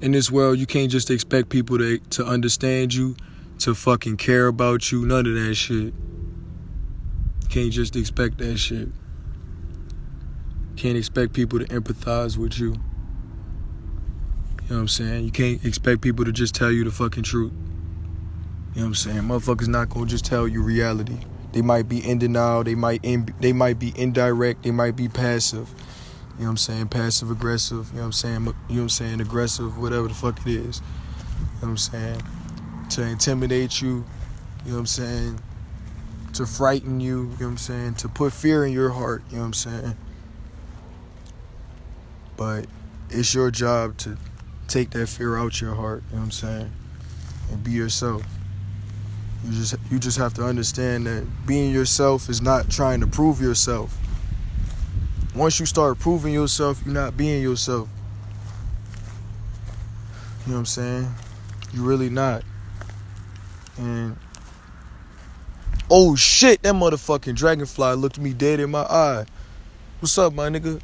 in 0.00 0.12
this 0.12 0.30
world, 0.30 0.58
you 0.58 0.66
can't 0.66 0.90
just 0.90 1.10
expect 1.10 1.48
people 1.48 1.78
to 1.78 1.98
to 1.98 2.24
understand 2.24 2.94
you, 2.94 3.16
to 3.58 3.74
fucking 3.74 4.16
care 4.16 4.46
about 4.46 4.92
you. 4.92 5.04
None 5.04 5.26
of 5.26 5.34
that 5.34 5.54
shit. 5.54 5.92
Can't 7.48 7.72
just 7.72 7.96
expect 7.96 8.38
that 8.38 8.58
shit. 8.58 8.88
Can't 10.76 10.96
expect 10.96 11.32
people 11.32 11.58
to 11.58 11.64
empathize 11.66 12.36
with 12.36 12.58
you. 12.58 12.68
You 12.68 12.74
know 14.70 14.76
what 14.76 14.80
I'm 14.82 14.88
saying? 14.88 15.24
You 15.24 15.32
can't 15.32 15.64
expect 15.64 16.00
people 16.00 16.24
to 16.24 16.32
just 16.32 16.54
tell 16.54 16.70
you 16.70 16.84
the 16.84 16.92
fucking 16.92 17.24
truth. 17.24 17.52
You 17.52 18.76
know 18.76 18.82
what 18.82 18.86
I'm 18.86 18.94
saying? 18.94 19.22
Motherfuckers 19.22 19.68
not 19.68 19.90
gonna 19.90 20.06
just 20.06 20.24
tell 20.24 20.46
you 20.46 20.62
reality. 20.62 21.18
They 21.52 21.62
might 21.62 21.88
be 21.88 21.98
in 21.98 22.18
denial. 22.18 22.64
They 22.64 22.74
might 22.74 23.00
in, 23.04 23.34
they 23.40 23.52
might 23.52 23.78
be 23.78 23.92
indirect. 23.96 24.62
They 24.62 24.70
might 24.70 24.96
be 24.96 25.08
passive. 25.08 25.68
You 26.38 26.44
know 26.44 26.44
what 26.44 26.50
I'm 26.50 26.56
saying? 26.56 26.88
Passive 26.88 27.30
aggressive. 27.30 27.88
You 27.90 27.96
know 27.96 28.00
what 28.00 28.06
I'm 28.06 28.12
saying? 28.12 28.34
You 28.34 28.44
know 28.44 28.52
what 28.52 28.78
I'm 28.78 28.88
saying? 28.88 29.20
Aggressive, 29.20 29.78
whatever 29.78 30.08
the 30.08 30.14
fuck 30.14 30.40
it 30.40 30.50
is. 30.50 30.80
You 30.80 31.44
know 31.44 31.50
what 31.60 31.68
I'm 31.68 31.76
saying? 31.76 32.22
To 32.90 33.02
intimidate 33.02 33.82
you. 33.82 34.04
You 34.64 34.70
know 34.70 34.72
what 34.72 34.78
I'm 34.78 34.86
saying? 34.86 35.40
To 36.34 36.46
frighten 36.46 37.00
you. 37.00 37.08
You 37.08 37.24
know 37.24 37.30
what 37.30 37.46
I'm 37.46 37.58
saying? 37.58 37.94
To 37.96 38.08
put 38.08 38.32
fear 38.32 38.64
in 38.64 38.72
your 38.72 38.90
heart. 38.90 39.22
You 39.30 39.36
know 39.36 39.42
what 39.42 39.46
I'm 39.46 39.52
saying? 39.54 39.96
But 42.36 42.66
it's 43.10 43.34
your 43.34 43.50
job 43.50 43.98
to 43.98 44.16
take 44.68 44.90
that 44.90 45.08
fear 45.08 45.36
out 45.36 45.60
your 45.60 45.74
heart. 45.74 46.04
You 46.08 46.16
know 46.16 46.20
what 46.20 46.24
I'm 46.26 46.30
saying? 46.30 46.72
And 47.50 47.64
be 47.64 47.72
yourself. 47.72 48.22
You 49.44 49.52
just 49.52 49.74
you 49.90 49.98
just 49.98 50.18
have 50.18 50.34
to 50.34 50.44
understand 50.44 51.06
that 51.06 51.26
being 51.46 51.72
yourself 51.72 52.28
is 52.28 52.42
not 52.42 52.68
trying 52.68 53.00
to 53.00 53.06
prove 53.06 53.40
yourself. 53.40 53.96
Once 55.34 55.58
you 55.58 55.66
start 55.66 55.98
proving 55.98 56.34
yourself, 56.34 56.82
you're 56.84 56.92
not 56.94 57.16
being 57.16 57.42
yourself. 57.42 57.88
You 60.44 60.52
know 60.52 60.54
what 60.54 60.58
I'm 60.60 60.66
saying? 60.66 61.08
You 61.72 61.84
really 61.84 62.10
not. 62.10 62.42
And 63.78 64.16
oh 65.90 66.16
shit, 66.16 66.62
that 66.62 66.74
motherfucking 66.74 67.34
dragonfly 67.34 67.94
looked 67.94 68.18
me 68.18 68.34
dead 68.34 68.60
in 68.60 68.70
my 68.70 68.82
eye. 68.82 69.24
What's 70.00 70.18
up, 70.18 70.34
my 70.34 70.48
nigga? 70.48 70.64
You 70.64 70.70
know 70.72 70.80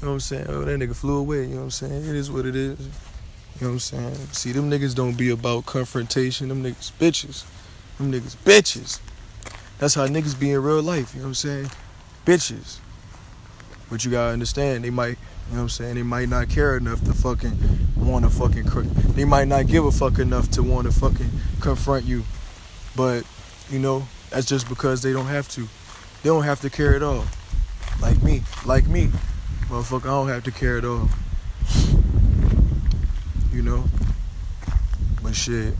what 0.00 0.08
I'm 0.08 0.20
saying? 0.20 0.46
Oh, 0.48 0.64
that 0.64 0.78
nigga 0.78 0.94
flew 0.94 1.16
away. 1.16 1.42
You 1.44 1.54
know 1.54 1.56
what 1.56 1.62
I'm 1.62 1.70
saying? 1.70 2.04
It 2.04 2.14
is 2.14 2.30
what 2.30 2.46
it 2.46 2.54
is. 2.54 2.78
You 2.80 2.86
know 3.60 3.68
what 3.68 3.72
I'm 3.74 3.78
saying? 3.78 4.14
See, 4.32 4.52
them 4.52 4.70
niggas 4.70 4.94
don't 4.94 5.16
be 5.16 5.30
about 5.30 5.66
confrontation. 5.66 6.48
Them 6.48 6.62
niggas 6.62 6.92
bitches. 6.98 7.44
Them 7.98 8.12
niggas 8.12 8.36
bitches. 8.36 9.00
That's 9.78 9.94
how 9.94 10.06
niggas 10.06 10.38
be 10.38 10.52
in 10.52 10.62
real 10.62 10.82
life, 10.82 11.14
you 11.14 11.20
know 11.20 11.26
what 11.26 11.30
I'm 11.30 11.34
saying? 11.34 11.70
Bitches. 12.24 12.78
But 13.90 14.04
you 14.04 14.10
gotta 14.10 14.32
understand, 14.32 14.84
they 14.84 14.90
might, 14.90 15.18
you 15.48 15.54
know 15.54 15.56
what 15.56 15.62
I'm 15.62 15.68
saying, 15.68 15.96
they 15.96 16.02
might 16.02 16.28
not 16.28 16.48
care 16.48 16.76
enough 16.76 17.04
to 17.04 17.12
fucking 17.12 17.58
wanna 17.96 18.30
fucking, 18.30 18.64
they 19.14 19.24
might 19.24 19.48
not 19.48 19.66
give 19.66 19.84
a 19.84 19.90
fuck 19.90 20.18
enough 20.18 20.50
to 20.52 20.62
wanna 20.62 20.92
fucking 20.92 21.30
confront 21.60 22.04
you. 22.04 22.22
But, 22.96 23.24
you 23.70 23.78
know, 23.78 24.06
that's 24.30 24.46
just 24.46 24.68
because 24.68 25.02
they 25.02 25.12
don't 25.12 25.26
have 25.26 25.48
to. 25.50 25.62
They 26.22 26.28
don't 26.28 26.44
have 26.44 26.60
to 26.60 26.70
care 26.70 26.94
at 26.94 27.02
all. 27.02 27.24
Like 28.00 28.22
me, 28.22 28.42
like 28.64 28.86
me. 28.86 29.10
Motherfucker, 29.68 30.04
I 30.04 30.08
don't 30.08 30.28
have 30.28 30.44
to 30.44 30.52
care 30.52 30.78
at 30.78 30.84
all. 30.84 31.08
You 33.52 33.62
know? 33.62 33.84
But 35.22 35.34
shit 35.34 35.74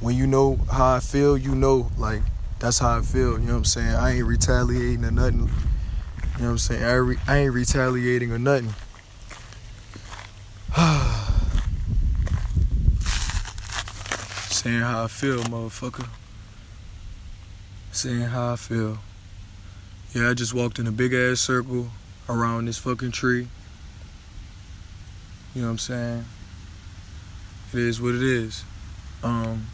when 0.00 0.14
you 0.14 0.26
know 0.26 0.56
how 0.70 0.94
I 0.94 1.00
feel, 1.00 1.36
you 1.36 1.54
know, 1.54 1.90
like, 1.96 2.22
that's 2.58 2.78
how 2.78 2.98
I 2.98 3.02
feel. 3.02 3.32
You 3.32 3.46
know 3.46 3.52
what 3.52 3.58
I'm 3.58 3.64
saying? 3.64 3.94
I 3.94 4.16
ain't 4.16 4.26
retaliating 4.26 5.04
or 5.04 5.10
nothing. 5.10 5.40
You 5.40 6.42
know 6.42 6.48
what 6.48 6.50
I'm 6.50 6.58
saying? 6.58 6.84
I, 6.84 6.92
re- 6.94 7.18
I 7.26 7.38
ain't 7.38 7.54
retaliating 7.54 8.30
or 8.32 8.38
nothing. 8.38 8.74
Saying 14.50 14.80
how 14.80 15.04
I 15.04 15.06
feel, 15.06 15.38
motherfucker. 15.44 16.08
Saying 17.92 18.20
how 18.22 18.52
I 18.52 18.56
feel. 18.56 18.98
Yeah, 20.12 20.30
I 20.30 20.34
just 20.34 20.52
walked 20.52 20.78
in 20.78 20.86
a 20.86 20.92
big 20.92 21.14
ass 21.14 21.40
circle 21.40 21.88
around 22.28 22.66
this 22.66 22.78
fucking 22.78 23.12
tree. 23.12 23.48
You 25.54 25.62
know 25.62 25.68
what 25.68 25.72
I'm 25.72 25.78
saying? 25.78 26.24
It 27.72 27.78
is 27.78 28.00
what 28.00 28.14
it 28.14 28.22
is. 28.22 28.64
Um, 29.22 29.66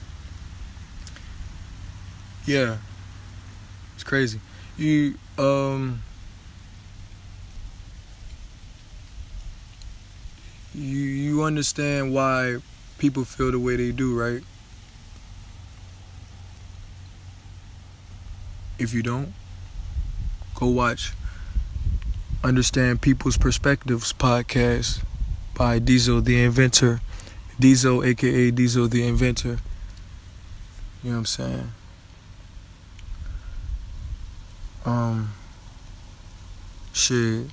yeah. 2.47 2.77
It's 3.95 4.05
crazy. 4.05 4.41
You 4.77 5.15
um 5.39 6.03
you 10.75 10.99
you 10.99 11.43
understand 11.43 12.13
why 12.13 12.57
people 12.99 13.25
feel 13.25 13.51
the 13.51 13.59
way 13.59 13.77
they 13.77 13.93
do, 13.93 14.19
right? 14.19 14.43
If 18.79 18.95
you 18.95 19.03
don't, 19.03 19.33
go 20.55 20.67
watch 20.69 21.13
Understand 22.43 23.01
People's 23.01 23.37
Perspectives 23.37 24.13
podcast 24.13 25.05
by 25.55 25.79
Diesel 25.79 26.21
the 26.23 26.43
Inventor. 26.43 27.01
Diesel 27.61 28.03
aka 28.03 28.51
Diesel 28.51 28.89
the 28.89 29.07
Inventor. 29.07 29.59
You 31.05 31.11
know 31.11 31.11
what 31.11 31.19
I'm 31.19 31.27
saying? 31.27 31.73
Um, 34.85 35.33
shit. 36.93 37.47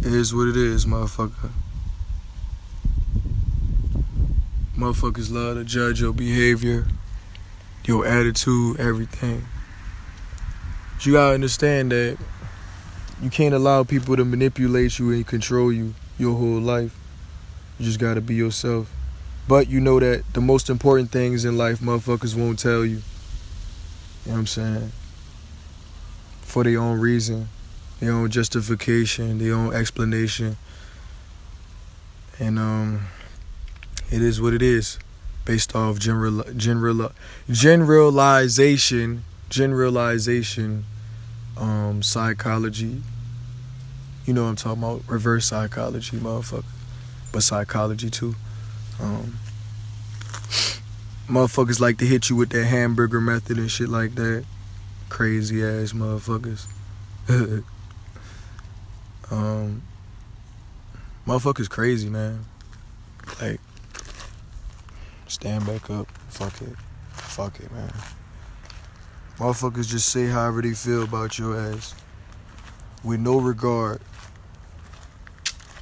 It 0.00 0.12
is 0.12 0.32
what 0.32 0.46
it 0.46 0.56
is, 0.56 0.86
motherfucker. 0.86 1.50
Motherfuckers 4.76 5.32
love 5.32 5.56
to 5.56 5.64
judge 5.64 6.00
your 6.00 6.12
behavior, 6.12 6.86
your 7.86 8.06
attitude, 8.06 8.78
everything. 8.78 9.44
But 10.94 11.06
you 11.06 11.14
gotta 11.14 11.34
understand 11.34 11.90
that 11.90 12.16
you 13.20 13.30
can't 13.30 13.54
allow 13.54 13.82
people 13.82 14.16
to 14.16 14.24
manipulate 14.24 14.98
you 14.98 15.10
and 15.10 15.26
control 15.26 15.72
you 15.72 15.94
your 16.18 16.36
whole 16.36 16.60
life. 16.60 16.96
You 17.78 17.86
just 17.86 17.98
gotta 17.98 18.20
be 18.20 18.34
yourself. 18.36 18.92
But 19.48 19.68
you 19.68 19.80
know 19.80 19.98
that 19.98 20.24
the 20.34 20.40
most 20.40 20.70
important 20.70 21.10
things 21.10 21.44
in 21.44 21.58
life 21.58 21.80
motherfuckers 21.80 22.36
won't 22.36 22.58
tell 22.58 22.84
you. 22.84 23.02
You 24.26 24.32
know 24.32 24.34
what 24.34 24.40
I'm 24.40 24.46
saying? 24.48 24.92
For 26.42 26.64
their 26.64 26.80
own 26.80 26.98
reason, 26.98 27.48
their 28.00 28.12
own 28.12 28.28
justification, 28.28 29.38
their 29.38 29.54
own 29.54 29.72
explanation. 29.72 30.56
And 32.40 32.58
um 32.58 33.06
it 34.10 34.22
is 34.22 34.40
what 34.40 34.52
it 34.52 34.62
is 34.62 34.98
based 35.44 35.76
off 35.76 35.98
general 35.98 36.42
general 36.56 37.12
generalization 37.48 39.24
generalization 39.48 40.84
um 41.56 42.02
psychology 42.02 43.00
you 44.26 44.34
know 44.34 44.42
what 44.42 44.48
i'm 44.50 44.56
talking 44.56 44.82
about 44.82 45.02
reverse 45.08 45.46
psychology 45.46 46.16
motherfucker 46.18 46.64
but 47.32 47.42
psychology 47.42 48.10
too 48.10 48.34
um 49.00 49.38
Motherfuckers 51.28 51.80
like 51.80 51.98
to 51.98 52.06
hit 52.06 52.30
you 52.30 52.36
with 52.36 52.50
that 52.50 52.66
hamburger 52.66 53.20
method 53.20 53.58
and 53.58 53.68
shit 53.68 53.88
like 53.88 54.14
that. 54.14 54.44
Crazy 55.08 55.64
ass 55.64 55.92
motherfuckers. 55.92 56.66
um, 59.32 59.82
motherfuckers 61.26 61.68
crazy, 61.68 62.08
man. 62.08 62.44
Like, 63.42 63.60
stand 65.26 65.66
back 65.66 65.90
up. 65.90 66.06
Fuck 66.28 66.62
it. 66.62 66.76
Fuck 67.10 67.58
it, 67.58 67.72
man. 67.72 67.92
Motherfuckers 69.38 69.88
just 69.88 70.08
say 70.08 70.28
however 70.28 70.62
they 70.62 70.74
feel 70.74 71.02
about 71.02 71.40
your 71.40 71.58
ass. 71.58 71.92
With 73.02 73.18
no 73.18 73.40
regard. 73.40 74.00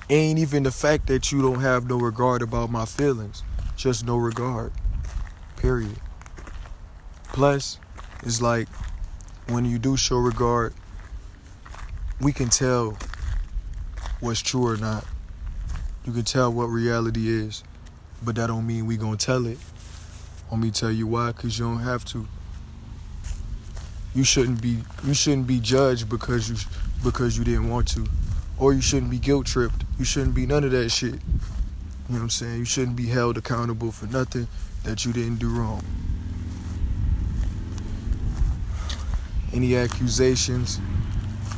Ain't 0.09 0.39
even 0.39 0.63
the 0.63 0.73
fact 0.73 1.07
that 1.09 1.31
you 1.31 1.43
don't 1.43 1.61
have 1.61 1.87
no 1.87 1.99
regard 1.99 2.41
about 2.41 2.71
my 2.71 2.87
feelings. 2.87 3.43
Just 3.77 4.07
no 4.07 4.17
regard. 4.17 4.73
Period. 5.65 5.97
Plus, 7.33 7.79
it's 8.23 8.43
like 8.43 8.69
when 9.49 9.65
you 9.65 9.79
do 9.79 9.97
show 9.97 10.19
regard, 10.19 10.75
we 12.21 12.35
can 12.35 12.51
tell 12.51 12.99
what's 14.21 14.43
true 14.43 14.67
or 14.69 14.77
not. 14.77 15.07
You 16.05 16.13
can 16.13 16.25
tell 16.25 16.53
what 16.53 16.67
reality 16.67 17.31
is, 17.31 17.65
but 18.23 18.35
that 18.35 18.49
don't 18.49 18.67
mean 18.67 18.85
we 18.85 18.99
gonna 18.99 19.17
tell 19.17 19.47
it. 19.47 19.57
Let 20.51 20.61
me 20.61 20.71
tell 20.71 20.91
you 20.91 21.07
why, 21.07 21.33
cause 21.33 21.59
you 21.59 21.65
don't 21.65 21.79
have 21.79 22.05
to. 22.13 22.29
You 24.15 24.23
shouldn't 24.23 24.61
be 24.61 24.81
you 25.03 25.15
shouldn't 25.15 25.47
be 25.47 25.61
judged 25.61 26.11
because 26.11 26.51
you 26.51 26.57
because 27.03 27.39
you 27.39 27.45
didn't 27.45 27.71
want 27.71 27.89
to, 27.95 28.05
or 28.59 28.75
you 28.75 28.83
shouldn't 28.83 29.11
be 29.11 29.19
guilt 29.19 29.47
tripped. 29.47 29.83
You 29.99 30.05
shouldn't 30.05 30.35
be 30.35 30.45
none 30.45 30.65
of 30.65 30.73
that 30.73 30.91
shit. 30.91 31.15
You 31.15 31.21
know 32.11 32.17
what 32.17 32.21
I'm 32.21 32.29
saying? 32.29 32.59
You 32.59 32.67
shouldn't 32.67 32.99
be 32.99 33.07
held 33.07 33.39
accountable 33.39 33.93
for 33.93 34.05
nothing 34.09 34.47
that 34.85 35.05
you 35.05 35.13
didn't 35.13 35.37
do 35.37 35.49
wrong. 35.49 35.83
Any 39.53 39.77
accusations, 39.77 40.81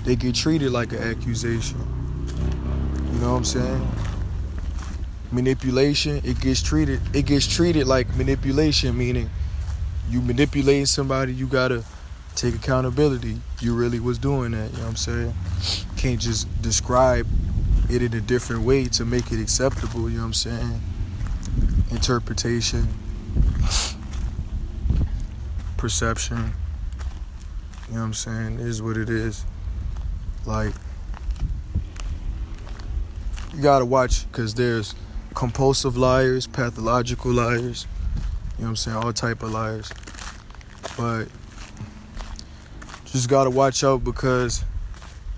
they 0.04 0.16
get 0.16 0.34
treated 0.34 0.70
like 0.70 0.92
an 0.92 1.02
accusation. 1.02 1.78
You 3.12 3.20
know 3.20 3.32
what 3.32 3.38
I'm 3.38 3.44
saying? 3.44 3.88
manipulation, 5.32 6.20
it 6.24 6.40
gets 6.40 6.62
treated 6.62 7.00
it 7.14 7.26
gets 7.26 7.46
treated 7.46 7.86
like 7.86 8.14
manipulation, 8.16 8.96
meaning 8.96 9.30
you 10.08 10.20
manipulating 10.20 10.86
somebody, 10.86 11.34
you 11.34 11.46
gotta 11.46 11.84
take 12.34 12.54
accountability. 12.54 13.40
You 13.60 13.74
really 13.74 14.00
was 14.00 14.18
doing 14.18 14.52
that, 14.52 14.70
you 14.70 14.76
know 14.78 14.84
what 14.84 14.90
I'm 14.90 14.96
saying? 14.96 15.34
Can't 15.96 16.20
just 16.20 16.46
describe 16.62 17.26
it 17.90 18.02
in 18.02 18.14
a 18.14 18.20
different 18.20 18.62
way 18.62 18.86
to 18.86 19.04
make 19.04 19.32
it 19.32 19.40
acceptable, 19.40 20.08
you 20.08 20.16
know 20.16 20.22
what 20.22 20.26
I'm 20.26 20.34
saying? 20.34 20.80
Interpretation, 21.90 22.88
perception, 25.76 26.52
you 27.88 27.94
know 27.94 28.00
what 28.00 28.06
I'm 28.06 28.14
saying, 28.14 28.58
is 28.58 28.82
what 28.82 28.96
it 28.96 29.08
is. 29.08 29.44
Like 30.44 30.74
you 33.54 33.62
gotta 33.62 33.84
watch 33.84 34.30
because 34.30 34.54
there's 34.54 34.94
compulsive 35.34 35.96
liars, 35.96 36.46
pathological 36.46 37.32
liars, 37.32 37.86
you 38.58 38.62
know 38.62 38.64
what 38.64 38.68
I'm 38.68 38.76
saying, 38.76 38.96
all 38.96 39.12
type 39.12 39.42
of 39.42 39.52
liars. 39.52 39.92
But 40.96 41.28
just 43.04 43.28
gotta 43.28 43.50
watch 43.50 43.82
out 43.82 44.04
because 44.04 44.64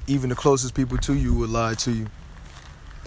even 0.07 0.31
the 0.31 0.37
closest 0.37 0.75
people 0.75 0.99
to 0.99 1.15
you 1.15 1.35
will 1.35 1.49
lie 1.49 1.75
to 1.75 1.93
you. 1.93 2.07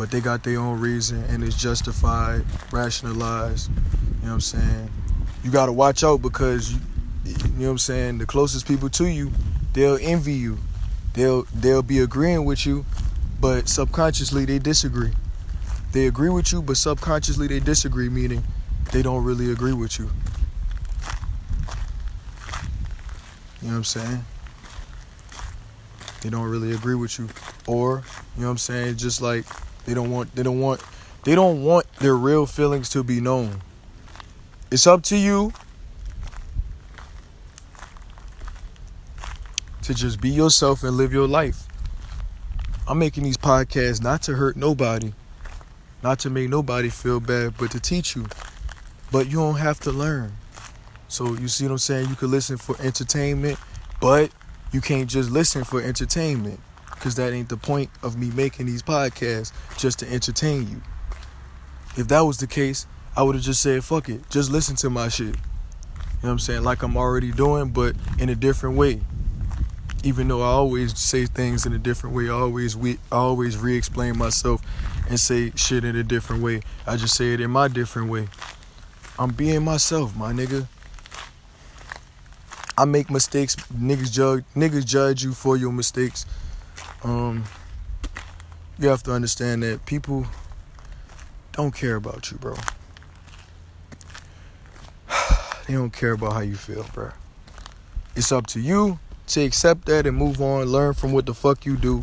But 0.02 0.10
they 0.10 0.20
got 0.20 0.42
their 0.42 0.58
own 0.58 0.80
reason 0.80 1.24
and 1.26 1.44
it's 1.44 1.56
justified, 1.56 2.44
rationalized. 2.72 3.70
You 3.70 3.76
know 3.76 4.30
what 4.30 4.34
I'm 4.34 4.42
saying? 4.42 4.92
You 5.44 5.52
gotta 5.52 5.72
watch 5.72 6.04
out 6.04 6.24
because 6.24 6.72
you, 6.72 6.80
you 7.24 7.36
know 7.36 7.66
what 7.66 7.72
I'm 7.74 7.78
saying, 7.78 8.18
the 8.18 8.26
closest 8.26 8.68
people 8.68 8.90
to 8.90 9.06
you, 9.06 9.32
they'll 9.74 10.00
envy 10.02 10.34
you. 10.34 10.58
They'll 11.14 11.44
they'll 11.54 11.84
be 11.84 12.00
agreeing 12.00 12.46
with 12.46 12.66
you, 12.66 12.84
but 13.40 13.70
subconsciously 13.70 14.46
they 14.46 14.58
disagree. 14.58 15.12
They 15.92 16.08
agree 16.08 16.30
with 16.30 16.52
you, 16.52 16.64
but 16.64 16.78
subconsciously 16.78 17.46
they 17.46 17.60
disagree, 17.60 18.10
meaning 18.10 18.44
they 18.92 19.04
don't 19.04 19.24
really 19.24 19.52
agree 19.52 19.74
with 19.74 20.00
you. 20.00 20.10
You 23.62 23.68
know 23.68 23.74
what 23.74 23.76
I'm 23.76 23.84
saying? 23.84 24.26
They 26.24 26.32
don't 26.32 26.50
really 26.50 26.72
agree 26.72 26.96
with 26.96 27.20
you. 27.20 27.30
Or, 27.68 28.02
you 28.36 28.42
know 28.42 28.48
what 28.48 28.54
I'm 28.54 28.58
saying, 28.58 28.98
just 28.98 29.22
like 29.22 29.46
they 29.86 29.94
don't 29.94 30.12
want 30.12 30.34
they 30.36 30.44
don't 30.44 30.60
want 30.60 30.82
they 31.24 31.36
don't 31.36 31.64
want 31.64 31.92
their 31.96 32.16
real 32.16 32.46
feelings 32.46 32.90
to 32.90 33.04
be 33.04 33.22
known. 33.22 33.62
It's 34.72 34.88
up 34.88 35.04
to 35.04 35.18
you 35.18 35.52
to 39.84 39.94
just 39.94 40.22
be 40.22 40.30
yourself 40.30 40.84
and 40.84 40.96
live 40.96 41.12
your 41.12 41.28
life. 41.28 41.68
I'm 42.88 43.00
making 43.00 43.24
these 43.24 43.38
podcasts 43.38 44.02
not 44.02 44.24
to 44.24 44.34
hurt 44.34 44.56
nobody, 44.56 45.14
not 46.02 46.20
to 46.20 46.30
make 46.30 46.50
nobody 46.50 46.90
feel 46.90 47.20
bad, 47.20 47.56
but 47.58 47.72
to 47.72 47.80
teach 47.80 48.16
you. 48.16 48.26
But 49.12 49.28
you 49.28 49.38
don't 49.38 49.58
have 49.58 49.80
to 49.82 49.92
learn. 49.92 50.34
So 51.08 51.36
you 51.36 51.48
see 51.48 51.66
what 51.66 51.72
I'm 51.72 51.78
saying? 51.78 52.10
You 52.10 52.16
can 52.16 52.32
listen 52.32 52.58
for 52.58 52.76
entertainment, 52.82 53.60
but 54.00 54.32
you 54.72 54.82
can't 54.82 55.10
just 55.10 55.30
listen 55.30 55.64
for 55.64 55.82
entertainment 55.82 56.60
because 57.02 57.16
that 57.16 57.34
ain't 57.34 57.50
the 57.50 57.58
point 57.58 57.90
of 58.04 58.16
me 58.16 58.30
making 58.30 58.68
these 58.68 58.84
podcasts 58.84 59.52
just 59.76 59.98
to 59.98 60.08
entertain 60.08 60.70
you. 60.70 60.82
If 61.98 62.08
that 62.10 62.22
was 62.22 62.38
the 62.38 62.46
case, 62.46 62.86
I 63.18 63.24
would 63.24 63.34
have 63.34 63.44
just 63.44 63.60
said, 63.60 63.84
fuck 63.84 64.08
it, 64.08 64.30
just 64.30 64.52
listen 64.52 64.76
to 64.78 64.90
my 64.92 65.08
shit. 65.08 65.26
You 65.26 65.32
know 65.32 65.34
what 66.22 66.30
I'm 66.30 66.40
saying? 66.40 66.64
Like 66.64 66.84
I'm 66.84 66.96
already 66.96 67.32
doing, 67.32 67.70
but 67.70 67.96
in 68.20 68.30
a 68.30 68.36
different 68.36 68.78
way. 68.78 69.02
Even 70.04 70.28
though 70.28 70.44
I 70.44 70.46
always 70.46 70.96
say 70.96 71.26
things 71.26 71.66
in 71.66 71.74
a 71.74 71.80
different 71.80 72.16
way, 72.16 72.26
I 72.26 72.34
always 72.34 72.78
we 72.78 73.00
I 73.12 73.16
always 73.16 73.58
re-explain 73.58 74.16
myself 74.16 74.62
and 75.10 75.20
say 75.20 75.52
shit 75.56 75.84
in 75.84 75.96
a 75.96 76.04
different 76.04 76.44
way. 76.44 76.62
I 76.86 76.98
just 76.98 77.16
say 77.16 77.34
it 77.34 77.42
in 77.42 77.50
my 77.50 77.68
different 77.68 78.10
way. 78.10 78.28
I'm 79.18 79.32
being 79.32 79.64
myself, 79.64 80.16
my 80.16 80.32
nigga. 80.34 80.68
I 82.78 82.86
make 82.86 83.10
mistakes. 83.10 83.56
Niggas 83.74 84.12
judge 84.12 84.44
niggas 84.56 84.86
judge 84.86 85.24
you 85.24 85.34
for 85.34 85.58
your 85.58 85.72
mistakes. 85.72 86.28
Um, 87.04 87.46
you 88.78 88.90
have 88.90 89.04
to 89.04 89.14
understand 89.14 89.64
that 89.64 89.86
people 89.86 90.26
don't 91.52 91.74
care 91.74 91.96
about 91.96 92.32
you, 92.32 92.38
bro. 92.38 92.56
they 95.68 95.74
don't 95.74 95.94
care 95.94 96.12
about 96.12 96.34
how 96.34 96.42
you 96.42 96.56
feel, 96.56 96.86
bro. 96.94 97.12
It's 98.16 98.32
up 98.32 98.48
to 98.48 98.60
you 98.60 99.00
to 99.28 99.42
accept 99.42 99.86
that 99.86 100.06
and 100.06 100.18
move 100.18 100.42
on, 100.42 100.66
learn 100.66 100.94
from 100.94 101.12
what 101.12 101.26
the 101.26 101.34
fuck 101.34 101.66
you 101.66 101.78
do. 101.78 101.88
You 101.88 101.96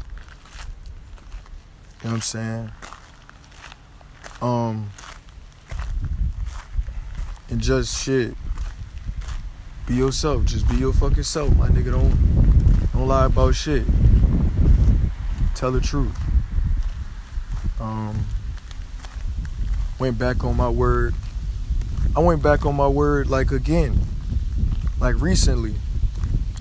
know 2.04 2.10
what 2.10 2.12
I'm 2.12 2.20
saying? 2.20 2.70
Um 4.40 4.90
and 7.50 7.60
just 7.60 8.04
shit. 8.04 8.34
Be 9.86 9.94
yourself. 9.94 10.44
Just 10.44 10.68
be 10.68 10.76
your 10.76 10.92
fucking 10.92 11.22
self, 11.22 11.54
my 11.56 11.68
nigga. 11.68 11.92
Don't 11.92 12.92
don't 12.92 13.08
lie 13.08 13.26
about 13.26 13.54
shit. 13.54 13.84
Tell 15.58 15.72
the 15.72 15.80
truth. 15.80 16.16
Um, 17.80 18.16
went 19.98 20.16
back 20.16 20.44
on 20.44 20.56
my 20.56 20.68
word. 20.68 21.16
I 22.14 22.20
went 22.20 22.44
back 22.44 22.64
on 22.64 22.76
my 22.76 22.86
word 22.86 23.28
like 23.28 23.50
again, 23.50 23.98
like 25.00 25.20
recently. 25.20 25.74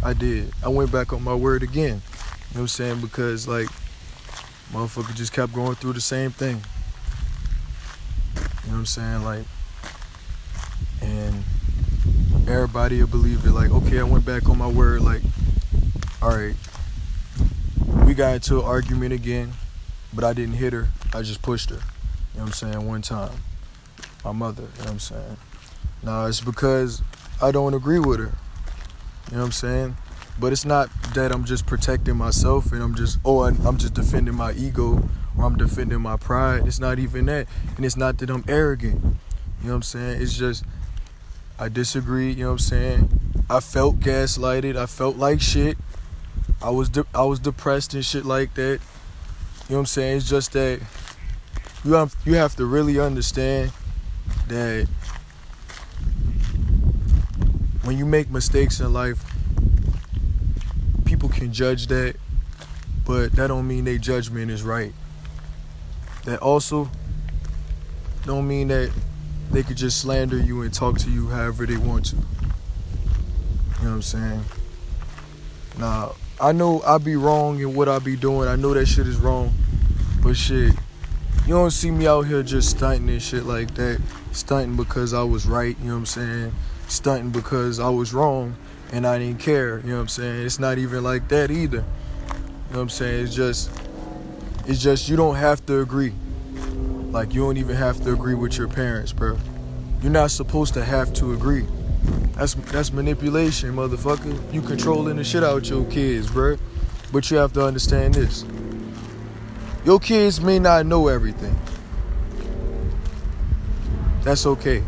I 0.04 0.14
did. 0.14 0.52
I 0.66 0.70
went 0.70 0.92
back 0.92 1.14
on 1.14 1.24
my 1.24 1.36
word 1.36 1.62
again. 1.62 1.84
You 1.84 1.92
know 1.92 2.00
what 2.54 2.62
I'm 2.62 2.68
saying? 2.70 3.02
Because 3.02 3.48
like, 3.48 3.68
motherfucker 4.72 5.14
just 5.14 5.32
kept 5.32 5.54
going 5.54 5.76
through 5.76 5.94
the 5.94 6.02
same 6.02 6.32
thing. 6.32 6.56
You 6.56 8.42
know 8.42 8.72
what 8.72 8.78
I'm 8.78 8.86
saying? 8.88 9.24
Like, 9.24 9.46
and 11.04 11.44
everybody 12.48 13.00
will 13.00 13.10
believe 13.10 13.46
it. 13.46 13.52
Like, 13.52 13.70
okay, 13.70 14.00
I 14.00 14.04
went 14.04 14.26
back 14.26 14.50
on 14.50 14.58
my 14.58 14.68
word. 14.68 15.02
Like, 15.02 15.22
all 16.20 16.36
right, 16.36 16.56
we 17.88 18.14
got 18.14 18.36
into 18.36 18.60
an 18.60 18.66
argument 18.66 19.14
again, 19.14 19.54
but 20.14 20.24
I 20.24 20.34
didn't 20.34 20.56
hit 20.56 20.74
her. 20.74 20.90
I 21.14 21.22
just 21.22 21.42
pushed 21.42 21.70
her. 21.70 21.78
You 21.78 22.40
know 22.40 22.44
what 22.44 22.48
I'm 22.48 22.54
saying? 22.54 22.88
One 22.88 23.02
time. 23.02 23.32
My 24.24 24.32
mother, 24.32 24.64
you 24.64 24.68
know 24.80 24.84
what 24.84 24.90
I'm 24.92 25.00
saying? 25.00 25.38
Now 26.04 26.26
it's 26.26 26.42
because 26.42 27.02
I 27.42 27.52
don't 27.52 27.74
agree 27.74 28.00
with 28.00 28.20
her. 28.20 28.32
You 29.30 29.34
know 29.34 29.40
what 29.40 29.46
I'm 29.46 29.52
saying? 29.52 29.98
But 30.40 30.52
it's 30.52 30.66
not 30.66 30.90
that 31.14 31.32
I'm 31.32 31.46
just 31.46 31.66
protecting 31.66 32.16
myself 32.16 32.72
and 32.72 32.84
I'm 32.84 32.94
just, 32.94 33.20
oh, 33.26 33.44
I'm 33.44 33.78
just 33.78 33.94
defending 33.94 34.36
my 34.36 34.52
ego 34.52 35.10
or 35.38 35.46
I'm 35.46 35.56
defending 35.56 36.02
my 36.02 36.18
pride. 36.18 36.68
It's 36.68 36.80
not 36.80 37.00
even 37.00 37.26
that. 37.28 37.48
And 37.76 37.86
it's 37.86 37.98
not 37.98 38.18
that 38.20 38.30
I'm 38.30 38.44
arrogant. 38.48 39.02
You 39.02 39.10
know 39.64 39.70
what 39.70 39.76
I'm 39.76 39.84
saying? 39.84 40.22
It's 40.22 40.38
just 40.38 40.64
I 41.60 41.70
disagree, 41.70 42.32
you 42.32 42.44
know 42.44 42.48
what 42.48 42.52
I'm 42.54 42.60
saying? 42.60 43.44
I 43.50 43.62
felt 43.62 44.00
gaslighted. 44.00 44.76
I 44.76 44.86
felt 44.86 45.18
like 45.18 45.42
shit. 45.42 45.78
I 46.62 46.70
was 46.70 46.90
de- 46.90 47.06
I 47.14 47.24
was 47.24 47.40
depressed 47.40 47.94
and 47.94 48.04
shit 48.04 48.26
like 48.26 48.54
that. 48.56 48.80
You 49.70 49.74
know 49.74 49.76
what 49.76 49.80
I'm 49.80 49.86
saying? 49.86 50.18
It's 50.18 50.30
just 50.30 50.54
that 50.54 50.82
you 51.84 51.94
have 51.94 52.16
you 52.26 52.36
have 52.36 52.56
to 52.56 52.66
really 52.66 53.00
understand 53.00 53.72
that 54.48 54.88
when 57.84 57.98
you 57.98 58.06
make 58.06 58.30
mistakes 58.30 58.80
in 58.80 58.92
life, 58.92 59.24
people 61.06 61.30
can 61.30 61.54
judge 61.54 61.88
that, 61.88 62.16
but 63.06 63.32
that 63.34 63.48
don't 63.48 63.68
mean 63.68 63.86
their 63.86 63.98
judgment 63.98 64.52
is 64.52 64.64
right. 64.64 64.94
That 66.26 66.40
also 66.40 66.90
don't 68.26 68.48
mean 68.48 68.68
that 68.68 68.92
they 69.52 69.64
could 69.64 69.78
just 69.78 70.02
slander 70.02 70.38
you 70.38 70.62
and 70.64 70.74
talk 70.74 70.98
to 71.00 71.10
you 71.10 71.30
however 71.30 71.66
they 71.66 71.78
want 71.78 72.08
to. 72.08 72.16
You 72.18 72.22
know 72.22 72.26
what 73.80 73.92
I'm 73.92 74.02
saying? 74.02 74.44
Now, 75.78 76.16
I 76.40 76.52
know 76.52 76.82
I 76.86 77.00
be 77.00 77.16
wrong 77.16 77.60
in 77.60 77.74
what 77.74 77.90
I 77.90 77.98
be 77.98 78.16
doing. 78.16 78.48
I 78.48 78.56
know 78.56 78.74
that 78.76 78.86
shit 78.86 79.08
is 79.08 79.18
wrong. 79.18 79.54
But 80.22 80.38
shit, 80.38 80.72
you 81.48 81.54
don't 81.54 81.72
see 81.72 81.90
me 81.90 82.06
out 82.06 82.28
here 82.28 82.44
just 82.44 82.70
stunting 82.72 83.10
and 83.10 83.22
shit 83.22 83.46
like 83.46 83.74
that. 83.76 84.00
Stunting 84.34 84.76
because 84.76 85.16
I 85.16 85.24
was 85.24 85.48
right, 85.48 85.76
you 85.80 85.88
know 85.88 85.94
what 85.94 86.00
I'm 86.00 86.06
saying? 86.06 86.54
Stunting 86.88 87.32
because 87.32 87.80
I 87.80 87.90
was 87.90 88.14
wrong 88.14 88.56
and 88.92 89.08
I 89.08 89.18
didn't 89.18 89.40
care, 89.40 89.80
you 89.80 89.88
know 89.88 89.96
what 89.96 90.02
I'm 90.02 90.08
saying? 90.10 90.46
It's 90.46 90.60
not 90.60 90.78
even 90.78 91.04
like 91.04 91.28
that 91.30 91.50
either. 91.50 91.78
You 91.78 91.84
know 91.84 91.86
what 92.70 92.82
I'm 92.82 92.90
saying? 92.90 93.26
It's 93.26 93.36
just 93.36 93.72
it's 94.68 94.82
just 94.82 95.10
you 95.10 95.16
don't 95.16 95.36
have 95.36 95.66
to 95.66 95.80
agree. 95.80 96.14
Like 97.10 97.34
you 97.34 97.42
don't 97.42 97.58
even 97.58 97.78
have 97.78 98.00
to 98.04 98.14
agree 98.14 98.36
with 98.36 98.58
your 98.58 98.68
parents, 98.68 99.12
bro. 99.12 99.38
You're 100.04 100.12
not 100.12 100.30
supposed 100.30 100.76
to 100.76 100.86
have 100.86 101.14
to 101.14 101.34
agree. 101.34 101.66
That's 102.34 102.54
that's 102.54 102.92
manipulation, 102.92 103.74
motherfucker. 103.74 104.54
You 104.54 104.62
controlling 104.62 105.18
the 105.18 105.24
shit 105.24 105.44
out 105.44 105.70
your 105.70 105.86
kids, 105.86 106.30
bro. 106.30 106.58
But 107.12 107.32
you 107.32 107.38
have 107.38 107.54
to 107.54 107.66
understand 107.66 108.14
this. 108.14 108.46
Your 109.86 110.00
kids 110.00 110.42
may 110.42 110.60
not 110.60 110.86
know 110.86 111.08
everything. 111.08 111.58
That's 114.24 114.46
okay. 114.46 114.84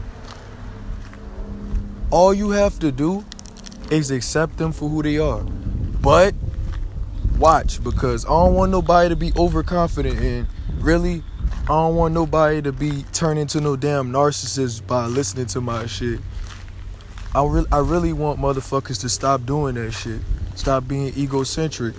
All 2.11 2.33
you 2.33 2.49
have 2.49 2.77
to 2.79 2.91
do 2.91 3.23
is 3.89 4.11
accept 4.11 4.57
them 4.57 4.71
for 4.71 4.89
who 4.89 5.01
they 5.01 5.17
are. 5.17 5.43
But 6.01 6.35
watch 7.37 7.81
because 7.83 8.25
I 8.25 8.29
don't 8.29 8.53
want 8.53 8.71
nobody 8.71 9.09
to 9.09 9.15
be 9.15 9.31
overconfident 9.37 10.19
and 10.19 10.47
really 10.79 11.23
I 11.63 11.67
don't 11.67 11.95
want 11.95 12.13
nobody 12.13 12.61
to 12.63 12.71
be 12.71 13.03
turned 13.13 13.39
into 13.39 13.61
no 13.61 13.75
damn 13.75 14.11
narcissist 14.11 14.85
by 14.85 15.05
listening 15.05 15.45
to 15.47 15.61
my 15.61 15.85
shit. 15.85 16.19
I 17.33 17.45
really, 17.45 17.67
I 17.71 17.79
really 17.79 18.13
want 18.13 18.39
motherfuckers 18.39 19.01
to 19.01 19.09
stop 19.09 19.45
doing 19.45 19.75
that 19.75 19.91
shit. 19.91 20.21
Stop 20.55 20.87
being 20.87 21.13
egocentric. 21.15 21.95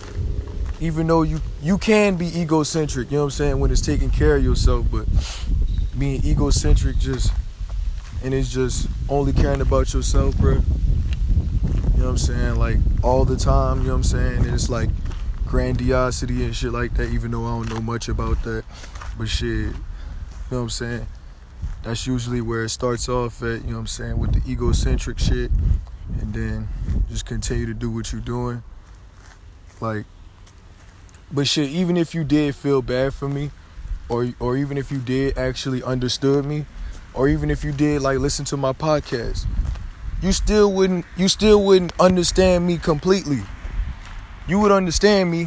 Even 0.80 1.06
though 1.06 1.22
you 1.22 1.40
you 1.62 1.78
can 1.78 2.16
be 2.16 2.26
egocentric, 2.40 3.10
you 3.10 3.18
know 3.18 3.24
what 3.24 3.26
I'm 3.26 3.30
saying, 3.30 3.60
when 3.60 3.70
it's 3.70 3.80
taking 3.80 4.10
care 4.10 4.36
of 4.36 4.44
yourself, 4.44 4.86
but 4.90 5.06
being 5.98 6.24
egocentric 6.24 6.98
just 6.98 7.32
and 8.24 8.34
it's 8.34 8.52
just 8.52 8.88
only 9.08 9.32
caring 9.32 9.60
about 9.60 9.92
yourself, 9.94 10.36
bro. 10.36 10.54
You 10.54 10.60
know 11.96 12.04
what 12.04 12.10
I'm 12.10 12.18
saying? 12.18 12.56
Like 12.56 12.76
all 13.02 13.24
the 13.24 13.36
time, 13.36 13.82
you 13.82 13.88
know 13.88 13.92
what 13.92 13.96
I'm 13.96 14.04
saying? 14.04 14.38
And 14.38 14.54
it's 14.54 14.68
like 14.68 14.88
grandiosity 15.46 16.44
and 16.44 16.56
shit 16.56 16.72
like 16.72 16.94
that, 16.94 17.10
even 17.10 17.30
though 17.30 17.44
I 17.44 17.50
don't 17.50 17.68
know 17.68 17.80
much 17.80 18.08
about 18.08 18.42
that. 18.44 18.64
But 19.16 19.28
shit, 19.28 19.48
you 19.48 19.66
know 19.70 19.74
what 20.48 20.58
I'm 20.58 20.70
saying? 20.70 21.06
That's 21.82 22.06
usually 22.06 22.40
where 22.40 22.64
it 22.64 22.68
starts 22.68 23.08
off 23.08 23.42
at, 23.42 23.62
you 23.62 23.68
know 23.68 23.74
what 23.74 23.80
I'm 23.80 23.86
saying, 23.86 24.18
with 24.18 24.32
the 24.32 24.50
egocentric 24.50 25.18
shit. 25.18 25.50
And 26.20 26.34
then 26.34 26.68
just 27.08 27.24
continue 27.24 27.66
to 27.66 27.74
do 27.74 27.90
what 27.90 28.12
you're 28.12 28.20
doing. 28.20 28.62
Like, 29.80 30.04
but 31.32 31.46
shit, 31.46 31.70
even 31.70 31.96
if 31.96 32.14
you 32.14 32.24
did 32.24 32.54
feel 32.54 32.82
bad 32.82 33.14
for 33.14 33.28
me, 33.28 33.50
or 34.08 34.32
or 34.40 34.56
even 34.56 34.76
if 34.76 34.90
you 34.90 34.98
did 34.98 35.38
actually 35.38 35.82
understood 35.82 36.44
me, 36.44 36.66
or 37.14 37.28
even 37.28 37.50
if 37.50 37.64
you 37.64 37.72
did 37.72 38.02
like 38.02 38.18
listen 38.18 38.44
to 38.46 38.56
my 38.56 38.72
podcast, 38.72 39.46
you 40.20 40.32
still 40.32 40.72
wouldn't 40.72 41.06
you 41.16 41.28
still 41.28 41.64
wouldn't 41.64 41.92
understand 42.00 42.66
me 42.66 42.76
completely. 42.76 43.40
You 44.48 44.58
would 44.58 44.72
understand 44.72 45.30
me 45.30 45.46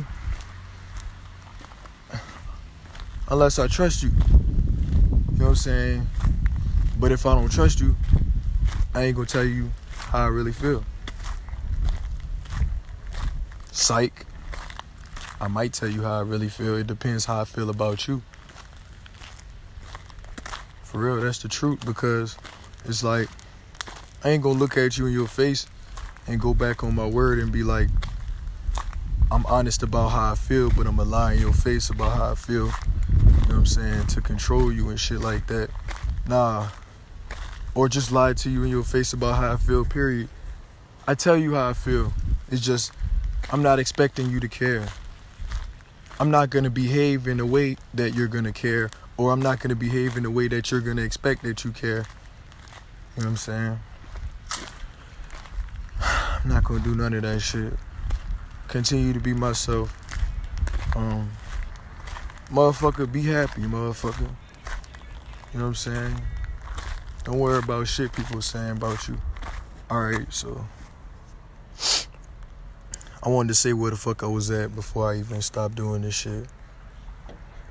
unless 3.29 3.59
I 3.59 3.67
trust 3.67 4.01
you. 4.01 4.09
You 4.09 5.39
know 5.39 5.45
what 5.45 5.49
I'm 5.49 5.55
saying? 5.55 6.07
But 7.03 7.11
if 7.11 7.25
I 7.25 7.35
don't 7.35 7.51
trust 7.51 7.81
you, 7.81 7.97
I 8.95 9.03
ain't 9.03 9.17
gonna 9.17 9.27
tell 9.27 9.43
you 9.43 9.71
how 9.91 10.23
I 10.23 10.27
really 10.27 10.53
feel. 10.53 10.85
Psych. 13.73 14.25
I 15.41 15.49
might 15.49 15.73
tell 15.73 15.89
you 15.89 16.03
how 16.03 16.19
I 16.19 16.21
really 16.21 16.47
feel. 16.47 16.77
It 16.77 16.87
depends 16.87 17.25
how 17.25 17.41
I 17.41 17.43
feel 17.43 17.69
about 17.69 18.07
you. 18.07 18.21
For 20.83 20.99
real, 20.99 21.19
that's 21.19 21.39
the 21.39 21.49
truth 21.49 21.85
because 21.85 22.37
it's 22.85 23.03
like 23.03 23.27
I 24.23 24.29
ain't 24.29 24.41
gonna 24.41 24.57
look 24.57 24.77
at 24.77 24.97
you 24.97 25.07
in 25.07 25.11
your 25.11 25.27
face 25.27 25.67
and 26.25 26.39
go 26.39 26.53
back 26.53 26.85
on 26.85 26.95
my 26.95 27.05
word 27.05 27.37
and 27.39 27.51
be 27.51 27.63
like, 27.63 27.89
I'm 29.29 29.45
honest 29.47 29.83
about 29.83 30.07
how 30.11 30.31
I 30.31 30.35
feel, 30.35 30.69
but 30.69 30.87
I'm 30.87 30.95
gonna 30.95 31.09
lie 31.09 31.33
in 31.33 31.41
your 31.41 31.51
face 31.51 31.89
about 31.89 32.13
how 32.13 32.31
I 32.31 32.35
feel. 32.35 32.67
You 32.67 32.69
know 32.69 33.47
what 33.47 33.55
I'm 33.55 33.65
saying? 33.65 34.07
To 34.07 34.21
control 34.21 34.71
you 34.71 34.87
and 34.87 34.97
shit 34.97 35.19
like 35.19 35.47
that. 35.47 35.69
Nah. 36.29 36.69
Or 37.75 37.89
just 37.89 38.11
lie 38.11 38.33
to 38.33 38.49
you 38.49 38.63
in 38.63 38.69
your 38.69 38.83
face 38.83 39.13
about 39.13 39.35
how 39.35 39.53
I 39.53 39.57
feel, 39.57 39.83
period. 39.85 40.29
I 41.07 41.15
tell 41.15 41.37
you 41.37 41.55
how 41.55 41.69
I 41.69 41.73
feel. 41.73 42.13
It's 42.51 42.61
just, 42.61 42.91
I'm 43.51 43.63
not 43.63 43.79
expecting 43.79 44.29
you 44.29 44.39
to 44.39 44.47
care. 44.47 44.87
I'm 46.19 46.29
not 46.29 46.49
gonna 46.49 46.69
behave 46.69 47.27
in 47.27 47.39
a 47.39 47.45
way 47.45 47.77
that 47.93 48.13
you're 48.13 48.27
gonna 48.27 48.53
care 48.53 48.91
or 49.17 49.31
I'm 49.31 49.41
not 49.41 49.59
going 49.59 49.69
to 49.69 49.75
behave 49.75 50.17
in 50.17 50.23
the 50.23 50.31
way 50.31 50.47
that 50.47 50.71
you're 50.71 50.81
going 50.81 50.97
to 50.97 51.03
expect 51.03 51.43
that 51.43 51.63
you 51.63 51.71
care. 51.71 52.05
You 53.15 53.23
know 53.23 53.25
what 53.25 53.25
I'm 53.27 53.37
saying? 53.37 53.79
I'm 56.01 56.49
not 56.49 56.63
going 56.63 56.81
to 56.81 56.89
do 56.89 56.95
none 56.95 57.13
of 57.13 57.21
that 57.21 57.39
shit. 57.39 57.73
Continue 58.67 59.13
to 59.13 59.19
be 59.19 59.33
myself. 59.33 59.95
Um, 60.95 61.31
motherfucker, 62.49 63.11
be 63.11 63.21
happy, 63.23 63.61
motherfucker. 63.61 64.29
You 65.53 65.59
know 65.59 65.65
what 65.65 65.67
I'm 65.67 65.75
saying? 65.75 66.21
Don't 67.23 67.39
worry 67.39 67.59
about 67.59 67.87
shit 67.87 68.11
people 68.11 68.41
saying 68.41 68.71
about 68.71 69.07
you. 69.07 69.17
Alright, 69.89 70.33
so. 70.33 70.65
I 73.23 73.29
wanted 73.29 73.47
to 73.47 73.55
say 73.55 73.71
where 73.71 73.91
the 73.91 73.97
fuck 73.97 74.23
I 74.23 74.27
was 74.27 74.51
at 74.51 74.75
before 74.75 75.09
I 75.09 75.19
even 75.19 75.41
stopped 75.41 75.75
doing 75.75 76.01
this 76.01 76.15
shit 76.15 76.47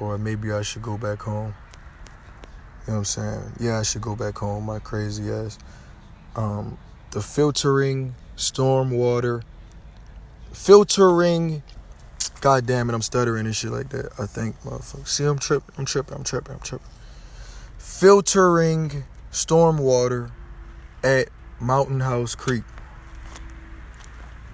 or 0.01 0.17
maybe 0.17 0.53
I 0.53 0.63
should 0.63 0.83
go 0.83 0.97
back 0.97 1.21
home. 1.21 1.55
You 2.87 2.89
know 2.89 2.93
what 2.95 2.99
I'm 2.99 3.05
saying? 3.05 3.53
Yeah, 3.61 3.79
I 3.79 3.83
should 3.83 4.01
go 4.01 4.17
back 4.17 4.39
home, 4.39 4.65
my 4.65 4.79
crazy 4.79 5.31
ass. 5.31 5.59
Um, 6.35 6.79
the 7.11 7.21
filtering, 7.21 8.15
storm 8.37 8.91
water. 8.91 9.43
filtering. 10.53 11.63
God 12.41 12.67
damn 12.67 12.89
it, 12.89 12.95
I'm 12.95 13.03
stuttering 13.03 13.45
and 13.45 13.55
shit 13.55 13.71
like 13.71 13.91
that. 13.91 14.19
I 14.19 14.25
think, 14.27 14.61
motherfucker. 14.63 15.07
See, 15.07 15.25
I'm 15.25 15.39
tripping, 15.39 15.75
I'm 15.77 15.85
tripping, 15.85 16.17
I'm 16.17 16.25
tripping, 16.25 16.55
I'm 16.55 16.61
tripping. 16.61 16.89
Filtering 17.79 19.05
stormwater 19.33 20.31
at 21.03 21.29
Mountain 21.59 22.01
House 22.01 22.35
Creek. 22.35 22.65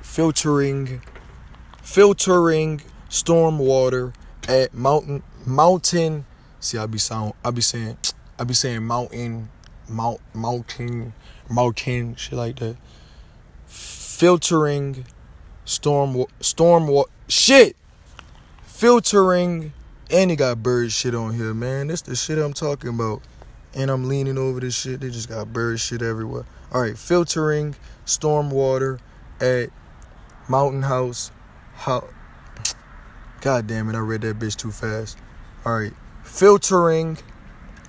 Filtering, 0.01 1.03
filtering 1.83 2.81
stormwater 3.11 4.15
at 4.49 4.73
Mountain 4.73 5.23
mountain. 5.49 6.27
See, 6.61 6.79
I 6.79 6.87
be 6.87 6.99
sound, 6.99 7.35
I 7.45 7.51
be 7.51 7.61
saying, 7.61 7.97
I 8.39 8.45
be 8.45 8.55
saying 8.55 8.85
mountain, 8.85 9.49
mount, 9.89 10.21
mountain, 10.35 11.13
mountain, 11.49 12.15
shit 12.17 12.35
like 12.35 12.59
that. 12.59 12.77
Filtering, 13.67 15.07
storm, 15.65 16.25
storm, 16.41 17.05
shit. 17.29 17.77
Filtering, 18.65 19.73
and 20.11 20.31
he 20.31 20.37
got 20.37 20.63
bird 20.63 20.93
shit 20.93 21.15
on 21.15 21.35
here, 21.35 21.55
man. 21.55 21.89
That's 21.89 22.03
the 22.03 22.15
shit 22.15 22.39
I'm 22.39 22.53
talking 22.53 22.91
about. 22.91 23.23
And 23.75 23.91
I'm 23.91 24.09
leaning 24.09 24.39
over 24.39 24.61
this 24.61 24.75
shit. 24.75 25.01
They 25.01 25.11
just 25.11 25.29
got 25.29 25.53
bird 25.53 25.79
shit 25.81 26.03
everywhere. 26.03 26.45
All 26.73 26.83
right, 26.83 26.97
filtering 26.99 27.77
storm 28.05 28.51
water 28.51 28.99
at 29.41 29.71
Mountain 30.49 30.83
House. 30.83 31.31
How? 31.75 32.09
God 33.41 33.67
damn 33.67 33.89
it! 33.89 33.95
I 33.95 34.01
read 34.01 34.23
that 34.23 34.39
bitch 34.39 34.57
too 34.57 34.73
fast. 34.73 35.19
All 35.65 35.79
right, 35.79 35.93
filtering, 36.25 37.19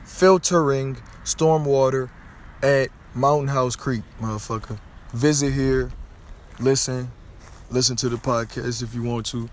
filtering 0.06 0.98
stormwater 1.24 2.10
at 2.62 2.90
Mountain 3.14 3.48
House 3.48 3.76
Creek, 3.76 4.04
motherfucker. 4.22 4.80
Visit 5.14 5.54
here, 5.54 5.92
listen, 6.60 7.12
listen 7.72 7.96
to 7.98 8.10
the 8.10 8.18
podcast 8.18 8.84
if 8.84 8.94
you 8.94 9.02
want 9.02 9.26
to, 9.28 9.50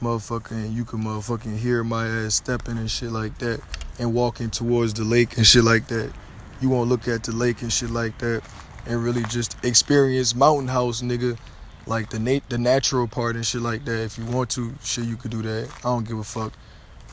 motherfucker, 0.00 0.52
and 0.52 0.72
you 0.72 0.84
can 0.84 1.02
motherfucking 1.02 1.58
hear 1.58 1.84
my 1.84 2.06
ass 2.06 2.34
stepping 2.34 2.78
and 2.78 2.90
shit 2.90 3.10
like 3.10 3.36
that, 3.38 3.60
and 3.98 4.12
walking 4.12 4.50
towards 4.50 4.94
the 4.94 5.04
lake 5.04 5.36
and 5.36 5.46
shit 5.46 5.64
like 5.64 5.88
that. 5.88 6.12
You 6.60 6.68
won't 6.68 6.88
look 6.88 7.08
at 7.08 7.24
the 7.24 7.32
lake 7.32 7.62
and 7.62 7.72
shit 7.72 7.90
like 7.90 8.18
that, 8.18 8.42
and 8.86 9.02
really 9.02 9.22
just 9.24 9.56
experience 9.64 10.34
Mountain 10.34 10.68
House, 10.68 11.02
nigga 11.02 11.38
like 11.86 12.10
the 12.10 12.18
nat- 12.18 12.48
the 12.48 12.58
natural 12.58 13.06
part 13.06 13.36
and 13.36 13.46
shit 13.46 13.62
like 13.62 13.84
that. 13.84 14.02
If 14.02 14.18
you 14.18 14.26
want 14.26 14.50
to, 14.50 14.74
shit, 14.82 15.04
you 15.04 15.16
could 15.16 15.30
do 15.30 15.42
that. 15.42 15.70
I 15.78 15.82
don't 15.82 16.06
give 16.06 16.18
a 16.18 16.24
fuck. 16.24 16.52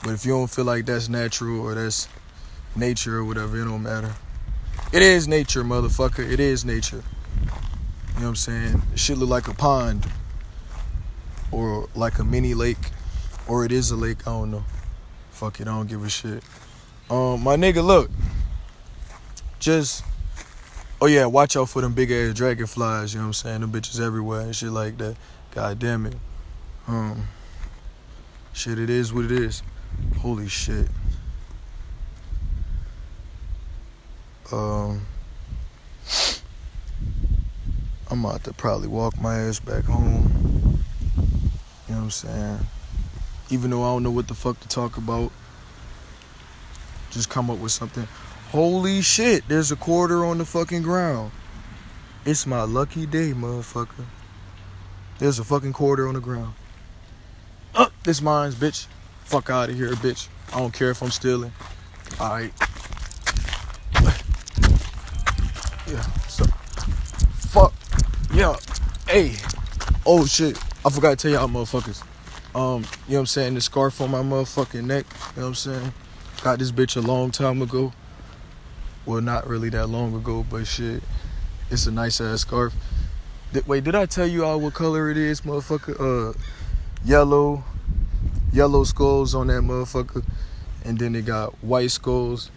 But 0.03 0.13
if 0.13 0.25
you 0.25 0.33
don't 0.33 0.49
feel 0.49 0.65
like 0.65 0.85
that's 0.85 1.07
natural 1.07 1.61
or 1.61 1.75
that's 1.75 2.07
nature 2.75 3.17
or 3.17 3.23
whatever, 3.23 3.61
it 3.61 3.65
don't 3.65 3.83
matter. 3.83 4.13
It 4.91 5.01
is 5.01 5.27
nature, 5.27 5.63
motherfucker. 5.63 6.29
It 6.29 6.39
is 6.39 6.65
nature. 6.65 7.03
You 8.15 8.19
know 8.19 8.21
what 8.21 8.27
I'm 8.29 8.35
saying? 8.35 8.81
It 8.93 8.99
should 8.99 9.17
look 9.17 9.29
like 9.29 9.47
a 9.47 9.53
pond 9.53 10.07
or 11.51 11.87
like 11.95 12.19
a 12.19 12.23
mini 12.23 12.53
lake 12.53 12.91
or 13.47 13.65
it 13.65 13.71
is 13.71 13.91
a 13.91 13.95
lake. 13.95 14.27
I 14.27 14.31
don't 14.31 14.51
know. 14.51 14.65
Fuck 15.31 15.59
it. 15.59 15.67
I 15.67 15.71
don't 15.71 15.87
give 15.87 16.03
a 16.03 16.09
shit. 16.09 16.43
Um, 17.09 17.43
my 17.43 17.55
nigga, 17.55 17.83
look. 17.83 18.09
Just, 19.59 20.03
oh 21.01 21.05
yeah, 21.05 21.25
watch 21.25 21.55
out 21.55 21.69
for 21.69 21.81
them 21.81 21.93
big 21.93 22.11
ass 22.11 22.33
dragonflies. 22.33 23.13
You 23.13 23.19
know 23.19 23.25
what 23.25 23.27
I'm 23.27 23.33
saying? 23.33 23.61
Them 23.61 23.71
bitches 23.71 23.99
everywhere 23.99 24.41
and 24.41 24.55
shit 24.55 24.71
like 24.71 24.97
that. 24.97 25.15
God 25.51 25.79
damn 25.79 26.05
it. 26.05 26.15
Um, 26.87 27.27
shit, 28.53 28.79
it 28.79 28.89
is 28.89 29.13
what 29.13 29.25
it 29.25 29.31
is. 29.31 29.63
Holy 30.19 30.47
shit. 30.47 30.87
Um, 34.51 35.05
I'm 38.11 38.23
about 38.23 38.43
to 38.43 38.53
probably 38.53 38.87
walk 38.87 39.19
my 39.19 39.39
ass 39.39 39.59
back 39.59 39.85
home. 39.85 40.83
You 41.87 41.95
know 41.95 41.97
what 41.97 42.03
I'm 42.03 42.11
saying? 42.11 42.59
Even 43.49 43.71
though 43.71 43.83
I 43.83 43.87
don't 43.87 44.03
know 44.03 44.11
what 44.11 44.27
the 44.27 44.33
fuck 44.33 44.59
to 44.59 44.67
talk 44.67 44.97
about, 44.97 45.31
just 47.13 47.29
come 47.29 47.49
up 47.49 47.59
with 47.59 47.71
something. 47.71 48.07
Holy 48.49 49.01
shit, 49.01 49.47
there's 49.47 49.71
a 49.71 49.75
quarter 49.75 50.25
on 50.25 50.37
the 50.37 50.45
fucking 50.45 50.83
ground. 50.83 51.31
It's 52.25 52.45
my 52.45 52.63
lucky 52.63 53.05
day, 53.05 53.33
motherfucker. 53.33 54.05
There's 55.19 55.39
a 55.39 55.43
fucking 55.43 55.73
quarter 55.73 56.07
on 56.07 56.13
the 56.13 56.19
ground. 56.19 56.53
Up, 57.75 57.87
uh, 57.87 57.91
this 58.03 58.21
mine's, 58.21 58.55
bitch. 58.55 58.87
Fuck 59.23 59.49
out 59.49 59.69
of 59.69 59.75
here, 59.75 59.91
bitch. 59.91 60.27
I 60.53 60.59
don't 60.59 60.73
care 60.73 60.91
if 60.91 61.01
I'm 61.01 61.09
stealing. 61.09 61.51
Alright. 62.19 62.53
Yeah, 65.87 66.01
so. 66.27 66.45
Fuck. 67.49 67.73
Yeah. 68.33 68.55
Hey. 69.07 69.35
Oh 70.05 70.25
shit. 70.25 70.57
I 70.85 70.89
forgot 70.89 71.11
to 71.11 71.15
tell 71.15 71.31
y'all 71.31 71.47
motherfuckers. 71.47 72.03
Um, 72.55 72.83
you 73.07 73.13
know 73.13 73.15
what 73.15 73.19
I'm 73.19 73.25
saying? 73.25 73.53
The 73.55 73.61
scarf 73.61 73.99
on 74.01 74.11
my 74.11 74.21
motherfucking 74.21 74.85
neck. 74.85 75.05
You 75.35 75.41
know 75.41 75.41
what 75.41 75.47
I'm 75.49 75.55
saying? 75.55 75.93
Got 76.43 76.59
this 76.59 76.73
bitch 76.73 76.97
a 76.97 76.99
long 76.99 77.31
time 77.31 77.61
ago. 77.61 77.93
Well, 79.05 79.21
not 79.21 79.47
really 79.47 79.69
that 79.69 79.87
long 79.87 80.13
ago, 80.13 80.45
but 80.49 80.67
shit, 80.67 81.01
it's 81.71 81.87
a 81.87 81.91
nice 81.91 82.19
ass 82.19 82.41
scarf. 82.41 82.73
Th- 83.53 83.65
wait, 83.65 83.85
did 83.85 83.95
I 83.95 84.05
tell 84.07 84.27
you 84.27 84.43
all 84.43 84.59
what 84.59 84.73
color 84.73 85.09
it 85.09 85.15
is, 85.15 85.39
motherfucker? 85.39 85.95
Uh, 85.97 86.37
yellow, 87.05 87.63
yellow 88.51 88.83
skulls 88.83 89.33
on 89.33 89.47
that 89.47 89.61
motherfucker, 89.61 90.25
and 90.83 90.99
then 90.99 91.15
it 91.15 91.25
got 91.25 91.53
white 91.63 91.91
skulls, 91.91 92.51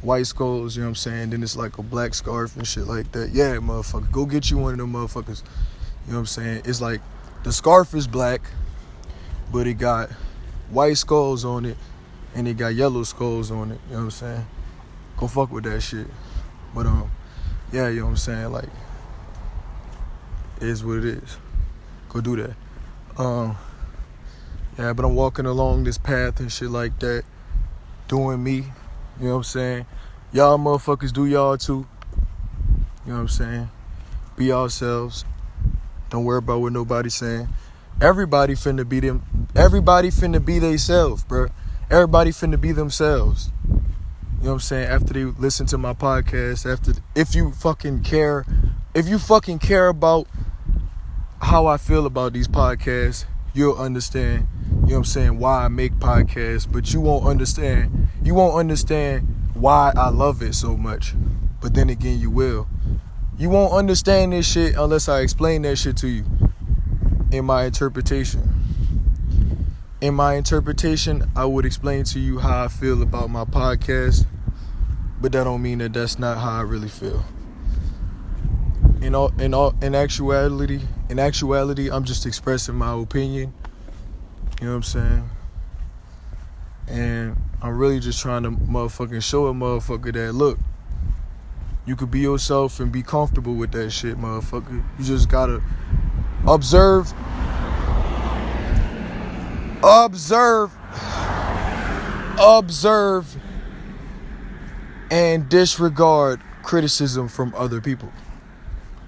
white 0.00 0.26
skulls. 0.26 0.74
You 0.74 0.80
know 0.80 0.86
what 0.86 0.92
I'm 0.92 0.94
saying? 0.94 1.30
Then 1.30 1.42
it's 1.42 1.54
like 1.54 1.76
a 1.76 1.82
black 1.82 2.14
scarf 2.14 2.56
and 2.56 2.66
shit 2.66 2.86
like 2.86 3.12
that. 3.12 3.32
Yeah, 3.32 3.56
motherfucker, 3.56 4.10
go 4.10 4.24
get 4.24 4.50
you 4.50 4.56
one 4.56 4.72
of 4.72 4.78
them 4.78 4.94
motherfuckers. 4.94 5.42
You 6.06 6.12
know 6.12 6.14
what 6.14 6.20
I'm 6.20 6.26
saying? 6.26 6.62
It's 6.64 6.80
like 6.80 7.02
the 7.42 7.52
scarf 7.52 7.92
is 7.92 8.06
black, 8.06 8.40
but 9.52 9.66
it 9.66 9.74
got 9.74 10.10
white 10.70 10.96
skulls 10.96 11.44
on 11.44 11.66
it, 11.66 11.76
and 12.34 12.48
it 12.48 12.56
got 12.56 12.74
yellow 12.74 13.02
skulls 13.02 13.50
on 13.50 13.72
it. 13.72 13.80
You 13.88 13.92
know 13.92 13.98
what 13.98 14.04
I'm 14.04 14.10
saying? 14.10 14.46
Go 15.16 15.26
fuck 15.26 15.52
with 15.52 15.64
that 15.64 15.80
shit. 15.80 16.06
But 16.74 16.86
um, 16.86 17.10
yeah, 17.72 17.88
you 17.88 18.00
know 18.00 18.06
what 18.06 18.10
I'm 18.12 18.16
saying? 18.16 18.52
Like, 18.52 18.68
is 20.60 20.84
what 20.84 20.98
it 20.98 21.04
is. 21.04 21.36
Go 22.08 22.20
do 22.20 22.36
that. 22.36 22.54
Um, 23.20 23.56
yeah, 24.78 24.92
but 24.92 25.04
I'm 25.04 25.14
walking 25.14 25.46
along 25.46 25.84
this 25.84 25.98
path 25.98 26.40
and 26.40 26.50
shit 26.50 26.70
like 26.70 26.98
that, 27.00 27.24
doing 28.08 28.42
me. 28.42 28.54
You 29.20 29.28
know 29.28 29.30
what 29.30 29.36
I'm 29.36 29.42
saying? 29.44 29.86
Y'all 30.32 30.58
motherfuckers 30.58 31.12
do 31.12 31.26
y'all 31.26 31.58
too. 31.58 31.86
You 33.04 33.12
know 33.12 33.14
what 33.14 33.20
I'm 33.20 33.28
saying? 33.28 33.70
Be 34.36 34.46
yourselves. 34.46 35.24
Don't 36.08 36.24
worry 36.24 36.38
about 36.38 36.60
what 36.60 36.72
nobody's 36.72 37.14
saying. 37.14 37.48
Everybody 38.00 38.54
finna 38.54 38.88
be 38.88 39.00
them. 39.00 39.48
Everybody 39.54 40.08
finna 40.08 40.44
be 40.44 40.58
themselves, 40.58 41.24
bro. 41.24 41.48
Everybody 41.92 42.30
finna 42.30 42.58
be 42.58 42.72
themselves. 42.72 43.50
You 43.68 43.74
know 43.74 43.82
what 44.38 44.52
I'm 44.52 44.60
saying? 44.60 44.88
After 44.88 45.12
they 45.12 45.24
listen 45.24 45.66
to 45.66 45.76
my 45.76 45.92
podcast, 45.92 46.64
after 46.64 46.94
if 47.14 47.34
you 47.34 47.52
fucking 47.52 48.02
care, 48.02 48.46
if 48.94 49.06
you 49.06 49.18
fucking 49.18 49.58
care 49.58 49.88
about 49.88 50.26
how 51.42 51.66
I 51.66 51.76
feel 51.76 52.06
about 52.06 52.32
these 52.32 52.48
podcasts, 52.48 53.26
you'll 53.52 53.76
understand, 53.76 54.48
you 54.70 54.74
know 54.74 54.86
what 54.86 54.96
I'm 54.96 55.04
saying, 55.04 55.38
why 55.38 55.66
I 55.66 55.68
make 55.68 55.92
podcasts, 55.96 56.66
but 56.66 56.94
you 56.94 57.00
won't 57.02 57.26
understand. 57.26 58.08
You 58.24 58.32
won't 58.32 58.54
understand 58.54 59.28
why 59.52 59.92
I 59.94 60.08
love 60.08 60.40
it 60.40 60.54
so 60.54 60.78
much. 60.78 61.12
But 61.60 61.74
then 61.74 61.90
again, 61.90 62.18
you 62.18 62.30
will. 62.30 62.68
You 63.36 63.50
won't 63.50 63.74
understand 63.74 64.32
this 64.32 64.50
shit 64.50 64.76
unless 64.76 65.10
I 65.10 65.20
explain 65.20 65.60
that 65.62 65.76
shit 65.76 65.98
to 65.98 66.08
you 66.08 66.24
in 67.30 67.44
my 67.44 67.64
interpretation. 67.64 68.48
In 70.02 70.14
my 70.14 70.34
interpretation, 70.34 71.30
I 71.36 71.44
would 71.44 71.64
explain 71.64 72.02
to 72.06 72.18
you 72.18 72.40
how 72.40 72.64
I 72.64 72.66
feel 72.66 73.02
about 73.02 73.30
my 73.30 73.44
podcast, 73.44 74.26
but 75.20 75.30
that 75.30 75.44
don't 75.44 75.62
mean 75.62 75.78
that 75.78 75.92
that's 75.92 76.18
not 76.18 76.38
how 76.38 76.58
I 76.58 76.62
really 76.62 76.88
feel. 76.88 77.24
In 79.00 79.14
all, 79.14 79.32
in 79.40 79.54
all, 79.54 79.76
in 79.80 79.94
actuality, 79.94 80.80
in 81.08 81.20
actuality, 81.20 81.88
I'm 81.88 82.02
just 82.02 82.26
expressing 82.26 82.74
my 82.74 83.00
opinion. 83.00 83.54
You 84.60 84.66
know 84.66 84.72
what 84.72 84.76
I'm 84.78 84.82
saying? 84.82 85.30
And 86.88 87.36
I'm 87.62 87.78
really 87.78 88.00
just 88.00 88.20
trying 88.20 88.42
to 88.42 88.50
motherfucking 88.50 89.22
show 89.22 89.46
a 89.46 89.54
motherfucker 89.54 90.12
that 90.14 90.32
look, 90.32 90.58
you 91.86 91.94
could 91.94 92.10
be 92.10 92.18
yourself 92.18 92.80
and 92.80 92.90
be 92.90 93.04
comfortable 93.04 93.54
with 93.54 93.70
that 93.70 93.90
shit, 93.92 94.18
motherfucker. 94.18 94.82
You 94.98 95.04
just 95.04 95.28
gotta 95.28 95.62
observe, 96.44 97.14
observe, 99.82 100.72
observe, 102.38 103.36
and 105.10 105.48
disregard 105.48 106.40
criticism 106.62 107.28
from 107.28 107.54
other 107.56 107.80
people. 107.80 108.10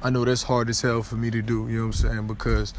I 0.03 0.11
know 0.11 0.25
that's 0.25 0.43
hard 0.43 0.69
as 0.69 0.83
hell 0.83 1.03
for 1.03 1.15
me 1.17 1.31
to 1.31 1.41
do, 1.41 1.67
you 1.69 1.77
know 1.79 1.87
what 1.87 1.87
I'm 1.87 1.93
saying? 1.95 2.27
Because 2.27 2.75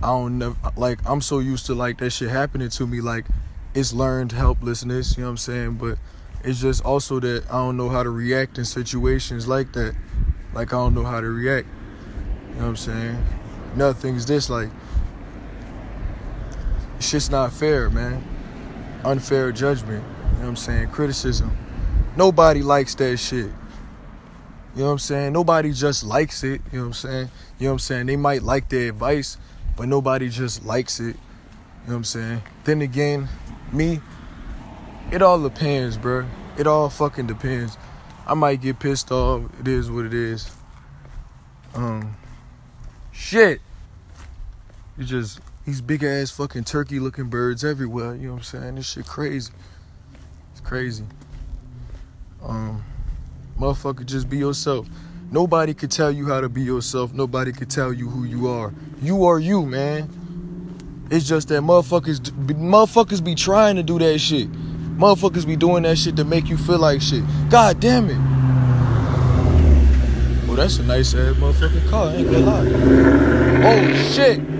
I 0.00 0.06
don't 0.06 0.38
know, 0.38 0.56
like, 0.76 1.00
I'm 1.04 1.20
so 1.20 1.40
used 1.40 1.66
to, 1.66 1.74
like, 1.74 1.98
that 1.98 2.10
shit 2.10 2.30
happening 2.30 2.68
to 2.68 2.86
me, 2.86 3.00
like, 3.00 3.26
it's 3.74 3.92
learned 3.92 4.30
helplessness, 4.30 5.16
you 5.16 5.22
know 5.22 5.28
what 5.28 5.32
I'm 5.32 5.36
saying? 5.38 5.74
But 5.74 5.98
it's 6.44 6.60
just 6.60 6.84
also 6.84 7.18
that 7.18 7.46
I 7.48 7.54
don't 7.54 7.76
know 7.76 7.88
how 7.88 8.04
to 8.04 8.10
react 8.10 8.58
in 8.58 8.64
situations 8.64 9.48
like 9.48 9.72
that. 9.72 9.96
Like, 10.54 10.72
I 10.72 10.76
don't 10.76 10.94
know 10.94 11.04
how 11.04 11.20
to 11.20 11.26
react, 11.26 11.66
you 12.50 12.54
know 12.54 12.60
what 12.60 12.68
I'm 12.68 12.76
saying? 12.76 13.24
Nothing's 13.74 14.24
this, 14.24 14.48
like, 14.48 14.70
shit's 17.00 17.30
not 17.30 17.52
fair, 17.52 17.90
man. 17.90 18.24
Unfair 19.04 19.52
judgment, 19.52 20.04
you 20.04 20.32
know 20.34 20.40
what 20.40 20.48
I'm 20.48 20.56
saying? 20.56 20.88
Criticism. 20.88 21.56
Nobody 22.16 22.62
likes 22.62 22.94
that 22.96 23.16
shit. 23.18 23.50
You 24.74 24.84
know 24.84 24.86
what 24.86 24.92
I'm 24.92 24.98
saying? 24.98 25.32
Nobody 25.32 25.72
just 25.72 26.04
likes 26.04 26.44
it. 26.44 26.60
You 26.72 26.78
know 26.78 26.80
what 26.80 26.86
I'm 26.86 26.92
saying? 26.94 27.30
You 27.58 27.64
know 27.64 27.70
what 27.70 27.74
I'm 27.74 27.78
saying? 27.78 28.06
They 28.06 28.16
might 28.16 28.42
like 28.42 28.68
the 28.68 28.88
advice, 28.88 29.36
but 29.76 29.88
nobody 29.88 30.28
just 30.28 30.64
likes 30.64 31.00
it. 31.00 31.04
You 31.04 31.12
know 31.12 31.16
what 31.86 31.94
I'm 31.94 32.04
saying? 32.04 32.42
Then 32.64 32.82
again, 32.82 33.28
me, 33.72 34.00
it 35.10 35.22
all 35.22 35.42
depends, 35.42 35.96
bro. 35.96 36.26
It 36.56 36.66
all 36.66 36.90
fucking 36.90 37.26
depends. 37.26 37.76
I 38.26 38.34
might 38.34 38.60
get 38.60 38.78
pissed 38.78 39.10
off. 39.10 39.42
It 39.60 39.68
is 39.68 39.90
what 39.90 40.04
it 40.04 40.14
is. 40.14 40.50
Um, 41.74 42.16
shit. 43.10 43.60
You 44.98 45.04
just 45.04 45.40
these 45.68 45.82
big 45.82 46.02
ass 46.02 46.30
fucking 46.30 46.64
turkey 46.64 46.98
looking 46.98 47.28
birds 47.28 47.62
everywhere. 47.62 48.14
You 48.14 48.28
know 48.28 48.32
what 48.32 48.38
I'm 48.38 48.44
saying? 48.44 48.74
This 48.76 48.90
shit 48.90 49.06
crazy. 49.06 49.52
It's 50.52 50.60
crazy. 50.62 51.04
Um. 52.42 52.82
Motherfucker, 53.58 54.06
just 54.06 54.30
be 54.30 54.38
yourself. 54.38 54.86
Nobody 55.30 55.74
could 55.74 55.90
tell 55.90 56.10
you 56.10 56.26
how 56.26 56.40
to 56.40 56.48
be 56.48 56.62
yourself. 56.62 57.12
Nobody 57.12 57.52
could 57.52 57.68
tell 57.68 57.92
you 57.92 58.08
who 58.08 58.24
you 58.24 58.48
are. 58.48 58.72
You 59.02 59.26
are 59.26 59.38
you, 59.38 59.66
man. 59.66 61.06
It's 61.10 61.28
just 61.28 61.48
that 61.48 61.62
motherfuckers, 61.62 62.20
motherfuckers 62.46 63.22
be 63.22 63.34
trying 63.34 63.76
to 63.76 63.82
do 63.82 63.98
that 63.98 64.20
shit. 64.20 64.50
Motherfuckers 64.96 65.46
be 65.46 65.56
doing 65.56 65.82
that 65.82 65.98
shit 65.98 66.16
to 66.16 66.24
make 66.24 66.48
you 66.48 66.56
feel 66.56 66.78
like 66.78 67.02
shit. 67.02 67.24
God 67.50 67.78
damn 67.78 68.08
it. 68.08 68.18
Well, 70.46 70.56
that's 70.56 70.78
a 70.78 70.84
nice 70.84 71.12
ass 71.14 71.34
motherfucking 71.34 71.90
car. 71.90 72.06
I 72.06 72.14
ain't 72.14 72.30
gonna 72.30 72.46
lie. 72.46 72.68
Oh 73.66 74.12
shit. 74.14 74.57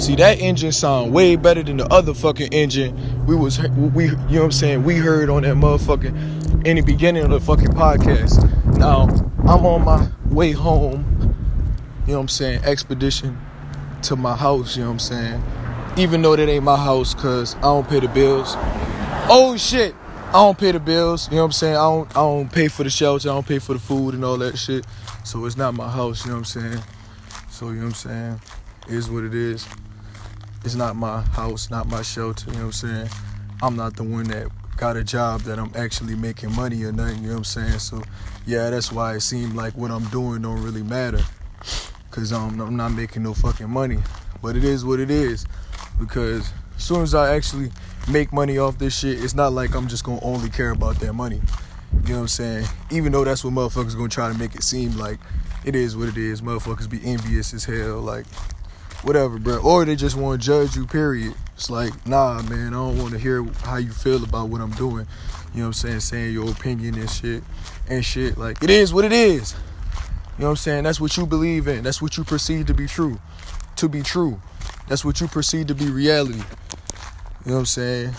See 0.00 0.16
that 0.16 0.40
engine 0.40 0.72
sound 0.72 1.12
way 1.12 1.36
better 1.36 1.62
than 1.62 1.76
the 1.76 1.86
other 1.92 2.14
fucking 2.14 2.54
engine 2.54 3.26
we 3.26 3.36
was 3.36 3.60
we 3.68 4.06
you 4.06 4.16
know 4.16 4.16
what 4.16 4.42
I'm 4.44 4.52
saying 4.52 4.82
we 4.82 4.96
heard 4.96 5.28
on 5.28 5.42
that 5.42 5.56
motherfucking 5.56 6.66
in 6.66 6.76
the 6.76 6.82
beginning 6.82 7.22
of 7.22 7.30
the 7.30 7.38
fucking 7.38 7.68
podcast. 7.68 8.42
Now 8.78 9.02
I'm 9.40 9.66
on 9.66 9.84
my 9.84 10.10
way 10.34 10.52
home, 10.52 11.04
you 12.06 12.12
know 12.12 12.14
what 12.14 12.20
I'm 12.22 12.28
saying, 12.28 12.64
expedition 12.64 13.38
to 14.04 14.16
my 14.16 14.34
house, 14.34 14.74
you 14.74 14.84
know 14.84 14.88
what 14.88 14.94
I'm 14.94 14.98
saying. 15.00 15.42
Even 15.98 16.22
though 16.22 16.34
that 16.34 16.48
ain't 16.48 16.64
my 16.64 16.78
house 16.78 17.12
cause 17.12 17.54
I 17.56 17.62
don't 17.62 17.86
pay 17.86 18.00
the 18.00 18.08
bills. 18.08 18.54
Oh 19.28 19.54
shit. 19.58 19.94
I 20.28 20.32
don't 20.32 20.56
pay 20.56 20.72
the 20.72 20.80
bills, 20.80 21.28
you 21.28 21.36
know 21.36 21.42
what 21.42 21.46
I'm 21.46 21.52
saying? 21.52 21.76
I 21.76 21.82
don't 21.82 22.10
I 22.10 22.20
don't 22.20 22.50
pay 22.50 22.68
for 22.68 22.84
the 22.84 22.90
shelter, 22.90 23.28
I 23.28 23.34
don't 23.34 23.46
pay 23.46 23.58
for 23.58 23.74
the 23.74 23.78
food 23.78 24.14
and 24.14 24.24
all 24.24 24.38
that 24.38 24.56
shit. 24.56 24.86
So 25.24 25.44
it's 25.44 25.58
not 25.58 25.74
my 25.74 25.90
house, 25.90 26.24
you 26.24 26.30
know 26.30 26.38
what 26.38 26.56
I'm 26.56 26.62
saying? 26.62 26.84
So 27.50 27.68
you 27.68 27.74
know 27.74 27.80
what 27.82 27.86
I'm 27.88 27.94
saying? 27.94 28.40
Is 28.88 29.10
what 29.10 29.24
it 29.24 29.34
is. 29.34 29.68
It's 30.64 30.74
not 30.74 30.96
my 30.96 31.22
house, 31.22 31.70
not 31.70 31.88
my 31.88 32.02
shelter, 32.02 32.50
you 32.50 32.56
know 32.58 32.66
what 32.66 32.66
I'm 32.66 32.72
saying? 32.72 33.08
I'm 33.62 33.76
not 33.76 33.96
the 33.96 34.04
one 34.04 34.24
that 34.24 34.48
got 34.76 34.96
a 34.96 35.04
job 35.04 35.42
that 35.42 35.58
I'm 35.58 35.72
actually 35.74 36.14
making 36.14 36.54
money 36.54 36.82
or 36.84 36.92
nothing, 36.92 37.22
you 37.22 37.28
know 37.28 37.34
what 37.34 37.38
I'm 37.38 37.44
saying? 37.44 37.78
So 37.78 38.02
yeah, 38.46 38.70
that's 38.70 38.90
why 38.90 39.14
it 39.14 39.20
seemed 39.20 39.54
like 39.54 39.76
what 39.76 39.90
I'm 39.90 40.04
doing 40.06 40.42
don't 40.42 40.62
really 40.62 40.82
matter. 40.82 41.20
Cause 42.10 42.32
um, 42.32 42.60
I'm 42.60 42.76
not 42.76 42.88
making 42.90 43.22
no 43.22 43.34
fucking 43.34 43.70
money. 43.70 43.98
But 44.42 44.56
it 44.56 44.64
is 44.64 44.84
what 44.84 45.00
it 45.00 45.10
is. 45.10 45.46
Because 45.98 46.50
as 46.76 46.82
soon 46.82 47.02
as 47.02 47.14
I 47.14 47.34
actually 47.34 47.70
make 48.10 48.32
money 48.32 48.58
off 48.58 48.78
this 48.78 48.98
shit, 48.98 49.22
it's 49.22 49.34
not 49.34 49.52
like 49.52 49.74
I'm 49.74 49.86
just 49.86 50.04
gonna 50.04 50.22
only 50.22 50.50
care 50.50 50.70
about 50.70 50.98
that 51.00 51.12
money. 51.12 51.40
You 51.92 52.08
know 52.08 52.14
what 52.14 52.20
I'm 52.22 52.28
saying? 52.28 52.66
Even 52.90 53.12
though 53.12 53.24
that's 53.24 53.44
what 53.44 53.52
motherfuckers 53.52 53.96
gonna 53.96 54.08
try 54.08 54.32
to 54.32 54.38
make 54.38 54.54
it 54.54 54.62
seem 54.62 54.96
like 54.96 55.20
it 55.64 55.76
is 55.76 55.96
what 55.96 56.08
it 56.08 56.16
is. 56.16 56.40
Motherfuckers 56.40 56.88
be 56.88 57.00
envious 57.04 57.52
as 57.52 57.64
hell. 57.64 58.00
Like, 58.00 58.26
whatever, 59.02 59.38
bro. 59.38 59.58
Or 59.58 59.84
they 59.84 59.96
just 59.96 60.16
want 60.16 60.40
to 60.40 60.46
judge 60.46 60.76
you, 60.76 60.86
period. 60.86 61.34
It's 61.54 61.70
like, 61.70 62.06
nah, 62.06 62.42
man, 62.42 62.68
I 62.68 62.70
don't 62.70 62.98
want 62.98 63.12
to 63.12 63.18
hear 63.18 63.44
how 63.62 63.76
you 63.76 63.90
feel 63.90 64.22
about 64.24 64.48
what 64.48 64.60
I'm 64.60 64.72
doing. 64.72 65.06
You 65.52 65.60
know 65.60 65.62
what 65.62 65.66
I'm 65.66 65.72
saying? 65.74 66.00
Saying 66.00 66.32
your 66.32 66.50
opinion 66.50 66.94
and 66.94 67.10
shit. 67.10 67.42
And 67.88 68.04
shit. 68.04 68.38
Like, 68.38 68.62
it 68.62 68.70
is 68.70 68.94
what 68.94 69.04
it 69.04 69.12
is. 69.12 69.52
You 69.52 70.44
know 70.44 70.46
what 70.46 70.50
I'm 70.50 70.56
saying? 70.56 70.84
That's 70.84 71.00
what 71.00 71.16
you 71.16 71.26
believe 71.26 71.68
in. 71.68 71.82
That's 71.82 72.00
what 72.00 72.16
you 72.16 72.24
perceive 72.24 72.66
to 72.66 72.74
be 72.74 72.86
true. 72.86 73.20
To 73.76 73.88
be 73.88 74.02
true. 74.02 74.40
That's 74.88 75.04
what 75.04 75.20
you 75.20 75.28
perceive 75.28 75.66
to 75.66 75.74
be 75.74 75.90
reality. 75.90 76.38
You 76.38 77.46
know 77.46 77.52
what 77.52 77.58
I'm 77.58 77.66
saying? 77.66 78.14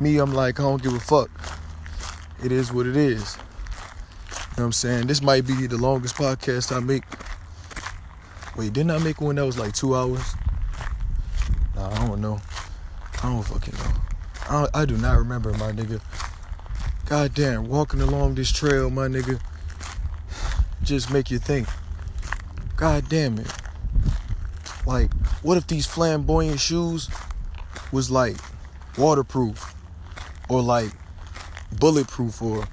Me, 0.00 0.18
I'm 0.18 0.32
like, 0.32 0.60
I 0.60 0.62
don't 0.62 0.82
give 0.82 0.94
a 0.94 1.00
fuck. 1.00 1.30
It 2.44 2.52
is 2.52 2.72
what 2.72 2.86
it 2.86 2.96
is. 2.96 3.36
You 3.36 3.42
know 4.32 4.38
what 4.54 4.64
I'm 4.64 4.72
saying? 4.72 5.06
This 5.08 5.22
might 5.22 5.46
be 5.46 5.66
the 5.66 5.76
longest 5.76 6.14
podcast 6.16 6.74
I 6.74 6.80
make. 6.80 7.02
Wait, 8.58 8.72
didn't 8.72 8.90
I 8.90 8.98
make 8.98 9.20
one 9.20 9.36
that 9.36 9.46
was 9.46 9.56
like 9.56 9.72
two 9.72 9.94
hours? 9.94 10.34
Nah, 11.76 11.90
I 11.92 12.08
don't 12.08 12.20
know. 12.20 12.40
I 13.22 13.28
don't 13.28 13.44
fucking 13.44 13.72
know. 13.74 13.92
I, 14.50 14.80
I 14.82 14.84
do 14.84 14.96
not 14.96 15.16
remember, 15.16 15.52
my 15.52 15.70
nigga. 15.70 16.00
God 17.06 17.34
damn, 17.34 17.68
walking 17.68 18.00
along 18.00 18.34
this 18.34 18.50
trail, 18.50 18.90
my 18.90 19.06
nigga, 19.06 19.40
just 20.82 21.12
make 21.12 21.30
you 21.30 21.38
think. 21.38 21.68
God 22.74 23.08
damn 23.08 23.38
it. 23.38 23.46
Like, 24.84 25.12
what 25.44 25.56
if 25.56 25.68
these 25.68 25.86
flamboyant 25.86 26.58
shoes 26.58 27.08
was 27.92 28.10
like 28.10 28.38
waterproof 28.98 29.72
or 30.48 30.62
like 30.62 30.90
bulletproof 31.78 32.42
or 32.42 32.66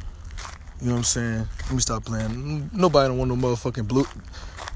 you 0.82 0.88
know 0.88 0.94
what 0.94 0.98
I'm 0.98 1.04
saying? 1.04 1.48
Let 1.66 1.72
me 1.72 1.80
stop 1.80 2.06
playing. 2.06 2.72
Nobody 2.74 3.08
don't 3.08 3.20
want 3.20 3.30
no 3.30 3.36
motherfucking 3.36 3.88
blue. 3.88 4.08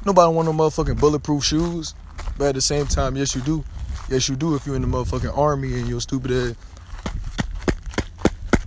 Nobody 0.05 0.34
want 0.34 0.47
no 0.47 0.53
motherfucking 0.53 0.99
bulletproof 0.99 1.43
shoes. 1.43 1.95
But 2.38 2.49
at 2.49 2.55
the 2.55 2.61
same 2.61 2.85
time, 2.88 3.15
yes 3.15 3.35
you 3.35 3.41
do. 3.41 3.63
Yes 4.09 4.30
you 4.30 4.35
do 4.35 4.55
if 4.55 4.65
you're 4.65 4.76
in 4.76 4.81
the 4.81 4.88
motherfucking 4.88 5.38
army 5.38 5.73
and 5.80 5.88
you're 5.88 6.01
stupid 6.01 6.31
ass 6.31 6.55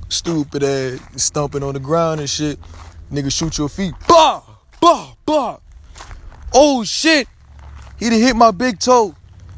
stupid 0.09 0.62
ass 0.62 1.00
stumping 1.16 1.62
on 1.62 1.74
the 1.74 1.80
ground 1.80 2.20
and 2.20 2.28
shit. 2.28 2.59
Nigga 3.10 3.32
shoot 3.32 3.59
your 3.59 3.68
feet. 3.68 3.94
Bah! 4.06 4.42
Bah! 4.80 5.14
Bah! 5.26 5.59
Oh 6.54 6.84
shit! 6.84 7.26
He 7.98 8.10
done 8.10 8.20
hit 8.20 8.36
my 8.36 8.50
big 8.50 8.78
toe. 8.78 9.14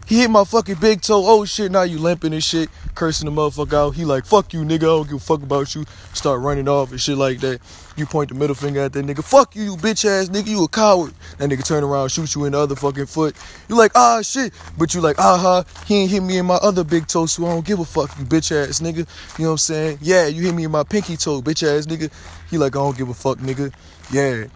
He 0.06 0.20
hit 0.20 0.30
my 0.30 0.44
fucking 0.44 0.76
big 0.76 1.01
toe. 1.01 1.22
Oh 1.26 1.44
shit, 1.44 1.72
now 1.72 1.82
you 1.82 1.98
limping 1.98 2.32
and 2.32 2.44
shit, 2.44 2.68
cursing 2.94 3.32
the 3.32 3.34
motherfucker 3.34 3.74
out. 3.74 3.90
He 3.94 4.05
like, 4.05 4.26
fuck 4.26 4.52
you, 4.52 4.60
nigga. 4.60 4.74
I 4.74 4.78
don't 4.78 5.09
give 5.09 5.16
a 5.16 5.20
fuck 5.20 5.42
about 5.42 5.74
you. 5.74 5.84
Start 6.12 6.40
running 6.40 6.68
off 6.68 6.90
and 6.90 7.01
shit 7.01 7.16
like 7.16 7.40
that. 7.40 7.60
You 7.96 8.06
point 8.06 8.28
the 8.28 8.34
middle 8.34 8.54
finger 8.54 8.80
at 8.80 8.92
that 8.92 9.04
nigga. 9.04 9.22
Fuck 9.22 9.54
you, 9.54 9.62
you 9.62 9.76
bitch 9.76 10.04
ass 10.04 10.28
nigga. 10.28 10.48
You 10.48 10.64
a 10.64 10.68
coward. 10.68 11.14
That 11.38 11.48
nigga 11.48 11.64
turn 11.64 11.84
around, 11.84 12.08
shoot 12.08 12.34
you 12.34 12.44
in 12.44 12.52
the 12.52 12.58
other 12.58 12.74
fucking 12.74 13.06
foot. 13.06 13.36
You 13.68 13.76
like, 13.76 13.92
ah 13.94 14.20
shit. 14.22 14.52
But 14.76 14.94
you 14.94 15.00
like, 15.00 15.18
aha, 15.18 15.64
he 15.86 15.96
ain't 15.96 16.10
hit 16.10 16.22
me 16.22 16.38
in 16.38 16.46
my 16.46 16.56
other 16.56 16.82
big 16.82 17.06
toe, 17.06 17.26
so 17.26 17.46
I 17.46 17.50
don't 17.50 17.64
give 17.64 17.78
a 17.78 17.84
fuck, 17.84 18.16
you 18.18 18.24
bitch 18.24 18.50
ass 18.50 18.80
nigga. 18.80 19.06
You 19.38 19.44
know 19.44 19.50
what 19.50 19.52
I'm 19.52 19.58
saying? 19.58 19.98
Yeah, 20.00 20.26
you 20.26 20.42
hit 20.42 20.54
me 20.54 20.64
in 20.64 20.70
my 20.70 20.82
pinky 20.82 21.16
toe, 21.16 21.40
bitch 21.40 21.62
ass 21.62 21.86
nigga. 21.86 22.10
He 22.50 22.58
like, 22.58 22.74
I 22.74 22.80
don't 22.80 22.96
give 22.96 23.08
a 23.08 23.14
fuck, 23.14 23.38
nigga. 23.38 23.72
Yeah. 24.10 24.46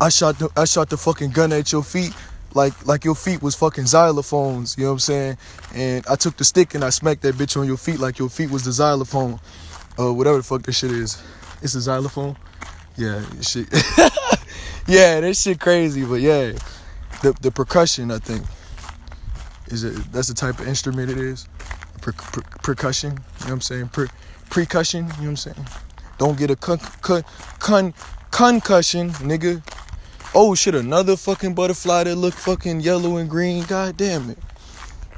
I 0.00 0.10
shot 0.10 0.38
the 0.38 0.48
I 0.56 0.64
shot 0.64 0.90
the 0.90 0.96
fucking 0.96 1.30
gun 1.30 1.52
at 1.52 1.72
your 1.72 1.82
feet 1.82 2.14
like 2.54 2.86
like 2.86 3.04
your 3.04 3.16
feet 3.16 3.42
was 3.42 3.54
fucking 3.56 3.84
xylophones, 3.84 4.76
you 4.78 4.84
know 4.84 4.90
what 4.90 4.94
I'm 4.94 4.98
saying? 5.00 5.38
And 5.74 6.06
I 6.08 6.14
took 6.14 6.36
the 6.36 6.44
stick 6.44 6.74
and 6.74 6.84
I 6.84 6.90
smacked 6.90 7.22
that 7.22 7.34
bitch 7.34 7.56
on 7.56 7.66
your 7.66 7.76
feet 7.76 7.98
like 7.98 8.18
your 8.18 8.28
feet 8.28 8.50
was 8.50 8.64
the 8.64 8.72
xylophone. 8.72 9.40
Uh 9.98 10.12
whatever 10.14 10.36
the 10.36 10.42
fuck 10.44 10.62
this 10.62 10.78
shit 10.78 10.92
is. 10.92 11.20
It's 11.62 11.74
a 11.74 11.80
xylophone? 11.80 12.36
Yeah, 12.98 13.22
shit. 13.42 13.68
yeah, 14.88 15.20
that 15.20 15.36
shit 15.36 15.60
crazy, 15.60 16.04
but 16.04 16.20
yeah. 16.20 16.52
The 17.22 17.32
the 17.40 17.52
percussion, 17.52 18.10
I 18.10 18.18
think. 18.18 18.44
Is 19.68 19.84
it 19.84 20.12
that's 20.12 20.26
the 20.26 20.34
type 20.34 20.58
of 20.58 20.66
instrument 20.66 21.08
it 21.08 21.18
is? 21.18 21.46
Per, 22.02 22.10
per, 22.10 22.42
percussion, 22.62 23.12
you 23.12 23.16
know 23.16 23.46
what 23.46 23.50
I'm 23.52 23.60
saying? 23.60 23.88
Per, 23.90 24.08
percussion, 24.50 25.04
you 25.04 25.10
know 25.10 25.16
what 25.16 25.28
I'm 25.28 25.36
saying? 25.36 25.66
Don't 26.18 26.36
get 26.36 26.50
a 26.50 26.56
con, 26.56 26.78
con, 27.00 27.22
con 27.60 27.94
concussion, 28.32 29.10
nigga. 29.10 29.62
Oh 30.34 30.56
shit, 30.56 30.74
another 30.74 31.16
fucking 31.16 31.54
butterfly 31.54 32.04
that 32.04 32.16
look 32.16 32.34
fucking 32.34 32.80
yellow 32.80 33.18
and 33.18 33.30
green. 33.30 33.62
God 33.64 33.96
damn 33.96 34.30
it. 34.30 34.38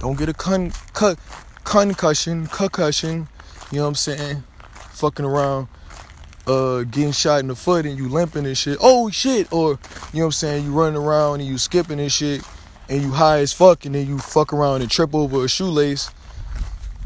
Don't 0.01 0.19
get 0.19 0.29
a 0.29 0.35
con, 0.35 0.73
con 0.93 1.17
concussion, 1.65 2.47
concussion. 2.49 3.29
You 3.71 3.79
know 3.79 3.85
what 3.85 3.89
I'm 3.89 3.95
saying? 3.95 4.43
Fucking 4.91 5.25
around, 5.25 5.69
uh, 6.51 6.83
getting 6.85 7.13
shot 7.13 7.41
in 7.41 7.47
the 7.47 7.55
foot 7.55 7.87
and 7.87 7.97
you 7.97 8.09
limping 8.09 8.45
and 8.45 8.59
shit. 8.59 8.79
Oh 8.81 9.11
shit. 9.11 9.53
Or, 9.53 9.79
you 10.13 10.21
know 10.21 10.21
what 10.21 10.25
I'm 10.27 10.33
saying? 10.33 10.65
You 10.65 10.73
running 10.73 11.01
around 11.01 11.41
and 11.41 11.49
you 11.49 11.59
skipping 11.59 12.01
and 12.01 12.11
shit 12.11 12.43
and 12.89 13.03
you 13.03 13.11
high 13.11 13.39
as 13.39 13.53
fuck 13.53 13.85
and 13.87 13.95
then 13.95 14.07
you 14.07 14.19
fuck 14.19 14.53
around 14.53 14.83
and 14.83 14.91
trip 14.91 15.15
over 15.15 15.45
a 15.45 15.49
shoelace. 15.49 16.11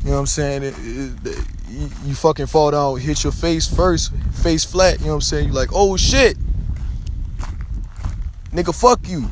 You 0.03 0.11
know 0.11 0.17
what 0.17 0.21
I'm 0.21 0.27
saying? 0.27 0.63
It, 0.63 0.75
it, 0.79 1.45
you, 1.69 1.91
you 2.05 2.15
fucking 2.15 2.47
fall 2.47 2.71
down, 2.71 2.99
hit 2.99 3.23
your 3.23 3.33
face 3.33 3.67
first, 3.67 4.13
face 4.43 4.65
flat. 4.65 4.99
You 5.01 5.07
know 5.07 5.13
what 5.13 5.17
I'm 5.17 5.21
saying? 5.23 5.49
You 5.49 5.55
like, 5.55 5.71
oh 5.73 5.97
shit. 5.97 6.37
Nigga, 8.51 8.79
fuck 8.79 9.09
you. 9.09 9.29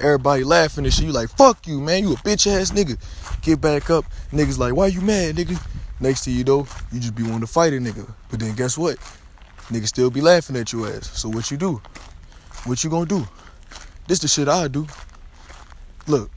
Everybody 0.00 0.44
laughing 0.44 0.84
and 0.84 0.94
shit. 0.94 1.04
You 1.04 1.12
like, 1.12 1.28
fuck 1.28 1.66
you, 1.66 1.80
man. 1.80 2.02
You 2.02 2.12
a 2.14 2.16
bitch 2.16 2.46
ass 2.46 2.70
nigga. 2.70 2.98
Get 3.42 3.60
back 3.60 3.90
up. 3.90 4.06
Niggas 4.32 4.58
like, 4.58 4.74
why 4.74 4.86
you 4.88 5.00
mad, 5.00 5.36
nigga? 5.36 5.60
Next 6.00 6.24
to 6.24 6.30
you 6.30 6.44
though, 6.44 6.66
you 6.90 6.98
just 6.98 7.14
be 7.14 7.22
wanting 7.22 7.40
to 7.40 7.46
fight 7.46 7.74
a 7.74 7.76
nigga. 7.76 8.10
But 8.30 8.40
then 8.40 8.54
guess 8.54 8.78
what? 8.78 8.96
Niggas 9.70 9.88
still 9.88 10.10
be 10.10 10.20
laughing 10.20 10.56
at 10.56 10.72
your 10.72 10.88
ass. 10.88 11.18
So 11.18 11.28
what 11.28 11.50
you 11.50 11.56
do? 11.56 11.80
What 12.64 12.82
you 12.82 12.90
gonna 12.90 13.06
do? 13.06 13.26
This 14.08 14.18
the 14.18 14.28
shit 14.28 14.48
I 14.48 14.68
do. 14.68 14.86
Look. 16.06 16.30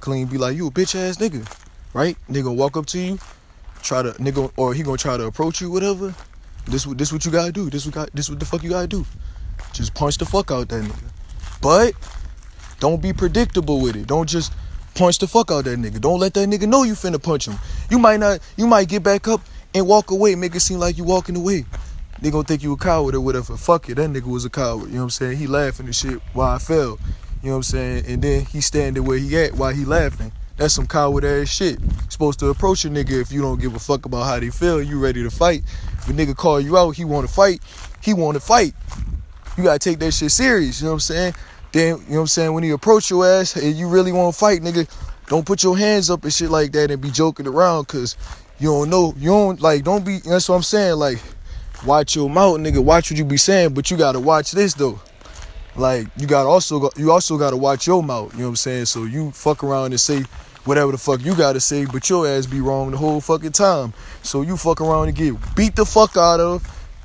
Clean 0.00 0.26
be 0.26 0.36
like, 0.36 0.56
you 0.56 0.66
a 0.66 0.70
bitch 0.70 0.94
ass 0.94 1.16
nigga. 1.16 1.50
Right? 1.94 2.16
Nigga 2.30 2.54
walk 2.54 2.76
up 2.76 2.86
to 2.86 2.98
you, 2.98 3.18
try 3.82 4.02
to 4.02 4.10
nigga 4.12 4.52
or 4.56 4.74
he 4.74 4.82
gonna 4.82 4.98
try 4.98 5.16
to 5.16 5.24
approach 5.24 5.60
you, 5.60 5.70
whatever. 5.70 6.14
This 6.66 6.86
what 6.86 6.98
this 6.98 7.12
what 7.12 7.24
you 7.24 7.32
gotta 7.32 7.52
do. 7.52 7.70
This 7.70 7.86
what 7.86 8.14
this 8.14 8.28
what 8.28 8.38
the 8.38 8.46
fuck 8.46 8.62
you 8.62 8.70
gotta 8.70 8.86
do. 8.86 9.04
Just 9.72 9.94
punch 9.94 10.18
the 10.18 10.26
fuck 10.26 10.50
out 10.50 10.68
that 10.68 10.84
nigga. 10.84 11.10
But 11.60 11.94
don't 12.78 13.00
be 13.00 13.12
predictable 13.12 13.80
with 13.80 13.96
it. 13.96 14.06
Don't 14.06 14.28
just 14.28 14.52
punch 14.94 15.18
the 15.18 15.26
fuck 15.26 15.50
out 15.50 15.64
that 15.64 15.78
nigga. 15.78 16.00
Don't 16.00 16.20
let 16.20 16.34
that 16.34 16.48
nigga 16.48 16.68
know 16.68 16.82
you 16.82 16.92
finna 16.92 17.22
punch 17.22 17.48
him. 17.48 17.58
You 17.90 17.98
might 17.98 18.20
not, 18.20 18.40
you 18.56 18.66
might 18.66 18.88
get 18.88 19.02
back 19.02 19.28
up 19.28 19.40
and 19.74 19.86
walk 19.86 20.10
away, 20.10 20.34
make 20.34 20.54
it 20.54 20.60
seem 20.60 20.78
like 20.78 20.98
you 20.98 21.04
walking 21.04 21.36
away. 21.36 21.64
They 22.22 22.30
gonna 22.30 22.44
think 22.44 22.62
you 22.62 22.72
a 22.72 22.76
coward 22.78 23.14
or 23.14 23.20
whatever. 23.20 23.56
Fuck 23.56 23.90
it, 23.90 23.96
that 23.96 24.08
nigga 24.08 24.26
was 24.26 24.46
a 24.46 24.50
coward. 24.50 24.86
You 24.88 24.94
know 24.94 25.00
what 25.00 25.02
I'm 25.04 25.10
saying? 25.10 25.36
He 25.36 25.46
laughing 25.46 25.86
and 25.86 25.94
shit 25.94 26.20
while 26.32 26.54
I 26.54 26.58
fell. 26.58 26.98
You 27.42 27.48
know 27.48 27.50
what 27.50 27.56
I'm 27.56 27.62
saying? 27.64 28.04
And 28.06 28.22
then 28.22 28.46
he 28.46 28.60
standing 28.60 29.04
where 29.04 29.18
he 29.18 29.36
at 29.36 29.52
while 29.54 29.72
he 29.72 29.84
laughing. 29.84 30.32
That's 30.56 30.72
some 30.72 30.86
coward 30.86 31.24
ass 31.24 31.48
shit. 31.48 31.80
You're 31.80 32.10
supposed 32.10 32.38
to 32.40 32.46
approach 32.48 32.84
a 32.84 32.88
nigga 32.88 33.20
if 33.20 33.32
you 33.32 33.42
don't 33.42 33.60
give 33.60 33.74
a 33.74 33.78
fuck 33.78 34.06
about 34.06 34.24
how 34.24 34.38
they 34.38 34.50
feel. 34.50 34.80
You 34.80 34.98
ready 34.98 35.22
to 35.22 35.30
fight. 35.30 35.62
If 35.98 36.08
a 36.08 36.12
nigga 36.12 36.36
call 36.36 36.60
you 36.60 36.78
out, 36.78 36.92
he 36.92 37.04
wanna 37.04 37.28
fight. 37.28 37.60
He 38.00 38.14
wanna 38.14 38.40
fight 38.40 38.74
you 39.56 39.64
gotta 39.64 39.78
take 39.78 39.98
that 39.98 40.12
shit 40.12 40.30
serious, 40.30 40.80
you 40.80 40.86
know 40.86 40.92
what 40.92 40.96
I'm 40.96 41.00
saying? 41.00 41.34
Then, 41.72 41.84
you 41.84 41.92
know 41.92 42.04
what 42.08 42.20
I'm 42.20 42.26
saying, 42.26 42.52
when 42.52 42.64
he 42.64 42.70
approach 42.70 43.10
your 43.10 43.26
ass 43.26 43.56
and 43.56 43.74
you 43.74 43.88
really 43.88 44.12
wanna 44.12 44.32
fight, 44.32 44.62
nigga, 44.62 44.88
don't 45.28 45.46
put 45.46 45.62
your 45.62 45.76
hands 45.76 46.10
up 46.10 46.24
and 46.24 46.32
shit 46.32 46.50
like 46.50 46.72
that 46.72 46.90
and 46.90 47.00
be 47.00 47.10
joking 47.10 47.46
around 47.46 47.86
cause 47.88 48.16
you 48.58 48.68
don't 48.68 48.90
know, 48.90 49.14
you 49.16 49.30
don't 49.30 49.60
like 49.60 49.84
don't 49.84 50.04
be 50.04 50.18
that's 50.18 50.48
what 50.48 50.56
I'm 50.56 50.62
saying, 50.62 50.96
like 50.96 51.18
watch 51.86 52.16
your 52.16 52.30
mouth, 52.30 52.58
nigga, 52.58 52.82
watch 52.82 53.10
what 53.10 53.18
you 53.18 53.24
be 53.24 53.36
saying, 53.36 53.74
but 53.74 53.90
you 53.90 53.96
gotta 53.96 54.20
watch 54.20 54.52
this 54.52 54.74
though. 54.74 55.00
Like 55.76 56.06
you 56.16 56.26
gotta 56.26 56.48
also 56.48 56.90
you 56.96 57.10
also 57.10 57.38
gotta 57.38 57.56
watch 57.56 57.86
your 57.86 58.02
mouth, 58.02 58.32
you 58.34 58.40
know 58.40 58.44
what 58.46 58.50
I'm 58.50 58.56
saying? 58.56 58.86
So 58.86 59.04
you 59.04 59.30
fuck 59.30 59.64
around 59.64 59.92
and 59.92 60.00
say 60.00 60.22
whatever 60.64 60.92
the 60.92 60.98
fuck 60.98 61.24
you 61.24 61.34
gotta 61.34 61.60
say, 61.60 61.86
but 61.86 62.08
your 62.08 62.26
ass 62.26 62.46
be 62.46 62.60
wrong 62.60 62.90
the 62.90 62.96
whole 62.96 63.20
fucking 63.20 63.52
time. 63.52 63.92
So 64.22 64.42
you 64.42 64.56
fuck 64.56 64.80
around 64.80 65.08
and 65.08 65.16
get 65.16 65.34
beat 65.56 65.76
the 65.76 65.84
fuck 65.84 66.16
out 66.16 66.40
of 66.40 66.62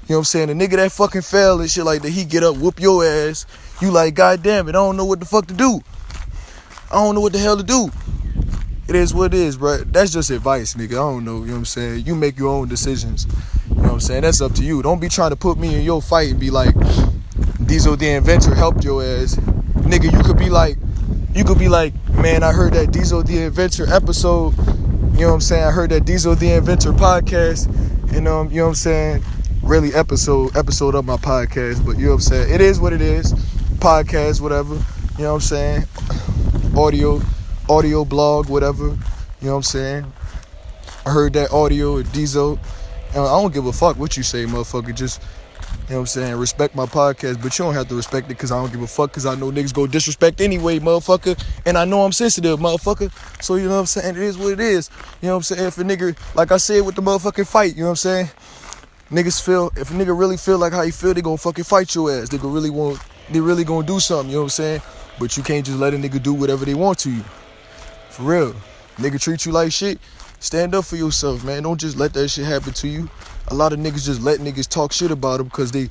you 0.07 0.13
know 0.13 0.19
what 0.19 0.21
I'm 0.21 0.47
saying? 0.47 0.57
The 0.57 0.67
nigga 0.67 0.77
that 0.77 0.93
fucking 0.93 1.23
fell 1.23 1.59
and 1.59 1.69
shit 1.69 1.83
like 1.83 2.01
that, 2.01 2.11
he 2.11 2.23
get 2.23 2.41
up, 2.41 2.55
whoop 2.55 2.79
your 2.79 3.03
ass. 3.03 3.45
You 3.81 3.91
like, 3.91 4.13
God 4.13 4.41
damn 4.41 4.69
it, 4.69 4.71
I 4.71 4.79
don't 4.79 4.95
know 4.95 5.03
what 5.03 5.19
the 5.19 5.25
fuck 5.25 5.47
to 5.47 5.53
do. 5.53 5.81
I 6.89 6.95
don't 6.95 7.13
know 7.13 7.19
what 7.19 7.33
the 7.33 7.39
hell 7.39 7.57
to 7.57 7.63
do. 7.63 7.91
It 8.88 8.95
is 8.95 9.14
what 9.14 9.34
it 9.34 9.39
is, 9.39 9.57
bro. 9.57 9.77
That's 9.77 10.11
just 10.11 10.30
advice, 10.30 10.76
nigga. 10.76 10.91
I 10.91 10.95
don't 10.95 11.26
know, 11.26 11.39
you 11.39 11.47
know 11.47 11.53
what 11.53 11.57
I'm 11.59 11.65
saying? 11.65 12.05
You 12.05 12.15
make 12.15 12.38
your 12.38 12.49
own 12.49 12.68
decisions. 12.68 13.27
You 13.69 13.76
know 13.76 13.81
what 13.84 13.91
I'm 13.91 13.99
saying? 13.99 14.22
That's 14.22 14.41
up 14.41 14.53
to 14.53 14.64
you. 14.64 14.81
Don't 14.81 14.99
be 14.99 15.09
trying 15.09 15.31
to 15.31 15.35
put 15.35 15.57
me 15.57 15.76
in 15.76 15.81
your 15.81 16.01
fight 16.01 16.31
and 16.31 16.39
be 16.39 16.49
like, 16.49 16.73
Diesel 17.65 17.97
the 17.97 18.09
inventor 18.09 18.55
helped 18.55 18.84
your 18.84 19.03
ass. 19.03 19.35
Nigga, 19.35 20.11
you 20.11 20.23
could 20.23 20.38
be 20.38 20.49
like, 20.49 20.77
you 21.34 21.43
could 21.43 21.59
be 21.59 21.68
like, 21.68 21.93
man, 22.09 22.43
I 22.43 22.51
heard 22.51 22.73
that 22.73 22.91
Diesel 22.91 23.23
the 23.23 23.43
inventor 23.43 23.91
episode. 23.93 24.57
You 24.57 25.22
know 25.22 25.27
what 25.27 25.34
I'm 25.34 25.41
saying? 25.41 25.64
I 25.64 25.72
heard 25.72 25.89
that 25.89 26.05
Diesel 26.05 26.35
the 26.35 26.53
inventor 26.53 26.93
podcast. 26.93 27.68
And 28.15 28.27
um, 28.27 28.49
you 28.49 28.57
know 28.57 28.64
what 28.64 28.69
I'm 28.69 28.76
saying? 28.76 29.23
really 29.68 29.93
episode 29.93 30.55
episode 30.55 30.95
of 30.95 31.03
my 31.03 31.18
podcast, 31.18 31.85
but 31.85 31.97
you 31.97 32.05
know 32.05 32.11
what 32.11 32.15
I'm 32.15 32.22
saying? 32.22 32.53
It 32.53 32.61
is 32.61 32.80
what 32.80 32.93
it 32.93 33.01
is. 33.01 33.34
Podcast, 33.80 34.39
whatever. 34.39 34.76
You 35.18 35.26
know 35.26 35.34
what 35.34 35.35
I'm 35.35 35.39
saying? 35.41 35.84
Audio, 36.76 37.19
audio 37.69 38.06
blog, 38.06 38.49
whatever. 38.49 38.88
You 38.88 38.98
know 39.41 39.52
what 39.52 39.57
I'm 39.57 39.64
saying? 39.64 40.14
I 41.06 41.11
heard 41.11 41.34
that 41.34 41.52
audio 41.52 41.99
at 41.99 42.11
Diesel. 42.11 42.60
And 43.10 43.22
I 43.22 43.41
don't 43.41 43.53
give 43.53 43.65
a 43.65 43.73
fuck 43.73 43.98
what 43.98 44.18
you 44.18 44.23
say, 44.23 44.45
motherfucker. 44.45 44.94
Just 44.94 45.22
you 45.88 45.94
know 45.94 45.99
what 45.99 46.02
I'm 46.02 46.06
saying? 46.07 46.35
Respect 46.35 46.76
my 46.76 46.85
podcast, 46.85 47.41
but 47.41 47.57
you 47.57 47.64
don't 47.64 47.73
have 47.73 47.88
to 47.88 47.95
respect 47.95 48.26
it 48.26 48.30
because 48.30 48.52
I 48.52 48.61
don't 48.61 48.72
give 48.72 48.81
a 48.81 48.88
fuck 48.88 49.11
because 49.11 49.26
I 49.26 49.35
know 49.35 49.52
niggas 49.52 49.73
go 49.73 49.88
disrespect 49.88 50.41
anyway, 50.41 50.80
motherfucker. 50.80 51.41
And 51.65 51.77
I 51.77 51.85
know 51.85 52.03
I'm 52.03 52.11
sensitive, 52.11 52.60
motherfucker. 52.60 53.10
So 53.41 53.56
you 53.56 53.69
know 53.69 53.76
what 53.76 53.80
I'm 53.80 53.85
saying? 53.85 54.18
It 54.18 54.22
is 54.22 54.38
what 54.38 54.52
it 54.52 54.60
is. 54.60 54.89
You 55.22 55.27
know 55.27 55.35
what 55.35 55.38
I'm 55.38 55.44
saying? 55.44 55.68
If 55.68 55.77
a 55.77 55.84
nigga, 55.84 56.35
like 56.35 56.52
I 56.52 56.57
said 56.57 56.85
with 56.85 56.95
the 56.95 57.02
motherfucking 57.02 57.48
fight, 57.48 57.76
you 57.76 57.84
know 57.84 57.85
what 57.85 57.91
I'm 57.91 57.95
saying? 57.95 58.30
Niggas 59.10 59.41
feel 59.41 59.72
if 59.77 59.89
a 59.89 59.94
nigga 59.94 60.18
really 60.18 60.35
feel 60.35 60.57
like 60.57 60.73
how 60.73 60.81
he 60.81 60.91
feel, 60.91 61.14
they 61.14 61.22
gonna 61.22 61.38
fucking 61.38 61.64
fight 61.64 61.95
your 61.95 62.11
ass. 62.11 62.27
They 62.27 62.38
gonna 62.38 62.53
really 62.53 62.69
want 62.69 62.99
they 63.31 63.39
really 63.39 63.64
gonna 63.64 63.88
do 63.88 64.02
something, 64.02 64.30
you 64.30 64.35
know 64.35 64.41
what 64.41 64.45
I'm 64.45 64.49
saying? 64.49 64.81
But 65.19 65.38
you 65.38 65.44
can't 65.44 65.65
just 65.65 65.80
let 65.80 65.94
a 65.94 65.98
nigga 65.98 66.22
do 66.22 66.34
whatever 66.34 66.65
they 66.65 66.73
want 66.73 66.99
to 66.99 67.11
you. 67.11 67.23
For 68.18 68.23
real. 68.23 68.56
Nigga 68.95 69.22
treat 69.22 69.45
you 69.45 69.52
like 69.52 69.72
shit. 69.72 69.99
Stand 70.39 70.73
up 70.73 70.85
for 70.85 70.95
yourself, 70.95 71.44
man. 71.44 71.61
Don't 71.61 71.80
just 71.80 71.98
let 71.98 72.15
that 72.15 72.30
shit 72.30 72.45
happen 72.45 72.73
to 72.73 72.88
you. 72.88 73.11
A 73.49 73.53
lot 73.53 73.73
of 73.73 73.80
niggas 73.80 74.06
just 74.06 74.23
let 74.23 74.39
niggas 74.39 74.68
talk 74.68 74.91
shit 74.91 75.11
about 75.11 75.38
them 75.38 75.49
because 75.49 75.72
they 75.72 75.89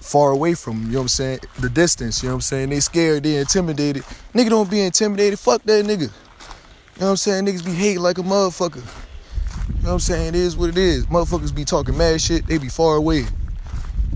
far 0.00 0.30
away 0.30 0.54
from, 0.54 0.84
you 0.84 0.92
know 0.92 1.00
what 1.00 1.02
I'm 1.02 1.08
saying? 1.08 1.40
The 1.60 1.68
distance, 1.68 2.22
you 2.22 2.30
know 2.30 2.36
what 2.36 2.38
I'm 2.38 2.40
saying? 2.40 2.70
They 2.70 2.80
scared, 2.80 3.22
they 3.22 3.36
intimidated. 3.36 4.02
Nigga 4.32 4.48
don't 4.48 4.70
be 4.70 4.80
intimidated. 4.80 5.38
Fuck 5.38 5.62
that 5.64 5.84
nigga. 5.84 6.00
You 6.00 6.06
know 6.06 6.10
what 6.96 7.10
I'm 7.10 7.16
saying? 7.18 7.44
Niggas 7.44 7.66
be 7.66 7.72
hating 7.72 8.00
like 8.00 8.16
a 8.16 8.22
motherfucker. 8.22 8.76
You 8.76 9.74
know 9.82 9.88
what 9.88 9.92
I'm 9.92 9.98
saying? 9.98 10.28
It 10.28 10.36
is 10.36 10.56
what 10.56 10.70
it 10.70 10.78
is. 10.78 11.04
Motherfuckers 11.04 11.54
be 11.54 11.66
talking 11.66 11.98
mad 11.98 12.18
shit, 12.22 12.46
they 12.46 12.56
be 12.56 12.70
far 12.70 12.96
away. 12.96 13.18
You 13.18 13.24
know 13.24 13.28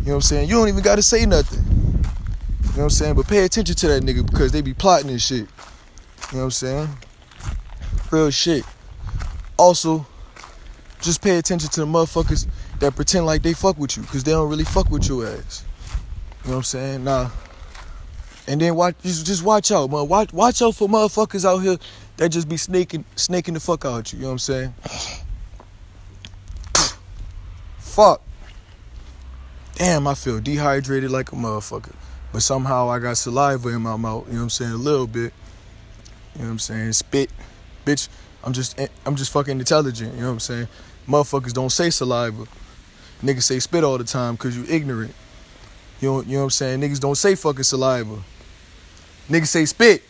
what 0.04 0.14
I'm 0.14 0.20
saying? 0.22 0.48
You 0.48 0.54
don't 0.54 0.68
even 0.68 0.82
gotta 0.82 1.02
say 1.02 1.26
nothing. 1.26 1.62
You 1.62 1.74
know 1.74 2.02
what 2.76 2.82
I'm 2.84 2.90
saying? 2.90 3.14
But 3.14 3.28
pay 3.28 3.44
attention 3.44 3.76
to 3.76 3.88
that 3.88 4.02
nigga 4.02 4.24
because 4.24 4.52
they 4.52 4.62
be 4.62 4.72
plotting 4.72 5.10
and 5.10 5.20
shit. 5.20 5.40
You 5.40 6.38
know 6.38 6.38
what 6.38 6.44
I'm 6.44 6.50
saying? 6.52 6.88
Real 8.12 8.30
shit. 8.30 8.64
Also, 9.56 10.06
just 11.00 11.22
pay 11.22 11.38
attention 11.38 11.70
to 11.70 11.80
the 11.80 11.86
motherfuckers 11.86 12.46
that 12.78 12.94
pretend 12.94 13.24
like 13.24 13.42
they 13.42 13.54
fuck 13.54 13.78
with 13.78 13.96
you 13.96 14.02
because 14.02 14.22
they 14.22 14.32
don't 14.32 14.50
really 14.50 14.64
fuck 14.64 14.90
with 14.90 15.08
your 15.08 15.26
ass. 15.26 15.64
You 16.44 16.50
know 16.50 16.56
what 16.56 16.56
I'm 16.58 16.62
saying? 16.64 17.04
Nah. 17.04 17.30
And 18.46 18.60
then 18.60 18.74
watch, 18.74 18.96
just, 19.02 19.24
just 19.24 19.42
watch 19.42 19.72
out, 19.72 19.90
man. 19.90 20.06
Watch, 20.08 20.30
watch 20.34 20.60
out 20.60 20.74
for 20.74 20.88
motherfuckers 20.88 21.46
out 21.46 21.60
here 21.60 21.78
that 22.18 22.28
just 22.28 22.50
be 22.50 22.58
snaking, 22.58 23.06
snaking 23.16 23.54
the 23.54 23.60
fuck 23.60 23.86
out 23.86 24.00
at 24.00 24.12
you. 24.12 24.18
You 24.18 24.24
know 24.24 24.28
what 24.28 24.32
I'm 24.34 24.38
saying? 24.40 24.74
fuck. 27.78 28.20
Damn, 29.76 30.06
I 30.06 30.12
feel 30.14 30.38
dehydrated 30.38 31.10
like 31.10 31.32
a 31.32 31.36
motherfucker. 31.36 31.94
But 32.30 32.42
somehow 32.42 32.90
I 32.90 32.98
got 32.98 33.16
saliva 33.16 33.70
in 33.70 33.80
my 33.80 33.96
mouth. 33.96 34.26
You 34.26 34.34
know 34.34 34.38
what 34.40 34.42
I'm 34.44 34.50
saying? 34.50 34.72
A 34.72 34.76
little 34.76 35.06
bit. 35.06 35.32
You 36.34 36.40
know 36.40 36.44
what 36.44 36.50
I'm 36.50 36.58
saying? 36.58 36.92
Spit, 36.92 37.30
bitch. 37.84 38.08
I'm 38.44 38.52
just, 38.52 38.80
I'm 39.06 39.16
just 39.16 39.30
fucking 39.30 39.58
intelligent. 39.58 40.14
You 40.14 40.20
know 40.20 40.26
what 40.28 40.32
I'm 40.32 40.40
saying? 40.40 40.68
Motherfuckers 41.08 41.52
don't 41.52 41.70
say 41.70 41.90
saliva. 41.90 42.46
Niggas 43.22 43.42
say 43.42 43.58
spit 43.60 43.84
all 43.84 43.98
the 43.98 44.04
time 44.04 44.34
because 44.34 44.56
you 44.56 44.64
ignorant. 44.68 45.14
You 46.00 46.08
know, 46.08 46.22
you 46.22 46.32
know 46.32 46.38
what 46.38 46.44
I'm 46.44 46.50
saying? 46.50 46.80
Niggas 46.80 47.00
don't 47.00 47.14
say 47.14 47.34
fucking 47.36 47.62
saliva. 47.62 48.18
Niggas 49.28 49.46
say 49.46 49.64
spit. 49.64 50.02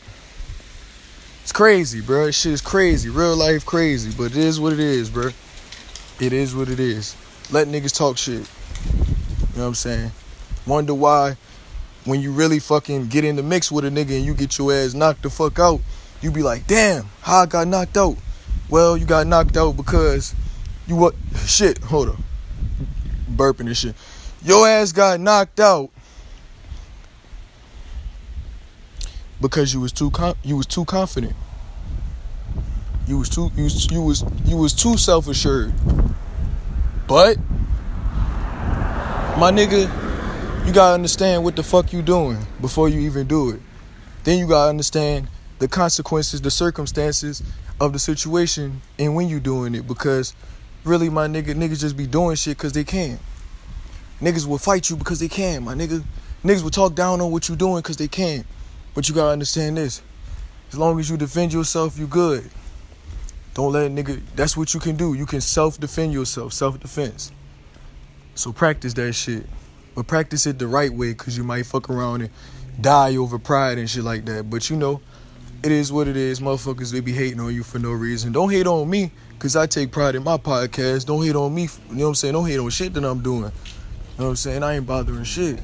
It's 1.43 1.53
crazy, 1.53 2.01
bro. 2.01 2.31
Shit 2.31 2.53
is 2.53 2.61
crazy. 2.61 3.11
Real 3.11 3.37
life 3.37 3.67
crazy. 3.67 4.15
But 4.17 4.33
it 4.33 4.37
is 4.37 4.59
what 4.59 4.73
it 4.73 4.81
is, 4.81 5.11
bro. 5.11 5.31
It 6.21 6.33
is 6.33 6.55
what 6.55 6.69
it 6.69 6.81
is. 6.81 7.17
Let 7.51 7.69
niggas 7.69 7.97
talk 7.97 8.17
shit. 8.17 8.35
You 8.35 9.59
know 9.59 9.63
what 9.63 9.67
I'm 9.67 9.75
saying? 9.75 10.13
Wonder 10.67 10.95
why 10.95 11.37
when 12.05 12.21
you 12.21 12.33
really 12.33 12.59
fucking 12.59 13.09
get 13.09 13.25
in 13.25 13.37
the 13.37 13.43
mix 13.43 13.71
with 13.71 13.85
a 13.85 13.89
nigga 13.91 14.17
and 14.17 14.25
you 14.25 14.35
get 14.35 14.57
your 14.57 14.73
ass 14.73 14.95
knocked 14.95 15.23
the 15.23 15.31
fuck 15.31 15.59
out, 15.59 15.81
you 16.23 16.31
be 16.31 16.43
like, 16.43 16.67
damn, 16.67 17.07
how 17.21 17.43
I 17.43 17.47
got 17.47 17.69
knocked 17.69 17.97
out? 17.97 18.17
Well, 18.71 18.97
you 18.97 19.05
got 19.05 19.27
knocked 19.27 19.57
out 19.57 19.77
because 19.77 20.35
you 20.87 20.97
what 20.97 21.15
shit, 21.47 21.79
hold 21.79 22.11
up. 22.11 22.19
Burping 23.31 23.67
and 23.67 23.77
shit. 23.77 23.95
Your 24.45 24.67
ass 24.67 24.93
got 24.93 25.21
knocked 25.21 25.61
out 25.61 25.91
because 29.41 29.75
you 29.75 29.81
was 29.81 29.93
too 29.93 30.11
com- 30.11 30.37
you 30.43 30.57
was 30.57 30.67
too 30.67 30.85
confident. 30.85 31.35
You 33.07 33.19
was 33.19 33.29
too 33.29 33.51
you 33.57 33.65
was, 33.65 33.91
you 33.91 34.01
was 34.01 34.25
you 34.45 34.57
was 34.57 34.73
too 34.73 34.97
self 34.97 35.29
assured. 35.29 35.75
But 37.09 37.37
my 39.39 39.51
nigga, 39.51 39.83
you 40.67 40.73
gotta 40.73 40.95
understand 40.95 41.43
what 41.43 41.57
the 41.57 41.63
fuck 41.63 41.93
you 41.93 42.01
doing 42.01 42.39
before 42.61 42.89
you 42.89 43.01
even 43.01 43.27
do 43.27 43.51
it. 43.51 43.61
Then 44.25 44.39
you 44.39 44.47
gotta 44.47 44.71
understand 44.71 45.27
the 45.63 45.69
consequences, 45.69 46.41
the 46.41 46.51
circumstances 46.51 47.41
of 47.81 47.93
the 47.93 47.99
situation, 48.01 48.83
and 48.99 49.15
when 49.15 49.29
you 49.29 49.39
doing 49.39 49.77
it. 49.77 49.87
Because 49.87 50.35
really, 50.83 51.09
my 51.09 51.29
nigga, 51.29 51.55
niggas 51.55 51.79
just 51.79 51.97
be 51.97 52.05
doing 52.05 52.35
shit 52.35 52.59
because 52.59 52.73
they 52.73 52.83
can. 52.83 53.21
Niggas 54.21 54.45
will 54.45 54.59
fight 54.59 54.91
you 54.91 54.97
because 54.97 55.21
they 55.21 55.29
can, 55.29 55.63
my 55.63 55.75
nigga. 55.75 56.03
Niggas 56.43 56.65
will 56.65 56.71
talk 56.71 56.97
down 56.97 57.21
on 57.21 57.31
what 57.31 57.49
you 57.49 57.55
doing 57.55 57.77
because 57.77 57.97
they 57.97 58.09
can. 58.09 58.45
But 58.93 59.09
you 59.09 59.15
gotta 59.15 59.31
understand 59.31 59.77
this. 59.77 60.03
As 60.73 60.79
long 60.79 60.99
as 60.99 61.09
you 61.09 61.17
defend 61.17 61.53
yourself, 61.53 61.97
you 61.97 62.09
good. 62.09 62.51
Don't 63.55 63.73
let 63.73 63.87
a 63.87 63.89
nigga 63.89 64.21
that's 64.35 64.57
what 64.57 64.75
you 64.75 64.81
can 64.81 64.97
do. 64.97 65.15
You 65.15 65.27
can 65.27 65.41
self 65.41 65.79
defend 65.79 66.13
yourself, 66.13 66.53
self 66.53 66.81
defense. 66.81 67.31
So 68.35 68.53
practice 68.53 68.95
that 68.95 69.13
shit. 69.13 69.47
But 69.95 70.09
practice 70.09 70.45
it 70.45 70.59
the 70.59 70.67
right 70.67 70.93
way 70.93 71.15
cause 71.15 71.37
you 71.37 71.45
might 71.45 71.67
fuck 71.67 71.89
around 71.89 72.23
and 72.23 72.31
die 72.81 73.15
over 73.15 73.39
pride 73.39 73.79
and 73.79 73.89
shit 73.89 74.03
like 74.03 74.25
that. 74.25 74.51
But 74.51 74.69
you 74.69 74.75
know, 74.75 75.01
it 75.63 75.71
is 75.71 75.93
what 75.93 76.09
it 76.09 76.17
is. 76.17 76.41
Motherfuckers, 76.41 76.93
they 76.93 77.01
be 77.01 77.13
hating 77.13 77.41
on 77.41 77.55
you 77.55 77.63
for 77.63 77.79
no 77.79 77.93
reason. 77.93 78.33
Don't 78.33 78.51
hate 78.51 78.67
on 78.67 78.89
me, 78.89 79.13
cause 79.39 79.55
I 79.55 79.67
take 79.67 79.93
pride 79.93 80.15
in 80.15 80.25
my 80.25 80.37
podcast. 80.37 81.07
Don't 81.07 81.25
hate 81.25 81.37
on 81.37 81.55
me, 81.55 81.63
you 81.91 81.97
know 81.97 82.05
what 82.05 82.09
I'm 82.09 82.15
saying? 82.17 82.35
Don't 82.35 82.47
hate 82.47 82.59
on 82.59 82.71
shit 82.71 82.95
that 82.95 83.05
I'm 83.05 83.23
doing. 83.23 83.43
You 83.43 84.19
know 84.19 84.25
what 84.25 84.31
I'm 84.31 84.37
saying? 84.37 84.63
I 84.63 84.77
ain't 84.77 84.87
bothering 84.87 85.25
shit. 85.25 85.61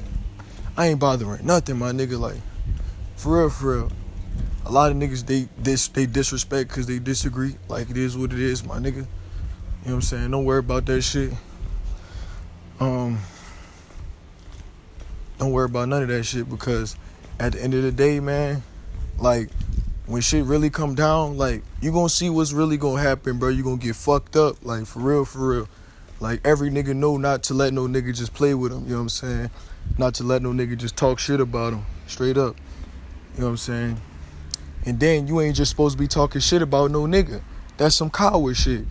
I 0.77 0.87
ain't 0.87 0.99
bothering 0.99 1.45
nothing, 1.45 1.77
my 1.77 1.91
nigga. 1.91 2.19
Like, 2.19 2.37
for 3.15 3.39
real, 3.39 3.49
for 3.49 3.75
real. 3.75 3.91
A 4.65 4.71
lot 4.71 4.91
of 4.91 4.97
niggas 4.97 5.25
they 5.25 5.49
dis 5.61 5.87
they 5.89 6.05
disrespect 6.05 6.69
because 6.69 6.85
they 6.85 6.99
disagree. 6.99 7.55
Like 7.67 7.89
it 7.89 7.97
is 7.97 8.17
what 8.17 8.31
it 8.31 8.39
is, 8.39 8.63
my 8.63 8.77
nigga. 8.77 8.95
You 8.95 9.01
know 9.01 9.05
what 9.83 9.93
I'm 9.93 10.01
saying? 10.01 10.31
Don't 10.31 10.45
worry 10.45 10.59
about 10.59 10.85
that 10.85 11.01
shit. 11.01 11.33
Um, 12.79 13.19
don't 15.37 15.51
worry 15.51 15.65
about 15.65 15.89
none 15.89 16.03
of 16.03 16.09
that 16.09 16.23
shit 16.23 16.49
because 16.49 16.95
at 17.39 17.53
the 17.53 17.63
end 17.63 17.73
of 17.73 17.83
the 17.83 17.91
day, 17.91 18.19
man, 18.19 18.61
like 19.17 19.49
when 20.09 20.23
shit 20.23 20.43
really 20.43 20.71
come 20.71 20.95
down, 20.95 21.37
like 21.37 21.61
you 21.81 21.91
gonna 21.91 22.09
see 22.09 22.31
what's 22.31 22.51
really 22.51 22.77
gonna 22.77 22.99
happen, 22.99 23.37
bro. 23.37 23.49
You 23.49 23.63
gonna 23.63 23.77
get 23.77 23.95
fucked 23.95 24.35
up, 24.35 24.57
like 24.65 24.87
for 24.87 24.99
real, 24.99 25.23
for 25.23 25.49
real. 25.49 25.69
Like 26.19 26.41
every 26.43 26.71
nigga 26.71 26.95
know 26.95 27.17
not 27.17 27.43
to 27.43 27.53
let 27.53 27.73
no 27.73 27.87
nigga 27.87 28.13
just 28.15 28.33
play 28.33 28.55
with 28.55 28.71
him. 28.71 28.85
You 28.85 28.89
know 28.89 28.95
what 28.95 29.01
I'm 29.01 29.09
saying? 29.09 29.49
Not 29.99 30.15
to 30.15 30.23
let 30.23 30.41
no 30.41 30.51
nigga 30.51 30.75
just 30.75 30.97
talk 30.97 31.19
shit 31.19 31.39
about 31.39 31.73
him. 31.73 31.85
Straight 32.07 32.37
up. 32.37 32.55
You 33.35 33.41
know 33.41 33.45
what 33.45 33.51
I'm 33.51 33.57
saying? 33.57 34.01
And 34.83 34.99
then 34.99 35.27
you 35.27 35.41
ain't 35.41 35.55
just 35.55 35.69
supposed 35.69 35.95
to 35.95 35.99
be 35.99 36.07
talking 36.07 36.41
shit 36.41 36.63
about 36.63 36.89
no 36.89 37.03
nigga. 37.03 37.41
That's 37.77 37.95
some 37.95 38.09
coward 38.09 38.57
shit. 38.57 38.85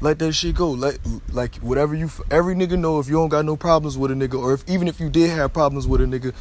Let 0.00 0.18
that 0.20 0.32
shit 0.32 0.54
go. 0.54 0.70
Let 0.70 0.98
like 1.30 1.56
whatever 1.56 1.94
you 1.94 2.10
every 2.30 2.54
nigga 2.54 2.78
know 2.78 3.00
if 3.00 3.06
you 3.06 3.14
don't 3.16 3.28
got 3.28 3.44
no 3.44 3.56
problems 3.56 3.98
with 3.98 4.10
a 4.10 4.14
nigga 4.14 4.40
or 4.40 4.54
if 4.54 4.66
even 4.66 4.88
if 4.88 4.98
you 4.98 5.10
did 5.10 5.28
have 5.28 5.52
problems 5.52 5.86
with 5.86 6.00
a 6.00 6.04
nigga, 6.04 6.34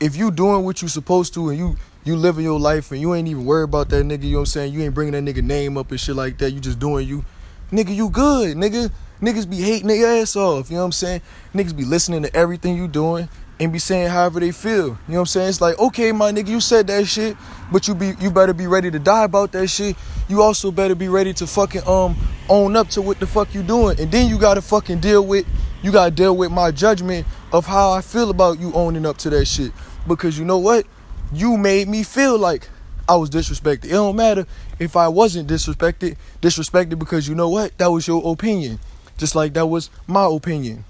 if 0.00 0.16
you 0.16 0.30
doing 0.30 0.64
what 0.64 0.80
you 0.80 0.88
supposed 0.88 1.34
to 1.34 1.50
and 1.50 1.58
you 1.58 1.76
you 2.04 2.16
living 2.16 2.44
your 2.44 2.60
life 2.60 2.92
and 2.92 3.00
you 3.00 3.14
ain't 3.14 3.28
even 3.28 3.44
worried 3.44 3.64
about 3.64 3.88
that 3.88 4.04
nigga, 4.04 4.24
you 4.24 4.32
know 4.32 4.38
what 4.38 4.42
I'm 4.42 4.46
saying? 4.46 4.74
You 4.74 4.82
ain't 4.82 4.94
bringing 4.94 5.12
that 5.12 5.34
nigga 5.34 5.42
name 5.42 5.76
up 5.78 5.90
and 5.90 5.98
shit 5.98 6.14
like 6.14 6.38
that. 6.38 6.50
You 6.52 6.60
just 6.60 6.78
doing 6.78 7.08
you. 7.08 7.24
Nigga, 7.72 7.94
you 7.94 8.10
good, 8.10 8.56
nigga. 8.56 8.92
Niggas 9.20 9.48
be 9.48 9.56
hating 9.56 9.88
their 9.88 10.20
ass 10.20 10.36
off, 10.36 10.70
you 10.70 10.76
know 10.76 10.82
what 10.82 10.86
I'm 10.86 10.92
saying? 10.92 11.22
Niggas 11.54 11.74
be 11.74 11.84
listening 11.84 12.22
to 12.22 12.36
everything 12.36 12.76
you 12.76 12.88
doing 12.88 13.28
and 13.58 13.72
be 13.72 13.78
saying 13.78 14.08
however 14.08 14.40
they 14.40 14.52
feel. 14.52 14.72
You 14.74 14.88
know 14.88 15.14
what 15.14 15.20
I'm 15.20 15.26
saying? 15.26 15.48
It's 15.48 15.60
like, 15.60 15.78
okay, 15.78 16.12
my 16.12 16.32
nigga, 16.32 16.48
you 16.48 16.60
said 16.60 16.86
that 16.88 17.06
shit, 17.06 17.36
but 17.72 17.88
you 17.88 17.94
be 17.94 18.12
you 18.20 18.30
better 18.30 18.52
be 18.52 18.66
ready 18.66 18.90
to 18.90 18.98
die 18.98 19.24
about 19.24 19.52
that 19.52 19.68
shit. 19.68 19.96
You 20.28 20.42
also 20.42 20.70
better 20.70 20.94
be 20.94 21.08
ready 21.08 21.32
to 21.34 21.46
fucking 21.46 21.86
um 21.86 22.16
own 22.48 22.76
up 22.76 22.88
to 22.90 23.02
what 23.02 23.20
the 23.20 23.26
fuck 23.26 23.54
you 23.54 23.62
doing. 23.62 23.98
And 24.00 24.10
then 24.10 24.28
you 24.28 24.38
gotta 24.38 24.62
fucking 24.62 25.00
deal 25.00 25.24
with 25.24 25.46
you 25.82 25.92
gotta 25.92 26.10
deal 26.10 26.36
with 26.36 26.50
my 26.50 26.70
judgment 26.70 27.26
of 27.52 27.66
how 27.66 27.92
I 27.92 28.00
feel 28.00 28.30
about 28.30 28.58
you 28.58 28.72
owning 28.72 29.06
up 29.06 29.16
to 29.18 29.30
that 29.30 29.46
shit. 29.46 29.72
Because 30.06 30.38
you 30.38 30.44
know 30.44 30.58
what? 30.58 30.86
You 31.34 31.56
made 31.56 31.88
me 31.88 32.02
feel 32.04 32.38
like 32.38 32.68
I 33.08 33.16
was 33.16 33.28
disrespected. 33.28 33.86
It 33.86 33.90
don't 33.90 34.16
matter 34.16 34.46
if 34.78 34.96
I 34.96 35.08
wasn't 35.08 35.48
disrespected, 35.48 36.16
disrespected 36.40 36.98
because 36.98 37.28
you 37.28 37.34
know 37.34 37.48
what? 37.48 37.76
That 37.78 37.90
was 37.90 38.06
your 38.06 38.32
opinion. 38.32 38.78
Just 39.18 39.34
like 39.34 39.52
that 39.54 39.66
was 39.66 39.90
my 40.06 40.24
opinion. 40.24 40.84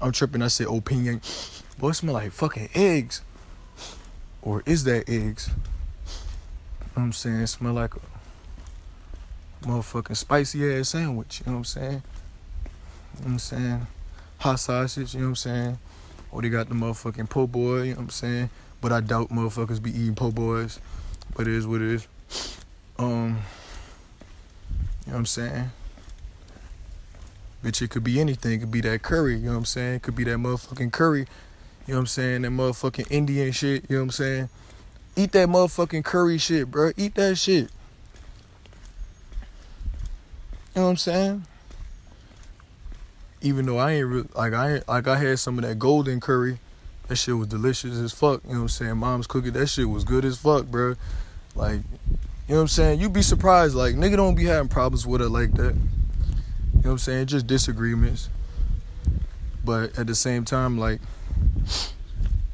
I'm 0.00 0.12
tripping, 0.12 0.42
I 0.42 0.48
said 0.48 0.68
opinion. 0.68 1.20
Boy, 1.78 1.90
it 1.90 1.94
smell 1.94 2.14
like 2.14 2.32
fucking 2.32 2.70
eggs. 2.74 3.22
Or 4.40 4.62
is 4.66 4.84
that 4.84 5.08
eggs? 5.08 5.48
You 5.48 6.86
know 6.96 7.02
I'm 7.02 7.12
saying? 7.12 7.40
It 7.40 7.46
smell 7.48 7.72
like 7.72 7.94
a 7.96 8.00
motherfucking 9.66 10.16
spicy 10.16 10.78
ass 10.78 10.90
sandwich. 10.90 11.40
You 11.40 11.46
know 11.46 11.52
what 11.52 11.58
I'm 11.58 11.64
saying? 11.64 11.92
You 11.92 13.20
know 13.20 13.24
what 13.24 13.26
I'm 13.32 13.38
saying? 13.38 13.86
Hot 14.38 14.60
sausage, 14.60 15.14
you 15.14 15.20
know 15.20 15.26
what 15.26 15.30
I'm 15.30 15.36
saying? 15.36 15.78
Or 16.30 16.42
they 16.42 16.48
got 16.48 16.68
the 16.68 16.74
motherfucking 16.74 17.28
po' 17.28 17.46
boy, 17.46 17.82
you 17.82 17.90
know 17.90 17.96
what 17.96 18.02
I'm 18.04 18.10
saying? 18.10 18.50
But 18.80 18.92
I 18.92 19.00
doubt 19.00 19.30
motherfuckers 19.30 19.82
be 19.82 19.90
eating 19.90 20.14
po' 20.14 20.30
boys. 20.30 20.80
But 21.34 21.46
it 21.46 21.54
is 21.54 21.66
what 21.66 21.82
it 21.82 21.90
is. 21.90 22.08
Um, 22.98 23.38
you 25.06 25.12
know 25.12 25.12
what 25.12 25.16
I'm 25.16 25.26
saying? 25.26 25.70
Bitch, 27.62 27.82
it 27.82 27.90
could 27.90 28.04
be 28.04 28.20
anything. 28.20 28.52
It 28.52 28.58
could 28.58 28.70
be 28.70 28.80
that 28.82 29.02
curry, 29.02 29.36
you 29.36 29.46
know 29.46 29.52
what 29.52 29.58
I'm 29.58 29.64
saying? 29.64 29.94
It 29.96 30.02
could 30.02 30.16
be 30.16 30.24
that 30.24 30.38
motherfucking 30.38 30.92
curry, 30.92 31.20
you 31.20 31.26
know 31.88 31.94
what 31.94 32.00
I'm 32.00 32.06
saying? 32.06 32.42
That 32.42 32.50
motherfucking 32.50 33.10
Indian 33.10 33.52
shit, 33.52 33.84
you 33.88 33.96
know 33.96 34.02
what 34.02 34.04
I'm 34.04 34.10
saying? 34.12 34.48
Eat 35.16 35.32
that 35.32 35.48
motherfucking 35.48 36.04
curry 36.04 36.38
shit, 36.38 36.70
bro. 36.70 36.92
Eat 36.96 37.14
that 37.16 37.36
shit. 37.36 37.70
You 40.74 40.82
know 40.82 40.84
what 40.84 40.90
I'm 40.90 40.96
saying? 40.96 41.46
Even 43.40 43.66
though 43.66 43.78
I 43.78 43.92
ain't 43.92 44.36
like 44.36 44.52
I 44.52 44.74
ain't, 44.74 44.88
like 44.88 45.06
I 45.06 45.16
had 45.16 45.38
some 45.38 45.58
of 45.58 45.64
that 45.64 45.78
golden 45.78 46.20
curry, 46.20 46.58
that 47.08 47.16
shit 47.16 47.36
was 47.36 47.48
delicious 47.48 47.96
as 47.98 48.12
fuck. 48.12 48.42
You 48.44 48.50
know 48.50 48.56
what 48.56 48.62
I'm 48.62 48.68
saying? 48.68 48.96
Mom's 48.96 49.26
cooking 49.26 49.52
that 49.52 49.68
shit 49.68 49.88
was 49.88 50.04
good 50.04 50.24
as 50.24 50.38
fuck, 50.38 50.66
bro. 50.66 50.94
Like, 51.54 51.80
you 52.48 52.54
know 52.54 52.56
what 52.56 52.60
I'm 52.62 52.68
saying? 52.68 53.00
You'd 53.00 53.12
be 53.12 53.22
surprised, 53.22 53.74
like 53.74 53.94
nigga 53.94 54.16
don't 54.16 54.34
be 54.34 54.44
having 54.44 54.68
problems 54.68 55.06
with 55.06 55.22
it 55.22 55.28
like 55.28 55.52
that. 55.54 55.74
You 55.74 56.82
know 56.82 56.82
what 56.82 56.90
I'm 56.92 56.98
saying? 56.98 57.26
Just 57.26 57.46
disagreements. 57.46 58.28
But 59.64 59.98
at 59.98 60.06
the 60.06 60.14
same 60.14 60.44
time, 60.44 60.78
like 60.78 61.00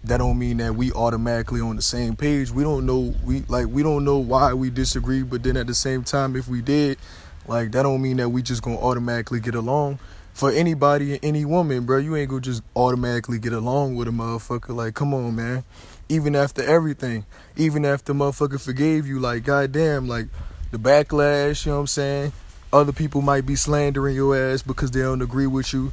that 0.04 0.18
don't 0.18 0.38
mean 0.38 0.56
that 0.58 0.74
we 0.74 0.92
automatically 0.92 1.60
on 1.60 1.76
the 1.76 1.82
same 1.82 2.16
page. 2.16 2.50
We 2.50 2.62
don't 2.62 2.86
know 2.86 3.14
we 3.24 3.42
like 3.48 3.66
we 3.66 3.82
don't 3.82 4.04
know 4.04 4.18
why 4.18 4.54
we 4.54 4.70
disagree, 4.70 5.22
but 5.22 5.42
then 5.42 5.56
at 5.56 5.66
the 5.66 5.74
same 5.74 6.04
time 6.04 6.36
if 6.36 6.48
we 6.48 6.62
did, 6.62 6.98
Like 7.46 7.72
that 7.72 7.82
don't 7.82 8.00
mean 8.00 8.18
that 8.18 8.28
we 8.28 8.42
just 8.42 8.62
gonna 8.62 8.78
automatically 8.78 9.40
get 9.40 9.54
along. 9.54 9.98
For 10.32 10.50
anybody 10.50 11.14
and 11.14 11.24
any 11.24 11.44
woman, 11.44 11.84
bro, 11.84 11.98
you 11.98 12.16
ain't 12.16 12.30
gonna 12.30 12.40
just 12.40 12.62
automatically 12.74 13.38
get 13.38 13.52
along 13.52 13.96
with 13.96 14.09
a 14.09 14.10
motherfucker. 14.10 14.74
Like, 14.74 14.94
come 14.94 15.12
on, 15.14 15.36
man. 15.36 15.64
Even 16.09 16.34
after 16.34 16.62
everything, 16.62 17.24
even 17.56 17.84
after 17.84 18.12
motherfucker 18.12 18.60
forgave 18.60 19.06
you, 19.06 19.20
like, 19.20 19.44
goddamn, 19.44 20.09
like 20.09 20.26
the 20.72 20.78
backlash, 20.78 21.66
you 21.66 21.70
know 21.70 21.76
what 21.76 21.82
I'm 21.82 21.86
saying? 21.86 22.32
Other 22.72 22.92
people 22.92 23.20
might 23.20 23.44
be 23.44 23.54
slandering 23.54 24.16
your 24.16 24.34
ass 24.34 24.62
because 24.62 24.90
they 24.90 25.00
don't 25.00 25.20
agree 25.20 25.46
with 25.46 25.74
you. 25.74 25.92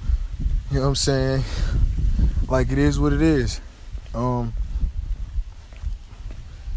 You 0.71 0.75
know 0.75 0.81
what 0.81 0.87
I'm 0.87 0.95
saying? 0.95 1.43
Like 2.47 2.71
it 2.71 2.77
is 2.77 2.97
what 2.97 3.11
it 3.11 3.21
is. 3.21 3.59
Um 4.15 4.53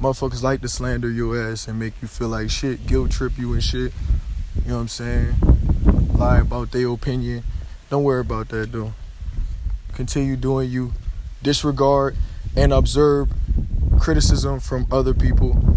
motherfuckers 0.00 0.42
like 0.42 0.60
to 0.62 0.68
slander 0.68 1.08
your 1.08 1.40
ass 1.40 1.68
and 1.68 1.78
make 1.78 1.94
you 2.02 2.08
feel 2.08 2.28
like 2.28 2.50
shit, 2.50 2.84
guilt 2.88 3.12
trip 3.12 3.38
you 3.38 3.52
and 3.52 3.62
shit. 3.62 3.92
You 4.64 4.70
know 4.70 4.74
what 4.74 4.80
I'm 4.80 4.88
saying? 4.88 5.34
Lie 6.22 6.38
about 6.38 6.70
their 6.70 6.88
opinion. 6.88 7.42
Don't 7.90 8.04
worry 8.04 8.20
about 8.20 8.48
that 8.50 8.70
though. 8.70 8.92
Continue 9.92 10.36
doing 10.36 10.70
you. 10.70 10.92
Disregard 11.42 12.14
and 12.54 12.72
observe 12.72 13.28
criticism 13.98 14.60
from 14.60 14.86
other 14.92 15.14
people 15.14 15.76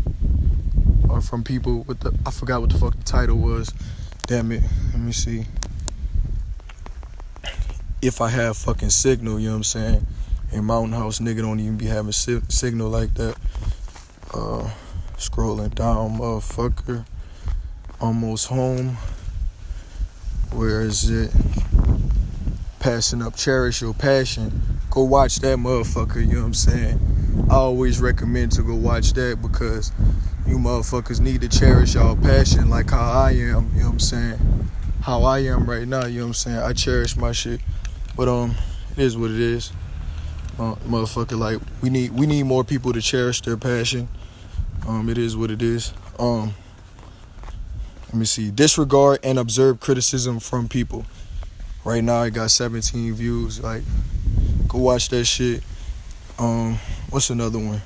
or 1.10 1.20
from 1.22 1.44
people 1.44 1.82
with 1.88 2.02
the 2.02 2.16
I 2.28 2.30
forgot 2.30 2.62
what 2.62 2.70
the 2.70 2.78
fuck 2.78 2.96
the 2.96 3.04
title 3.04 3.38
was. 3.38 3.74
Damn 4.28 4.52
it. 4.52 4.62
Let 4.92 5.02
me 5.02 5.14
see. 5.14 5.48
If 8.04 8.22
I 8.22 8.30
have 8.30 8.56
fucking 8.56 8.92
signal, 8.92 9.40
you 9.40 9.48
know 9.48 9.54
what 9.54 9.58
I'm 9.58 9.64
saying? 9.64 10.08
In 10.52 10.66
Mountain 10.66 10.94
House, 10.94 11.18
nigga 11.18 11.40
don't 11.40 11.60
even 11.60 11.78
be 11.78 11.88
having 11.88 12.12
si- 12.12 12.42
signal 12.50 12.90
like 12.90 13.16
that. 13.16 13.36
Uh, 14.32 14.70
scrolling 15.18 15.74
down, 15.74 16.20
motherfucker. 16.20 17.04
Almost 18.00 18.50
home. 18.50 18.98
Where 20.52 20.82
is 20.82 21.10
it? 21.10 21.32
Passing 22.80 23.22
up 23.22 23.36
Cherish 23.36 23.82
Your 23.82 23.94
Passion. 23.94 24.62
Go 24.90 25.04
watch 25.04 25.38
that 25.38 25.58
motherfucker, 25.58 26.26
you 26.26 26.34
know 26.34 26.40
what 26.42 26.46
I'm 26.48 26.54
saying? 26.54 27.48
I 27.50 27.56
always 27.56 28.00
recommend 28.00 28.52
to 28.54 28.64
go 28.64 28.76
watch 28.76 29.14
that 29.14 29.42
because 29.42 29.92
you 30.48 30.58
motherfuckers 30.58 31.20
need 31.20 31.42
to 31.42 31.50
cherish 31.50 31.96
y'all 31.96 32.16
passion 32.16 32.70
like 32.70 32.92
how 32.92 33.12
I 33.12 33.32
am, 33.32 33.72
you 33.74 33.82
know 33.82 33.88
what 33.88 33.94
I'm 33.94 34.00
saying? 34.00 34.70
How 35.02 35.24
I 35.24 35.40
am 35.40 35.70
right 35.70 35.88
now, 35.88 36.06
you 36.06 36.20
know 36.20 36.26
what 36.26 36.28
I'm 36.28 36.34
saying? 36.34 36.58
I 36.58 36.74
cherish 36.74 37.18
my 37.18 37.32
shit. 37.32 37.62
But 38.16 38.30
um 38.30 38.56
it 38.96 39.04
is 39.04 39.18
what 39.18 39.32
it 39.32 39.40
is. 39.40 39.72
Uh, 40.58 40.76
motherfucker 40.88 41.38
like 41.38 41.60
we 41.82 41.90
need 41.90 42.12
we 42.12 42.26
need 42.26 42.44
more 42.44 42.64
people 42.64 42.94
to 42.94 43.02
cherish 43.02 43.42
their 43.42 43.58
passion. 43.58 44.08
Um 44.88 45.10
it 45.10 45.18
is 45.18 45.36
what 45.36 45.52
it 45.52 45.62
is. 45.62 45.94
Um 46.18 46.54
let 48.16 48.20
me 48.20 48.26
see. 48.26 48.50
Disregard 48.50 49.20
and 49.24 49.38
observe 49.38 49.82
criticism 49.82 50.40
from 50.40 50.70
people. 50.70 51.06
Right 51.84 52.02
now 52.02 52.22
I 52.22 52.30
got 52.30 52.50
17 52.50 53.14
views. 53.14 53.62
Like 53.62 53.84
go 54.70 54.78
watch 54.78 55.10
that 55.10 55.26
shit. 55.26 55.62
Um 56.40 56.80
what's 57.10 57.30
another 57.30 57.60
one? 57.60 57.82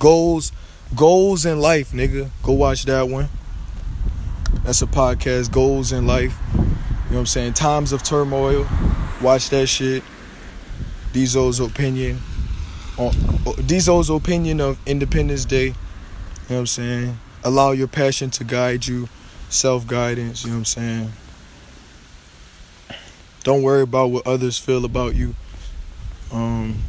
Goals 0.00 0.50
Goals 0.96 1.46
in 1.46 1.60
Life, 1.60 1.92
nigga. 1.92 2.30
Go 2.42 2.54
watch 2.54 2.86
that 2.86 3.08
one. 3.08 3.28
That's 4.64 4.82
a 4.82 4.86
podcast, 4.88 5.52
Goals 5.52 5.92
in 5.92 6.08
Life. 6.08 6.36
You 6.52 6.58
know 6.58 6.66
what 7.10 7.18
I'm 7.20 7.26
saying? 7.26 7.52
Times 7.52 7.92
of 7.92 8.02
Turmoil. 8.02 8.66
Watch 9.22 9.50
that 9.50 9.68
shit. 9.68 10.02
Diesel's 11.12 11.60
opinion. 11.60 12.18
On 12.98 13.12
Diesel's 13.64 14.10
opinion 14.10 14.60
of 14.60 14.76
Independence 14.88 15.44
Day. 15.44 15.66
You 15.66 15.70
know 15.70 15.76
what 16.48 16.58
I'm 16.58 16.66
saying? 16.66 17.18
Allow 17.42 17.72
your 17.72 17.88
passion 17.88 18.30
to 18.30 18.44
guide 18.44 18.86
you. 18.86 19.08
Self 19.48 19.86
guidance, 19.86 20.44
you 20.44 20.50
know 20.50 20.56
what 20.56 20.60
I'm 20.60 20.64
saying? 20.64 21.12
Don't 23.42 23.62
worry 23.62 23.82
about 23.82 24.10
what 24.10 24.26
others 24.26 24.58
feel 24.58 24.84
about 24.84 25.16
you. 25.16 25.34
Um, 26.30 26.82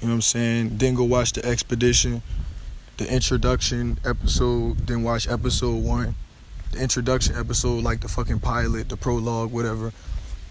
you 0.00 0.08
know 0.08 0.08
what 0.08 0.14
I'm 0.14 0.22
saying? 0.22 0.78
Then 0.78 0.94
go 0.94 1.04
watch 1.04 1.32
the 1.32 1.44
expedition, 1.44 2.22
the 2.98 3.12
introduction 3.12 3.98
episode, 4.04 4.86
then 4.86 5.02
watch 5.02 5.28
episode 5.28 5.82
one. 5.82 6.14
The 6.72 6.80
introduction 6.80 7.36
episode, 7.36 7.82
like 7.82 8.00
the 8.00 8.08
fucking 8.08 8.40
pilot, 8.40 8.88
the 8.88 8.96
prologue, 8.96 9.50
whatever. 9.50 9.92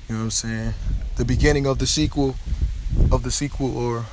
You 0.08 0.16
know 0.16 0.20
what 0.20 0.24
I'm 0.26 0.32
saying? 0.32 0.74
The 1.16 1.26
beginning 1.26 1.66
of 1.66 1.80
the 1.80 1.88
sequel, 1.88 2.36
of 3.12 3.24
the 3.24 3.32
sequel 3.32 3.76
or 3.78 4.06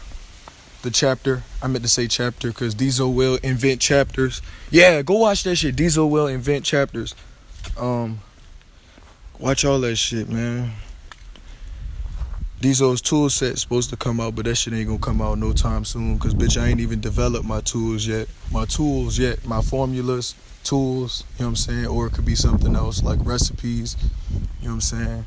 the 0.82 0.90
chapter. 0.90 1.42
I 1.62 1.68
meant 1.68 1.84
to 1.84 1.88
say 1.88 2.06
chapter 2.06 2.48
because 2.48 2.74
Diesel 2.74 3.12
will 3.12 3.38
invent 3.42 3.80
chapters. 3.80 4.42
Yeah, 4.70 5.02
go 5.02 5.18
watch 5.18 5.44
that 5.44 5.56
shit. 5.56 5.76
Diesel 5.76 6.08
will 6.08 6.26
invent 6.26 6.64
chapters. 6.64 7.14
Um, 7.76 8.20
watch 9.38 9.64
all 9.64 9.80
that 9.80 9.96
shit, 9.96 10.28
man. 10.28 10.72
Diesel's 12.60 13.00
tool 13.00 13.30
set's 13.30 13.62
supposed 13.62 13.88
to 13.88 13.96
come 13.96 14.20
out, 14.20 14.34
but 14.34 14.44
that 14.44 14.54
shit 14.56 14.74
ain't 14.74 14.86
gonna 14.86 14.98
come 14.98 15.22
out 15.22 15.38
no 15.38 15.52
time 15.54 15.84
soon. 15.84 16.18
Cause 16.18 16.34
bitch, 16.34 16.60
I 16.60 16.68
ain't 16.68 16.80
even 16.80 17.00
developed 17.00 17.46
my 17.46 17.62
tools 17.62 18.06
yet. 18.06 18.28
My 18.52 18.66
tools 18.66 19.18
yet, 19.18 19.46
my 19.46 19.62
formulas, 19.62 20.34
tools. 20.62 21.24
You 21.38 21.44
know 21.44 21.46
what 21.46 21.48
I'm 21.48 21.56
saying? 21.56 21.86
Or 21.86 22.06
it 22.06 22.12
could 22.12 22.26
be 22.26 22.34
something 22.34 22.76
else 22.76 23.02
like 23.02 23.18
recipes. 23.22 23.96
You 24.30 24.38
know 24.38 24.44
what 24.60 24.70
I'm 24.72 24.80
saying? 24.82 25.24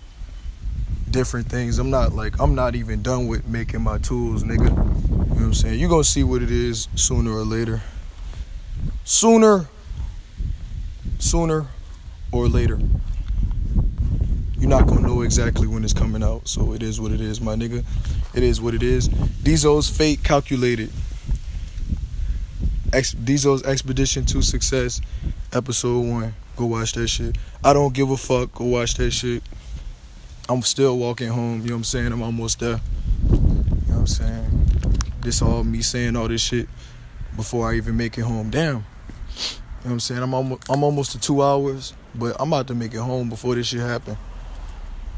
Different 1.10 1.48
things. 1.48 1.80
I'm 1.80 1.90
not 1.90 2.14
like 2.14 2.40
I'm 2.40 2.54
not 2.54 2.76
even 2.76 3.02
done 3.02 3.26
with 3.26 3.48
making 3.48 3.82
my 3.82 3.98
tools, 3.98 4.44
nigga. 4.44 5.12
I'm 5.54 5.70
saying? 5.70 5.80
You're 5.80 5.90
gonna 5.90 6.04
see 6.04 6.24
what 6.24 6.42
it 6.42 6.52
is 6.52 6.88
sooner 6.96 7.32
or 7.32 7.44
later. 7.44 7.82
Sooner. 9.04 9.68
Sooner 11.20 11.68
or 12.32 12.48
later 12.48 12.80
you're 14.64 14.70
not 14.70 14.88
gonna 14.88 15.06
know 15.06 15.24
exactly 15.24 15.68
when 15.68 15.84
it's 15.84 15.92
coming 15.92 16.24
out. 16.24 16.48
So 16.48 16.72
it 16.72 16.82
is 16.82 17.02
what 17.02 17.12
it 17.12 17.20
is, 17.20 17.42
my 17.42 17.54
nigga. 17.54 17.84
It 18.34 18.44
is 18.44 18.62
what 18.62 18.74
it 18.74 18.82
is. 18.82 19.10
Diesel's 19.10 19.90
fate 19.90 20.24
calculated. 20.24 20.90
Ex- 22.94 23.12
Diesel's 23.12 23.62
expedition 23.64 24.26
to 24.28 24.42
success, 24.42 25.02
episode 25.52 26.00
one. 26.00 26.34
Go 26.56 26.68
watch 26.68 26.94
that 26.94 27.10
shit. 27.10 27.38
I 27.62 27.74
don't 27.74 27.94
give 27.94 28.10
a 28.10 28.16
fuck. 28.16 28.54
Go 28.54 28.64
watch 28.64 28.94
that 28.94 29.12
shit. 29.12 29.44
I'm 30.48 30.62
still 30.62 30.98
walking 30.98 31.28
home. 31.28 31.60
You 31.60 31.68
know 31.68 31.74
what 31.74 31.78
I'm 31.80 31.84
saying? 31.84 32.14
I'm 32.14 32.22
almost 32.24 32.62
there. 32.62 32.80
You 33.30 33.38
know 33.38 33.40
what 33.88 33.98
I'm 33.98 34.08
saying? 34.08 34.62
This 35.24 35.41
all 35.41 35.64
me 35.64 35.82
saying 35.82 36.16
all 36.18 36.28
this 36.28 36.41
shit 36.41 36.68
before 37.36 37.72
I 37.72 37.76
even 37.76 37.95
make 37.95 38.18
it 38.18 38.22
home. 38.22 38.50
Damn. 38.50 38.68
You 38.68 38.74
know 38.76 38.84
what 39.84 39.91
I'm 39.91 40.00
saying? 40.00 40.22
I'm 40.22 40.34
almost, 40.34 40.70
I'm 40.70 40.84
almost 40.84 41.12
to 41.14 41.20
two 41.20 41.41
hours, 41.41 41.94
but 42.14 42.36
I'm 42.40 42.52
about 42.52 42.68
to 42.68 42.76
make 42.76 42.94
it 42.94 43.00
home 43.00 43.30
before 43.30 43.56
this 43.56 43.68
shit 43.68 43.80
happen. 43.80 44.18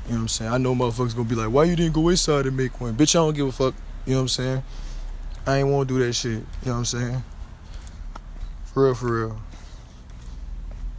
You 0.06 0.12
know 0.12 0.18
what 0.18 0.22
I'm 0.22 0.28
saying? 0.28 0.52
I 0.52 0.58
know 0.60 0.76
motherfuckers 0.76 1.16
gonna 1.16 1.28
be 1.28 1.36
like, 1.36 1.50
why 1.50 1.64
you 1.64 1.76
didn't 1.76 1.94
go 1.94 2.10
inside 2.10 2.46
and 2.46 2.56
make 2.56 2.80
one? 2.80 2.96
Bitch, 2.96 3.16
I 3.16 3.20
don't 3.20 3.36
give 3.36 3.48
a 3.48 3.52
fuck. 3.52 3.74
You 4.06 4.14
know 4.14 4.20
what 4.20 4.22
I'm 4.22 4.28
saying? 4.28 4.64
I 5.48 5.58
ain't 5.58 5.68
wanna 5.70 5.86
do 5.86 6.00
that 6.00 6.14
shit. 6.14 6.32
You 6.32 6.40
know 6.66 6.72
what 6.72 6.78
I'm 6.78 6.86
saying? 6.86 7.24
For 8.66 8.86
real, 8.86 8.96
for 8.96 9.06
real. 9.06 9.22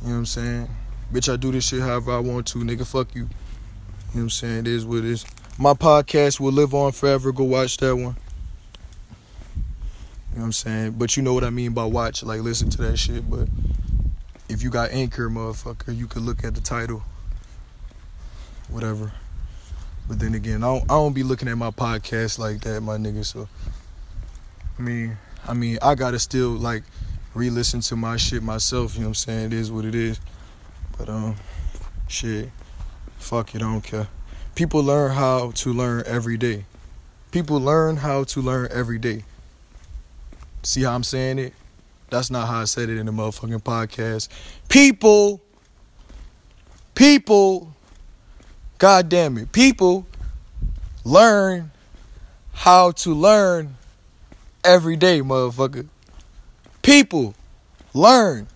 You 0.02 0.08
know 0.08 0.12
what 0.12 0.18
I'm 0.18 0.26
saying? 0.26 0.68
Bitch, 1.12 1.32
I 1.32 1.36
do 1.36 1.52
this 1.52 1.68
shit 1.68 1.80
however 1.80 2.10
I 2.10 2.18
want 2.18 2.48
to, 2.48 2.58
nigga. 2.58 2.84
Fuck 2.84 3.14
you. 3.14 3.22
You 3.22 3.26
know 3.26 3.30
what 4.12 4.22
I'm 4.22 4.30
saying? 4.30 4.58
It 4.58 4.68
is 4.68 4.84
what 4.84 4.98
it 4.98 5.04
is. 5.04 5.24
My 5.58 5.74
podcast 5.74 6.40
will 6.40 6.52
live 6.52 6.74
on 6.74 6.90
forever. 6.90 7.30
Go 7.30 7.44
watch 7.44 7.76
that 7.78 7.94
one. 7.94 8.16
You 10.36 10.40
know 10.40 10.42
what 10.42 10.46
I'm 10.48 10.52
saying? 10.52 10.90
But 10.92 11.16
you 11.16 11.22
know 11.22 11.32
what 11.32 11.44
I 11.44 11.50
mean 11.50 11.72
by 11.72 11.86
watch, 11.86 12.22
like 12.22 12.42
listen 12.42 12.68
to 12.68 12.82
that 12.82 12.98
shit. 12.98 13.28
But 13.28 13.48
if 14.50 14.62
you 14.62 14.68
got 14.68 14.90
Anchor, 14.90 15.30
motherfucker, 15.30 15.96
you 15.96 16.06
can 16.06 16.26
look 16.26 16.44
at 16.44 16.54
the 16.54 16.60
title 16.60 17.02
whatever. 18.68 19.12
But 20.06 20.18
then 20.18 20.34
again, 20.34 20.62
I 20.62 20.66
don't, 20.66 20.82
I 20.84 20.94
don't 20.94 21.14
be 21.14 21.22
looking 21.22 21.48
at 21.48 21.56
my 21.56 21.70
podcast 21.70 22.38
like 22.38 22.60
that, 22.60 22.82
my 22.82 22.98
nigga. 22.98 23.24
So, 23.24 23.48
I 24.78 24.82
mean, 24.82 25.16
I 25.48 25.54
mean, 25.54 25.78
I 25.80 25.94
gotta 25.94 26.18
still 26.18 26.50
like 26.50 26.82
re-listen 27.32 27.80
to 27.80 27.96
my 27.96 28.18
shit 28.18 28.42
myself. 28.42 28.94
You 28.94 29.00
know 29.00 29.06
what 29.06 29.10
I'm 29.10 29.14
saying? 29.14 29.46
It 29.46 29.52
is 29.54 29.72
what 29.72 29.86
it 29.86 29.94
is. 29.94 30.20
But 30.98 31.08
um, 31.08 31.36
shit, 32.08 32.50
fuck 33.16 33.54
it, 33.54 33.62
I 33.62 33.72
don't 33.72 33.80
care. 33.80 34.08
People 34.54 34.82
learn 34.82 35.12
how 35.12 35.52
to 35.52 35.72
learn 35.72 36.02
every 36.06 36.36
day. 36.36 36.66
People 37.30 37.58
learn 37.58 37.96
how 37.96 38.24
to 38.24 38.40
learn 38.42 38.68
every 38.70 38.98
day. 38.98 39.24
See 40.66 40.82
how 40.82 40.96
I'm 40.96 41.04
saying 41.04 41.38
it? 41.38 41.52
That's 42.10 42.28
not 42.28 42.48
how 42.48 42.60
I 42.60 42.64
said 42.64 42.88
it 42.88 42.98
in 42.98 43.06
the 43.06 43.12
motherfucking 43.12 43.62
podcast. 43.62 44.28
People, 44.68 45.40
people 46.96 47.72
God 48.78 49.08
damn 49.08 49.38
it. 49.38 49.52
People 49.52 50.08
learn 51.04 51.70
how 52.52 52.90
to 52.90 53.14
learn 53.14 53.76
every 54.64 54.96
day, 54.96 55.20
motherfucker. 55.20 55.86
People 56.82 57.36
learn 57.94 58.48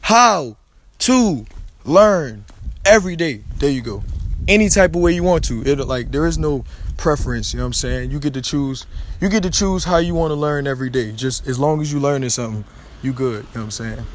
how 0.00 0.56
to 1.00 1.44
learn 1.84 2.46
every 2.86 3.14
day. 3.14 3.42
There 3.58 3.70
you 3.70 3.82
go. 3.82 4.02
Any 4.48 4.70
type 4.70 4.96
of 4.96 5.02
way 5.02 5.12
you 5.12 5.22
want 5.22 5.44
to. 5.44 5.62
It 5.64 5.78
like 5.86 6.12
there 6.12 6.26
is 6.26 6.38
no 6.38 6.64
preference, 6.98 7.54
you 7.54 7.58
know 7.58 7.64
what 7.64 7.68
I'm 7.68 7.72
saying? 7.72 8.10
You 8.10 8.20
get 8.20 8.34
to 8.34 8.42
choose 8.42 8.84
you 9.20 9.30
get 9.30 9.42
to 9.44 9.50
choose 9.50 9.84
how 9.84 9.96
you 9.96 10.14
want 10.14 10.32
to 10.32 10.34
learn 10.34 10.66
every 10.66 10.90
day. 10.90 11.12
Just 11.12 11.46
as 11.46 11.58
long 11.58 11.80
as 11.80 11.90
you 11.90 11.98
learning 11.98 12.28
something, 12.28 12.64
you 13.00 13.14
good, 13.14 13.44
you 13.44 13.54
know 13.54 13.60
what 13.60 13.62
I'm 13.62 13.70
saying? 13.70 14.06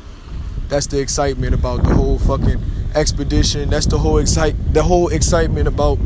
That's 0.67 0.85
the 0.87 0.99
excitement 0.99 1.55
about 1.55 1.83
the 1.83 1.95
whole 1.95 2.19
fucking 2.19 2.61
expedition. 2.93 3.69
That's 3.69 3.87
the 3.87 3.97
whole 3.97 4.19
excite 4.19 4.55
the 4.73 4.83
whole 4.83 5.07
excitement 5.07 5.67
about 5.67 5.97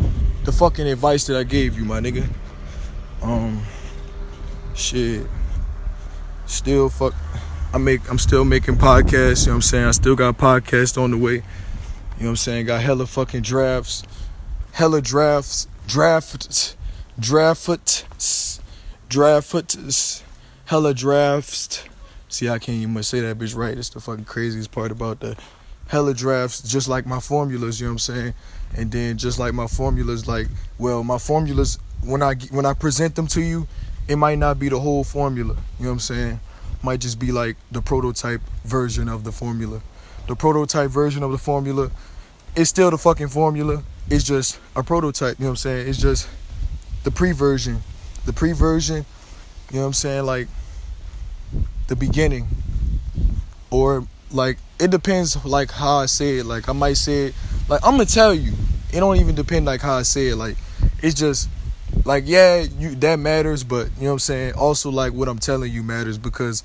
the 0.45 0.51
fucking 0.53 0.87
advice 0.87 1.27
that 1.27 1.37
I 1.37 1.43
gave 1.43 1.77
you, 1.77 1.83
my 1.83 1.99
nigga. 1.99 2.29
Um 3.21 3.63
shit. 4.73 5.27
Still 6.45 6.89
fuck 6.89 7.13
I 7.73 7.77
make 7.79 8.09
I'm 8.09 8.19
still 8.19 8.45
making 8.45 8.77
podcasts, 8.77 9.41
you 9.41 9.47
know 9.47 9.53
what 9.53 9.55
I'm 9.55 9.61
saying? 9.63 9.85
I 9.85 9.91
still 9.91 10.15
got 10.15 10.37
podcasts 10.37 11.01
on 11.01 11.11
the 11.11 11.17
way. 11.17 11.33
You 11.33 12.23
know 12.23 12.29
what 12.29 12.29
I'm 12.29 12.35
saying? 12.37 12.65
Got 12.67 12.81
hella 12.81 13.05
fucking 13.05 13.41
drafts. 13.41 14.03
Hella 14.71 15.01
drafts. 15.01 15.67
Draft 15.87 16.75
drafts 17.17 18.59
drafts 19.07 20.23
hella 20.65 20.93
drafts. 20.93 21.83
See, 22.27 22.49
I 22.49 22.59
can't 22.59 22.77
even 22.79 23.03
say 23.03 23.21
that 23.21 23.37
bitch 23.37 23.55
right. 23.55 23.77
It's 23.77 23.87
the 23.87 24.01
fucking 24.01 24.25
craziest 24.25 24.69
part 24.69 24.91
about 24.91 25.21
the 25.21 25.37
hella 25.87 26.13
drafts, 26.13 26.61
just 26.61 26.89
like 26.89 27.05
my 27.05 27.21
formulas. 27.21 27.79
You 27.79 27.87
know 27.87 27.91
what 27.91 28.09
I'm 28.09 28.15
saying? 28.15 28.33
And 28.75 28.91
then 28.91 29.17
just 29.17 29.39
like 29.39 29.53
my 29.53 29.67
formulas, 29.67 30.27
like 30.27 30.47
well, 30.77 31.05
my 31.05 31.17
formulas 31.17 31.79
when 32.03 32.21
I 32.21 32.35
when 32.51 32.65
I 32.65 32.73
present 32.73 33.15
them 33.15 33.27
to 33.27 33.41
you, 33.41 33.65
it 34.09 34.17
might 34.17 34.39
not 34.39 34.59
be 34.59 34.67
the 34.67 34.81
whole 34.81 35.05
formula. 35.05 35.55
You 35.79 35.85
know 35.85 35.91
what 35.91 35.93
I'm 35.93 35.99
saying? 35.99 36.39
Might 36.83 36.99
just 36.99 37.17
be 37.17 37.31
like 37.31 37.55
the 37.71 37.81
prototype 37.81 38.41
version 38.65 39.07
of 39.07 39.23
the 39.23 39.31
formula. 39.31 39.81
The 40.27 40.35
prototype 40.35 40.89
version 40.89 41.23
of 41.23 41.31
the 41.31 41.37
formula 41.37 41.91
is 42.57 42.67
still 42.67 42.91
the 42.91 42.97
fucking 42.97 43.29
formula. 43.29 43.83
It's 44.09 44.23
just 44.23 44.59
a 44.75 44.83
prototype. 44.83 45.39
You 45.39 45.43
know 45.43 45.49
what 45.49 45.53
I'm 45.53 45.57
saying? 45.57 45.87
It's 45.89 45.97
just 45.97 46.29
the 47.03 47.11
pre-version. 47.11 47.81
The 48.25 48.33
pre-version. 48.33 49.05
You 49.71 49.75
know 49.75 49.81
what 49.81 49.87
I'm 49.87 49.93
saying? 49.93 50.25
Like 50.25 50.47
the 51.87 51.95
beginning 51.95 52.47
or 53.69 54.05
like 54.31 54.57
it 54.79 54.91
depends 54.91 55.43
like 55.45 55.71
how 55.71 55.97
I 55.97 56.05
say 56.05 56.37
it. 56.37 56.45
Like 56.45 56.69
I 56.69 56.73
might 56.73 56.97
say 56.97 57.27
it 57.27 57.35
like 57.69 57.85
I'm 57.85 57.93
gonna 57.93 58.05
tell 58.05 58.33
you. 58.33 58.53
It 58.93 58.99
don't 59.01 59.17
even 59.17 59.35
depend 59.35 59.65
like 59.65 59.81
how 59.81 59.95
I 59.95 60.03
say 60.03 60.27
it. 60.27 60.35
Like 60.35 60.55
it's 61.01 61.15
just 61.15 61.49
like 62.05 62.23
yeah, 62.27 62.61
you 62.61 62.95
that 62.95 63.19
matters, 63.19 63.63
but 63.63 63.87
you 63.97 64.03
know 64.03 64.07
what 64.07 64.13
I'm 64.13 64.19
saying. 64.19 64.53
Also 64.53 64.89
like 64.89 65.13
what 65.13 65.27
I'm 65.27 65.39
telling 65.39 65.71
you 65.71 65.83
matters 65.83 66.17
because 66.17 66.63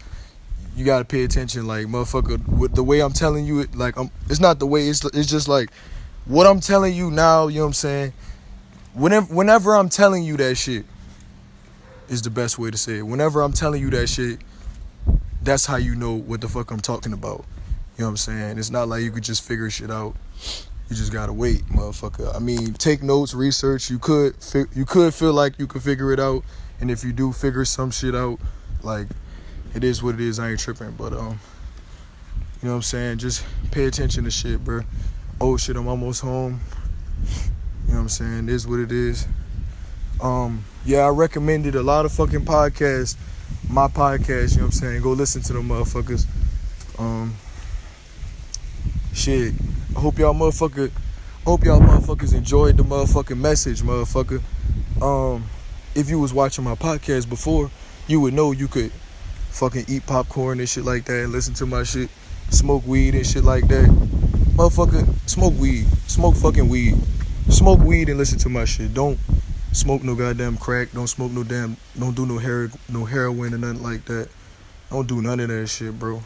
you 0.77 0.85
gotta 0.85 1.05
pay 1.05 1.25
attention. 1.25 1.67
Like 1.67 1.87
motherfucker, 1.87 2.47
with 2.49 2.75
the 2.75 2.83
way 2.83 3.01
I'm 3.01 3.13
telling 3.13 3.47
you 3.47 3.61
it, 3.61 3.75
like 3.75 3.97
I'm, 3.97 4.11
it's 4.29 4.41
not 4.41 4.59
the 4.59 4.67
way 4.67 4.89
it's 4.89 5.05
it's 5.07 5.29
just 5.29 5.49
like 5.49 5.71
what 6.27 6.47
I'm 6.47 6.61
telling 6.61 6.95
you 6.95 7.11
now. 7.11 7.49
You 7.49 7.57
know 7.57 7.63
what 7.63 7.69
I'm 7.69 7.73
saying. 7.75 8.13
Whenever 8.95 9.33
whenever 9.33 9.75
I'm 9.75 9.89
telling 9.89 10.23
you 10.23 10.37
that 10.37 10.57
shit 10.57 10.85
is 12.09 12.23
the 12.23 12.31
best 12.31 12.59
way 12.59 12.71
to 12.71 12.77
say 12.77 12.99
it. 12.99 13.03
Whenever 13.03 13.41
I'm 13.41 13.53
telling 13.53 13.81
you 13.81 13.91
that 13.91 14.09
shit 14.09 14.39
that's 15.43 15.67
how 15.67 15.77
you 15.77 15.95
know 15.95 16.15
what 16.15 16.41
the 16.41 16.49
fuck 16.49 16.71
I'm 16.71 16.81
talking 16.81 17.13
about. 17.13 17.45
You 17.97 18.03
know 18.03 18.07
what 18.07 18.11
I'm 18.11 18.17
saying? 18.17 18.59
It's 18.59 18.71
not 18.71 18.89
like 18.89 19.03
you 19.03 19.11
could 19.11 19.25
just 19.25 19.43
figure 19.47 19.69
shit 19.69 19.91
out. 19.91 20.15
You 20.89 20.97
just 20.97 21.13
gotta 21.13 21.33
wait, 21.33 21.67
motherfucker. 21.67 22.35
I 22.35 22.39
mean, 22.39 22.75
take 22.75 23.03
notes, 23.03 23.35
research. 23.35 23.91
You 23.91 23.99
could 23.99 24.35
you 24.75 24.85
could 24.85 25.15
feel 25.15 25.33
like 25.33 25.59
you 25.59 25.67
could 25.67 25.83
figure 25.83 26.13
it 26.13 26.21
out, 26.21 26.45
and 26.81 26.91
if 26.91 27.05
you 27.05 27.13
do 27.13 27.33
figure 27.33 27.65
some 27.65 27.91
shit 27.91 28.15
out, 28.15 28.39
like 28.83 29.09
it 29.75 29.85
is 29.85 30.03
what 30.03 30.15
it 30.15 30.21
is. 30.21 30.39
I 30.39 30.51
ain't 30.51 30.61
tripping, 30.61 30.93
but 30.93 31.13
um, 31.13 31.41
you 32.61 32.69
know 32.69 32.71
what 32.71 32.77
I'm 32.77 32.83
saying? 32.83 33.19
Just 33.19 33.45
pay 33.71 33.85
attention 33.85 34.25
to 34.25 34.31
shit, 34.31 34.63
bro. 34.63 34.83
Oh 35.45 35.57
shit, 35.57 35.77
I'm 35.77 35.89
almost 35.89 36.21
home. 36.21 36.61
You 37.87 37.89
know 37.89 37.95
what 37.95 38.01
I'm 38.03 38.09
saying? 38.09 38.49
It 38.49 38.53
is 38.55 38.67
what 38.67 38.79
it 38.79 38.93
is. 38.93 39.27
Um, 40.21 40.65
yeah, 40.85 41.01
I 41.01 41.09
recommended 41.09 41.75
a 41.75 41.83
lot 41.83 42.05
of 42.05 42.13
fucking 42.13 42.45
podcasts 42.45 43.17
my 43.69 43.89
podcast, 43.89 44.53
you 44.53 44.59
know 44.59 44.67
what 44.67 44.75
I'm 44.75 44.81
saying? 44.81 45.03
Go 45.03 45.13
listen 45.13 45.43
to 45.43 45.53
them 45.55 45.69
motherfuckers. 45.69 46.27
Um 46.99 47.35
shit. 49.15 49.55
I 49.97 50.01
hope 50.01 50.19
y'all 50.19 50.35
motherfucker 50.35 50.91
hope 51.45 51.65
y'all 51.65 51.81
motherfuckers 51.81 52.35
enjoyed 52.35 52.77
the 52.77 52.85
motherfucking 52.85 53.39
message, 53.39 53.83
motherfucker. 53.83 54.43
Um 55.01 55.45
if 55.95 56.09
you 56.09 56.19
was 56.19 56.33
watching 56.33 56.65
my 56.65 56.75
podcast 56.75 57.29
before, 57.29 57.71
you 58.07 58.21
would 58.21 58.35
know 58.35 58.53
you 58.53 58.69
could 58.69 58.93
fucking 59.51 59.87
eat 59.89 60.07
popcorn 60.07 60.61
and 60.61 60.69
shit 60.69 60.85
like 60.85 61.05
that 61.07 61.25
and 61.25 61.33
listen 61.33 61.55
to 61.55 61.67
my 61.67 61.83
shit, 61.83 62.11
smoke 62.51 62.87
weed 62.87 63.15
and 63.15 63.27
shit 63.27 63.45
like 63.45 63.69
that. 63.69 64.32
Motherfucker, 64.55 65.09
smoke 65.27 65.55
weed. 65.59 65.87
Smoke 66.07 66.37
fucking 66.37 66.69
weed. 66.69 66.95
Smoke 67.49 67.81
weed 67.81 68.11
and 68.11 68.19
listen 68.19 68.39
to 68.41 68.51
my 68.51 68.67
shit. 68.67 68.93
Don't 68.93 69.19
smoke 69.73 70.03
no 70.03 70.15
goddamn 70.15 70.59
crack. 70.59 70.93
Don't 70.93 71.07
smoke 71.07 71.33
no 71.33 71.43
damn. 71.43 71.79
Don't 71.99 72.15
do 72.15 72.27
no 72.27 72.37
hair, 72.37 72.71
no 72.87 73.07
heroin 73.07 73.55
or 73.55 73.59
nothing 73.59 73.83
like 73.83 74.05
that. 74.05 74.29
Don't 74.91 75.09
do 75.09 75.23
none 75.23 75.41
of 75.41 75.49
that 75.49 75.67
shit, 75.69 75.99
bro. 75.99 76.19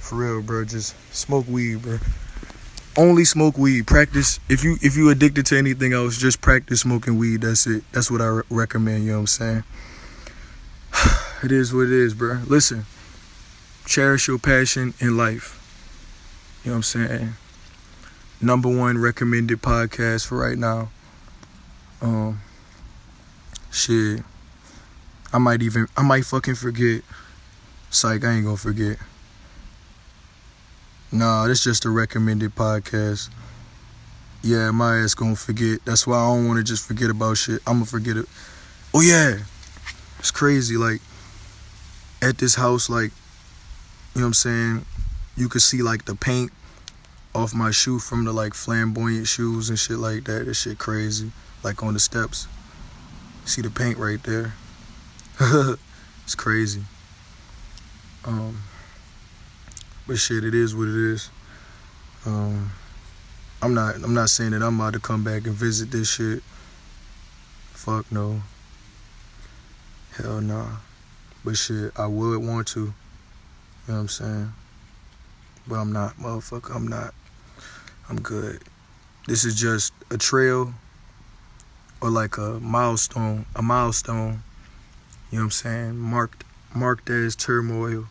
For 0.00 0.16
real, 0.16 0.42
bro. 0.42 0.64
Just 0.64 0.96
smoke 1.14 1.46
weed, 1.46 1.82
bro. 1.82 1.98
Only 2.98 3.24
smoke 3.24 3.56
weed. 3.56 3.86
Practice. 3.86 4.40
If 4.48 4.64
you 4.64 4.76
if 4.82 4.96
you 4.96 5.08
addicted 5.08 5.46
to 5.46 5.56
anything 5.56 5.92
else, 5.92 6.18
just 6.18 6.40
practice 6.40 6.80
smoking 6.80 7.18
weed. 7.18 7.42
That's 7.42 7.68
it. 7.68 7.84
That's 7.92 8.10
what 8.10 8.20
I 8.20 8.26
re- 8.26 8.42
recommend. 8.50 9.04
You 9.04 9.12
know 9.12 9.18
what 9.18 9.20
I'm 9.20 9.26
saying? 9.28 9.64
it 11.44 11.52
is 11.52 11.72
what 11.72 11.82
it 11.82 11.92
is, 11.92 12.14
bro. 12.14 12.40
Listen. 12.48 12.84
Cherish 13.86 14.26
your 14.26 14.38
passion 14.38 14.94
in 14.98 15.16
life. 15.16 15.61
You 16.64 16.70
know 16.70 16.74
what 16.74 16.76
I'm 16.76 16.82
saying? 16.84 17.32
Number 18.40 18.68
one 18.68 18.98
recommended 18.98 19.62
podcast 19.62 20.26
for 20.26 20.38
right 20.38 20.56
now. 20.56 20.90
Um, 22.00 22.40
shit. 23.72 24.22
I 25.32 25.38
might 25.38 25.62
even, 25.62 25.88
I 25.96 26.02
might 26.02 26.24
fucking 26.24 26.54
forget. 26.54 27.02
Psych, 27.90 28.24
I 28.24 28.32
ain't 28.32 28.44
gonna 28.44 28.56
forget. 28.56 28.98
Nah, 31.10 31.46
that's 31.46 31.64
just 31.64 31.84
a 31.84 31.90
recommended 31.90 32.54
podcast. 32.54 33.28
Yeah, 34.42 34.70
my 34.70 34.98
ass 34.98 35.14
gonna 35.14 35.36
forget. 35.36 35.84
That's 35.84 36.06
why 36.06 36.16
I 36.16 36.28
don't 36.28 36.46
wanna 36.46 36.62
just 36.62 36.86
forget 36.86 37.10
about 37.10 37.38
shit. 37.38 37.60
I'm 37.66 37.74
gonna 37.74 37.86
forget 37.86 38.16
it. 38.16 38.26
Oh, 38.94 39.00
yeah. 39.00 39.38
It's 40.20 40.30
crazy. 40.30 40.76
Like, 40.76 41.00
at 42.20 42.38
this 42.38 42.54
house, 42.54 42.88
like, 42.88 43.10
you 44.14 44.20
know 44.20 44.26
what 44.26 44.28
I'm 44.28 44.34
saying? 44.34 44.86
You 45.36 45.48
could 45.48 45.62
see, 45.62 45.82
like, 45.82 46.04
the 46.04 46.14
paint 46.14 46.52
off 47.34 47.54
my 47.54 47.70
shoe 47.70 47.98
from 47.98 48.24
the, 48.24 48.32
like, 48.32 48.54
flamboyant 48.54 49.26
shoes 49.26 49.70
and 49.70 49.78
shit 49.78 49.98
like 49.98 50.24
that. 50.24 50.46
That 50.46 50.54
shit 50.54 50.78
crazy 50.78 51.32
like 51.62 51.82
on 51.82 51.94
the 51.94 52.00
steps. 52.00 52.46
See 53.44 53.62
the 53.62 53.70
paint 53.70 53.98
right 53.98 54.22
there. 54.22 54.54
it's 56.24 56.34
crazy. 56.34 56.82
Um, 58.24 58.62
but 60.06 60.18
shit, 60.18 60.44
it 60.44 60.54
is 60.54 60.74
what 60.74 60.88
it 60.88 60.94
is. 60.94 61.30
Um, 62.24 62.70
I'm 63.60 63.74
not. 63.74 63.96
I'm 63.96 64.14
not 64.14 64.30
saying 64.30 64.52
that 64.52 64.62
I'm 64.62 64.80
about 64.80 64.94
to 64.94 65.00
come 65.00 65.24
back 65.24 65.46
and 65.46 65.54
visit 65.54 65.90
this 65.90 66.12
shit. 66.12 66.42
Fuck 67.72 68.10
no. 68.12 68.42
Hell 70.16 70.40
nah. 70.40 70.68
But 71.44 71.56
shit, 71.56 71.92
I 71.96 72.06
would 72.06 72.44
want 72.44 72.68
to. 72.68 72.80
You 72.80 72.86
know 73.88 73.94
what 73.94 74.00
I'm 74.00 74.08
saying? 74.08 74.52
But 75.66 75.76
I'm 75.76 75.92
not, 75.92 76.16
motherfucker. 76.16 76.74
I'm 76.74 76.88
not. 76.88 77.14
I'm 78.08 78.20
good. 78.20 78.62
This 79.26 79.44
is 79.44 79.54
just 79.54 79.92
a 80.10 80.18
trail 80.18 80.74
or 82.00 82.10
like 82.10 82.36
a 82.36 82.58
milestone, 82.60 83.46
a 83.54 83.62
milestone, 83.62 84.42
you 85.30 85.38
know 85.38 85.42
what 85.42 85.44
I'm 85.44 85.50
saying, 85.52 85.96
marked 85.96 86.44
marked 86.74 87.08
as 87.08 87.36
turmoil. 87.36 88.06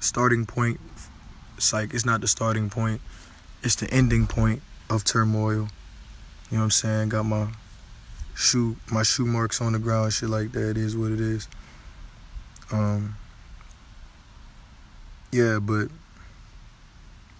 Starting 0.00 0.46
point, 0.46 0.80
it's 1.58 1.72
like 1.74 1.92
it's 1.92 2.06
not 2.06 2.22
the 2.22 2.28
starting 2.28 2.70
point, 2.70 3.02
it's 3.62 3.74
the 3.74 3.92
ending 3.92 4.26
point 4.26 4.62
of 4.88 5.04
turmoil. 5.04 5.68
You 6.50 6.56
know 6.56 6.58
what 6.58 6.62
I'm 6.64 6.70
saying? 6.70 7.10
Got 7.10 7.24
my 7.24 7.48
shoe 8.34 8.76
my 8.90 9.02
shoe 9.02 9.26
marks 9.26 9.60
on 9.60 9.74
the 9.74 9.78
ground, 9.78 10.14
shit 10.14 10.30
like 10.30 10.52
that. 10.52 10.70
It 10.70 10.78
is 10.78 10.96
what 10.96 11.12
it 11.12 11.20
is. 11.20 11.46
Um 12.72 13.16
yeah, 15.32 15.60
but 15.60 15.88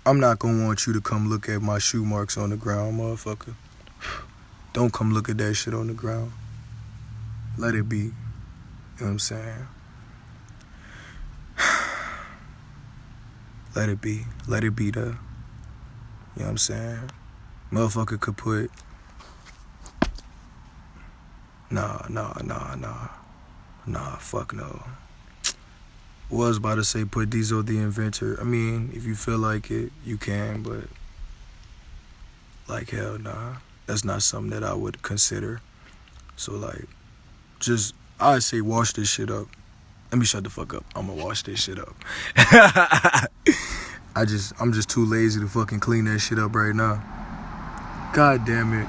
I'm 0.06 0.20
not 0.20 0.38
gonna 0.38 0.64
want 0.64 0.86
you 0.86 0.92
to 0.92 1.00
come 1.00 1.28
look 1.28 1.48
at 1.48 1.60
my 1.60 1.78
shoe 1.78 2.04
marks 2.04 2.38
on 2.38 2.50
the 2.50 2.56
ground, 2.56 3.00
motherfucker. 3.00 3.54
Don't 4.72 4.92
come 4.92 5.12
look 5.12 5.28
at 5.28 5.38
that 5.38 5.54
shit 5.54 5.74
on 5.74 5.88
the 5.88 5.92
ground. 5.92 6.30
Let 7.58 7.74
it 7.74 7.88
be. 7.88 7.98
You 7.98 8.12
know 9.00 9.06
what 9.06 9.08
I'm 9.08 9.18
saying? 9.18 9.66
Let 13.74 13.88
it 13.88 14.00
be. 14.00 14.24
Let 14.46 14.62
it 14.62 14.76
be 14.76 14.92
there. 14.92 15.04
You 15.04 15.10
know 15.10 15.16
what 16.36 16.46
I'm 16.46 16.58
saying? 16.58 17.10
Motherfucker 17.72 18.20
could 18.20 18.36
put. 18.36 18.70
Nah, 21.70 22.06
nah, 22.08 22.34
nah, 22.44 22.76
nah. 22.76 23.08
Nah, 23.86 24.16
fuck 24.16 24.54
no 24.54 24.84
was 26.31 26.59
about 26.59 26.77
to 26.77 26.85
say 26.85 27.05
put 27.05 27.31
Diesel 27.31 27.62
the 27.62 27.78
inventor. 27.78 28.39
I 28.40 28.44
mean, 28.44 28.90
if 28.94 29.05
you 29.05 29.15
feel 29.15 29.39
like 29.39 29.70
it, 29.70 29.93
you 30.05 30.16
can, 30.16 30.62
but 30.62 30.85
like 32.69 32.90
hell 32.90 33.19
nah. 33.19 33.57
That's 33.86 34.05
not 34.05 34.23
something 34.23 34.51
that 34.51 34.62
I 34.62 34.74
would 34.74 35.02
consider. 35.02 35.61
So 36.36 36.52
like 36.52 36.86
just 37.59 37.94
I 38.20 38.39
say 38.39 38.61
wash 38.61 38.93
this 38.93 39.11
shit 39.11 39.31
up. 39.31 39.47
Let 40.12 40.19
me 40.19 40.27
shut 40.27 40.44
the 40.44 40.51
fuck 40.51 40.74
up. 40.74 40.85
I'm 40.94 41.07
gonna 41.07 41.23
wash 41.23 41.43
this 41.43 41.62
shit 41.62 41.78
up. 41.78 41.94
I 44.15 44.24
just, 44.24 44.52
I'm 44.61 44.73
just 44.73 44.89
too 44.89 45.07
lazy 45.07 45.40
to 45.40 45.47
fucking 45.47 45.81
clean 45.81 46.05
that 46.07 46.19
shit 46.19 46.39
up 46.39 46.55
right 46.55 46.74
now. 46.74 47.01
God 48.12 48.44
damn 48.44 48.73
it. 48.73 48.86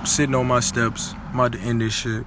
I'm 0.00 0.06
sitting 0.06 0.34
on 0.34 0.46
my 0.46 0.60
steps. 0.60 1.12
I'm 1.28 1.34
about 1.34 1.52
to 1.52 1.58
end 1.60 1.82
this 1.82 1.92
shit. 1.92 2.24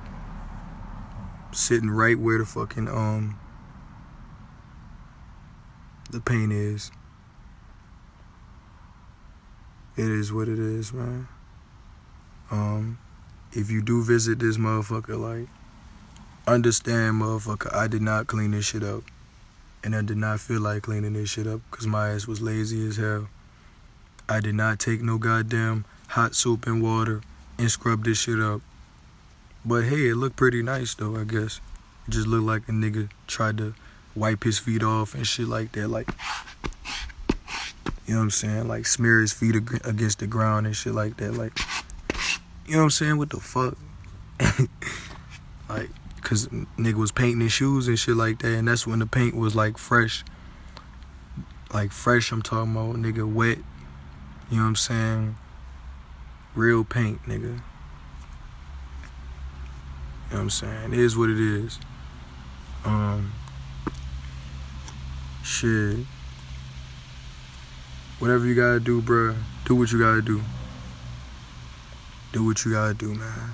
Sitting 1.57 1.89
right 1.89 2.19
where 2.19 2.38
the 2.38 2.45
fucking, 2.45 2.88
um, 2.88 3.39
the 6.11 6.21
pain 6.21 6.51
is. 6.51 6.91
It 9.95 10.05
is 10.05 10.31
what 10.31 10.49
it 10.49 10.59
is, 10.59 10.93
man. 10.93 11.27
Um, 12.51 12.99
if 13.53 13.71
you 13.71 13.81
do 13.81 14.03
visit 14.03 14.38
this 14.38 14.57
motherfucker, 14.57 15.19
like, 15.19 15.49
understand, 16.45 17.19
motherfucker, 17.19 17.73
I 17.73 17.88
did 17.88 18.03
not 18.03 18.27
clean 18.27 18.51
this 18.51 18.65
shit 18.65 18.84
up. 18.84 19.01
And 19.84 19.95
I 19.95 20.03
did 20.03 20.17
not 20.17 20.39
feel 20.39 20.61
like 20.61 20.84
cleaning 20.84 21.13
this 21.13 21.31
shit 21.31 21.47
up 21.47 21.61
because 21.71 21.88
my 21.88 22.11
ass 22.11 22.27
was 22.27 22.39
lazy 22.39 22.88
as 22.88 22.97
hell. 22.97 23.29
I 24.29 24.41
did 24.41 24.53
not 24.53 24.77
take 24.77 25.01
no 25.01 25.17
goddamn 25.17 25.85
hot 26.09 26.35
soap 26.35 26.67
and 26.67 26.84
water 26.84 27.21
and 27.57 27.71
scrub 27.71 28.03
this 28.03 28.19
shit 28.19 28.39
up. 28.39 28.61
But 29.68 29.84
hey, 29.84 30.07
it 30.07 30.15
looked 30.15 30.38
pretty 30.38 30.64
nice 30.64 30.94
though, 30.94 31.18
I 31.18 31.26
guess. 31.26 31.60
It 32.07 32.11
just 32.11 32.26
looked 32.26 32.45
like 32.45 32.69
a 32.69 32.72
nigga 32.72 33.10
tried 33.27 33.57
to 33.57 33.76
wipe 34.15 34.45
his 34.45 34.57
feet 34.57 34.81
off 34.81 35.14
and 35.14 35.27
shit 35.27 35.49
like 35.49 35.73
that. 35.73 35.89
Like, 35.89 36.07
you 38.06 38.14
know 38.14 38.19
what 38.19 38.23
I'm 38.23 38.31
saying? 38.31 38.69
Like, 38.69 38.85
smear 38.85 39.19
his 39.19 39.34
feet 39.34 39.57
against 39.57 40.19
the 40.19 40.27
ground 40.27 40.68
and 40.68 40.76
shit 40.76 40.94
like 40.94 41.18
that. 41.18 41.34
Like, 41.34 41.60
you 42.65 42.76
know 42.76 42.77
what 42.77 42.84
I'm 42.85 42.89
saying? 42.91 43.18
What 43.18 43.30
the 43.30 43.41
fuck? 43.41 43.77
like, 45.69 45.89
cause 46.22 46.48
nigga 46.48 46.94
was 46.94 47.11
painting 47.11 47.41
his 47.41 47.52
shoes 47.52 47.89
and 47.89 47.99
shit 47.99 48.15
like 48.15 48.39
that, 48.39 48.57
and 48.57 48.69
that's 48.69 48.88
when 48.88 48.99
the 48.99 49.06
paint 49.06 49.35
was 49.35 49.53
like 49.53 49.77
fresh. 49.77 50.23
Like 51.73 51.91
fresh, 51.91 52.31
I'm 52.31 52.41
talking 52.41 52.72
about 52.72 52.95
nigga 52.95 53.30
wet. 53.30 53.57
You 54.49 54.57
know 54.60 54.64
what 54.64 54.69
I'm 54.69 54.76
saying? 54.77 55.35
Real 56.56 56.85
paint, 56.85 57.23
nigga. 57.23 57.60
You 60.30 60.34
know 60.34 60.40
what 60.40 60.44
I'm 60.44 60.49
saying? 60.49 60.94
It 60.94 60.99
is 60.99 61.18
what 61.18 61.30
it 61.30 61.40
is. 61.40 61.80
Um 62.84 63.32
shit. 65.44 65.99
Whatever 68.20 68.45
you 68.45 68.56
gotta 68.56 68.80
do, 68.80 69.02
bruh, 69.02 69.38
do 69.66 69.76
what 69.76 69.91
you 69.91 69.99
gotta 69.99 70.22
do. 70.22 70.41
Do 72.34 72.45
what 72.45 72.66
you 72.66 72.74
gotta 72.74 72.94
do, 72.94 73.14
man. 73.14 73.52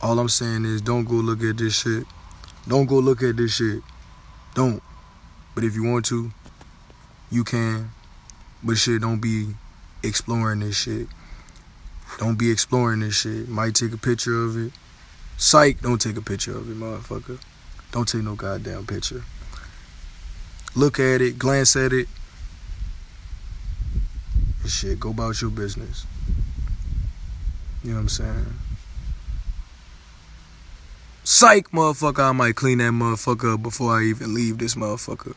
All 0.00 0.18
I'm 0.18 0.28
saying 0.28 0.64
is 0.64 0.80
don't 0.80 1.04
go 1.04 1.14
look 1.14 1.42
at 1.42 1.56
this 1.56 1.80
shit. 1.80 2.04
Don't 2.66 2.86
go 2.86 2.96
look 2.96 3.22
at 3.22 3.36
this 3.36 3.54
shit. 3.56 3.82
Don't. 4.54 4.82
But 5.54 5.64
if 5.64 5.74
you 5.74 5.84
want 5.84 6.04
to, 6.06 6.30
you 7.30 7.44
can. 7.44 7.90
But 8.62 8.76
shit, 8.76 9.00
don't 9.00 9.20
be 9.20 9.54
exploring 10.02 10.60
this 10.60 10.76
shit. 10.76 11.06
Don't 12.18 12.38
be 12.38 12.50
exploring 12.50 13.00
this 13.00 13.20
shit. 13.20 13.48
Might 13.48 13.74
take 13.74 13.92
a 13.92 13.98
picture 13.98 14.42
of 14.42 14.56
it. 14.56 14.72
Psych, 15.40 15.80
don't 15.80 16.00
take 16.00 16.16
a 16.16 16.20
picture 16.20 16.56
of 16.56 16.68
it, 16.68 16.76
motherfucker. 16.76 17.38
Don't 17.92 18.08
take 18.08 18.24
no 18.24 18.34
goddamn 18.34 18.86
picture. 18.86 19.22
Look 20.74 20.98
at 20.98 21.20
it, 21.20 21.38
glance 21.38 21.76
at 21.76 21.92
it. 21.92 22.08
And 24.62 24.68
shit, 24.68 24.98
go 24.98 25.10
about 25.10 25.40
your 25.40 25.52
business. 25.52 26.04
You 27.84 27.90
know 27.90 27.98
what 27.98 28.00
I'm 28.00 28.08
saying? 28.08 28.46
Psych, 31.22 31.70
motherfucker, 31.70 32.30
I 32.30 32.32
might 32.32 32.56
clean 32.56 32.78
that 32.78 32.90
motherfucker 32.90 33.54
up 33.54 33.62
before 33.62 33.96
I 33.96 34.06
even 34.06 34.34
leave 34.34 34.58
this 34.58 34.74
motherfucker. 34.74 35.36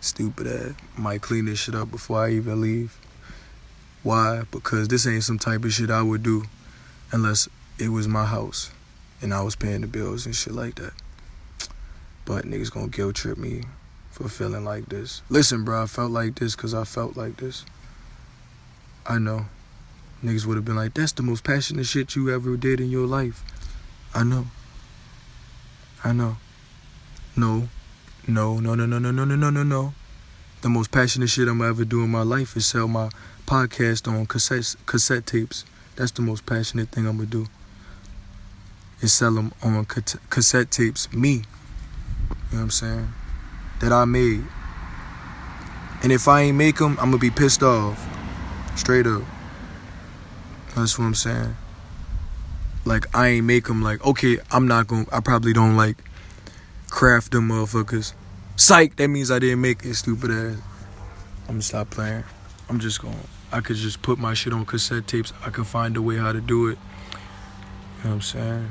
Stupid 0.00 0.48
ass. 0.48 0.74
I 0.96 1.00
Might 1.00 1.22
clean 1.22 1.44
this 1.44 1.60
shit 1.60 1.76
up 1.76 1.92
before 1.92 2.24
I 2.24 2.30
even 2.30 2.60
leave. 2.60 2.98
Why? 4.02 4.42
Because 4.50 4.88
this 4.88 5.06
ain't 5.06 5.22
some 5.22 5.38
type 5.38 5.64
of 5.64 5.72
shit 5.72 5.88
I 5.88 6.02
would 6.02 6.24
do 6.24 6.46
unless 7.12 7.48
it 7.78 7.90
was 7.90 8.08
my 8.08 8.24
house 8.24 8.72
and 9.20 9.34
I 9.34 9.42
was 9.42 9.56
paying 9.56 9.80
the 9.80 9.86
bills 9.86 10.26
and 10.26 10.34
shit 10.34 10.54
like 10.54 10.76
that. 10.76 10.92
But 12.24 12.44
niggas 12.44 12.72
gonna 12.72 12.88
guilt 12.88 13.16
trip 13.16 13.38
me 13.38 13.62
for 14.10 14.28
feeling 14.28 14.64
like 14.64 14.86
this. 14.88 15.22
Listen, 15.28 15.64
bro, 15.64 15.82
I 15.82 15.86
felt 15.86 16.10
like 16.10 16.36
this 16.36 16.54
because 16.54 16.74
I 16.74 16.84
felt 16.84 17.16
like 17.16 17.36
this. 17.38 17.64
I 19.06 19.18
know. 19.18 19.46
Niggas 20.22 20.44
would 20.46 20.56
have 20.56 20.64
been 20.64 20.76
like, 20.76 20.94
that's 20.94 21.12
the 21.12 21.22
most 21.22 21.44
passionate 21.44 21.86
shit 21.86 22.16
you 22.16 22.34
ever 22.34 22.56
did 22.56 22.80
in 22.80 22.90
your 22.90 23.06
life. 23.06 23.44
I 24.14 24.24
know. 24.24 24.46
I 26.04 26.12
know. 26.12 26.36
No, 27.36 27.68
no, 28.26 28.58
no, 28.58 28.74
no, 28.74 28.86
no, 28.86 28.98
no, 28.98 29.10
no, 29.12 29.24
no, 29.24 29.36
no, 29.36 29.50
no, 29.50 29.62
no. 29.62 29.94
The 30.60 30.68
most 30.68 30.90
passionate 30.90 31.30
shit 31.30 31.46
I'm 31.46 31.62
ever 31.62 31.84
do 31.84 32.02
in 32.02 32.10
my 32.10 32.22
life 32.22 32.56
is 32.56 32.66
sell 32.66 32.88
my 32.88 33.10
podcast 33.46 34.08
on 34.08 34.26
cassette 34.26 34.74
cassette 34.86 35.24
tapes. 35.24 35.64
That's 35.94 36.10
the 36.10 36.22
most 36.22 36.44
passionate 36.44 36.88
thing 36.88 37.06
I'm 37.06 37.16
gonna 37.16 37.28
do. 37.28 37.46
Is 39.00 39.12
sell 39.12 39.32
them 39.32 39.52
on 39.62 39.84
cassette 39.84 40.70
tapes. 40.70 41.12
Me, 41.12 41.30
you 41.30 41.38
know 41.38 41.44
what 42.50 42.58
I'm 42.60 42.70
saying? 42.70 43.12
That 43.80 43.92
I 43.92 44.04
made. 44.04 44.44
And 46.02 46.12
if 46.12 46.26
I 46.26 46.42
ain't 46.42 46.56
make 46.56 46.76
them, 46.76 46.92
I'm 47.00 47.10
gonna 47.10 47.18
be 47.18 47.30
pissed 47.30 47.62
off. 47.62 48.04
Straight 48.76 49.06
up. 49.06 49.22
That's 50.74 50.98
what 50.98 51.04
I'm 51.04 51.14
saying 51.14 51.56
like 52.88 53.14
I 53.14 53.28
ain't 53.28 53.46
make 53.46 53.66
them 53.66 53.82
like 53.82 54.04
okay 54.04 54.38
I'm 54.50 54.66
not 54.66 54.86
gonna 54.88 55.06
I 55.12 55.20
probably 55.20 55.52
don't 55.52 55.76
like 55.76 56.02
craft 56.88 57.32
them 57.32 57.48
motherfuckers 57.48 58.14
psych 58.56 58.96
that 58.96 59.08
means 59.08 59.30
I 59.30 59.38
didn't 59.38 59.60
make 59.60 59.84
it 59.84 59.94
stupid 59.94 60.30
ass 60.30 60.56
I'm 61.42 61.54
gonna 61.54 61.62
stop 61.62 61.90
playing 61.90 62.24
I'm 62.68 62.80
just 62.80 63.02
gonna 63.02 63.14
I 63.52 63.60
could 63.60 63.76
just 63.76 64.00
put 64.00 64.18
my 64.18 64.32
shit 64.34 64.52
on 64.52 64.64
cassette 64.64 65.06
tapes 65.06 65.32
I 65.44 65.50
could 65.50 65.66
find 65.66 65.96
a 65.96 66.02
way 66.02 66.16
how 66.16 66.32
to 66.32 66.40
do 66.40 66.68
it 66.68 66.78
you 67.98 68.04
know 68.04 68.10
what 68.10 68.12
I'm 68.14 68.20
saying 68.22 68.68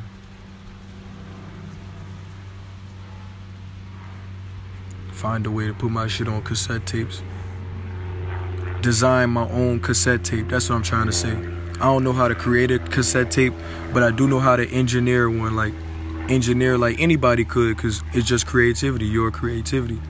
find 5.28 5.45
a 5.45 5.52
way 5.52 5.68
to 5.68 5.74
put 5.74 5.91
my 5.91 6.08
shit 6.08 6.28
on 6.28 6.41
cassette 6.41 6.86
tapes 6.86 7.22
design 8.82 9.30
my 9.30 9.48
own 9.49 9.80
cassette 9.80 10.24
tape 10.24 10.48
that's 10.48 10.70
what 10.70 10.78
I'm 10.78 10.84
trying 10.84 11.08
to 11.08 11.18
say 11.24 11.38
I 11.80 11.86
don't 11.86 12.04
know 12.04 12.14
how 12.14 12.28
to 12.28 12.34
create 12.34 12.72
a 12.72 12.80
cassette 12.80 13.30
tape, 13.30 13.54
but 13.94 14.02
I 14.02 14.10
do 14.10 14.28
know 14.28 14.40
how 14.40 14.56
to 14.56 14.68
engineer 14.68 15.30
one. 15.30 15.56
Like 15.56 15.74
engineer 16.28 16.76
like 16.76 16.99
anybody 16.99 17.45
could, 17.45 17.78
because 17.78 18.02
it's 18.14 18.28
just 18.28 18.48
creativity. 18.48 19.06
Your 19.06 19.30
creativity. 19.30 20.02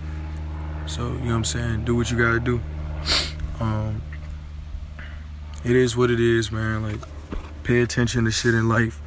So 0.86 1.02
you 1.02 1.12
know 1.12 1.26
what 1.26 1.34
I'm 1.34 1.44
saying. 1.44 1.84
Do 1.84 1.96
what 1.96 2.10
you 2.10 2.18
gotta 2.18 2.40
do. 2.40 2.62
Um, 3.60 4.02
it 5.66 5.76
is 5.76 5.98
what 5.98 6.10
it 6.10 6.22
is, 6.22 6.54
man. 6.54 6.84
Like 6.84 7.02
pay 7.64 7.82
attention 7.82 8.24
to 8.24 8.32
shit 8.32 8.54
in 8.54 8.70
life. 8.70 9.02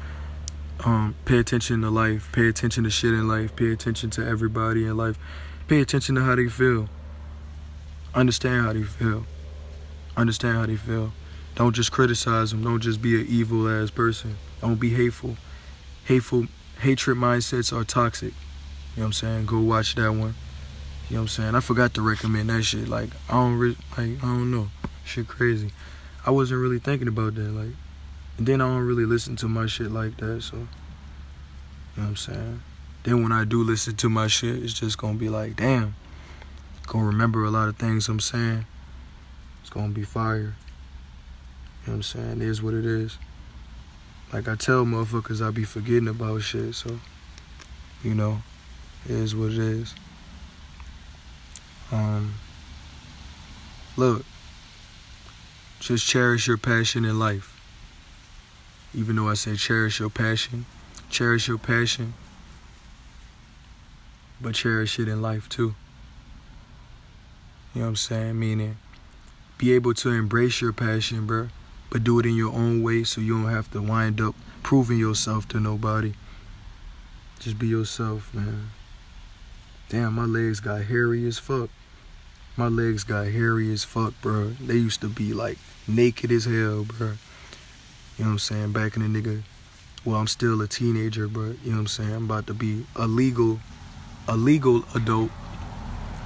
Um, 0.85 1.15
pay 1.25 1.39
attention 1.39 1.81
to 1.81 1.89
life. 1.89 2.29
Pay 2.31 2.47
attention 2.47 2.83
to 2.83 2.91
shit 2.91 3.13
in 3.13 3.27
life. 3.27 3.55
Pay 3.55 3.71
attention 3.71 4.11
to 4.11 4.27
everybody 4.27 4.85
in 4.85 4.97
life. 4.97 5.17
Pay 5.67 5.81
attention 5.81 6.15
to 6.15 6.23
how 6.23 6.35
they 6.35 6.47
feel. 6.47 6.89
Understand 8.13 8.65
how 8.65 8.73
they 8.73 8.83
feel. 8.83 9.25
Understand 10.17 10.57
how 10.57 10.65
they 10.65 10.75
feel. 10.75 11.13
Don't 11.55 11.73
just 11.73 11.91
criticize 11.91 12.51
them. 12.51 12.63
Don't 12.63 12.81
just 12.81 13.01
be 13.01 13.19
an 13.19 13.27
evil 13.27 13.69
ass 13.69 13.89
person. 13.89 14.37
Don't 14.61 14.79
be 14.79 14.89
hateful. 14.89 15.37
Hateful 16.05 16.47
hatred 16.79 17.17
mindsets 17.17 17.75
are 17.75 17.83
toxic. 17.83 18.33
You 18.95 18.97
know 18.97 19.03
what 19.03 19.05
I'm 19.07 19.13
saying? 19.13 19.45
Go 19.45 19.59
watch 19.59 19.95
that 19.95 20.11
one. 20.11 20.35
You 21.09 21.15
know 21.15 21.21
what 21.21 21.21
I'm 21.21 21.27
saying? 21.27 21.55
I 21.55 21.59
forgot 21.59 21.93
to 21.95 22.01
recommend 22.01 22.49
that 22.49 22.63
shit. 22.63 22.87
Like 22.87 23.09
I 23.29 23.33
don't 23.33 23.57
really 23.57 23.77
like 23.97 24.23
I 24.23 24.27
don't 24.27 24.51
know. 24.51 24.69
Shit 25.05 25.27
crazy. 25.27 25.71
I 26.25 26.31
wasn't 26.31 26.61
really 26.61 26.79
thinking 26.79 27.07
about 27.07 27.35
that. 27.35 27.49
Like 27.49 27.75
and 28.37 28.47
then 28.47 28.61
I 28.61 28.67
don't 28.67 28.85
really 28.85 29.05
listen 29.05 29.35
to 29.37 29.47
my 29.47 29.67
shit 29.67 29.91
like 29.91 30.17
that, 30.17 30.41
so 30.41 30.57
you 30.57 30.63
know 30.63 30.67
what 31.95 32.07
I'm 32.07 32.15
saying? 32.15 32.61
Then 33.03 33.23
when 33.23 33.31
I 33.31 33.45
do 33.45 33.63
listen 33.63 33.95
to 33.97 34.09
my 34.09 34.27
shit, 34.27 34.61
it's 34.63 34.73
just 34.73 34.97
gonna 34.97 35.17
be 35.17 35.29
like, 35.29 35.55
damn. 35.55 35.95
Gonna 36.87 37.05
remember 37.05 37.45
a 37.45 37.49
lot 37.49 37.69
of 37.69 37.77
things 37.77 38.09
I'm 38.09 38.19
saying. 38.19 38.65
It's 39.61 39.69
gonna 39.69 39.93
be 39.93 40.03
fire. 40.03 40.37
You 40.37 40.43
know 40.43 40.53
what 41.85 41.93
I'm 41.93 42.03
saying? 42.03 42.41
It 42.41 42.47
is 42.47 42.61
what 42.61 42.73
it 42.73 42.85
is. 42.85 43.17
Like 44.31 44.47
I 44.47 44.55
tell 44.55 44.85
motherfuckers, 44.85 45.45
I 45.45 45.51
be 45.51 45.63
forgetting 45.63 46.07
about 46.07 46.41
shit, 46.41 46.75
so, 46.75 46.99
you 48.03 48.13
know, 48.13 48.41
it 49.05 49.11
is 49.11 49.35
what 49.35 49.51
it 49.51 49.57
is. 49.57 49.95
Um, 51.91 52.35
look, 53.97 54.23
just 55.79 56.05
cherish 56.07 56.47
your 56.47 56.57
passion 56.57 57.03
in 57.03 57.19
life. 57.19 57.57
Even 58.93 59.15
though 59.15 59.27
I 59.27 59.33
say 59.33 59.55
cherish 59.55 59.99
your 59.99 60.09
passion, 60.09 60.65
cherish 61.09 61.47
your 61.47 61.57
passion, 61.57 62.13
but 64.41 64.55
cherish 64.55 64.99
it 64.99 65.07
in 65.07 65.21
life 65.21 65.47
too. 65.49 65.75
You 67.73 67.81
know 67.81 67.81
what 67.81 67.87
I'm 67.89 67.95
saying? 67.95 68.39
Meaning, 68.39 68.77
be 69.57 69.73
able 69.73 69.93
to 69.95 70.09
embrace 70.09 70.61
your 70.61 70.73
passion, 70.73 71.25
bro 71.25 71.49
but 71.91 72.05
do 72.05 72.17
it 72.19 72.25
in 72.25 72.35
your 72.35 72.53
own 72.53 72.81
way 72.81 73.03
so 73.03 73.21
you 73.21 73.33
don't 73.33 73.51
have 73.51 73.69
to 73.69 73.81
wind 73.81 74.21
up 74.21 74.33
proving 74.63 74.97
yourself 74.97 75.47
to 75.49 75.59
nobody. 75.59 76.13
Just 77.39 77.59
be 77.59 77.67
yourself, 77.67 78.33
man. 78.33 78.69
Damn, 79.89 80.13
my 80.13 80.23
legs 80.23 80.61
got 80.61 80.83
hairy 80.83 81.27
as 81.27 81.37
fuck. 81.37 81.69
My 82.55 82.69
legs 82.69 83.03
got 83.03 83.27
hairy 83.27 83.71
as 83.73 83.83
fuck, 83.83 84.13
bro. 84.21 84.51
They 84.51 84.75
used 84.75 85.01
to 85.01 85.09
be 85.09 85.33
like 85.33 85.57
naked 85.85 86.31
as 86.31 86.45
hell, 86.45 86.85
bro. 86.85 87.07
You 88.17 88.23
know 88.23 88.25
what 88.25 88.31
I'm 88.31 88.39
saying? 88.39 88.71
Back 88.71 88.95
in 88.95 89.11
the 89.11 89.21
nigga. 89.21 89.43
Well, 90.05 90.15
I'm 90.15 90.27
still 90.27 90.61
a 90.61 90.67
teenager, 90.67 91.27
but 91.27 91.59
you 91.63 91.71
know 91.71 91.73
what 91.73 91.79
I'm 91.79 91.87
saying? 91.87 92.13
I'm 92.13 92.25
about 92.25 92.47
to 92.47 92.53
be 92.53 92.85
a 92.95 93.05
legal, 93.05 93.59
a 94.31 94.37
legal 94.37 94.85
adult. 94.95 95.29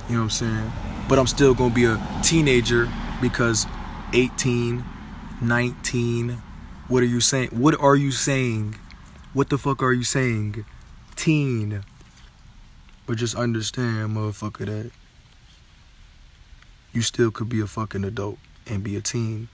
You 0.08 0.14
know 0.14 0.20
what 0.20 0.26
I'm 0.26 0.30
saying? 0.30 0.72
But 1.10 1.18
I'm 1.18 1.26
still 1.26 1.56
gonna 1.56 1.74
be 1.74 1.86
a 1.86 2.00
teenager 2.24 2.88
because 3.20 3.66
18, 4.14 4.86
19. 5.42 6.42
What 6.88 7.02
are 7.02 7.08
you 7.08 7.20
saying? 7.20 7.50
What 7.50 7.74
are 7.80 7.96
you 7.96 8.12
saying? 8.12 8.76
What 9.34 9.50
the 9.50 9.58
fuck 9.58 9.82
are 9.82 9.92
you 9.92 10.04
saying? 10.04 10.66
Teen. 11.16 11.84
But 13.08 13.18
just 13.18 13.34
understand, 13.34 14.16
motherfucker, 14.16 14.68
that 14.68 14.92
you 16.94 17.02
still 17.02 17.32
could 17.32 17.50
be 17.50 17.60
a 17.60 17.68
fucking 17.68 18.04
adult 18.04 18.38
and 18.68 18.84
be 18.84 18.96
a 18.96 19.02
teen. 19.02 19.48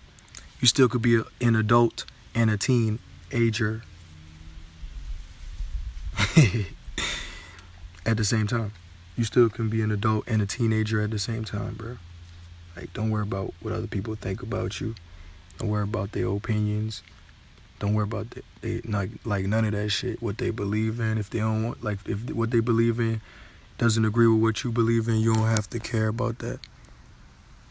You 0.59 0.67
still 0.67 0.89
could 0.89 1.01
be 1.01 1.15
a, 1.15 1.23
an 1.39 1.55
adult 1.55 2.05
and 2.35 2.51
a 2.51 2.57
teen 2.57 2.99
ager 3.31 3.83
at 8.05 8.17
the 8.17 8.25
same 8.25 8.47
time. 8.47 8.73
You 9.17 9.23
still 9.23 9.49
can 9.49 9.69
be 9.69 9.81
an 9.81 9.91
adult 9.91 10.25
and 10.27 10.41
a 10.41 10.45
teenager 10.45 11.01
at 11.01 11.11
the 11.11 11.19
same 11.19 11.43
time, 11.43 11.75
bro. 11.75 11.97
Like, 12.75 12.93
don't 12.93 13.09
worry 13.09 13.23
about 13.23 13.53
what 13.61 13.73
other 13.73 13.87
people 13.87 14.15
think 14.15 14.41
about 14.41 14.79
you. 14.79 14.95
Don't 15.57 15.69
worry 15.69 15.83
about 15.83 16.13
their 16.13 16.27
opinions. 16.27 17.03
Don't 17.79 17.93
worry 17.93 18.03
about 18.03 18.31
the, 18.31 18.43
they 18.61 18.81
not 18.83 19.07
like 19.25 19.45
none 19.45 19.65
of 19.65 19.73
that 19.73 19.89
shit. 19.89 20.21
What 20.21 20.37
they 20.37 20.49
believe 20.49 20.99
in. 20.99 21.17
If 21.17 21.29
they 21.29 21.39
don't 21.39 21.63
want, 21.63 21.83
like, 21.83 21.99
if 22.07 22.29
what 22.31 22.51
they 22.51 22.59
believe 22.59 22.99
in 22.99 23.21
doesn't 23.77 24.05
agree 24.05 24.27
with 24.27 24.41
what 24.41 24.63
you 24.63 24.71
believe 24.71 25.07
in, 25.07 25.17
you 25.17 25.33
don't 25.33 25.47
have 25.47 25.69
to 25.71 25.79
care 25.79 26.07
about 26.07 26.39
that. 26.39 26.59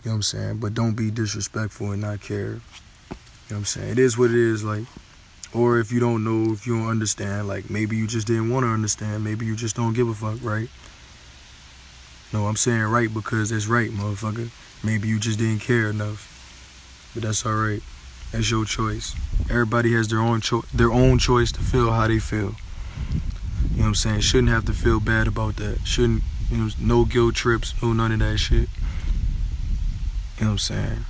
You 0.03 0.07
know 0.07 0.13
what 0.13 0.15
I'm 0.17 0.23
saying? 0.23 0.59
But 0.59 0.75
don't 0.75 0.95
be 0.95 1.11
disrespectful 1.11 1.93
and 1.93 2.03
not 2.03 2.21
care. 2.21 2.39
You 2.39 2.51
know 2.51 2.59
what 3.49 3.57
I'm 3.57 3.65
saying? 3.65 3.91
It 3.93 3.99
is 3.99 4.19
what 4.19 4.31
it 4.31 4.37
is, 4.37 4.65
like. 4.65 4.85
Or 5.53 5.79
if 5.81 5.91
you 5.91 5.99
don't 5.99 6.23
know, 6.23 6.53
if 6.53 6.67
you 6.67 6.79
don't 6.79 6.89
understand, 6.89 7.49
like 7.49 7.71
maybe 7.71 7.97
you 7.97 8.07
just 8.07 8.27
didn't 8.27 8.51
want 8.51 8.65
to 8.65 8.69
understand, 8.69 9.25
maybe 9.25 9.47
you 9.47 9.57
just 9.57 9.75
don't 9.75 9.95
give 9.95 10.09
a 10.09 10.15
fuck, 10.15 10.39
right? 10.43 10.69
No, 12.33 12.47
I'm 12.47 12.57
saying 12.57 12.83
right 12.83 13.13
because 13.13 13.51
it's 13.51 13.67
right, 13.67 13.91
motherfucker. 13.91 14.51
Maybe 14.85 15.09
you 15.09 15.19
just 15.19 15.39
didn't 15.39 15.61
care 15.61 15.91
enough. 15.91 17.11
But 17.13 17.25
that's 17.25 17.45
alright. 17.45 17.83
That's 18.31 18.49
your 18.51 18.65
choice. 18.65 19.17
Everybody 19.51 19.93
has 19.95 20.07
their 20.07 20.21
own 20.21 20.41
choice, 20.41 20.65
their 20.73 20.93
own 20.93 21.19
choice 21.19 21.51
to 21.53 21.61
feel 21.61 21.91
how 21.91 22.07
they 22.07 22.21
feel. 22.21 22.55
You 23.73 23.77
know 23.77 23.83
what 23.83 23.87
I'm 23.87 23.95
saying? 23.97 24.21
Shouldn't 24.21 24.51
have 24.51 24.65
to 24.67 24.73
feel 24.73 25.01
bad 25.01 25.27
about 25.27 25.57
that. 25.57 25.81
Shouldn't, 25.85 26.23
you 26.49 26.57
know, 26.59 26.69
no 26.79 27.05
guilt 27.05 27.35
trips, 27.35 27.75
no 27.83 27.93
none 27.93 28.13
of 28.13 28.21
that 28.21 28.39
shit. 28.39 28.69
You 30.39 30.45
know 30.45 30.47
what 30.47 30.51
I'm 30.53 30.59
saying? 30.59 31.05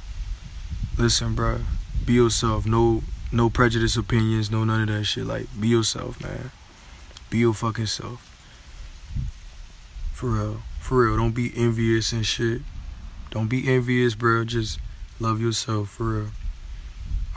Listen, 0.96 1.34
bro. 1.34 1.60
Be 2.06 2.14
yourself. 2.14 2.64
No 2.64 3.02
no 3.32 3.50
prejudice 3.50 3.96
opinions, 3.96 4.50
no 4.50 4.64
none 4.64 4.88
of 4.88 4.88
that 4.88 5.04
shit. 5.04 5.26
Like, 5.26 5.46
be 5.58 5.68
yourself, 5.68 6.22
man. 6.22 6.50
Be 7.28 7.38
your 7.38 7.54
fucking 7.54 7.86
self. 7.86 8.26
For 10.12 10.30
real. 10.30 10.62
For 10.80 11.06
real. 11.06 11.16
Don't 11.16 11.34
be 11.34 11.52
envious 11.56 12.12
and 12.12 12.26
shit. 12.26 12.62
Don't 13.30 13.48
be 13.48 13.72
envious, 13.72 14.14
bro. 14.14 14.44
Just 14.44 14.80
love 15.20 15.40
yourself, 15.40 15.90
for 15.90 16.04
real. 16.04 16.28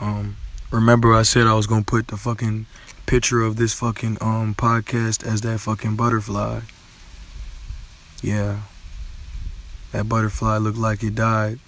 Um, 0.00 0.36
remember 0.70 1.14
I 1.14 1.22
said 1.22 1.46
I 1.46 1.54
was 1.54 1.66
gonna 1.66 1.84
put 1.84 2.08
the 2.08 2.16
fucking 2.16 2.66
picture 3.06 3.42
of 3.42 3.56
this 3.56 3.72
fucking 3.72 4.18
um 4.20 4.54
podcast 4.54 5.24
as 5.24 5.42
that 5.42 5.60
fucking 5.60 5.94
butterfly. 5.94 6.60
Yeah. 8.22 8.62
That 9.92 10.08
butterfly 10.08 10.56
looked 10.56 10.78
like 10.78 11.04
it 11.04 11.14
died. 11.14 11.60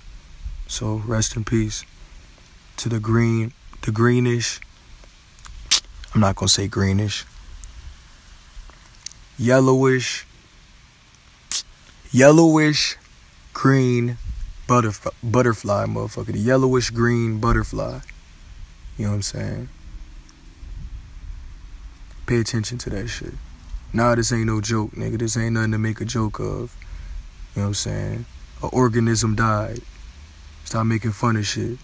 So 0.66 0.96
rest 1.06 1.36
in 1.36 1.44
peace 1.44 1.84
to 2.78 2.88
the 2.88 2.98
green, 2.98 3.52
the 3.82 3.90
greenish. 3.90 4.60
I'm 6.14 6.20
not 6.20 6.36
gonna 6.36 6.48
say 6.48 6.68
greenish. 6.68 7.24
Yellowish, 9.38 10.26
yellowish, 12.10 12.96
green 13.52 14.16
butterfly, 14.66 15.12
butterfly, 15.22 15.84
motherfucker. 15.86 16.32
The 16.32 16.38
yellowish 16.38 16.90
green 16.90 17.38
butterfly. 17.38 18.00
You 18.96 19.04
know 19.04 19.10
what 19.10 19.16
I'm 19.16 19.22
saying? 19.22 19.68
Pay 22.26 22.40
attention 22.40 22.78
to 22.78 22.90
that 22.90 23.08
shit. 23.08 23.34
Nah, 23.92 24.14
this 24.14 24.32
ain't 24.32 24.46
no 24.46 24.60
joke, 24.60 24.92
nigga. 24.92 25.18
This 25.18 25.36
ain't 25.36 25.54
nothing 25.54 25.72
to 25.72 25.78
make 25.78 26.00
a 26.00 26.04
joke 26.04 26.40
of. 26.40 26.74
You 27.54 27.62
know 27.62 27.62
what 27.62 27.66
I'm 27.68 27.74
saying? 27.74 28.26
An 28.62 28.70
organism 28.72 29.34
died. 29.34 29.80
Stop 30.64 30.86
making 30.86 31.12
fun 31.12 31.36
of 31.36 31.46
shit. 31.46 31.78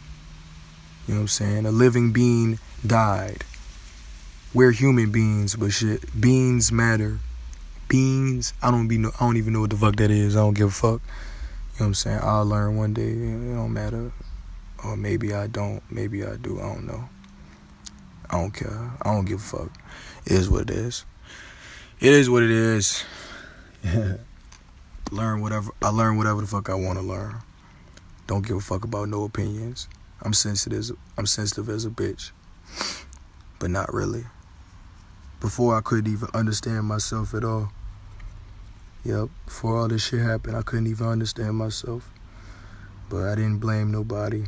You 1.06 1.14
know 1.14 1.20
what 1.20 1.22
I'm 1.22 1.28
saying? 1.28 1.66
A 1.66 1.70
living 1.70 2.12
being 2.12 2.58
died. 2.86 3.44
We're 4.54 4.70
human 4.70 5.10
beings, 5.10 5.56
but 5.56 5.72
shit, 5.72 6.20
beings 6.20 6.70
matter. 6.70 7.18
Beings, 7.88 8.52
I 8.62 8.70
don't 8.70 8.86
be 8.86 8.98
no, 8.98 9.10
I 9.18 9.24
don't 9.24 9.36
even 9.36 9.52
know 9.52 9.60
what 9.60 9.70
the 9.70 9.76
fuck 9.76 9.96
that 9.96 10.10
is. 10.10 10.36
I 10.36 10.40
don't 10.40 10.54
give 10.54 10.68
a 10.68 10.70
fuck. 10.70 11.00
You 11.00 11.00
know 11.00 11.00
what 11.78 11.86
I'm 11.86 11.94
saying? 11.94 12.20
I'll 12.22 12.44
learn 12.44 12.76
one 12.76 12.92
day. 12.92 13.10
It 13.10 13.54
don't 13.54 13.72
matter. 13.72 14.12
Or 14.84 14.96
maybe 14.96 15.34
I 15.34 15.46
don't. 15.46 15.82
Maybe 15.90 16.24
I 16.24 16.36
do. 16.36 16.60
I 16.60 16.74
don't 16.74 16.86
know. 16.86 17.08
I 18.30 18.40
don't 18.40 18.52
care. 18.52 18.92
I 19.02 19.12
don't 19.12 19.24
give 19.24 19.40
a 19.40 19.42
fuck. 19.42 19.70
It 20.24 20.32
is 20.32 20.48
what 20.48 20.62
it 20.62 20.70
is. 20.70 21.04
It 22.00 22.12
is 22.12 22.28
what 22.30 22.42
it 22.42 22.50
is. 22.50 23.04
learn 25.10 25.40
whatever 25.40 25.70
I 25.82 25.88
learn 25.90 26.16
whatever 26.16 26.40
the 26.40 26.46
fuck 26.46 26.68
I 26.68 26.74
want 26.74 26.98
to 26.98 27.04
learn. 27.04 27.36
Don't 28.26 28.46
give 28.46 28.56
a 28.56 28.60
fuck 28.60 28.84
about 28.84 29.08
no 29.08 29.24
opinions. 29.24 29.88
I'm 30.24 30.32
sensitive. 30.32 30.96
I'm 31.18 31.26
sensitive 31.26 31.68
as 31.68 31.84
a 31.84 31.90
bitch, 31.90 32.30
but 33.58 33.70
not 33.70 33.92
really. 33.92 34.24
Before 35.40 35.76
I 35.76 35.80
couldn't 35.80 36.12
even 36.12 36.28
understand 36.32 36.84
myself 36.84 37.34
at 37.34 37.42
all. 37.42 37.72
Yep. 39.04 39.30
Before 39.46 39.78
all 39.78 39.88
this 39.88 40.06
shit 40.06 40.20
happened, 40.20 40.56
I 40.56 40.62
couldn't 40.62 40.86
even 40.86 41.08
understand 41.08 41.56
myself. 41.56 42.08
But 43.08 43.24
I 43.24 43.34
didn't 43.34 43.58
blame 43.58 43.90
nobody, 43.90 44.44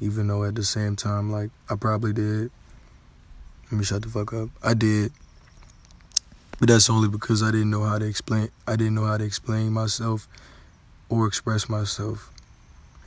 even 0.00 0.28
though 0.28 0.44
at 0.44 0.54
the 0.54 0.64
same 0.64 0.96
time, 0.96 1.30
like 1.30 1.50
I 1.68 1.76
probably 1.76 2.14
did. 2.14 2.50
Let 3.70 3.78
me 3.78 3.84
shut 3.84 4.02
the 4.02 4.08
fuck 4.08 4.32
up. 4.32 4.48
I 4.62 4.72
did. 4.72 5.12
But 6.58 6.68
that's 6.68 6.88
only 6.88 7.08
because 7.08 7.42
I 7.42 7.50
didn't 7.50 7.70
know 7.70 7.82
how 7.82 7.98
to 7.98 8.06
explain 8.06 8.48
I 8.66 8.76
didn't 8.76 8.94
know 8.94 9.04
how 9.04 9.18
to 9.18 9.24
explain 9.24 9.72
myself 9.72 10.26
or 11.10 11.26
express 11.26 11.68
myself 11.68 12.30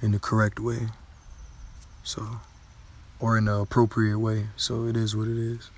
in 0.04 0.12
the 0.12 0.20
correct 0.20 0.60
way. 0.60 0.90
So 2.06 2.40
or 3.20 3.38
in 3.38 3.46
the 3.46 3.56
appropriate 3.56 4.20
way. 4.20 4.48
So 4.56 4.86
it 4.86 4.96
is 4.96 5.16
what 5.16 5.28
it 5.28 5.38
is. 5.38 5.70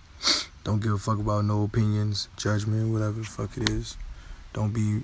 Don't 0.63 0.81
give 0.81 0.91
a 0.93 0.97
fuck 0.97 1.19
about 1.19 1.45
no 1.45 1.63
opinions, 1.63 2.27
judgment, 2.35 2.91
whatever 2.91 3.19
the 3.19 3.25
fuck 3.25 3.57
it 3.57 3.69
is. 3.69 3.95
Don't 4.53 4.73
be 4.73 5.03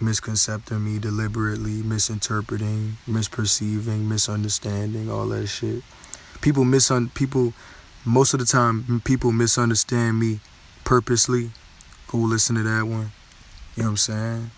misconcepting 0.00 0.84
me 0.84 0.98
deliberately, 0.98 1.82
misinterpreting, 1.82 2.98
misperceiving, 3.08 4.06
misunderstanding, 4.06 5.10
all 5.10 5.26
that 5.28 5.46
shit. 5.46 5.82
People 6.42 6.64
misun 6.64 7.12
people 7.14 7.54
most 8.04 8.34
of 8.34 8.40
the 8.40 8.46
time 8.46 9.00
people 9.04 9.32
misunderstand 9.32 10.20
me 10.20 10.40
purposely. 10.84 11.50
Go 12.08 12.18
listen 12.18 12.56
to 12.56 12.62
that 12.62 12.84
one. 12.84 13.12
You 13.74 13.82
know 13.82 13.88
what 13.88 13.90
I'm 13.90 13.96
saying? 13.96 14.50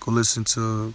Go 0.00 0.12
listen 0.12 0.44
to 0.44 0.94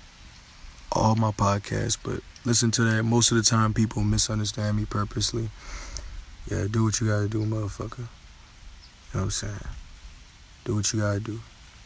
all 0.92 1.16
my 1.16 1.32
podcasts, 1.32 1.98
but 2.02 2.22
listen 2.46 2.72
to 2.72 2.84
that. 2.84 3.04
Most 3.04 3.32
of 3.32 3.38
the 3.38 3.44
time 3.44 3.74
people 3.74 4.04
misunderstand 4.04 4.78
me 4.78 4.86
purposely. 4.86 5.50
Yeah, 6.50 6.66
do 6.70 6.84
what 6.86 7.00
you 7.02 7.08
gotta 7.08 7.28
do, 7.28 7.44
motherfucker. 7.46 7.98
You 8.00 8.04
know 9.14 9.20
what 9.20 9.22
I'm 9.24 9.32
saying? 9.32 9.68
Do 10.64 10.76
what 10.76 10.94
you 10.94 11.00
gotta 11.00 11.20
do. 11.20 11.40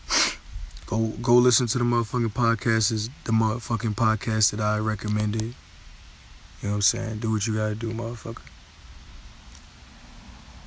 Go 0.86 1.07
go 1.22 1.36
listen 1.36 1.68
to 1.68 1.78
the 1.78 1.86
motherfucking 1.86 2.34
podcast 2.34 2.91
is 2.91 3.10
the 3.23 3.32
motherfucking 3.32 3.95
podcast 3.95 4.52
that 4.52 4.60
I 4.60 4.78
recommended. 4.78 5.41
You 5.41 5.53
know 6.64 6.69
what 6.69 6.76
I'm 6.76 6.82
saying? 6.82 7.19
Do 7.19 7.32
what 7.32 7.48
you 7.48 7.56
gotta 7.56 7.76
do, 7.76 7.94
motherfucker. 7.94 8.41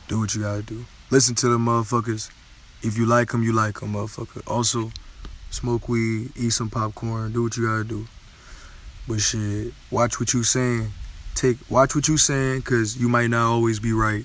Do 0.09 0.20
what 0.20 0.35
you 0.35 0.40
gotta 0.40 0.62
do. 0.62 0.86
Listen 1.11 1.35
to 1.35 1.48
the 1.48 1.59
motherfuckers. 1.59 2.31
If 2.82 2.97
you 2.97 3.05
like 3.05 3.32
them, 3.32 3.43
you 3.43 3.52
like 3.52 3.81
them, 3.81 3.93
motherfucker. 3.93 4.43
Also, 4.51 4.90
smoke 5.51 5.89
weed, 5.89 6.32
eat 6.36 6.51
some 6.51 6.70
popcorn, 6.70 7.32
do 7.32 7.43
what 7.43 7.56
you 7.56 7.66
gotta 7.66 7.85
do. 7.85 8.06
But 9.06 9.20
shit, 9.20 9.74
watch 9.90 10.18
what 10.18 10.32
you 10.32 10.43
saying. 10.43 10.90
Take 11.35 11.59
watch 11.68 11.94
what 11.94 12.09
you 12.09 12.16
saying, 12.16 12.62
cause 12.62 12.97
you 12.97 13.09
might 13.09 13.28
not 13.28 13.47
always 13.47 13.81
be 13.81 13.93
right. 13.93 14.24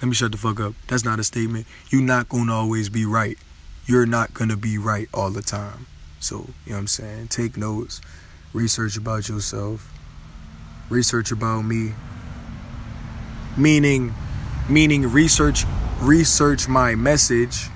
Let 0.00 0.08
me 0.08 0.14
shut 0.14 0.32
the 0.32 0.38
fuck 0.38 0.58
up. 0.60 0.74
That's 0.88 1.04
not 1.04 1.20
a 1.20 1.24
statement. 1.24 1.66
You're 1.90 2.02
not 2.02 2.28
gonna 2.28 2.54
always 2.54 2.88
be 2.88 3.04
right. 3.04 3.38
You're 3.86 4.06
not 4.06 4.34
gonna 4.34 4.56
be 4.56 4.78
right 4.78 5.08
all 5.12 5.30
the 5.30 5.42
time. 5.42 5.86
So, 6.20 6.36
you 6.64 6.70
know 6.70 6.76
what 6.76 6.78
I'm 6.78 6.86
saying? 6.86 7.28
Take 7.28 7.56
notes. 7.56 8.00
Research 8.52 8.96
about 8.96 9.28
yourself. 9.28 9.92
Research 10.88 11.30
about 11.30 11.62
me. 11.62 11.92
Meaning 13.56 14.14
meaning 14.68 15.10
research 15.10 15.64
research 16.00 16.68
my 16.68 16.94
message, 16.94 17.68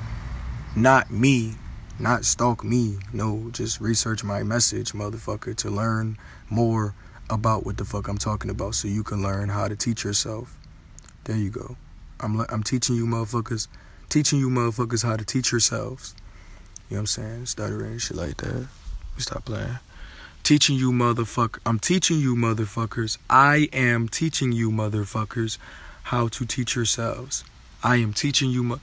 not 0.74 1.10
me, 1.10 1.54
not 1.98 2.24
stalk 2.24 2.64
me. 2.64 2.98
No, 3.12 3.50
just 3.52 3.80
research 3.80 4.24
my 4.24 4.42
message, 4.42 4.92
motherfucker, 4.92 5.56
to 5.56 5.70
learn 5.70 6.18
more 6.50 6.94
about 7.30 7.64
what 7.64 7.76
the 7.76 7.84
fuck 7.84 8.08
I'm 8.08 8.18
talking 8.18 8.50
about 8.50 8.74
so 8.74 8.88
you 8.88 9.02
can 9.02 9.22
learn 9.22 9.48
how 9.48 9.68
to 9.68 9.76
teach 9.76 10.04
yourself. 10.04 10.56
There 11.24 11.36
you 11.36 11.50
go. 11.50 11.76
I'm 12.20 12.40
I'm 12.48 12.62
teaching 12.62 12.96
you 12.96 13.06
motherfuckers, 13.06 13.68
teaching 14.08 14.38
you 14.38 14.50
motherfuckers 14.50 15.04
how 15.04 15.16
to 15.16 15.24
teach 15.24 15.52
yourselves. 15.52 16.14
You 16.90 16.96
know 16.96 16.98
what 16.98 17.00
I'm 17.00 17.06
saying? 17.06 17.46
Stuttering 17.46 17.92
and 17.92 18.02
shit 18.02 18.16
like 18.16 18.36
that. 18.38 18.66
We 19.16 19.22
stop 19.22 19.46
playing. 19.46 19.78
Teaching 20.42 20.76
you 20.76 20.92
motherfucker. 20.92 21.58
I'm 21.64 21.78
teaching 21.78 22.20
you 22.20 22.36
motherfuckers. 22.36 23.16
I 23.30 23.68
am 23.72 24.08
teaching 24.08 24.52
you 24.52 24.70
motherfuckers 24.70 25.56
how 26.04 26.28
to 26.28 26.44
teach 26.44 26.76
yourselves. 26.76 27.44
I 27.82 27.96
am 27.96 28.12
teaching 28.12 28.50
you 28.50 28.62
mo- 28.62 28.80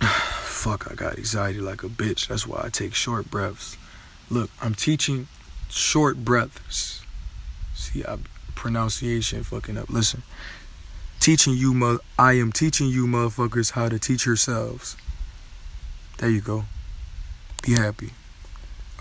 Fuck, 0.42 0.90
I 0.90 0.94
got 0.94 1.18
anxiety 1.18 1.60
like 1.60 1.82
a 1.82 1.88
bitch. 1.88 2.28
That's 2.28 2.46
why 2.46 2.62
I 2.64 2.68
take 2.68 2.94
short 2.94 3.30
breaths. 3.30 3.76
Look, 4.30 4.50
I'm 4.60 4.74
teaching 4.74 5.28
short 5.68 6.24
breaths. 6.24 7.02
See, 7.74 8.04
I 8.04 8.18
pronunciation 8.54 9.42
fucking 9.42 9.78
up. 9.78 9.88
Listen. 9.88 10.22
Teaching 11.18 11.54
you 11.54 11.74
mo- 11.74 11.98
I 12.18 12.34
am 12.34 12.52
teaching 12.52 12.88
you 12.88 13.06
motherfuckers 13.06 13.72
how 13.72 13.88
to 13.88 13.98
teach 13.98 14.24
yourselves. 14.24 14.96
There 16.18 16.30
you 16.30 16.40
go. 16.40 16.64
Be 17.62 17.72
happy. 17.72 18.10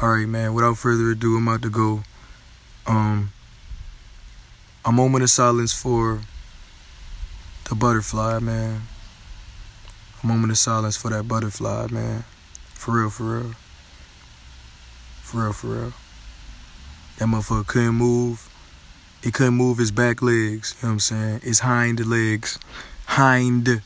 All 0.01 0.13
right, 0.13 0.27
man. 0.27 0.53
Without 0.53 0.77
further 0.77 1.11
ado, 1.11 1.37
I'm 1.37 1.47
about 1.47 1.61
to 1.61 1.69
go. 1.69 2.03
Um, 2.87 3.31
a 4.83 4.91
moment 4.91 5.23
of 5.23 5.29
silence 5.29 5.73
for 5.73 6.21
the 7.69 7.75
butterfly, 7.75 8.39
man. 8.39 8.81
Moment 10.21 10.51
of 10.51 10.57
silence 10.57 10.97
for 10.97 11.09
that 11.09 11.27
butterfly, 11.27 11.87
man. 11.91 12.25
For 12.73 12.99
real, 12.99 13.09
for 13.09 13.23
real. 13.23 13.51
For 15.21 15.41
real, 15.43 15.53
for 15.53 15.67
real. 15.67 15.93
That 17.17 17.25
motherfucker 17.25 17.67
couldn't 17.67 17.95
move. 17.95 18.49
He 19.23 19.31
couldn't 19.31 19.53
move 19.53 19.77
his 19.77 19.91
back 19.91 20.21
legs. 20.21 20.75
You 20.77 20.87
know 20.87 20.89
what 20.89 20.93
I'm 20.93 20.99
saying? 20.99 21.39
His 21.41 21.59
hind 21.59 22.05
legs. 22.05 22.59
Hind 23.05 23.81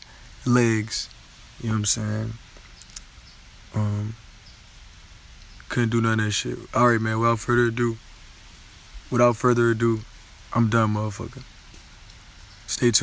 legs. 0.46 1.10
You 1.62 1.70
know 1.70 1.74
what 1.74 1.80
I'm 1.80 1.86
saying? 1.86 2.34
Um, 3.76 4.16
couldn't 5.70 5.90
do 5.90 6.02
none 6.02 6.20
of 6.20 6.26
that 6.26 6.32
shit. 6.32 6.58
All 6.74 6.90
right, 6.90 7.02
man. 7.02 7.20
Without 7.20 7.40
further 7.40 7.66
ado, 7.66 7.98
without 9.10 9.36
further 9.36 9.72
ado, 9.72 10.02
I'm 10.54 10.70
done, 10.70 10.94
motherfucker. 10.94 11.44
Stay 12.68 12.92
tuned. 12.92 13.02